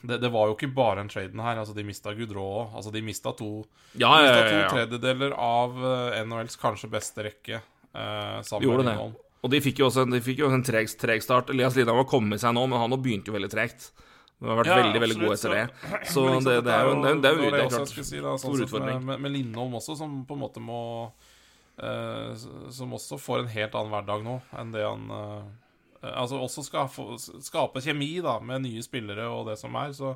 det, 0.02 0.18
det 0.24 0.32
var 0.32 0.50
jo 0.50 0.56
ikke 0.56 0.72
bare 0.76 0.98
den 1.00 1.12
traden 1.12 1.40
her. 1.40 1.60
Altså, 1.60 1.76
de 1.76 1.84
mista 1.88 2.12
Gudrå 2.16 2.44
òg. 2.44 2.74
Altså, 2.76 2.92
de 2.92 3.04
mista 3.04 3.32
to, 3.36 3.52
Ja, 3.94 4.10
ja, 4.24 4.34
ja, 4.34 4.42
to 4.48 4.74
tredjedeler 4.76 5.32
av 5.32 5.78
eh, 5.92 6.18
NHLs 6.28 6.60
kanskje 6.60 6.92
beste 6.92 7.24
rekke. 7.30 7.62
Uh, 7.96 8.44
Gjorde 8.60 8.90
det. 8.90 8.98
Og 9.42 9.50
de 9.52 9.60
fikk 9.62 9.78
jo 9.82 9.86
også, 9.86 10.04
de 10.10 10.18
fikk 10.24 10.40
jo 10.42 10.48
en 10.50 10.62
treg, 10.66 10.88
treg 10.98 11.22
start. 11.22 11.50
Elias 11.54 11.76
Lina 11.78 11.92
har 11.94 12.04
kommet 12.10 12.40
seg 12.42 12.54
nå, 12.56 12.64
men 12.66 12.80
han 12.82 12.90
begynte 12.98 13.30
jo 13.30 13.36
veldig 13.36 13.50
tregt. 13.52 13.90
De 14.38 14.46
har 14.46 14.58
vært 14.60 14.70
Ja, 14.70 14.76
veldig 14.82 15.00
veldig 15.02 15.16
gode 15.20 15.36
etter 15.36 15.54
det. 15.54 15.62
så- 16.10 16.24
liksom, 16.30 16.44
det, 16.46 16.56
det 16.66 16.72
er 16.74 16.84
jo 16.86 16.94
det 17.02 17.14
det 17.22 17.30
er, 17.30 17.38
jo- 17.38 17.50
det 17.50 17.60
er 17.62 17.68
klart 17.70 17.88
si, 18.06 18.20
da, 18.22 18.34
sånn 18.36 18.54
stor 18.54 18.64
utfordring. 18.66 19.04
Med, 19.06 19.20
med, 19.20 19.32
Lindholm 19.34 19.74
også, 19.78 19.96
som 19.98 20.24
på 20.26 20.34
en 20.38 20.42
måte 20.42 20.62
må 20.62 20.80
uh, 21.82 22.34
Som 22.74 22.92
også 22.98 23.18
får 23.18 23.44
en 23.44 23.50
helt 23.54 23.74
annen 23.78 23.94
hverdag 23.94 24.22
nå 24.26 24.36
enn 24.58 24.72
det 24.74 24.84
han 24.86 25.08
uh, 25.10 25.42
Altså 26.02 26.38
også 26.38 26.62
skal 26.66 26.86
få, 26.90 27.16
skape 27.18 27.82
kjemi 27.82 28.20
da 28.22 28.36
med 28.38 28.62
nye 28.62 28.82
spillere 28.86 29.24
og 29.34 29.48
det 29.48 29.56
som 29.58 29.74
er. 29.74 29.90
Så, 29.96 30.12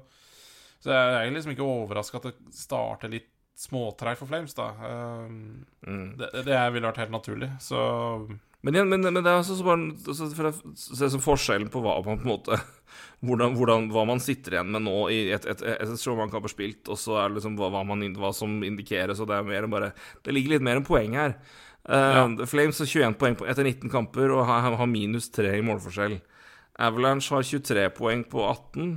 så 0.82 0.92
jeg 0.94 1.26
er 1.26 1.32
liksom 1.34 1.54
ikke 1.56 1.66
overraska 1.66 2.20
at 2.20 2.28
det 2.30 2.36
starter 2.54 3.10
litt 3.10 3.26
småtreigt 3.58 4.18
for 4.22 4.30
Flames, 4.30 4.54
da. 4.54 4.68
Uh, 4.78 5.26
Mm. 5.82 6.12
det, 6.20 6.28
det 6.46 6.60
ville 6.72 6.86
vært 6.86 7.00
helt 7.02 7.10
naturlig. 7.10 7.48
Så 7.58 7.80
Men, 8.62 8.76
igjen, 8.76 8.90
men, 8.92 9.02
men 9.08 9.18
det 9.18 9.26
er 9.26 9.40
altså 9.40 9.56
så 9.58 9.66
bare 9.66 9.88
altså, 9.90 10.28
for 10.36 10.48
å 10.48 10.74
se 10.78 11.08
som 11.10 11.22
forskjellen 11.22 11.70
på 11.72 11.80
hva 11.82 11.96
man 12.04 12.20
på 12.20 12.28
en 12.28 12.30
måte 12.30 12.58
hvordan, 13.26 13.56
hvordan, 13.58 13.88
hva 13.90 14.04
man 14.06 14.22
sitter 14.22 14.56
igjen 14.56 14.70
med 14.70 14.84
nå 14.86 14.96
i 15.10 15.18
et, 15.34 15.48
et, 15.50 15.64
et, 15.66 15.82
et 15.82 15.98
show 15.98 16.14
man 16.18 16.30
kan 16.30 16.44
få 16.44 16.52
spilt, 16.52 16.86
og 16.86 17.00
så 17.00 17.18
er 17.18 17.30
det 17.30 17.40
liksom 17.40 17.58
hva, 17.58 17.72
hva, 17.74 17.82
man, 17.86 18.04
hva 18.18 18.30
som 18.36 18.60
indikeres, 18.66 19.22
og 19.22 19.30
det 19.30 19.38
er 19.38 19.48
mer 19.48 19.66
enn 19.66 19.74
bare 19.74 19.92
Det 20.22 20.34
ligger 20.34 20.56
litt 20.56 20.66
mer 20.66 20.78
enn 20.78 20.86
poeng 20.86 21.18
her. 21.18 21.36
Eh, 21.82 22.46
Flames 22.46 22.78
har 22.78 22.90
21 22.90 23.18
poeng 23.18 23.38
på, 23.38 23.48
etter 23.50 23.66
19 23.66 23.90
kamper 23.90 24.34
og 24.34 24.46
har, 24.46 24.70
har 24.78 24.90
minus 24.90 25.30
3 25.34 25.56
i 25.58 25.66
målforskjell. 25.66 26.20
Avalanche 26.82 27.34
har 27.34 27.46
23 27.46 27.88
poeng 27.98 28.22
på 28.30 28.46
18 28.46 28.94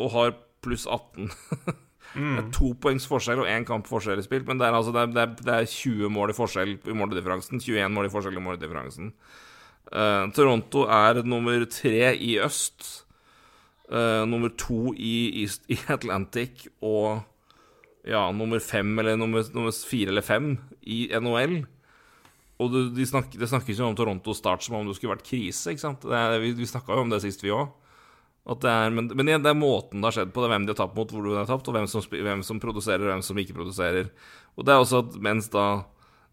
og 0.00 0.12
har 0.16 0.36
pluss 0.64 0.88
18. 0.88 1.28
Det 2.36 2.42
er 2.42 2.50
to 2.52 2.72
poengs 2.82 3.06
forskjell 3.08 3.40
og 3.40 3.48
én 3.48 3.64
kamp 3.68 3.86
forskjell 3.88 4.20
i 4.20 4.26
spill, 4.26 4.44
men 4.48 4.60
det 4.60 4.66
er, 4.68 4.76
altså, 4.76 4.92
det, 4.92 5.04
er, 5.06 5.12
det, 5.14 5.22
er, 5.22 5.46
det 5.46 5.54
er 5.54 5.70
20 5.70 6.12
mål 6.12 6.32
i 6.32 6.36
forskjell 6.36 6.74
i 6.76 6.96
måledifferansen. 6.98 7.62
21 7.62 7.94
mål 7.94 8.08
i 8.08 8.12
forskjell 8.12 8.36
i 8.36 8.44
måledifferansen. 8.44 9.12
Uh, 9.92 10.28
Toronto 10.36 10.86
er 10.88 11.22
nummer 11.28 11.64
tre 11.72 12.12
i 12.16 12.36
øst. 12.40 13.06
Uh, 13.92 14.24
nummer 14.28 14.52
to 14.56 14.94
i, 14.96 15.42
East, 15.42 15.66
i 15.68 15.76
Atlantic 15.92 16.66
og 16.80 17.20
ja, 18.08 18.30
nummer 18.32 18.58
fem 18.62 18.98
eller 18.98 19.18
nummer, 19.20 19.44
nummer 19.54 19.74
fire 19.88 20.12
eller 20.12 20.24
fem 20.24 20.56
i 20.82 21.04
NHL. 21.12 21.62
Og 22.62 22.70
du, 22.72 22.80
de 22.94 23.06
snakker, 23.06 23.40
det 23.40 23.48
snakkes 23.50 23.80
jo 23.80 23.88
om 23.88 23.96
Toronto 23.98 24.34
start 24.36 24.64
som 24.64 24.78
om 24.78 24.88
det 24.88 24.96
skulle 24.96 25.16
vært 25.16 25.26
krise. 25.26 25.72
ikke 25.72 25.82
sant? 25.82 26.04
Det 26.06 26.40
vi 26.42 26.52
vi 26.58 26.68
snakka 26.68 26.94
jo 26.94 27.04
om 27.06 27.12
det 27.12 27.22
sist, 27.24 27.42
vi 27.44 27.54
òg. 27.54 27.72
Men, 28.42 29.06
men 29.14 29.28
igjen, 29.28 29.42
det 29.44 29.52
er 29.52 29.58
måten 29.58 30.02
det 30.02 30.08
har 30.08 30.16
skjedd 30.16 30.32
på, 30.34 30.42
det 30.42 30.48
er 30.48 30.54
hvem 30.56 30.64
de 30.66 30.74
har 30.74 30.80
tapt 30.80 30.96
mot, 30.98 31.12
hvor 31.14 31.26
de 31.28 31.38
har 31.38 31.46
tapt, 31.46 31.68
og 31.70 31.76
hvem 31.76 31.86
som, 31.86 32.02
hvem 32.02 32.42
som 32.42 32.58
produserer, 32.62 33.04
og 33.04 33.12
hvem 33.12 33.22
som 33.22 33.38
ikke 33.38 33.54
produserer. 33.54 34.10
Og 34.58 34.66
det 34.66 34.74
er 34.74 34.82
også 34.82 35.04
at 35.04 35.16
mens 35.22 35.48
da 35.52 35.66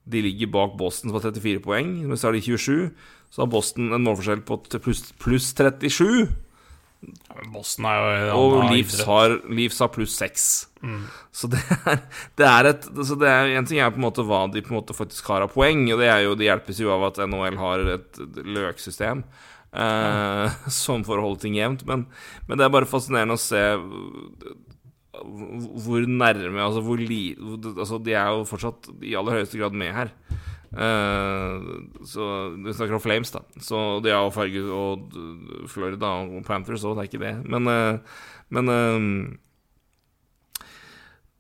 de 0.10 0.24
ligger 0.26 0.50
bak 0.50 0.78
Boston, 0.80 1.12
som 1.12 1.20
har 1.20 1.28
34 1.30 1.62
poeng, 1.62 1.92
mens 2.10 2.24
så 2.24 2.30
har 2.30 2.38
de 2.38 2.42
27, 2.42 2.90
så 3.30 3.44
har 3.44 3.52
Boston 3.52 3.94
en 3.94 4.06
målforskjell 4.08 4.42
på 4.48 4.58
pluss 4.82 5.04
pluss 5.22 5.52
37. 5.54 6.30
Boston 7.54 7.86
er 7.88 8.00
jo 8.28 8.40
Og 8.40 8.56
Leafs 8.74 8.98
har, 9.08 9.38
Leafs 9.48 9.78
har 9.80 9.92
pluss 9.94 10.18
seks. 10.20 10.48
Så 11.32 11.48
det 11.52 11.62
er, 11.62 12.02
det 12.40 12.48
er 12.48 12.72
et 12.74 12.90
så 13.08 13.16
det 13.20 13.30
er, 13.30 13.54
En 13.60 13.68
ting 13.70 13.80
er 13.80 13.94
på 13.94 14.02
en 14.02 14.08
måte 14.08 14.26
hva 14.28 14.42
de 14.52 14.64
på 14.66 14.74
en 14.74 14.80
måte 14.82 14.98
faktisk 14.98 15.30
har 15.32 15.46
av 15.46 15.54
poeng, 15.54 15.86
og 15.94 16.02
det, 16.02 16.10
er 16.10 16.26
jo, 16.26 16.34
det 16.36 16.50
hjelpes 16.50 16.82
jo 16.82 16.92
av 16.96 17.06
at 17.12 17.22
NHL 17.24 17.62
har 17.62 17.86
et 17.96 18.20
løksystem 18.44 19.24
eh, 19.74 20.58
som 20.82 21.06
for 21.08 21.20
å 21.20 21.28
holde 21.28 21.44
ting 21.46 21.58
jevnt. 21.60 21.86
Men, 21.90 22.08
men 22.48 22.60
det 22.60 22.68
er 22.68 22.74
bare 22.74 22.90
fascinerende 22.90 23.38
å 23.38 23.42
se 23.42 23.64
hvor 25.20 26.06
nærme 26.08 26.62
Altså, 26.64 26.84
hvor 26.86 27.02
li, 27.02 27.34
altså 27.74 27.98
De 28.00 28.14
er 28.16 28.30
jo 28.32 28.46
fortsatt 28.48 28.88
i 29.04 29.18
aller 29.20 29.40
høyeste 29.40 29.60
grad 29.60 29.76
med 29.76 29.92
her. 29.92 30.14
Uh, 30.70 31.66
så 32.06 32.26
Vi 32.62 32.76
snakker 32.78 32.96
om 32.96 33.04
Flames, 33.04 33.32
da. 33.34 33.42
Så 33.60 34.00
de 34.06 34.14
har 34.14 34.24
jo 34.24 34.34
farge 34.36 34.64
og 34.64 35.18
Florida 35.72 36.14
og 36.22 36.44
Panthers 36.48 36.86
òg, 36.86 36.96
det 36.96 37.04
er 37.04 37.10
ikke 37.10 37.24
det. 37.26 37.36
Men, 37.50 37.68
uh, 37.68 38.22
men 38.54 38.72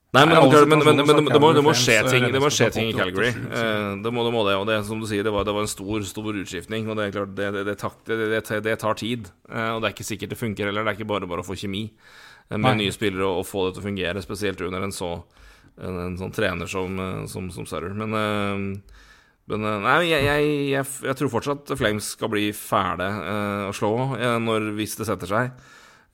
Nei, 0.09 0.23
men, 0.25 0.39
Nei, 0.39 0.61
men, 0.65 0.69
men, 0.69 0.79
men, 0.97 1.05
men, 1.05 1.27
det, 1.29 1.37
må, 1.37 1.51
det 1.53 1.61
må 1.61 1.73
skje 1.77 1.99
ting 2.07 2.23
Det 2.33 2.39
må 2.41 2.49
skje 2.49 2.71
ting 2.73 2.87
i 2.89 2.95
Calgary. 2.97 3.29
Eh, 3.29 3.89
Det 4.01 4.09
må 4.13 4.23
det, 4.25 4.31
må 4.33 4.41
det. 4.47 4.55
Og 4.57 4.65
det 4.65 4.79
som 4.87 4.97
du 4.97 5.05
sier, 5.05 5.21
det 5.25 5.33
var, 5.35 5.45
det 5.45 5.53
var 5.53 5.67
en 5.67 5.69
stor 5.69 6.05
stor 6.09 6.39
utskiftning. 6.41 6.87
Og 6.89 6.97
det 6.97 7.05
er 7.05 7.13
klart, 7.13 7.35
det, 7.37 8.77
tar 8.81 8.97
tid. 8.97 9.29
Eh, 9.51 9.69
Og 9.75 9.83
det 9.83 9.91
er 9.91 9.93
ikke 9.93 10.07
sikkert 10.07 10.33
det 10.33 10.39
funker 10.41 10.71
heller. 10.71 10.87
Det 10.87 10.95
er 10.95 10.97
ikke 10.97 11.11
bare 11.13 11.29
bare 11.29 11.45
å 11.45 11.47
få 11.47 11.59
kjemi 11.61 11.83
eh, 11.91 12.57
med 12.57 12.65
Nei. 12.65 12.75
nye 12.81 12.95
spillere 12.95 13.29
og, 13.29 13.45
få 13.45 13.67
det 13.67 13.77
til 13.77 13.83
å 13.83 13.87
fungere, 13.91 14.25
spesielt 14.25 14.65
under 14.65 14.87
en 14.87 14.95
så 14.95 15.11
en, 15.77 16.01
en 16.07 16.17
sånn 16.17 16.33
trener 16.33 16.67
som, 16.67 16.97
som, 17.29 17.53
som 17.53 17.69
Sutter. 17.69 17.93
Men, 17.93 18.81
men 19.49 19.67
nei, 19.85 19.99
jeg, 20.09 20.25
jeg, 20.25 20.47
jeg, 20.73 20.87
jeg 21.05 21.17
tror 21.21 21.31
fortsatt 21.37 21.71
Flames 21.79 22.09
skal 22.17 22.33
bli 22.33 22.49
fæle 22.53 23.07
uh, 23.07 23.69
å 23.69 23.75
slå 23.77 23.93
uh, 24.17 24.35
når, 24.41 24.73
hvis 24.77 24.97
det 24.99 25.07
setter 25.07 25.31
seg. 25.31 25.53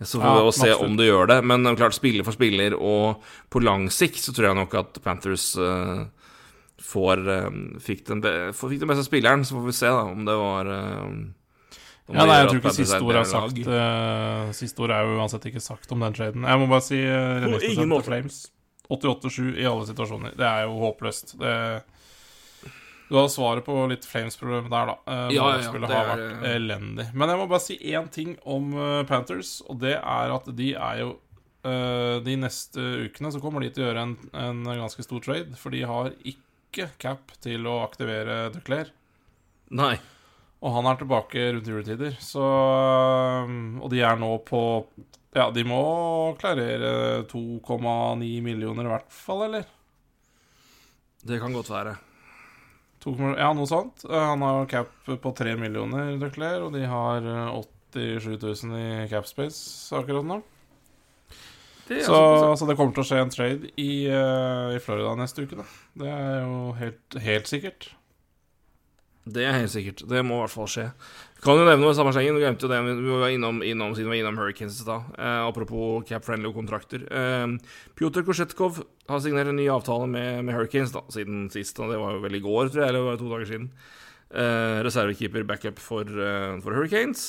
Så 0.04 0.20
får 0.20 0.28
Ja, 0.28 0.44
vi 0.46 0.52
se 0.52 0.72
absolutt. 0.72 0.90
om 0.90 0.98
det 0.98 1.06
gjør 1.08 1.28
det. 1.28 1.38
Men 1.44 1.66
eh, 1.66 1.76
klart, 1.76 1.96
spiller 1.96 2.24
for 2.28 2.36
spiller, 2.36 2.76
og 2.76 3.24
på 3.50 3.62
lang 3.64 3.88
sikt 3.94 4.20
så 4.20 4.34
tror 4.36 4.50
jeg 4.50 4.60
nok 4.60 4.76
at 4.76 5.00
Panthers 5.04 5.54
uh, 5.56 6.04
får 6.84 7.24
uh, 7.24 7.50
fikk, 7.80 8.04
den 8.10 8.22
be 8.22 8.34
fikk 8.52 8.82
den 8.84 8.92
beste 8.92 9.08
spilleren. 9.08 9.46
Så 9.48 9.56
får 9.56 9.66
vi 9.70 9.78
se 9.78 9.88
da 9.88 10.04
om 10.04 10.26
det 10.28 10.36
var 10.36 10.68
uh, 10.68 11.06
om 11.08 11.24
Ja, 12.12 12.20
det 12.20 12.28
nei, 12.28 12.36
jeg 12.42 12.50
tror 12.50 12.60
ikke 12.60 12.76
siste 12.76 13.00
ord 13.02 13.16
er 13.22 13.30
sagt. 13.30 13.64
siste 14.60 14.84
ord 14.84 14.92
er 14.94 15.08
jo 15.08 15.16
uansett 15.22 15.48
ikke 15.50 15.64
sagt 15.64 15.96
om 15.96 16.04
den 16.04 16.14
traden. 16.14 16.44
Jeg 16.44 16.60
må 16.60 16.68
bare 16.68 16.86
si 16.86 17.00
uh, 17.00 17.48
ingen 17.72 17.90
måte. 17.90 18.12
Flames. 18.12 18.44
88-7 18.92 19.56
i 19.58 19.66
alle 19.66 19.88
situasjoner. 19.88 20.36
Det 20.38 20.46
er 20.46 20.68
jo 20.68 20.76
håpløst. 20.84 21.38
Det, 21.40 21.56
du 23.10 23.16
har 23.20 23.28
svaret 23.30 23.66
på 23.68 23.74
litt 23.92 24.06
Flames-problemet 24.10 24.72
der, 24.74 24.90
da. 24.92 24.96
Uh, 25.06 25.34
Ja, 25.36 25.50
ja, 25.62 25.72
det 25.72 25.90
har 25.92 26.08
er- 26.10 26.24
vært 26.24 26.48
elendig. 26.56 27.06
Men 27.14 27.30
jeg 27.30 27.38
må 27.42 27.48
bare 27.52 27.62
si 27.62 27.78
én 27.94 28.10
ting 28.12 28.36
om 28.46 28.72
eh, 28.74 29.04
Panthers, 29.10 29.62
og 29.70 29.78
det 29.84 29.94
er 30.00 30.34
at 30.34 30.50
de 30.58 30.72
er 30.74 31.00
jo 31.04 31.12
eh, 31.66 32.20
de 32.26 32.36
neste 32.42 32.82
ukene 33.06 33.32
så 33.34 33.42
kommer 33.44 33.62
de 33.62 33.70
til 33.76 33.84
å 33.86 33.92
gjøre 33.92 34.04
en, 34.08 34.16
en 34.34 34.64
ganske 34.82 35.06
stor 35.06 35.22
trade, 35.26 35.54
for 35.58 35.70
de 35.76 35.84
har 35.86 36.12
ikke 36.26 36.90
cap 37.00 37.32
til 37.46 37.66
å 37.70 37.78
aktivere 37.86 38.50
Duclair. 38.54 38.90
Nei. 39.72 39.96
Og 40.66 40.74
han 40.74 40.88
er 40.90 40.98
tilbake 40.98 41.44
rundt 41.54 41.68
juletider, 41.70 42.16
så 42.24 42.42
eh, 42.42 43.54
Og 43.84 43.90
de 43.94 44.02
er 44.02 44.18
nå 44.18 44.32
på 44.48 44.62
Ja, 45.36 45.50
de 45.52 45.64
må 45.68 45.80
klarere 46.40 47.24
2,9 47.30 48.42
millioner 48.42 48.88
i 48.88 48.92
hvert 48.96 49.12
fall, 49.14 49.44
eller? 49.50 49.66
Det 51.26 51.40
kan 51.42 51.54
godt 51.54 51.70
være. 51.74 51.96
2,- 53.06 53.38
ja, 53.38 53.52
noe 53.54 53.70
sånt. 53.70 54.04
Eh, 54.10 54.26
Han 54.32 54.42
har 54.42 54.66
cap 54.72 54.92
på 55.06 55.36
3 55.38 55.56
millioner, 55.62 56.16
Duclair, 56.20 56.64
og 56.66 56.74
de 56.74 56.86
har 56.90 57.22
eh, 57.22 57.64
87 57.94 58.38
000 58.66 58.76
i 59.06 59.08
cap 59.12 59.28
space 59.30 59.94
akkurat 59.96 60.26
nå. 60.26 60.42
Det 61.88 62.02
Så, 62.04 62.18
så 62.58 62.66
det 62.66 62.76
kommer 62.80 62.96
til 62.96 63.04
å 63.04 63.06
skje 63.06 63.20
en 63.22 63.30
trade 63.30 63.70
i, 63.78 64.08
eh, 64.10 64.72
i 64.76 64.80
Florida 64.82 65.14
neste 65.20 65.46
uke, 65.46 65.60
da. 65.62 65.66
Det 66.02 66.10
er 66.10 66.40
jo 66.42 66.72
helt, 66.80 67.18
helt 67.22 67.46
sikkert. 67.52 67.92
Det 69.26 69.42
er 69.42 69.56
helt 69.58 69.74
sikkert. 69.74 70.04
Det 70.06 70.22
må 70.22 70.38
i 70.38 70.42
hvert 70.44 70.54
fall 70.54 70.68
skje. 70.70 70.84
Kan 71.42 71.58
jo 71.58 71.66
nevne 71.66 71.82
noe 71.82 71.94
i 71.96 71.98
samme 71.98 72.12
slengen. 72.14 72.38
Glemte 72.38 72.68
jo 72.68 72.70
det 72.70 72.78
vi 72.86 73.10
var 73.10 73.34
innom, 73.34 73.64
innom 73.66 73.96
siden 73.98 74.12
vi 74.12 74.20
var 74.20 74.22
innom 74.22 74.38
Hurricanes 74.38 74.78
i 74.78 74.86
stad. 74.86 75.08
Eh, 75.18 75.40
apropos 75.48 76.06
cap-friendly 76.10 76.52
og 76.52 76.60
kontrakter. 76.60 77.08
Eh, 77.10 77.74
Pjotr 77.98 78.26
Kosjetkov 78.28 78.84
har 79.10 79.24
signert 79.26 79.50
en 79.50 79.58
ny 79.58 79.66
avtale 79.74 80.06
med, 80.10 80.46
med 80.46 80.58
Hurricanes 80.58 80.94
da, 80.94 81.02
siden 81.14 81.48
sist. 81.54 81.82
Og 81.82 81.90
det 81.94 82.00
var 82.02 82.14
jo 82.18 82.24
vel 82.28 82.38
i 82.38 82.44
går, 82.46 82.70
tror 82.70 82.86
jeg, 82.86 82.94
eller 82.94 83.10
var 83.10 83.20
to 83.22 83.32
dager 83.34 83.50
siden. 83.50 83.68
Eh, 84.30 84.78
reservekeeper 84.86 85.50
backup 85.50 85.82
for, 85.82 86.06
eh, 86.06 86.62
for 86.62 86.78
Hurricanes. 86.78 87.28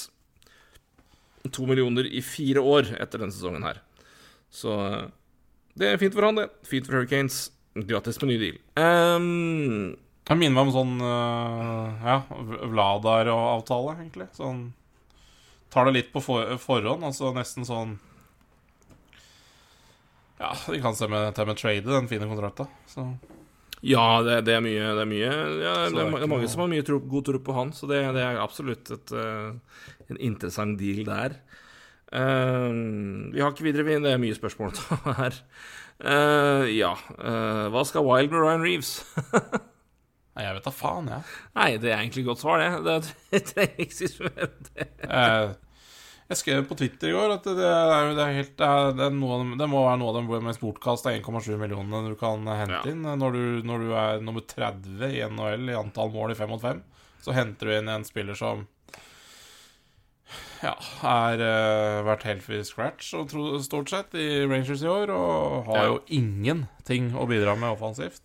To 1.52 1.66
millioner 1.68 2.08
i 2.08 2.20
fire 2.20 2.60
år 2.60 2.92
etter 3.00 3.24
denne 3.24 3.32
sesongen 3.32 3.64
her. 3.64 3.80
Så 4.52 4.72
eh, 4.84 5.04
det 5.80 5.92
er 5.92 6.00
fint 6.00 6.16
for 6.16 6.28
han, 6.28 6.40
det. 6.40 6.50
Fint 6.66 6.88
for 6.88 7.00
Hurricanes. 7.00 7.46
Grattis 7.76 8.20
med 8.22 8.32
ny 8.32 8.36
deal. 8.40 8.58
Um, 8.80 9.96
Det 10.26 10.34
minner 10.34 10.56
meg 10.56 10.66
om 10.66 10.74
sånn 10.74 10.96
uh, 10.98 12.02
Ja, 12.02 12.16
Vladar 12.66 13.30
og 13.30 13.44
avtale, 13.60 13.94
egentlig. 14.00 14.26
Sånn 14.34 14.68
Tar 15.70 15.88
det 15.88 15.96
litt 15.96 16.12
på 16.14 16.22
for, 16.24 16.56
forhånd, 16.62 17.04
altså 17.06 17.32
nesten 17.36 17.66
sånn 17.68 17.96
Ja, 20.40 20.50
de 20.66 20.80
kan 20.82 20.96
se 20.98 21.08
med, 21.10 21.30
til 21.36 21.48
med 21.48 21.58
trade 21.60 21.88
den 21.88 22.08
fine 22.10 22.28
kontrakta. 22.28 22.66
Så 22.90 23.06
Ja, 23.86 24.22
det, 24.26 24.40
det 24.48 24.56
er 24.56 24.64
mye 24.64 24.90
Det 24.98 25.04
er, 25.04 25.10
mye, 25.10 25.30
ja, 25.62 25.76
det 25.94 26.02
er 26.02 26.10
mange 26.10 26.28
noe- 26.32 26.50
som 26.50 26.64
har 26.64 26.72
mye 26.74 26.86
tro, 26.86 26.98
god 27.00 27.30
tro 27.30 27.42
på 27.46 27.56
han, 27.56 27.72
så 27.76 27.88
det, 27.90 28.02
det 28.16 28.24
er 28.24 28.42
absolutt 28.42 28.90
et, 28.96 29.14
uh, 29.14 29.54
en 30.10 30.20
interessant 30.32 30.78
deal 30.80 31.06
der. 31.06 31.38
Uh, 32.10 33.30
vi 33.34 33.42
har 33.42 33.54
ikke 33.54 33.66
videre, 33.66 33.86
vi. 33.86 34.00
Det 34.02 34.12
er 34.14 34.22
mye 34.22 34.38
spørsmål 34.38 34.74
å 34.74 34.76
ta 34.82 35.16
her. 35.22 35.38
Uh, 35.96 36.66
ja 36.76 36.90
Hva 37.72 37.80
skal 37.88 38.04
Wild 38.04 38.34
med 38.34 38.42
Ryan 38.42 38.66
Reeves? 38.66 38.98
Nei, 40.36 40.44
jeg 40.44 40.56
vet 40.58 40.66
da 40.68 40.72
faen, 40.76 41.06
jeg. 41.08 41.22
Nei, 41.56 41.68
det 41.80 41.88
er 41.92 42.00
egentlig 42.02 42.22
et 42.22 42.28
godt 42.28 42.42
svar, 42.42 42.60
det. 42.60 42.98
Det 43.32 43.44
trenger 43.52 43.78
ikke 43.86 43.96
si 43.96 44.08
det. 44.20 44.88
Jeg, 46.26 46.36
skrev 46.40 46.64
på 46.68 46.76
Twitter 46.76 47.08
i 47.08 47.14
går 47.14 47.32
at 47.36 47.44
det 47.46 47.64
er, 47.70 48.08
det 48.18 48.22
er 48.24 48.32
helt 48.34 48.56
Det, 48.58 48.66
er, 48.68 48.88
det, 48.98 49.04
er 49.06 49.14
noe, 49.14 49.36
det 49.56 49.68
må 49.70 49.84
være 49.86 50.00
noe 50.02 50.10
av 50.10 50.16
de 50.26 50.40
mest 50.48 50.60
bortkasta 50.60 51.12
1,7 51.14 51.52
millionene 51.60 52.10
du 52.10 52.16
kan 52.20 52.42
hente 52.50 52.80
Ja. 52.82 52.82
inn. 52.90 53.06
Når 53.06 53.32
du, 53.38 53.42
når 53.70 53.84
du 53.86 53.92
er 53.96 54.24
nummer 54.26 54.42
30 54.42 55.06
i 55.06 55.22
NHL 55.30 55.70
i 55.70 55.78
antall 55.78 56.10
mål 56.12 56.34
i 56.34 56.38
5 56.38 56.50
mot 56.52 56.60
5, 56.66 56.82
så 57.24 57.32
henter 57.38 57.70
du 57.70 57.76
inn 57.78 57.88
en 57.94 58.04
spiller 58.06 58.36
som 58.38 58.66
ja, 60.64 60.72
har 61.04 61.38
uh, 61.38 62.00
vært 62.06 62.24
helt 62.26 62.46
i 62.50 62.60
scratch 62.66 63.12
og 63.14 63.30
stort 63.62 63.90
sett 63.92 64.14
i 64.18 64.42
Rangers 64.48 64.82
i 64.82 64.88
år, 64.90 65.12
og 65.14 65.68
har 65.70 65.76
Ja. 65.78 65.88
jo 65.92 65.98
ingenting 66.16 67.12
å 67.14 67.26
bidra 67.30 67.54
med 67.60 67.76
offensivt. 67.76 68.22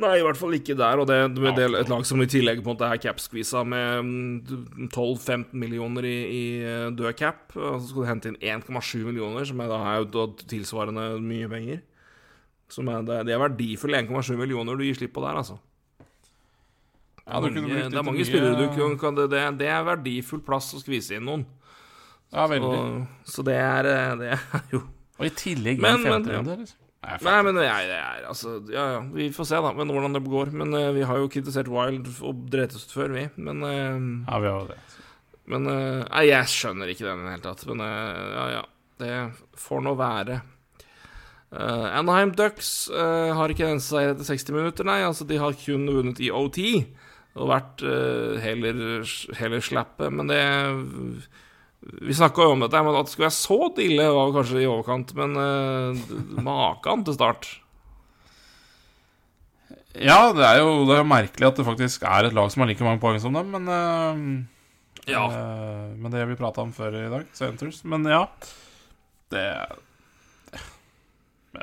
Nei, 0.00 0.14
i 0.16 0.22
hvert 0.24 0.38
fall 0.40 0.54
ikke 0.56 0.76
der. 0.78 1.00
Og 1.02 1.06
det, 1.10 1.16
det, 1.36 1.52
Ja. 1.52 1.68
et 1.82 1.90
lag 1.92 2.04
som 2.08 2.22
i 2.22 2.26
tillegg 2.30 2.62
på 2.64 2.70
en 2.70 2.76
måte 2.76 2.88
er 2.88 3.00
cap-skvisa 3.02 3.60
med 3.68 4.04
mm, 4.06 4.88
12-15 4.94 5.52
millioner 5.60 6.06
i, 6.08 6.16
i 6.24 6.44
eh, 6.64 6.86
død 6.96 7.16
cap. 7.18 7.52
Og 7.56 7.80
så 7.82 7.90
skal 7.90 8.02
du 8.06 8.08
hente 8.08 8.32
inn 8.32 8.38
1,7 8.62 9.04
millioner, 9.04 9.44
som 9.48 9.60
er 9.60 9.68
da 9.72 9.80
er 9.98 10.06
tilsvarende 10.48 11.06
mye 11.20 11.48
penger. 11.52 11.82
Som 12.70 12.88
er, 12.88 13.02
det, 13.02 13.18
det 13.28 13.34
er 13.34 13.42
verdifulle 13.42 14.00
1,7 14.06 14.36
millioner 14.40 14.78
du 14.78 14.84
gir 14.86 14.94
slipp 14.96 15.12
på 15.18 15.24
der, 15.26 15.36
altså. 15.42 15.58
Ja, 17.30 17.38
det, 17.44 17.52
mange, 17.54 17.82
det 17.92 17.98
er 17.98 18.02
mange 18.06 18.24
spillere 18.26 18.56
du 18.58 18.96
kan, 18.98 19.14
det, 19.14 19.28
det, 19.30 19.42
det 19.60 19.68
er 19.70 19.84
verdifull 19.86 20.40
plass 20.42 20.72
å 20.74 20.80
skvise 20.82 21.18
inn 21.18 21.26
noen. 21.28 21.44
Ja, 22.32 22.46
veldig. 22.50 22.70
Så, 23.26 23.34
så 23.36 23.44
det 23.46 23.56
er, 23.58 23.86
eh, 23.90 24.14
det 24.18 24.30
er 24.34 24.64
jo 24.74 24.80
Og 25.20 25.26
i 25.28 25.30
tillegg 25.36 25.82
Men- 25.82 26.06
en 26.06 26.24
men, 26.24 26.48
eller? 26.48 26.72
Nei, 27.00 27.16
Nei, 27.24 27.36
men 27.46 27.56
det 27.56 27.64
er, 27.64 27.90
er 27.96 28.24
altså 28.28 28.58
Ja, 28.68 28.82
ja, 28.94 29.00
vi 29.14 29.30
får 29.32 29.46
se, 29.48 29.60
da, 29.64 29.72
men 29.76 29.88
hvordan 29.88 30.16
det 30.18 30.24
går. 30.26 30.52
Men 30.52 30.76
uh, 30.76 30.90
vi 30.96 31.06
har 31.08 31.20
jo 31.20 31.30
kritisert 31.32 31.70
Wild 31.72 32.10
og 32.20 32.44
drept 32.52 32.76
oss 32.76 32.88
før, 32.92 33.14
vi. 33.16 33.24
Men 33.40 33.64
uh, 33.64 34.26
Ja, 34.28 34.40
vi 34.42 34.50
har 34.52 34.58
jo 34.58 34.70
det. 34.74 34.80
Men 35.50 35.66
eh, 35.66 36.04
Nei, 36.04 36.26
jeg 36.28 36.46
skjønner 36.52 36.92
ikke 36.92 37.08
den 37.08 37.24
i 37.24 37.26
det 37.26 37.32
hele 37.32 37.42
tatt. 37.42 37.64
Men 37.66 37.80
ja, 37.82 38.44
ja. 38.52 38.60
Det 39.00 39.14
får 39.58 39.80
nå 39.82 39.94
være. 39.98 40.36
Uh, 41.50 41.88
Anaheim 41.98 42.30
Ducks 42.38 42.86
uh, 42.94 43.32
har 43.34 43.50
ikke 43.50 43.66
en 43.66 43.82
seier 43.82 44.12
etter 44.12 44.28
60 44.28 44.54
minutter, 44.54 44.86
nei. 44.86 45.00
Altså, 45.02 45.26
de 45.26 45.40
har 45.40 45.56
kun 45.58 45.88
vunnet 45.90 46.20
i 46.22 46.30
OT. 46.30 46.60
Og 47.34 47.50
vært 47.50 47.82
uh, 47.82 48.38
heller, 48.42 49.02
heller 49.40 49.64
slappe. 49.64 50.10
Men 50.14 50.30
det 50.30 50.40
Vi 51.80 52.12
snakka 52.14 52.44
jo 52.44 52.54
om 52.54 52.60
dette, 52.60 52.80
men 52.84 52.96
at 52.98 53.08
det 53.08 53.14
skulle 53.14 53.28
være 53.30 53.38
så 53.38 53.58
ille, 53.80 54.06
var 54.12 54.32
kanskje 54.34 54.62
i 54.62 54.68
overkant. 54.68 55.14
Men 55.16 55.36
uh, 55.40 56.14
maken 56.44 57.04
til 57.06 57.16
start. 57.16 57.48
Ja, 59.96 60.30
det 60.36 60.44
er 60.46 60.60
jo 60.60 60.84
det 60.86 61.00
er 61.00 61.08
merkelig 61.08 61.48
at 61.48 61.56
det 61.58 61.66
faktisk 61.66 62.04
er 62.06 62.28
et 62.28 62.36
lag 62.36 62.50
som 62.52 62.62
har 62.62 62.68
like 62.70 62.84
mange 62.86 63.00
poeng 63.02 63.18
som 63.22 63.34
dem, 63.34 63.50
men 63.56 63.66
uh, 63.66 65.08
Ja. 65.08 65.24
Uh, 65.26 65.96
Men 65.98 66.12
det 66.12 66.26
vi 66.28 66.38
prata 66.38 66.62
om 66.62 66.72
før 66.72 66.94
i 67.00 67.08
dag, 67.10 67.24
Centers. 67.34 67.82
Men 67.84 68.04
ja. 68.06 68.26
Det 69.32 69.46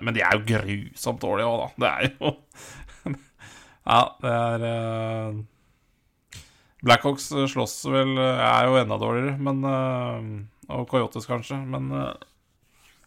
Men 0.02 0.14
de 0.14 0.22
er 0.26 0.36
jo 0.36 0.44
grusomt 0.50 1.22
dårlige 1.22 1.48
òg, 1.48 1.62
da. 1.62 1.70
Det 1.78 1.92
er 1.94 2.10
jo 2.18 2.34
Ja, 3.88 4.02
det 4.20 4.34
er 4.34 4.66
eh, 4.68 5.38
Blackhawks 6.86 7.32
slåss 7.50 7.80
vel 7.90 8.14
Er 8.22 8.68
jo 8.68 8.78
enda 8.78 9.00
dårligere, 9.02 9.38
men 9.42 9.64
eh, 9.66 10.30
Og 10.76 10.86
Coyotes, 10.92 11.26
kanskje, 11.30 11.58
men 11.66 11.90
eh, 11.90 12.14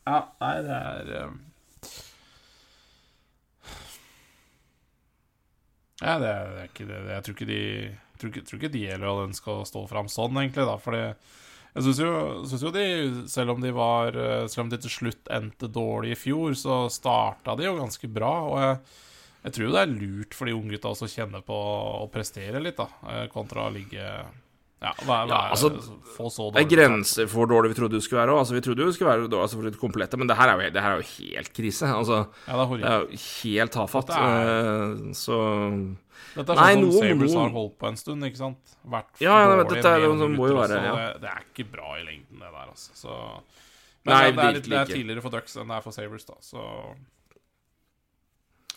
Ja, 0.08 0.24
nei, 0.42 0.54
det 0.66 0.80
er 0.80 1.14
eh, 1.20 1.38
Ja, 6.00 6.14
det 6.16 6.30
er, 6.32 6.46
det 6.48 6.60
er 6.62 6.68
ikke 6.70 6.86
det. 6.88 6.98
Jeg 7.12 7.24
tror 7.26 7.34
ikke 7.36 7.50
de 7.50 7.62
tror 8.20 8.32
ikke, 8.32 8.46
tror 8.46 8.60
ikke 8.60 8.72
de 8.74 8.86
heller 8.88 9.10
hadde 9.10 9.28
ønska 9.30 9.52
å 9.52 9.68
stå 9.68 9.84
fram 9.90 10.08
sånn, 10.12 10.38
egentlig, 10.40 10.66
da. 10.68 10.76
Fordi 10.80 11.02
jeg 11.04 11.86
syns 11.86 12.00
jo, 12.02 12.12
synes 12.50 12.64
jo 12.66 12.72
de, 12.74 12.86
selv 13.30 13.54
om 13.54 13.62
de 13.62 13.70
var 13.74 14.16
eh, 14.18 14.46
Selv 14.50 14.66
om 14.66 14.72
de 14.72 14.80
til 14.82 14.92
slutt 14.92 15.30
endte 15.32 15.70
dårlig 15.70 16.16
i 16.16 16.18
fjor, 16.18 16.56
så 16.58 16.82
starta 16.92 17.54
de 17.58 17.68
jo 17.68 17.76
ganske 17.78 18.10
bra. 18.10 18.32
Og 18.48 18.58
jeg, 18.64 18.80
jeg 19.44 19.52
tror 19.56 19.72
det 19.72 19.80
er 19.80 19.92
lurt 19.94 20.34
for 20.36 20.50
de 20.50 20.52
unggutta 20.56 20.90
også 20.92 21.06
å 21.08 21.12
kjenne 21.14 21.40
på 21.46 21.56
å 21.56 22.06
prestere 22.12 22.60
litt, 22.62 22.76
da. 22.76 22.88
eh, 23.08 23.26
Kontra 23.32 23.68
å 23.68 23.72
ligge 23.74 24.00
Ja, 24.80 24.92
hva, 25.04 25.16
hva 25.24 25.28
Ja, 25.28 25.38
er 25.46 25.54
altså, 25.56 25.70
Få 26.16 26.28
så 26.32 26.50
Det 26.54 26.62
er 26.64 26.68
grenser 26.72 27.26
for 27.28 27.42
hvor 27.44 27.50
dårlig 27.52 27.72
vi 27.74 27.78
trodde 27.80 27.98
du 27.98 28.04
skulle 28.04 28.22
være. 28.22 28.36
Altså, 28.40 28.54
vi 28.56 28.62
trodde 28.64 28.86
det 28.86 28.94
skulle 28.96 29.10
være 29.12 29.28
altså, 29.40 29.58
for 29.58 29.68
litt 29.68 29.80
komplette, 29.80 30.16
men 30.20 30.28
det 30.30 30.36
her 30.38 30.48
er 30.52 30.62
jo, 30.64 30.70
det 30.76 30.84
her 30.84 30.94
er 30.96 31.02
jo 31.02 31.08
helt 31.18 31.52
krise. 31.56 31.88
Altså, 31.88 32.20
Ja, 32.48 32.52
det 32.56 32.62
er 32.64 32.66
det 32.84 32.92
er 32.92 33.00
jo 33.04 33.20
helt 33.26 33.72
tafatt. 33.76 34.12
Dette 34.12 34.20
Eh, 34.20 35.14
Så 35.20 35.36
Dette 36.36 36.52
er 36.52 36.56
sånn 36.60 36.92
som 36.92 37.00
Sabres 37.00 37.34
har 37.34 37.50
holdt 37.56 37.78
på 37.80 37.88
en 37.90 37.96
stund, 37.96 38.24
ikke 38.28 38.40
sant? 38.40 38.74
Vært 38.86 39.20
Ja, 39.20 39.34
ja, 39.42 39.48
dårlig 39.56 39.68
dette 39.74 39.88
er 39.88 40.00
det 40.04 40.30
må 40.36 40.48
jo 40.48 40.56
være, 40.60 40.80
ja. 40.84 40.92
det, 40.96 41.22
det 41.24 41.30
er 41.32 41.46
ikke 41.48 41.66
bra 41.72 41.94
i 41.98 42.04
lengden, 42.06 42.38
det 42.40 42.52
der, 42.52 42.68
altså. 42.70 42.92
Så, 42.94 43.16
men 44.04 44.14
Nei, 44.14 44.20
det, 44.30 44.36
det, 44.36 44.44
er 44.44 44.52
litt, 44.56 44.68
det 44.70 44.78
er 44.80 44.92
tidligere 44.92 45.24
for 45.24 45.34
Ducks 45.34 45.56
enn 45.60 45.68
det 45.72 45.76
er 45.76 45.84
for 45.84 45.92
Sabres, 45.96 46.24
da, 46.28 46.36
så 46.40 46.64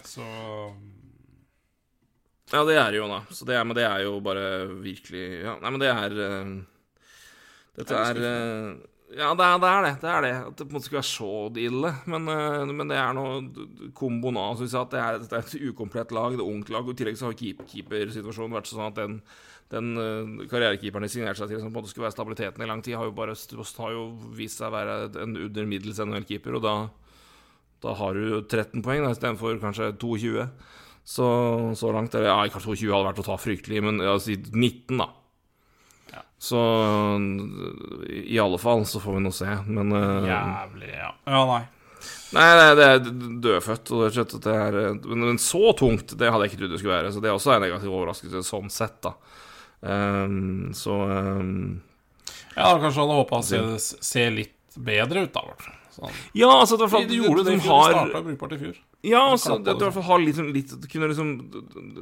Så 0.07 0.25
Ja, 2.53 2.63
det 2.67 2.77
er 2.77 2.91
det 2.91 2.99
jo, 2.99 3.09
da. 3.09 3.21
Så 3.33 3.47
det 3.47 3.57
er, 3.57 3.65
men 3.65 3.77
det 3.77 3.85
er 3.87 4.05
jo 4.05 4.17
bare 4.23 4.47
virkelig 4.83 5.25
Ja, 5.43 5.57
nei, 5.61 5.73
men 5.73 5.83
det 5.83 5.91
er 5.91 6.17
uh, 6.17 6.57
Dette 7.77 7.87
Det 7.89 8.01
er 8.01 8.19
eh, 8.29 8.73
Ja, 9.17 9.31
det 9.37 9.45
er, 9.45 9.57
det 9.61 9.69
er 9.69 9.85
det. 9.85 9.93
Det 10.01 10.09
er 10.09 10.25
det. 10.25 10.33
At 10.41 10.57
det 10.57 10.65
på 10.67 10.71
en 10.71 10.77
måte 10.77 10.87
skulle 10.87 11.01
være 11.01 11.09
så 11.09 11.31
ille. 11.61 11.89
Men, 12.09 12.29
eh, 12.33 12.73
men 12.73 12.89
det 12.89 12.97
er 12.97 13.15
noe 13.17 13.89
komboen 13.97 14.39
av, 14.41 14.55
syns 14.57 14.73
jeg, 14.73 14.87
at 14.87 14.93
det 14.93 15.01
er, 15.01 15.17
det 15.21 15.37
er 15.37 15.43
et 15.43 15.67
ukomplett 15.69 16.13
lag. 16.17 16.33
Det 16.33 16.41
er 16.41 16.49
ungt 16.49 16.71
lag. 16.73 16.85
Og 16.85 16.93
i 16.93 16.97
tillegg 16.97 17.19
så 17.19 17.29
har 17.29 17.37
keep, 17.37 17.61
keepersituasjonen 17.69 18.57
vært 18.57 18.69
sånn 18.71 18.87
at 18.87 18.97
den, 18.97 19.19
den 19.73 19.91
karrierekeeperen 20.49 21.05
de 21.05 21.11
signerte 21.13 21.41
seg 21.41 21.53
til, 21.53 21.61
som 21.61 21.69
på 21.69 21.75
en 21.75 21.79
måte 21.81 21.93
skulle 21.93 22.07
være 22.07 22.17
stabiliteten 22.17 22.65
i 22.65 22.69
lang 22.69 22.81
tid, 22.85 22.97
har 22.97 23.09
jo 23.09 23.13
bare 23.17 23.37
har 23.37 23.93
jo 23.93 24.07
vist 24.37 24.61
seg 24.61 24.69
å 24.69 24.75
være 24.77 24.97
en 25.25 25.37
under 25.45 25.69
middels 25.69 26.01
NHL-keeper. 26.01 26.57
Og 26.57 26.65
da, 26.65 26.75
da 27.83 27.97
har 27.99 28.15
du 28.17 28.39
13 28.41 28.83
poeng 28.85 29.03
da, 29.03 29.11
istedenfor 29.13 29.59
kanskje 29.61 29.91
22. 30.01 30.47
Så, 31.03 31.27
så 31.75 31.91
langt 31.91 32.15
eller, 32.15 32.31
Ja, 32.31 32.47
kanskje 32.47 32.77
22 32.77 32.93
hadde 32.95 33.09
vært 33.09 33.21
å 33.25 33.27
ta 33.27 33.35
fryktelig, 33.41 33.83
men 33.83 33.99
ja, 34.03 34.15
si 34.23 34.37
19, 34.39 34.95
da. 35.01 35.11
Så 36.43 36.59
i 38.09 38.39
alle 38.39 38.57
fall 38.59 38.81
så 38.85 38.99
får 38.99 39.15
vi 39.15 39.21
nå 39.23 39.29
se. 39.31 39.47
Men 39.63 39.93
eh, 39.95 40.25
Jævlig, 40.27 40.89
ja. 40.91 41.13
Ja, 41.23 41.43
nei. 41.47 41.61
Nei, 42.35 42.47
nei, 42.57 42.71
det 42.75 42.87
er 42.87 42.99
dødfødt. 43.45 43.91
Og 43.95 44.01
det 44.03 44.09
er, 44.19 44.33
det 44.43 44.55
er, 44.57 44.97
men, 45.05 45.23
men 45.29 45.39
så 45.39 45.71
tungt, 45.79 46.17
det 46.19 46.33
hadde 46.33 46.43
jeg 46.43 46.51
ikke 46.51 46.59
trodd 46.65 46.75
det 46.75 46.81
skulle 46.81 46.97
være. 46.97 47.13
Så 47.15 47.23
det 47.23 47.31
er 47.31 47.37
også 47.37 47.53
en 47.55 47.63
negativ 47.63 47.93
overraskelse 47.95 48.43
sånn 48.43 48.73
sett, 48.75 48.99
da. 49.07 49.13
Um, 49.83 50.73
så 50.75 50.97
um, 50.99 51.55
Ja, 52.57 52.73
kanskje 52.75 53.05
hadde 53.05 53.17
håpa 53.21 53.39
å 53.39 53.47
se, 53.47 53.63
se 53.79 54.27
litt 54.31 54.75
bedre 54.75 55.23
ut, 55.23 55.31
da, 55.31 55.45
i 55.47 55.53
hvert 55.53 55.65
fall. 55.69 55.79
Sånn. 55.93 56.13
Ja, 56.33 56.47
altså 56.59 56.75
at 56.79 56.87
i 56.87 56.91
hvert 56.91 57.07
De, 57.07 57.15
de 57.15 57.23
gjorde 57.23 57.43
det 57.45 57.53
i 57.53 57.57
de. 57.57 57.63
De 57.63 57.67
har- 57.69 57.91
starta 57.93 58.23
brukbart 58.25 58.53
i 58.55 58.61
fjor. 58.63 58.77
Ja, 59.05 59.19
altså, 59.31 59.57
det 59.59 59.73
det 59.75 59.81
i 59.81 59.85
hvert 59.85 59.93
fall 59.99 60.09
har 60.11 60.23
sånn- 60.33 60.53
litt 60.53 60.71
det 60.81 60.89
kunne 60.89 61.09
liksom 61.11 61.33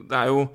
Det 0.08 0.16
er 0.16 0.28
jo 0.32 0.46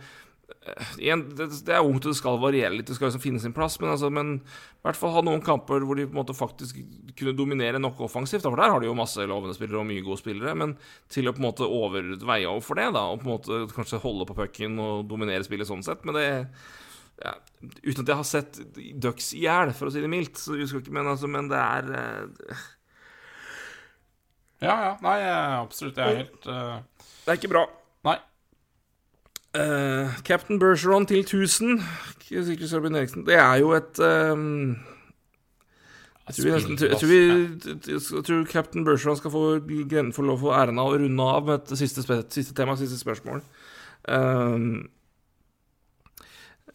eh, 0.66 0.94
igjen, 0.98 1.24
det, 1.36 1.48
det 1.66 1.74
er 1.74 1.82
ungt, 1.84 2.06
og 2.06 2.12
det 2.14 2.16
skal 2.16 2.38
variere 2.38 2.70
litt, 2.76 2.86
det 2.86 2.94
skal 2.96 3.08
liksom 3.10 3.22
finne 3.22 3.40
sin 3.42 3.52
plass, 3.52 3.76
men, 3.80 3.90
altså, 3.90 4.10
men 4.10 4.36
i 4.40 4.86
hvert 4.86 4.96
fall 4.98 5.12
ha 5.12 5.20
noen 5.26 5.42
kamper 5.42 5.82
hvor 5.82 5.98
de 5.98 6.06
på 6.06 6.14
en 6.14 6.20
måte 6.22 6.34
faktisk 6.38 6.78
kunne 7.18 7.34
dominere 7.36 7.80
nok 7.82 7.98
offensivt. 8.06 8.42
da, 8.46 8.50
For 8.50 8.56
der 8.62 8.70
har 8.70 8.80
de 8.80 8.86
jo 8.86 8.94
masse 8.94 9.18
lovende 9.26 9.54
spillere 9.58 9.80
og 9.82 9.86
mye 9.90 10.04
gode 10.06 10.18
spillere, 10.22 10.54
men 10.56 10.76
til 11.10 11.26
å 11.26 11.34
på 11.34 11.42
en 11.42 11.48
måte 11.50 11.66
overveie 11.66 12.46
overfor 12.46 12.78
det, 12.78 12.88
da, 12.94 13.04
og 13.10 13.20
på 13.22 13.26
en 13.26 13.34
måte 13.36 13.74
kanskje 13.74 14.00
holde 14.02 14.26
på 14.30 14.36
pucken 14.38 14.78
og 14.78 15.08
dominere 15.10 15.42
spillet 15.46 15.66
sånn 15.68 15.82
sett, 15.84 16.04
men 16.06 16.14
det 16.14 16.26
ja, 17.24 17.32
Uten 17.82 18.02
at 18.04 18.10
jeg 18.12 18.16
har 18.18 18.26
sett 18.28 18.58
Ducks 19.00 19.30
i 19.34 19.46
hjel, 19.46 19.70
for 19.72 19.88
å 19.88 19.92
si 19.92 20.02
det 20.04 20.10
mildt, 20.12 20.36
så 20.36 20.54
jeg 20.58 20.68
ikke, 20.68 20.92
men, 20.92 21.06
altså, 21.08 21.26
men 21.32 21.48
det 21.48 21.56
er 21.58 21.86
eh, 21.96 22.66
Ja, 24.62 24.74
ja. 24.84 24.92
Nei, 25.04 25.16
absolutt. 25.60 25.96
Jeg 25.96 26.12
er 26.12 26.16
helt 26.24 26.48
uh... 26.48 26.78
Det 27.26 27.32
er 27.32 27.38
ikke 27.40 27.52
bra. 27.52 27.66
Nei. 28.06 28.16
Uh, 29.56 30.16
Captain 30.24 30.60
Bergeron 30.60 31.06
til 31.06 31.18
1000. 31.24 31.80
Sikre 32.26 32.68
Sørbjørn 32.68 32.94
Eriksen. 32.94 33.26
Det 33.26 33.34
er 33.34 33.54
jo 33.60 33.72
et 33.76 34.00
um... 34.00 34.76
jeg, 36.26 36.34
tror 36.34 36.56
nesten, 36.56 36.78
jeg, 36.80 36.98
tror 37.00 37.12
vi, 37.12 37.20
jeg 37.92 38.24
tror 38.26 38.44
Captain 38.50 38.84
Bergeron 38.84 39.16
skal 39.16 39.30
få, 39.30 39.44
få 40.16 40.26
lov 40.26 40.40
få 40.40 40.52
æren 40.56 40.78
av 40.82 40.92
å 40.92 40.98
runde 40.98 41.30
av 41.36 41.46
med 41.46 41.54
et 41.60 41.78
siste, 41.78 42.04
siste 42.30 42.54
tema, 42.56 42.76
siste 42.76 42.98
spørsmål. 42.98 43.42
Um, 44.08 44.88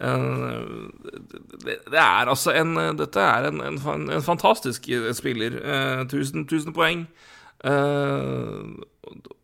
det, 0.01 1.75
det 1.91 1.99
er 2.01 2.29
altså 2.31 2.55
en 2.57 2.73
Dette 2.97 3.21
er 3.21 3.45
en, 3.51 3.61
en, 3.61 4.07
en 4.09 4.23
fantastisk 4.25 4.89
spiller. 5.13 5.59
Eh, 5.61 6.01
1000, 6.01 6.47
1000 6.47 6.73
poeng. 6.73 7.05
Eh, 7.61 8.61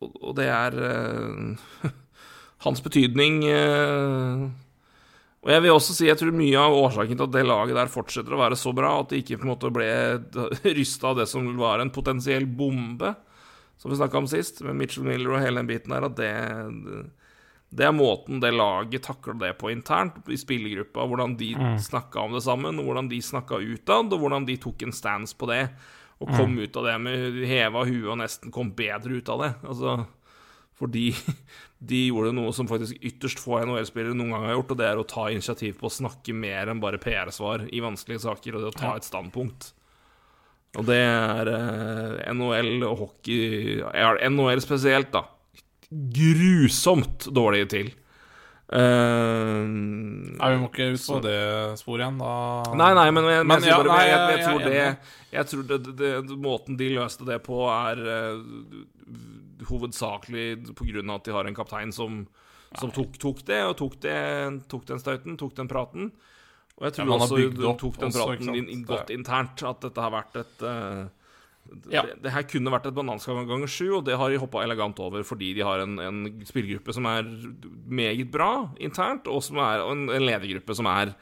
og, 0.02 0.32
det 0.38 0.48
er 0.50 0.74
eh, 0.88 1.90
hans 2.64 2.82
betydning 2.82 3.44
eh, 3.46 4.40
Og 5.44 5.52
jeg 5.52 5.62
vil 5.62 5.70
også 5.76 5.94
si 5.94 6.08
jeg 6.08 6.18
tror 6.18 6.34
mye 6.34 6.58
av 6.58 6.74
årsaken 6.74 7.14
til 7.14 7.28
at 7.28 7.36
det 7.36 7.44
laget 7.46 7.78
der 7.78 7.92
fortsetter 7.92 8.34
å 8.34 8.40
være 8.42 8.58
så 8.58 8.72
bra, 8.74 8.96
at 8.98 9.12
det 9.12 9.22
ikke 9.22 9.38
på 9.38 9.46
en 9.46 9.52
måte 9.52 9.70
ble 9.74 9.86
rysta 10.80 11.12
av 11.12 11.20
det 11.20 11.28
som 11.30 11.46
var 11.60 11.78
en 11.84 11.94
potensiell 11.94 12.48
bombe, 12.58 13.14
som 13.78 13.92
vi 13.92 14.00
snakka 14.00 14.18
om 14.18 14.26
sist, 14.26 14.64
med 14.66 14.74
Mitchell 14.80 15.06
Miller 15.06 15.36
og 15.36 15.44
hele 15.44 15.62
den 15.62 15.70
biten 15.70 15.94
der, 15.94 16.08
at 16.10 16.18
det 16.18 16.32
det 17.68 17.84
er 17.84 17.92
måten 17.92 18.38
det 18.40 18.48
laget 18.56 19.02
takler 19.04 19.36
det 19.42 19.50
på 19.60 19.68
internt, 19.68 20.22
i 20.32 20.38
spillergruppa. 20.40 21.04
Hvordan 21.04 21.34
de 21.36 21.50
Mm. 21.54 21.74
snakka 21.78 22.22
om 22.24 22.32
det 22.32 22.40
sammen, 22.42 22.80
hvordan 22.80 23.10
de 23.10 23.18
snakka 23.20 23.58
utad, 23.60 24.08
og 24.12 24.20
hvordan 24.22 24.46
de 24.48 24.56
tok 24.56 24.82
en 24.82 24.92
stance 24.92 25.36
på 25.36 25.46
det. 25.50 25.68
Og 26.18 26.28
kom 26.34 26.56
Mm. 26.56 26.62
ut 26.64 26.76
av 26.76 26.84
det 26.88 26.94
med 27.00 27.36
heva 27.46 27.84
huet 27.86 28.08
og 28.10 28.18
nesten 28.18 28.50
kom 28.50 28.72
bedre 28.74 29.20
ut 29.20 29.28
av 29.30 29.42
det. 29.44 29.50
Altså, 29.70 29.92
fordi 30.78 31.12
de 31.90 32.00
gjorde 32.08 32.32
noe 32.34 32.50
som 32.52 32.66
faktisk 32.66 32.98
ytterst 33.06 33.38
få 33.38 33.60
NHL-spillere 33.62 34.14
noen 34.18 34.30
gang 34.34 34.46
har 34.48 34.56
gjort, 34.56 34.72
og 34.74 34.78
det 34.80 34.86
er 34.88 34.98
å 34.98 35.06
ta 35.06 35.28
initiativ 35.30 35.78
på 35.78 35.86
å 35.86 35.94
snakke 35.94 36.34
mer 36.34 36.68
enn 36.72 36.80
bare 36.82 36.98
PR-svar 36.98 37.68
i 37.70 37.80
vanskelige 37.84 38.24
saker, 38.26 38.54
og 38.58 38.62
det 38.66 38.72
å 38.72 38.78
ta 38.80 38.96
et 38.96 39.06
standpunkt. 39.06 39.72
Og 40.76 40.84
det 40.90 40.98
er 41.00 41.48
eh, 41.54 42.32
NHL 42.34 42.82
og 42.84 42.98
hockey 43.04 43.78
NHL 43.80 44.60
spesielt, 44.60 45.10
da. 45.14 45.22
Grusomt 46.18 47.28
dårlig 47.34 47.68
til. 47.72 47.92
Eh, 48.68 49.64
Nei, 49.64 50.48
vi 50.52 50.58
må 50.60 50.68
ikke 50.68 50.90
ut 50.92 51.04
på 51.08 51.18
det 51.24 51.38
sporet 51.80 52.04
igjen, 52.04 52.18
da. 52.20 52.32
Nei, 52.76 52.90
nei, 52.98 53.06
men 53.16 53.24
jeg, 53.30 53.46
men 53.46 53.48
Men 53.48 53.64
jeg, 53.64 53.70
ja, 53.72 53.78
bare, 53.80 53.94
nei, 53.94 54.02
jeg, 54.04 54.18
jeg, 54.18 54.38
jeg- 54.38 54.46
tror 54.48 54.60
det. 54.66 55.14
Jeg 55.32 55.46
tror 55.52 55.62
det, 55.70 55.78
det, 55.96 56.36
måten 56.40 56.76
de 56.76 56.88
løste 56.92 57.24
det 57.28 57.38
på, 57.44 57.62
er 57.68 58.02
uh, 58.04 59.64
hovedsakelig 59.68 60.74
på 60.76 60.86
grunn 60.92 61.10
av 61.12 61.20
at 61.20 61.24
de 61.28 61.34
har 61.36 61.48
en 61.48 61.56
kaptein 61.56 61.92
som, 61.92 62.22
som 62.78 62.92
tok, 62.92 63.16
tok 63.20 63.42
det, 63.48 63.62
og 63.68 63.76
tok, 63.80 63.98
det, 64.04 64.16
tok 64.68 64.86
den 64.88 65.00
stauten, 65.00 65.36
tok 65.40 65.56
den 65.56 65.68
praten. 65.68 66.10
Og 66.78 66.86
jeg 66.86 66.94
tror 66.94 67.08
ja, 67.08 67.18
også 67.18 67.76
tok 67.80 67.96
den 67.98 68.12
praten 68.14 68.52
også, 68.52 68.58
inn 68.60 68.84
godt 68.86 69.10
internt, 69.10 69.64
at 69.66 69.80
dette 69.82 70.04
har 70.04 70.12
vært 70.14 70.36
et 70.44 70.62
eh, 70.62 71.06
Ja. 71.92 72.02
det, 72.06 72.18
det 72.24 72.32
her 72.32 72.46
kunne 72.48 72.72
vært 72.72 72.88
et 72.88 72.96
bananskall 72.96 73.42
ganger 73.48 73.70
sju, 73.70 73.86
og 73.98 74.06
det 74.08 74.16
har 74.20 74.32
de 74.32 74.40
hoppa 74.40 74.64
elegant 74.64 74.98
over 75.04 75.24
fordi 75.26 75.52
de 75.56 75.64
har 75.66 75.84
en, 75.84 75.98
en 76.00 76.20
spillergruppe 76.48 76.94
som 76.96 77.08
er 77.10 77.28
meget 77.84 78.30
bra 78.32 78.70
internt, 78.80 79.28
og, 79.30 79.44
en, 79.52 80.08
en 80.08 80.26
ledergruppe 80.26 80.76
som 80.76 80.88
er 80.90 81.14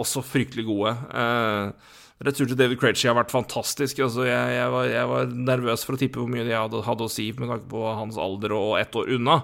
også 0.00 0.24
fryktelig 0.26 0.66
gode. 0.66 0.94
Eh, 1.14 1.92
Retur 2.24 2.46
til 2.46 2.58
David 2.58 2.78
Krejci 2.78 3.08
har 3.08 3.16
vært 3.18 3.34
fantastisk. 3.34 3.98
Altså, 4.04 4.24
jeg, 4.28 4.56
jeg, 4.56 4.68
var, 4.70 4.88
jeg 4.88 5.08
var 5.10 5.32
nervøs 5.50 5.82
for 5.84 5.96
å 5.96 6.00
tippe 6.00 6.20
hvor 6.22 6.30
mye 6.30 6.44
de 6.46 6.54
hadde, 6.54 6.82
hadde 6.86 7.08
å 7.08 7.10
si 7.10 7.26
med 7.34 7.50
tanke 7.50 7.66
på 7.70 7.82
hans 7.98 8.18
alder 8.20 8.54
og 8.56 8.76
ett 8.78 8.94
år 8.96 9.10
unna. 9.16 9.40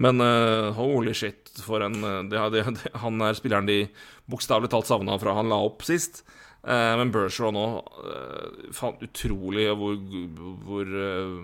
Men 0.00 0.20
uh, 0.20 0.72
holy 0.76 1.14
shit, 1.16 1.52
for 1.64 1.84
en 1.84 2.02
eh, 2.04 2.18
det, 2.28 2.40
det, 2.52 2.90
Han 3.00 3.20
er 3.24 3.36
spilleren 3.36 3.68
de 3.68 3.78
bokstavelig 4.28 4.68
talt 4.72 4.88
savna 4.88 5.16
fra 5.20 5.36
han 5.38 5.52
la 5.52 5.60
opp 5.64 5.84
sist. 5.86 6.24
Eh, 6.66 6.92
men 6.98 7.12
Bergeron 7.14 7.56
òg 7.60 7.90
uh, 8.74 9.02
utrolig 9.06 9.68
hvor, 9.78 9.98
hvor 10.66 10.88
eh, 10.98 11.34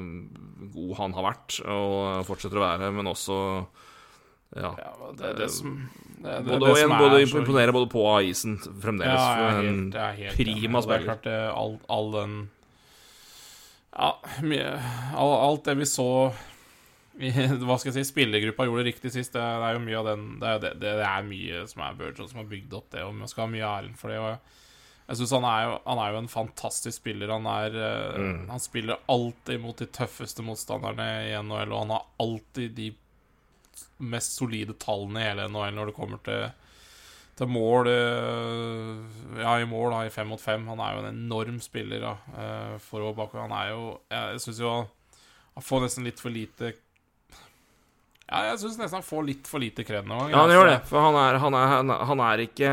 god 0.75 0.95
han 0.99 1.13
har 1.15 1.27
vært 1.29 1.59
og 1.63 2.25
fortsetter 2.27 2.59
å 2.59 2.65
være, 2.65 2.89
men 2.97 3.11
også 3.11 3.37
ja, 4.59 4.73
Ja, 4.81 4.89
det 5.15 5.29
er 5.29 5.37
det 5.39 5.47
som 5.55 5.77
det, 5.77 6.41
det, 6.43 6.49
både, 6.49 6.59
det 6.65 6.73
igjen, 6.75 6.95
både 6.99 7.21
imponerer 7.23 7.75
både 7.75 7.89
på 7.91 8.03
og 8.03 8.27
isen 8.27 8.57
fremdeles. 8.59 9.15
Ja, 9.15 9.29
jeg 9.39 9.47
er 9.47 9.55
for 9.55 9.61
en 9.61 9.69
helt, 9.69 9.95
jeg 9.95 10.03
er 10.03 10.19
helt 10.19 10.37
prima. 10.39 10.81
Og 10.81 10.89
Det 10.91 10.97
er 10.97 11.07
klart, 11.07 11.29
all, 11.51 11.77
all 11.91 12.11
den 12.15 12.35
Ja, 13.93 14.11
mye 14.47 14.69
all, 15.19 15.33
Alt 15.39 15.71
det 15.71 15.77
vi 15.81 15.89
så 15.91 16.09
i, 17.19 17.31
Hva 17.67 17.79
skal 17.79 17.93
jeg 17.93 17.97
si 18.01 18.11
Spillergruppa 18.11 18.67
gjorde 18.67 18.83
det 18.83 18.93
riktig 18.93 19.15
sist. 19.15 19.35
Det, 19.35 19.43
er 19.43 19.79
jo 19.79 19.85
mye 19.87 19.99
av 20.03 20.11
den 20.11 20.27
Det 20.43 20.53
er, 20.57 20.77
det 20.83 20.97
er 20.99 21.31
mye 21.31 21.63
som 21.71 21.87
er 21.87 21.99
Burgeon 21.99 22.31
som 22.31 22.43
har 22.43 22.51
bygd 22.51 22.75
opp 22.79 22.91
det, 22.95 23.07
og 23.07 23.15
man 23.23 23.31
skal 23.31 23.47
ha 23.47 23.55
mye 23.55 23.71
æren 23.71 23.95
for 23.99 24.15
det. 24.15 24.19
Og 24.19 24.62
jeg 25.13 25.19
synes 25.21 25.33
han, 25.37 25.45
han 25.85 25.99
er 26.01 26.15
jo 26.15 26.21
en 26.23 26.29
fantastisk 26.33 26.97
spiller. 27.03 27.29
Han, 27.35 27.45
er, 27.47 27.75
eh, 27.77 28.19
Mm. 28.19 28.49
han 28.49 28.61
spiller 28.65 28.97
alltid 29.13 29.61
mot 29.61 29.77
de 29.77 29.87
tøffeste 29.93 30.41
motstanderne 30.47 31.07
i 31.29 31.35
NHL, 31.43 31.73
og 31.73 31.83
han 31.83 31.91
har 31.99 32.07
alltid 32.25 32.75
de 32.79 32.87
mest 34.03 34.39
solide 34.39 34.73
tallene 34.81 35.21
i 35.21 35.27
hele 35.29 35.45
NHL 35.53 35.75
når 35.77 35.87
det 35.91 35.95
kommer 35.99 36.23
til 36.25 36.49
til 37.37 37.49
mål 37.49 37.89
eh, 37.89 39.41
Ja, 39.41 39.55
i 39.61 39.65
mål, 39.69 39.91
da, 39.95 40.01
i 40.07 40.11
fem 40.13 40.29
mot 40.29 40.41
fem. 40.41 40.67
Han 40.69 40.81
er 40.85 40.95
jo 40.97 41.05
en 41.05 41.15
enorm 41.15 41.61
spiller, 41.65 42.01
da. 42.01 42.15
eh, 42.37 42.75
For 42.85 43.01
å 43.01 43.15
bakover. 43.17 43.47
Han 43.49 43.55
er 43.57 43.71
jo 43.73 44.01
Jeg 44.13 44.41
syns 44.45 44.61
jo 44.61 44.73
han 45.53 45.65
får 45.65 45.81
nesten 45.85 46.05
litt 46.05 46.21
for 46.21 46.33
lite 46.33 46.73
Ja, 48.31 48.43
jeg 48.49 48.61
syns 48.63 48.79
nesten 48.81 48.97
han 49.01 49.05
får 49.05 49.25
litt 49.29 49.49
for 49.51 49.61
lite 49.61 49.85
kred 49.85 50.07
noen 50.09 50.31
ganger. 50.31 50.33
Ja, 50.33 50.43
han 50.47 50.53
gjør 50.55 50.69
det, 50.71 50.77
altså. 50.79 50.89
for 50.89 51.01
han 51.05 51.17
er, 51.21 51.39
han 51.43 51.55
er, 51.59 51.67
han 51.77 51.91
er, 51.93 52.05
han 52.09 52.23
er 52.27 52.43
ikke 52.47 52.71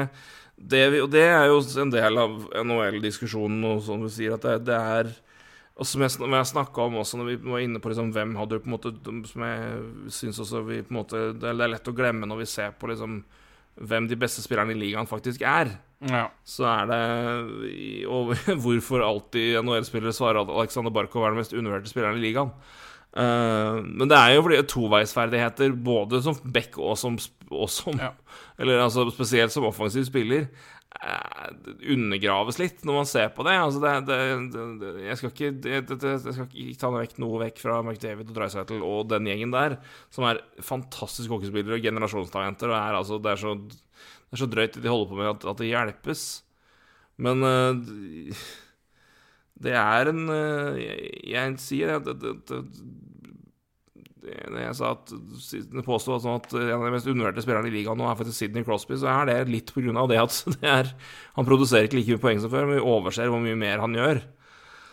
det, 0.60 1.02
Og 1.02 1.10
det 1.14 1.23
er 1.23 1.48
jo 1.48 1.61
en 1.81 1.91
del 1.94 2.19
av 2.19 2.38
NHL-diskusjonen, 2.52 3.64
og 3.69 3.81
som 3.86 4.03
du 4.03 4.10
sier, 4.11 4.36
at 4.36 4.45
det, 4.45 4.60
det 4.68 4.77
er 4.77 5.11
og 5.80 5.88
som 5.88 6.03
jeg, 6.03 6.11
sn- 6.11 6.34
jeg 6.36 6.48
snakka 6.49 6.86
om 6.90 6.98
også 6.99 7.15
når 7.19 7.27
vi 7.30 7.36
var 7.40 7.61
inne 7.64 7.80
på 7.80 7.88
liksom, 7.88 8.10
hvem 8.11 8.34
hadde 8.36 8.57
på 8.60 8.68
en 8.68 8.73
måte 8.73 8.91
Som 9.30 9.45
jeg 9.48 9.77
syns 10.11 10.41
også 10.44 10.65
vi 10.68 10.81
på 10.84 10.91
en 10.91 10.98
måte 10.98 11.22
Det 11.40 11.48
er 11.48 11.72
lett 11.72 11.88
å 11.88 11.94
glemme 11.95 12.27
når 12.27 12.41
vi 12.41 12.48
ser 12.52 12.73
på 12.76 12.90
liksom 12.91 13.22
hvem 13.80 14.10
de 14.11 14.18
beste 14.19 14.41
spillerne 14.44 14.73
i 14.73 14.76
ligaen 14.76 15.07
faktisk 15.07 15.40
er. 15.48 15.69
Ja. 16.03 16.26
Så 16.44 16.65
er 16.68 16.90
det 16.90 16.98
Og 18.11 18.34
hvorfor 18.65 19.06
alltid 19.07 19.56
NHL-spillere 19.61 20.11
svarer 20.11 20.41
at 20.41 20.52
Alexander 20.52 20.91
Barkov 20.91 21.23
er 21.23 21.31
den 21.31 21.40
mest 21.40 21.56
undervurderte 21.56 21.94
spilleren 21.94 22.19
i 22.19 22.26
ligaen. 22.26 22.52
Uh, 23.15 23.80
men 23.81 24.11
det 24.11 24.18
er 24.19 24.36
jo 24.36 24.44
fordi 24.45 24.60
toveisferdigheter, 24.69 25.72
både 25.73 26.19
som 26.22 26.36
back 26.44 26.76
og 26.76 26.98
som, 26.99 27.15
og 27.51 27.69
som 27.73 27.97
Ja. 27.99 28.11
Eller 28.59 28.84
altså 28.84 29.05
spesielt 29.11 29.53
som 29.53 29.65
offensiv 29.67 30.05
spiller, 30.07 30.47
eh, 31.01 31.49
undergraves 31.93 32.59
litt 32.59 32.84
når 32.85 32.97
man 32.99 33.09
ser 33.09 33.30
på 33.35 33.45
det. 33.47 33.55
Altså 33.57 33.81
det, 33.84 33.93
det, 34.09 34.19
det, 34.81 34.93
Jeg 35.05 35.17
skal 35.17 35.34
ikke 35.34 35.51
Jeg 35.69 36.34
skal 36.35 36.47
ikke 36.47 36.80
ta 36.81 36.91
vekk 36.93 37.17
noe 37.23 37.43
vekk 37.45 37.61
fra 37.63 37.81
McDavid 37.84 38.30
og 38.30 38.38
Dreisaitl 38.38 38.84
og 38.85 39.09
den 39.11 39.30
gjengen 39.30 39.55
der, 39.55 39.80
som 40.13 40.27
er 40.30 40.43
fantastiske 40.61 41.31
hockeyspillere 41.34 41.80
og 41.80 41.85
generasjonstalenter, 41.89 42.71
og 42.71 42.80
er 42.80 42.99
altså 43.01 43.19
Det 43.21 43.31
er 43.34 43.43
så, 43.43 43.55
det 43.55 44.38
er 44.38 44.43
så 44.43 44.49
drøyt 44.49 44.81
de 44.81 44.89
holder 44.89 45.11
på 45.11 45.19
med, 45.19 45.34
at, 45.35 45.45
at 45.53 45.61
det 45.61 45.71
hjelpes. 45.71 46.26
Men 47.19 47.43
eh, 47.43 48.43
det 49.59 49.76
er 49.76 50.11
en 50.13 50.26
eh, 50.31 50.80
Jeg, 50.80 51.13
jeg 51.34 51.59
sier 51.63 51.99
det, 51.99 52.15
det, 52.21 52.63
jeg 54.30 54.76
sa 54.77 54.91
at 54.95 55.14
påstod 55.85 56.23
sånn 56.23 56.39
at 56.39 56.53
en 56.57 56.73
av 56.77 56.85
de 56.88 56.91
mest 56.95 57.07
undervurderte 57.10 57.43
spillerne 57.45 57.69
i 57.72 57.76
ligaen 57.77 57.99
nå 57.99 58.07
er 58.10 58.18
faktisk 58.19 58.39
Sidney 58.43 58.65
Crosby, 58.68 58.97
så 59.01 59.10
er 59.11 59.30
det 59.30 59.38
litt 59.51 59.73
på 59.76 59.84
grunn 59.85 59.99
av 60.01 60.10
det 60.11 60.19
at 60.22 60.35
det 60.56 60.73
er, 60.73 60.91
han 61.38 61.47
produserer 61.47 61.88
ikke 61.89 61.99
like 62.01 62.15
mye 62.18 62.23
poeng 62.26 62.43
som 62.43 62.51
før, 62.53 62.68
men 62.69 62.80
vi 62.80 62.89
overser 62.95 63.31
hvor 63.31 63.41
mye 63.43 63.57
mer 63.60 63.81
han 63.84 63.97
gjør. 63.97 64.22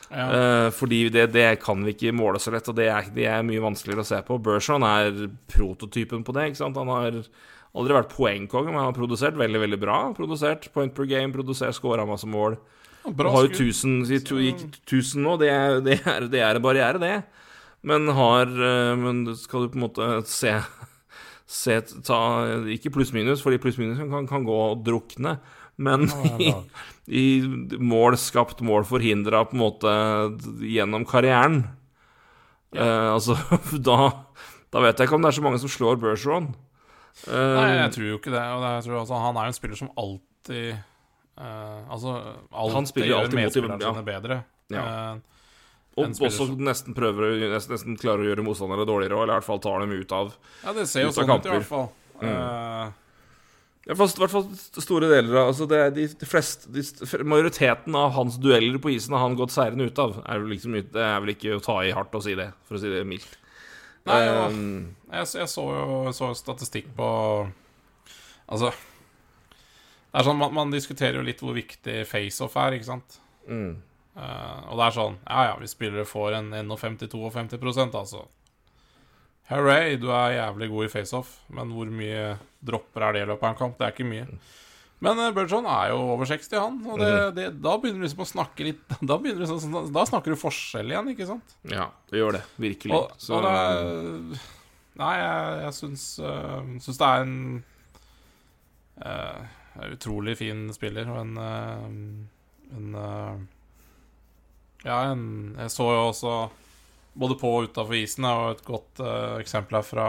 Ja. 0.07 0.27
Eh, 0.31 0.69
fordi 0.71 1.01
det, 1.11 1.27
det 1.35 1.49
kan 1.65 1.83
vi 1.83 1.97
ikke 1.97 2.15
måle 2.15 2.39
så 2.43 2.53
lett, 2.55 2.69
og 2.71 2.77
det 2.79 2.87
er, 2.93 3.09
det 3.15 3.27
er 3.27 3.47
mye 3.47 3.65
vanskeligere 3.65 4.05
å 4.05 4.09
se 4.13 4.21
på. 4.27 4.39
Bergeron 4.39 4.87
er 4.87 5.27
prototypen 5.51 6.23
på 6.27 6.35
det. 6.37 6.53
Han 6.63 6.93
har 6.95 7.19
aldri 7.77 7.97
vært 7.97 8.15
poengkonge, 8.15 8.71
men 8.71 8.81
han 8.81 8.91
har 8.93 8.97
produsert 8.97 9.37
veldig 9.39 9.65
veldig 9.65 9.81
bra. 9.83 9.99
Produsert 10.17 10.71
point 10.75 10.95
per 10.95 11.09
game, 11.11 11.35
produsert 11.35 11.77
scora 11.77 12.07
masse 12.09 12.29
mål. 12.31 12.57
Bra 13.07 13.31
har 13.35 13.47
jo 13.47 13.53
skudd. 13.53 13.75
1000, 13.75 13.99
si 14.09 14.21
to- 14.27 14.41
gikk 14.43 14.63
1000 14.87 15.23
nå, 15.27 15.37
det 15.43 15.51
er, 15.53 15.81
det, 15.85 15.99
er, 16.07 16.31
det 16.31 16.41
er 16.43 16.59
en 16.59 16.65
barriere, 16.65 17.03
det. 17.03 17.17
Men 17.83 18.09
har 18.17 18.47
eh, 18.47 18.97
Men 18.99 19.25
skal 19.37 19.67
du 19.67 19.73
på 19.75 19.79
en 19.81 19.85
måte 19.85 20.07
se, 20.31 20.55
se 21.47 21.81
ta, 22.07 22.19
Ikke 22.73 22.91
pluss-minus, 22.95 23.43
fordi 23.45 23.61
pluss-minus 23.63 23.99
kan, 24.01 24.27
kan 24.27 24.47
gå 24.47 24.57
og 24.73 24.85
drukne. 24.87 25.37
Men 25.77 26.07
i, 26.41 26.55
i 27.13 27.25
mål 27.79 28.17
skapt, 28.17 28.63
mål 28.65 28.87
forhindra, 28.89 29.43
på 29.45 29.59
en 29.59 29.61
måte 29.61 29.93
gjennom 30.65 31.05
karrieren 31.05 31.67
eh, 32.75 33.09
Altså, 33.13 33.37
da, 33.89 33.99
da 34.73 34.83
vet 34.87 34.97
jeg 34.99 35.09
ikke 35.11 35.19
om 35.19 35.27
det 35.27 35.35
er 35.35 35.39
så 35.39 35.45
mange 35.45 35.61
som 35.63 35.73
slår 35.73 36.01
Bergeron. 36.01 36.49
Eh, 37.29 37.55
Nei, 37.61 37.69
jeg 37.83 37.93
tror 37.95 38.09
jo 38.09 38.19
ikke 38.19 38.33
det. 38.35 38.41
Det 38.41 38.73
jeg 38.79 38.85
tror, 38.89 38.99
altså, 39.05 39.21
han 39.29 39.39
er 39.41 39.51
en 39.53 39.57
spiller 39.57 39.79
som 39.79 39.93
alltid 39.97 40.75
uh, 40.77 41.81
Altså, 41.93 42.17
alltid 42.51 42.77
Han 42.81 42.89
spiller 42.91 43.09
gjør 43.13 43.23
alltid 43.23 43.37
mot- 43.37 43.45
medspillerne 43.45 43.81
ja. 43.85 43.93
sine 43.95 44.07
bedre. 44.11 44.43
Ja. 44.73 44.83
Eh, 44.83 45.36
og 45.97 46.21
også 46.29 46.51
nesten 46.61 46.95
prøver 46.97 47.39
nesten, 47.49 47.73
nesten 47.73 47.97
klarer 48.01 48.27
å 48.27 48.29
gjøre 48.29 48.45
motstandere 48.45 48.85
dårligere, 48.89 49.17
eller 49.17 49.33
i 49.33 49.39
hvert 49.39 49.49
fall 49.49 49.63
tar 49.65 49.81
dem 49.81 49.95
ut 49.97 50.13
av 50.13 50.35
ja, 50.35 50.75
det 50.77 50.85
ser 50.91 51.07
jo 51.07 51.15
sånn 51.17 51.33
ut, 51.33 51.49
i 51.49 51.55
hvert 51.55 51.69
fall. 51.69 51.89
Mm. 52.21 52.35
Uh... 52.37 52.91
i 53.87 53.97
hvert 53.97 54.35
fall 54.35 54.45
store 54.77 55.09
deler 55.09 55.41
av 55.41 55.55
altså 55.55 55.69
det 55.71 55.81
de, 55.97 56.05
de 56.21 56.29
fleste, 56.29 56.69
de, 56.75 56.85
Majoriteten 57.25 57.97
av 57.97 58.13
hans 58.19 58.37
dueller 58.43 58.77
på 58.83 58.93
isen 58.93 59.17
har 59.17 59.25
han 59.25 59.39
gått 59.41 59.55
seirende 59.55 59.89
ut 59.89 60.03
av. 60.03 60.21
Er 60.29 60.45
liksom, 60.45 60.77
det 60.77 61.07
er 61.09 61.19
vel 61.25 61.33
ikke 61.33 61.57
å 61.57 61.65
ta 61.65 61.81
i 61.87 61.95
hardt 61.97 62.17
å 62.17 62.25
si 62.25 62.37
det, 62.37 62.51
for 62.69 62.77
å 62.77 62.83
si 62.83 62.93
det 62.93 63.05
mildt. 63.09 63.41
Nei, 64.07 64.21
ja. 64.23 64.45
Um, 64.53 64.93
jeg, 65.11 65.33
jeg 65.41 65.51
så 65.51 65.65
jo 65.73 66.13
så 66.15 66.31
statistikk 66.39 66.93
på 66.95 67.09
Altså 68.47 68.69
Det 68.71 70.21
er 70.21 70.27
sånn, 70.29 70.39
man, 70.39 70.53
man 70.55 70.71
diskuterer 70.71 71.19
jo 71.19 71.25
litt 71.27 71.41
hvor 71.43 71.57
viktig 71.57 72.05
faceoff 72.07 72.55
er, 72.63 72.77
ikke 72.77 72.93
sant? 72.93 73.19
mm. 73.49 73.73
Eh, 74.17 74.61
og 74.71 74.79
det 74.79 74.85
er 74.87 74.95
sånn 74.97 75.17
Ja, 75.27 75.41
ja, 75.51 75.57
hvis 75.61 75.75
spillere 75.77 76.09
får 76.09 76.39
en 76.39 76.55
51-52 76.57 77.85
altså. 78.01 78.23
Hooray, 79.51 79.99
du 80.01 80.09
er 80.11 80.39
jævlig 80.41 80.71
god 80.73 80.87
i 80.87 80.91
faceoff, 80.91 81.35
men 81.55 81.75
hvor 81.77 81.91
mye 81.93 82.33
dropper 82.67 83.05
er 83.07 83.15
det 83.15 83.21
i 83.23 83.29
løpet 83.31 83.45
av 83.45 83.53
en 83.53 83.59
kamp? 83.61 83.77
Det 83.79 83.87
er 83.87 83.93
ikke 83.95 84.09
mye. 84.09 84.25
Men 85.05 85.21
uh, 85.21 85.29
Burgeon 85.37 85.69
er 85.71 85.93
jo 85.93 86.01
over 86.17 86.27
60, 86.27 86.57
han. 86.59 86.81
Og 86.89 86.99
det, 86.99 87.13
det, 87.37 87.47
da 87.63 87.77
begynner 87.79 88.03
du 88.03 88.07
liksom 88.09 88.25
å 88.25 88.27
snakke 88.27 88.67
litt 88.67 88.97
Da, 89.07 89.21
du 89.23 89.45
sånn, 89.47 89.77
da 89.95 90.05
snakker 90.09 90.35
du 90.35 90.41
forskjell 90.41 90.91
igjen, 90.91 91.13
ikke 91.13 91.29
sant? 91.29 91.55
Ja, 91.71 91.93
det 92.11 92.25
gjør 92.25 92.41
det. 92.41 92.43
Virkelig. 92.65 92.97
Og, 92.99 93.15
Så, 93.23 93.39
og 93.39 93.47
det 93.47 94.43
Nei, 94.97 95.13
jeg, 95.21 95.57
jeg 95.61 95.77
syns, 95.77 96.05
uh, 96.25 96.61
syns 96.81 96.99
det 97.03 97.07
er 97.13 97.27
en 97.27 97.35
uh, 99.05 99.91
utrolig 99.93 100.39
fin 100.41 100.67
spiller 100.75 101.13
og 101.13 101.21
en 101.21 101.37
En 102.67 102.97
Ja, 104.87 105.01
en 105.13 105.57
Jeg 105.59 105.73
så 105.75 105.89
jo 105.91 106.05
også 106.13 106.37
både 107.17 107.35
på 107.41 107.49
og 107.57 107.69
utafor 107.71 107.97
isen 107.97 108.27
er 108.29 108.37
jo 108.37 108.55
et 108.55 108.65
godt 108.67 109.01
uh, 109.03 109.37
eksempel 109.41 109.79
her 109.79 109.87
fra 109.87 110.07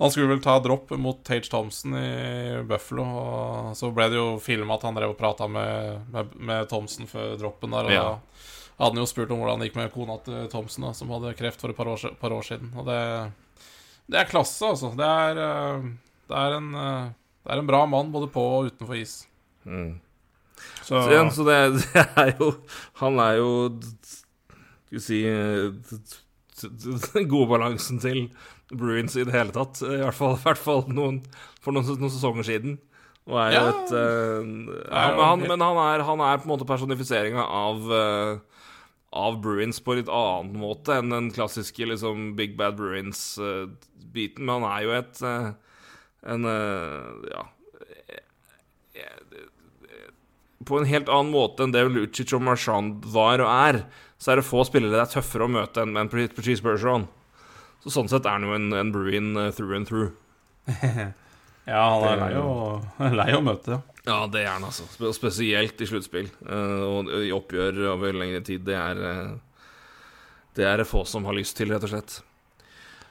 Han 0.00 0.12
skulle 0.14 0.30
vel 0.30 0.40
ta 0.44 0.54
dropp 0.64 0.92
mot 0.96 1.18
Tage 1.26 1.50
Thompson 1.50 1.92
i 1.98 2.62
Buffalo, 2.64 3.04
og 3.04 3.74
så 3.76 3.90
ble 3.92 4.06
det 4.08 4.16
jo 4.16 4.38
filma 4.40 4.78
at 4.78 4.86
han 4.86 4.96
drev 4.96 5.12
og 5.12 5.18
prata 5.18 5.48
med, 5.50 6.06
med, 6.14 6.30
med 6.40 6.70
Thompson 6.70 7.10
før 7.10 7.34
droppen 7.36 7.74
der, 7.76 7.84
og 7.84 7.92
Ja. 7.92 8.04
da 8.06 8.84
hadde 8.86 8.94
han 8.96 9.02
jo 9.02 9.10
spurt 9.10 9.30
om 9.34 9.42
hvordan 9.42 9.60
det 9.60 9.68
gikk 9.68 9.76
med 9.76 9.92
kona 9.92 10.16
til 10.24 10.48
Thompson, 10.48 10.86
da, 10.86 10.94
som 10.96 11.10
hadde 11.12 11.34
kreft 11.36 11.60
for 11.60 11.68
et 11.68 11.76
par 11.76 11.90
år, 11.92 12.14
par 12.16 12.32
år 12.32 12.46
siden. 12.48 12.72
Og 12.80 12.86
det, 12.88 13.00
det 14.08 14.22
er 14.22 14.30
klasse, 14.30 14.64
altså. 14.64 14.94
Det 14.96 15.04
er, 15.04 15.36
øh, 15.44 15.84
det 16.32 16.38
er 16.46 16.56
en 16.56 16.70
øh, 16.74 17.10
Det 17.44 17.52
er 17.52 17.58
en 17.60 17.66
bra 17.68 17.84
mann 17.86 18.12
både 18.12 18.28
på 18.32 18.40
og 18.40 18.70
utenfor 18.70 18.94
is. 18.96 19.26
mm. 19.64 20.00
Så, 20.90 20.98
så, 20.98 21.10
igjen, 21.12 21.28
så 21.30 21.44
det, 21.46 21.58
det 21.94 22.02
er 22.18 22.32
jo 22.40 22.48
Han 22.98 23.20
er 23.22 23.36
jo 23.38 23.50
Skal 23.78 24.96
vi 24.96 25.02
si 25.04 25.20
eh, 25.30 25.70
Den 27.14 27.28
gode 27.30 27.46
balansen 27.54 28.00
til 28.02 28.24
Bruins 28.70 29.14
i 29.18 29.22
det 29.26 29.32
hele 29.34 29.50
tatt. 29.54 29.80
I 29.82 29.96
hvert 30.02 30.14
fall, 30.14 30.34
i 30.36 30.42
hvert 30.44 30.60
fall 30.60 30.82
noen, 30.94 31.16
for 31.62 31.74
noen, 31.74 31.86
noen 31.98 32.12
sesonger 32.12 32.46
siden. 32.46 32.76
Og 33.26 33.38
er 33.42 33.54
jo 33.54 33.62
Ja. 33.62 33.70
et 33.70 33.94
uh, 33.96 34.44
men, 34.46 35.22
han, 35.24 35.42
men 35.42 35.64
han, 35.64 35.80
er, 35.86 36.04
han 36.06 36.22
er 36.22 36.38
på 36.38 36.46
en 36.46 36.52
måte 36.52 36.68
personifiseringa 36.68 37.42
av 37.42 37.88
uh, 37.90 38.62
Av 39.10 39.40
Bruins 39.42 39.80
på 39.82 39.96
litt 39.98 40.10
annen 40.12 40.54
måte 40.60 41.00
enn 41.00 41.10
den 41.10 41.30
klassiske 41.34 41.88
liksom 41.90 42.34
Big 42.38 42.54
Bad 42.60 42.76
Bruins-biten. 42.78 44.44
men 44.46 44.60
han 44.60 44.68
er 44.70 44.84
jo 44.86 44.94
et 45.00 45.22
uh, 45.26 45.50
En 46.34 46.46
uh, 46.46 47.26
Ja 47.32 47.46
på 50.66 50.78
en 50.78 50.88
helt 50.88 51.08
annen 51.08 51.32
måte 51.32 51.64
enn 51.64 51.72
det 51.74 51.86
Lucic 51.88 52.34
og 52.36 52.42
Marchand 52.44 53.06
var 53.14 53.40
og 53.44 53.50
er, 53.50 53.82
så 54.20 54.32
er 54.32 54.40
det 54.40 54.48
få 54.48 54.64
spillere 54.68 54.92
det 54.92 55.02
er 55.06 55.14
tøffere 55.14 55.46
å 55.46 55.52
møte 55.52 55.84
enn 55.84 55.96
en 55.96 56.10
Patrice 56.12 56.64
Bergeron. 56.64 57.08
Så 57.80 57.92
sånn 57.94 58.10
sett 58.12 58.26
er 58.28 58.36
han 58.36 58.44
jo 58.44 58.56
en, 58.56 58.68
en 58.76 58.92
Bruin 58.92 59.32
eh, 59.40 59.52
through 59.56 59.72
and 59.78 59.88
through. 59.88 60.10
ja, 60.68 61.80
han 61.80 62.04
er 62.10 62.20
lei 62.20 62.32
å, 62.36 62.50
lei 63.22 63.30
å 63.36 63.44
møte. 63.44 63.80
Ja, 64.04 64.24
det 64.28 64.44
er 64.44 64.52
han, 64.52 64.66
altså. 64.68 64.84
Spesielt 65.16 65.80
i 65.80 65.88
sluttspill. 65.88 66.28
eh, 66.44 66.82
og 66.84 67.08
i 67.24 67.32
oppgjør 67.32 67.86
over 67.94 68.16
lengre 68.20 68.42
tid. 68.44 68.66
Det 68.68 68.76
er 68.76 69.00
eh, 69.12 69.38
Det 70.56 70.66
er 70.66 70.82
det 70.82 70.90
få 70.90 71.06
som 71.08 71.24
har 71.24 71.36
lyst 71.36 71.56
til, 71.56 71.72
rett 71.72 71.86
og 71.86 71.92
slett. 71.94 72.20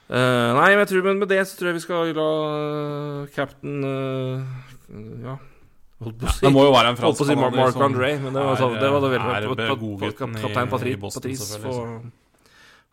Uh, 0.09 0.57
nei, 0.57 0.73
men 0.73 0.87
tror 0.89 1.03
men 1.05 1.19
med 1.21 1.29
det 1.29 1.43
så 1.45 1.53
tror 1.53 1.69
jeg 1.69 1.75
vi 1.77 1.81
skal 1.83 2.07
la 2.17 2.29
eh, 2.49 3.27
captain 3.29 3.83
uh, 3.85 4.41
Ja, 5.21 5.35
holdt 6.05 6.17
på 6.21 6.29
å 6.29 6.33
si 6.33 6.45
Det 6.45 6.51
må 6.55 6.65
jo 6.67 6.73
være 6.75 6.93
en 6.93 6.99
fransk 6.99 7.25
si 7.27 7.37
Mark, 7.39 7.55
Mark 7.57 7.83
André, 7.85 8.15
men 8.23 8.35
det 8.35 8.45
var, 8.47 8.59
så, 8.59 8.71
det 8.79 8.91
var 8.93 9.05
det 9.05 9.11
veldig 9.15 10.11
Kaptein 10.39 10.71
Patrice 10.71 11.47
selvfølgelig, 11.51 12.11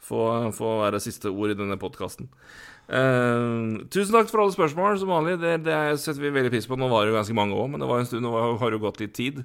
få, 0.06 0.10
få, 0.10 0.22
få 0.56 0.76
være 0.84 1.02
siste 1.04 1.32
ord 1.32 1.54
i 1.54 1.58
denne 1.58 1.78
podkasten. 1.80 2.30
tusen 2.86 4.14
takk 4.14 4.30
for 4.30 4.44
alle 4.44 4.54
spørsmål, 4.54 5.00
som 5.00 5.10
vanlig. 5.14 5.38
Det, 5.42 5.56
det 5.66 5.80
setter 6.02 6.22
vi 6.22 6.34
veldig 6.34 6.54
pris 6.54 6.68
på. 6.70 6.78
Nå 6.78 6.90
var 6.92 7.04
det 7.04 7.14
jo 7.14 7.18
ganske 7.18 7.38
mange 7.38 7.58
òg, 7.58 7.72
men 7.72 7.82
det 7.82 7.90
var 7.90 8.02
en 8.02 8.08
stund, 8.10 8.26
nå 8.26 8.46
har 8.62 8.76
jo 8.76 8.82
gått 8.84 9.02
litt 9.02 9.16
tid. 9.18 9.42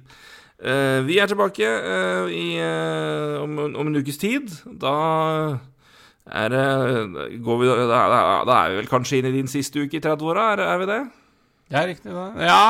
Uh, 0.62 1.02
vi 1.02 1.18
er 1.18 1.26
tilbake 1.26 1.66
uh, 1.66 2.30
i, 2.30 2.54
eh, 2.62 3.34
om, 3.42 3.56
om 3.58 3.88
en 3.88 3.98
ukes 3.98 4.20
tid. 4.22 4.46
Da 4.78 4.92
er 6.30 6.52
det 6.52 6.66
går 7.42 7.58
vi, 7.58 7.66
da, 7.66 8.02
da, 8.06 8.20
da 8.46 8.58
er 8.60 8.70
vi 8.70 8.78
vel 8.78 8.90
kanskje 8.90 9.18
inn 9.18 9.26
i 9.32 9.34
din 9.34 9.50
siste 9.50 9.82
uke 9.82 9.98
i 9.98 10.04
30-åra, 10.04 10.52
er, 10.54 10.62
er 10.68 10.78
vi 10.78 10.86
det? 10.86 11.00
Det 11.72 11.80
er 11.80 11.88
riktig, 11.88 12.12
det. 12.12 12.46
Ja, 12.46 12.60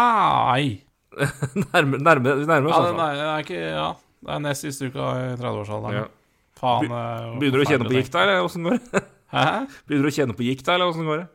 nei. 0.52 0.66
Nærme, 1.74 1.98
nærme, 2.00 2.34
vi 2.40 2.46
nærmer 2.48 2.70
oss, 2.72 2.78
Ja, 2.78 2.86
det, 2.86 2.96
nei, 2.96 3.10
det 3.18 3.24
er 3.28 3.42
ikke 3.44 3.58
Ja, 3.66 3.88
det 4.22 4.30
er 4.36 4.42
nest 4.46 4.64
siste 4.64 4.88
uka 4.88 5.08
i 5.18 5.24
30-årsalderen. 5.36 5.98
Ja. 5.98 6.06
Faen. 6.62 6.86
Be- 6.88 7.02
er 7.02 7.34
Begynner 7.42 7.58
du 7.60 7.64
å 7.66 7.70
kjenne 7.72 7.88
på 7.90 7.96
gikta, 7.98 8.22
eller 8.24 8.46
åssen 8.46 8.64
går 8.68 8.78
det? 8.78 9.02
Hæ? 9.34 9.44
Begynner 9.88 10.06
du 10.06 10.12
å 10.12 10.16
kjenne 10.16 10.36
på 10.38 10.46
gikta, 10.46 10.76
eller 10.76 10.92
åssen 10.92 11.08
går 11.10 11.22
det? 11.24 11.28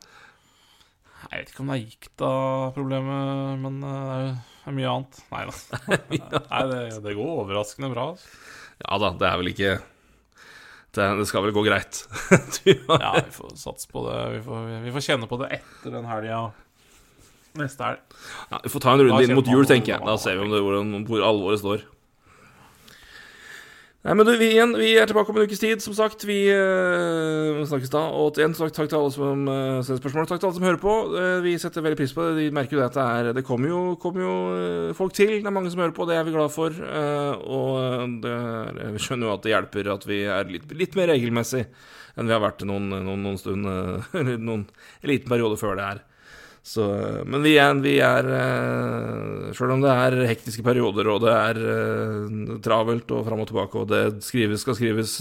Jeg 1.27 1.41
vet 1.41 1.49
ikke 1.52 1.64
om 1.65 1.69
det 1.73 1.76
er 1.77 1.84
gikta-problemet, 1.84 3.57
men 3.65 3.81
eh, 3.84 3.98
det 4.07 4.18
er 4.18 4.30
det 4.68 4.72
er 4.72 4.76
mye 4.76 4.91
annet. 4.91 5.19
Nei 5.31 5.44
da. 5.48 5.53
Nei, 6.52 6.64
det, 6.72 6.80
det 7.06 7.14
går 7.15 7.30
overraskende 7.44 7.89
bra. 7.94 8.10
Altså. 8.14 8.41
Ja 8.84 8.98
da, 8.99 9.11
det 9.18 9.27
er 9.30 9.38
vel 9.39 9.49
ikke 9.53 9.69
Det, 10.98 11.06
det 11.22 11.26
skal 11.30 11.45
vel 11.45 11.53
gå 11.56 11.64
greit. 11.65 12.02
Ja, 12.68 13.14
vi 13.15 13.31
får 13.34 13.53
satse 13.60 13.88
på 13.91 14.03
det. 14.10 14.18
Vi 14.35 14.41
får, 14.45 14.65
vi 14.84 14.91
får 14.98 15.06
kjenne 15.07 15.30
på 15.31 15.39
det 15.41 15.49
etter 15.60 15.94
den 15.95 16.07
helga. 16.10 16.41
Neste 17.58 17.92
helg. 17.92 18.18
ja, 18.52 18.64
vi 18.64 18.72
får 18.74 18.84
ta 18.84 18.96
en 18.96 19.06
runde 19.08 19.22
inn 19.26 19.38
mot 19.38 19.54
jul, 19.54 19.68
tenker 19.70 19.96
jeg. 19.96 20.08
Da 20.08 20.18
ser 20.22 20.38
vi 20.38 20.46
om 20.46 20.52
det, 20.54 20.64
hvor, 20.64 20.82
hvor 21.10 21.30
alvoret 21.32 21.64
står. 21.64 21.86
Nei, 24.06 24.14
men 24.16 24.24
du, 24.24 24.30
vi, 24.40 24.54
igjen, 24.54 24.72
vi 24.80 24.94
er 24.96 25.10
tilbake 25.10 25.34
om 25.34 25.40
en 25.40 25.50
ukes 25.50 25.60
tid, 25.60 25.82
som 25.84 25.96
sagt. 25.98 26.22
Vi 26.24 26.38
øh, 26.54 27.58
snakkes 27.68 27.92
da. 27.92 28.06
Og 28.16 28.38
igjen, 28.40 28.54
takk, 28.56 28.72
takk 28.76 28.88
til 28.88 29.00
alle 29.02 29.12
som 29.12 29.42
øh, 29.52 29.82
sender 29.84 30.00
spørsmål. 30.00 30.30
Takk 30.30 30.40
til 30.40 30.48
alle 30.48 30.58
som 30.60 30.68
hører 30.68 30.80
på. 30.80 30.94
Eh, 31.20 31.40
vi 31.44 31.58
setter 31.60 31.84
veldig 31.84 32.00
pris 32.00 32.14
på 32.16 32.30
det. 32.30 32.38
Vi 32.38 32.54
merker 32.56 32.78
jo 32.78 32.84
det 32.84 32.88
at 32.88 32.96
det 32.96 33.04
er 33.04 33.36
Det 33.36 33.44
kommer 33.50 33.74
jo, 33.74 33.82
kommer 34.00 34.24
jo 34.24 34.38
øh, 34.54 34.96
folk 34.96 35.18
til. 35.18 35.34
Det 35.42 35.52
er 35.52 35.58
mange 35.58 35.74
som 35.74 35.84
hører 35.84 35.98
på, 35.98 36.08
det 36.08 36.16
er 36.16 36.24
vi 36.24 36.38
glad 36.38 36.54
for. 36.56 36.80
Og 37.58 37.84
øh, 37.84 38.08
det 38.24 38.38
vi 38.96 39.04
skjønner 39.04 39.28
jo 39.28 39.36
at 39.36 39.44
det 39.44 39.56
hjelper 39.56 39.92
at 39.98 40.08
vi 40.08 40.24
er 40.24 40.56
litt, 40.56 40.72
litt 40.72 40.96
mer 40.96 41.12
regelmessig 41.12 41.66
enn 42.18 42.30
vi 42.30 42.34
har 42.34 42.44
vært 42.44 42.66
noen, 42.66 42.90
noen, 42.90 43.24
noen 43.24 43.40
stund 43.40 43.68
øh, 43.70 44.08
Eller 44.18 44.42
noen, 44.50 44.66
en 45.02 45.12
liten 45.12 45.30
periode 45.30 45.60
før 45.60 45.78
det 45.78 45.90
her. 45.92 46.06
Så, 46.68 46.84
men 47.23 47.45
vi 47.45 47.53
er, 47.61 47.77
vi 47.80 47.94
er 48.03 48.27
eh, 48.27 49.52
Selv 49.56 49.77
om 49.77 49.84
det 49.85 49.91
er 49.94 50.15
hektiske 50.27 50.65
perioder, 50.65 51.07
og 51.14 51.22
det 51.23 51.31
er 51.31 51.60
eh, 51.64 52.57
travelt 52.65 53.14
og 53.15 53.22
fram 53.23 53.44
og 53.44 53.48
tilbake, 53.48 53.80
og 53.80 53.88
det 53.88 54.02
skrives, 54.26 54.65
skal 54.65 54.76
skrives 54.76 55.14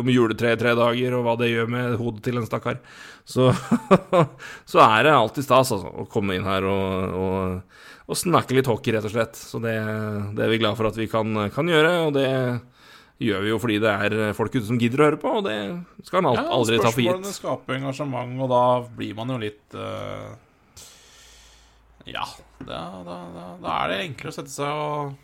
om 0.00 0.08
juletre 0.08 0.54
i 0.54 0.60
tre 0.62 0.72
dager, 0.78 1.16
og 1.18 1.26
hva 1.26 1.34
det 1.42 1.50
gjør 1.50 1.68
med 1.74 1.98
hodet 2.00 2.24
til 2.24 2.40
en 2.40 2.48
stakkar, 2.48 2.80
så, 3.28 3.50
så 4.72 4.80
er 4.86 5.04
det 5.04 5.12
alltid 5.12 5.44
stas 5.44 5.74
altså, 5.76 5.92
å 5.92 6.06
komme 6.08 6.38
inn 6.38 6.48
her 6.48 6.64
og, 6.72 7.18
og, 7.20 7.82
og 8.08 8.20
snakke 8.22 8.56
litt 8.56 8.70
hockey, 8.72 8.96
rett 8.96 9.04
og 9.04 9.12
slett. 9.12 9.36
Så 9.36 9.60
det, 9.60 9.74
det 10.38 10.46
er 10.46 10.54
vi 10.54 10.62
glad 10.62 10.80
for 10.80 10.88
at 10.88 10.96
vi 10.96 11.10
kan, 11.12 11.36
kan 11.52 11.68
gjøre, 11.68 11.92
og 12.06 12.16
det 12.16 12.30
gjør 13.24 13.44
vi 13.44 13.52
jo 13.52 13.60
fordi 13.62 13.76
det 13.84 13.92
er 13.92 14.16
folk 14.40 14.56
ute 14.56 14.64
som 14.70 14.80
gidder 14.80 15.02
å 15.04 15.10
høre 15.10 15.20
på, 15.20 15.36
og 15.42 15.44
det 15.50 15.58
skal 16.08 16.22
en 16.24 16.32
aldri 16.32 16.80
Ja, 16.80 16.80
ta 16.80 16.88
for 16.88 16.96
Spørsmålene 16.96 17.28
gitt. 17.28 17.38
skaper 17.42 17.76
engasjement, 17.76 18.34
og 18.40 18.50
da 18.56 18.64
blir 18.96 19.12
man 19.20 19.36
jo 19.36 19.38
litt 19.44 19.76
eh, 19.78 20.32
Ja, 22.08 22.24
da, 22.60 22.80
da, 23.04 23.18
da, 23.34 23.44
da 23.62 23.76
er 23.82 23.92
det 23.92 24.00
enklere 24.08 24.32
å 24.32 24.36
sette 24.36 24.52
seg 24.52 24.68
og, 24.68 25.14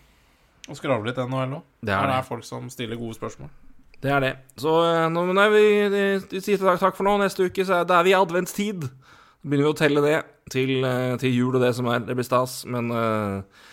og 0.69 0.78
skravle 0.78 1.11
litt 1.11 1.20
NHL 1.20 1.59
òg. 1.59 1.66
Det 1.81 1.93
er 1.93 2.07
det 2.07 2.15
det. 2.15 2.20
er 2.20 2.28
folk 2.28 2.47
som 2.47 2.70
stiller 2.73 3.01
gode 3.01 3.19
spørsmål. 3.19 3.51
Det 4.01 4.12
er 4.12 4.23
det. 4.24 4.35
Så 4.61 4.74
eh, 4.89 5.07
nå 5.12 5.27
er 5.36 5.51
vi 5.52 5.65
sier 6.40 6.61
takk, 6.61 6.81
takk 6.81 6.97
for 6.97 7.07
nå. 7.07 7.19
Neste 7.20 7.51
uke 7.51 7.66
så 7.69 7.81
er, 7.81 7.89
da 7.89 8.01
er 8.01 8.07
vi 8.09 8.15
i 8.15 8.16
adventstid. 8.16 8.86
Så 8.89 9.48
begynner 9.48 9.69
vi 9.69 9.73
å 9.74 9.77
telle 9.77 10.05
det 10.05 10.16
til, 10.52 10.73
eh, 10.89 11.16
til 11.20 11.36
jul 11.36 11.59
og 11.59 11.61
det 11.65 11.74
som 11.77 11.90
er. 11.93 12.01
Det 12.07 12.16
blir 12.16 12.27
stas. 12.27 12.62
Men 12.69 12.89
uh, 12.97 13.69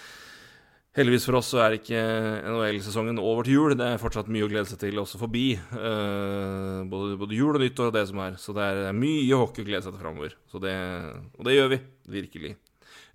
heldigvis 1.00 1.30
for 1.30 1.40
oss 1.40 1.54
så 1.54 1.64
er 1.64 1.78
ikke 1.78 2.04
NHL-sesongen 2.44 3.24
over 3.24 3.48
til 3.48 3.56
jul. 3.56 3.78
Det 3.80 3.88
er 3.88 4.04
fortsatt 4.04 4.28
mye 4.32 4.48
å 4.48 4.52
glede 4.52 4.68
seg 4.68 4.84
til 4.84 5.00
også 5.00 5.24
forbi. 5.24 5.48
Uh, 5.72 6.84
både, 6.92 7.16
både 7.24 7.40
jul 7.40 7.56
og 7.56 7.64
nyttår 7.64 7.94
og 7.94 7.96
det 7.96 8.08
som 8.12 8.24
er. 8.28 8.40
Så 8.42 8.56
det 8.58 8.68
er 8.68 9.00
mye 9.00 9.44
hockey 9.44 9.64
å 9.64 9.72
glede 9.72 9.86
seg 9.88 9.96
til 9.96 10.04
framover. 10.04 10.36
Og 10.52 10.64
det 10.68 11.56
gjør 11.56 11.76
vi. 11.78 11.84
Virkelig. 12.20 12.58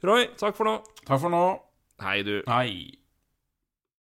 Roy, 0.03 0.27
takk 0.35 0.57
for 0.59 0.67
nå. 0.67 0.81
Takk 1.07 1.21
for 1.23 1.31
nå. 1.31 1.45
Hei, 2.03 2.23
du. 2.27 2.41
Hei. 2.51 3.02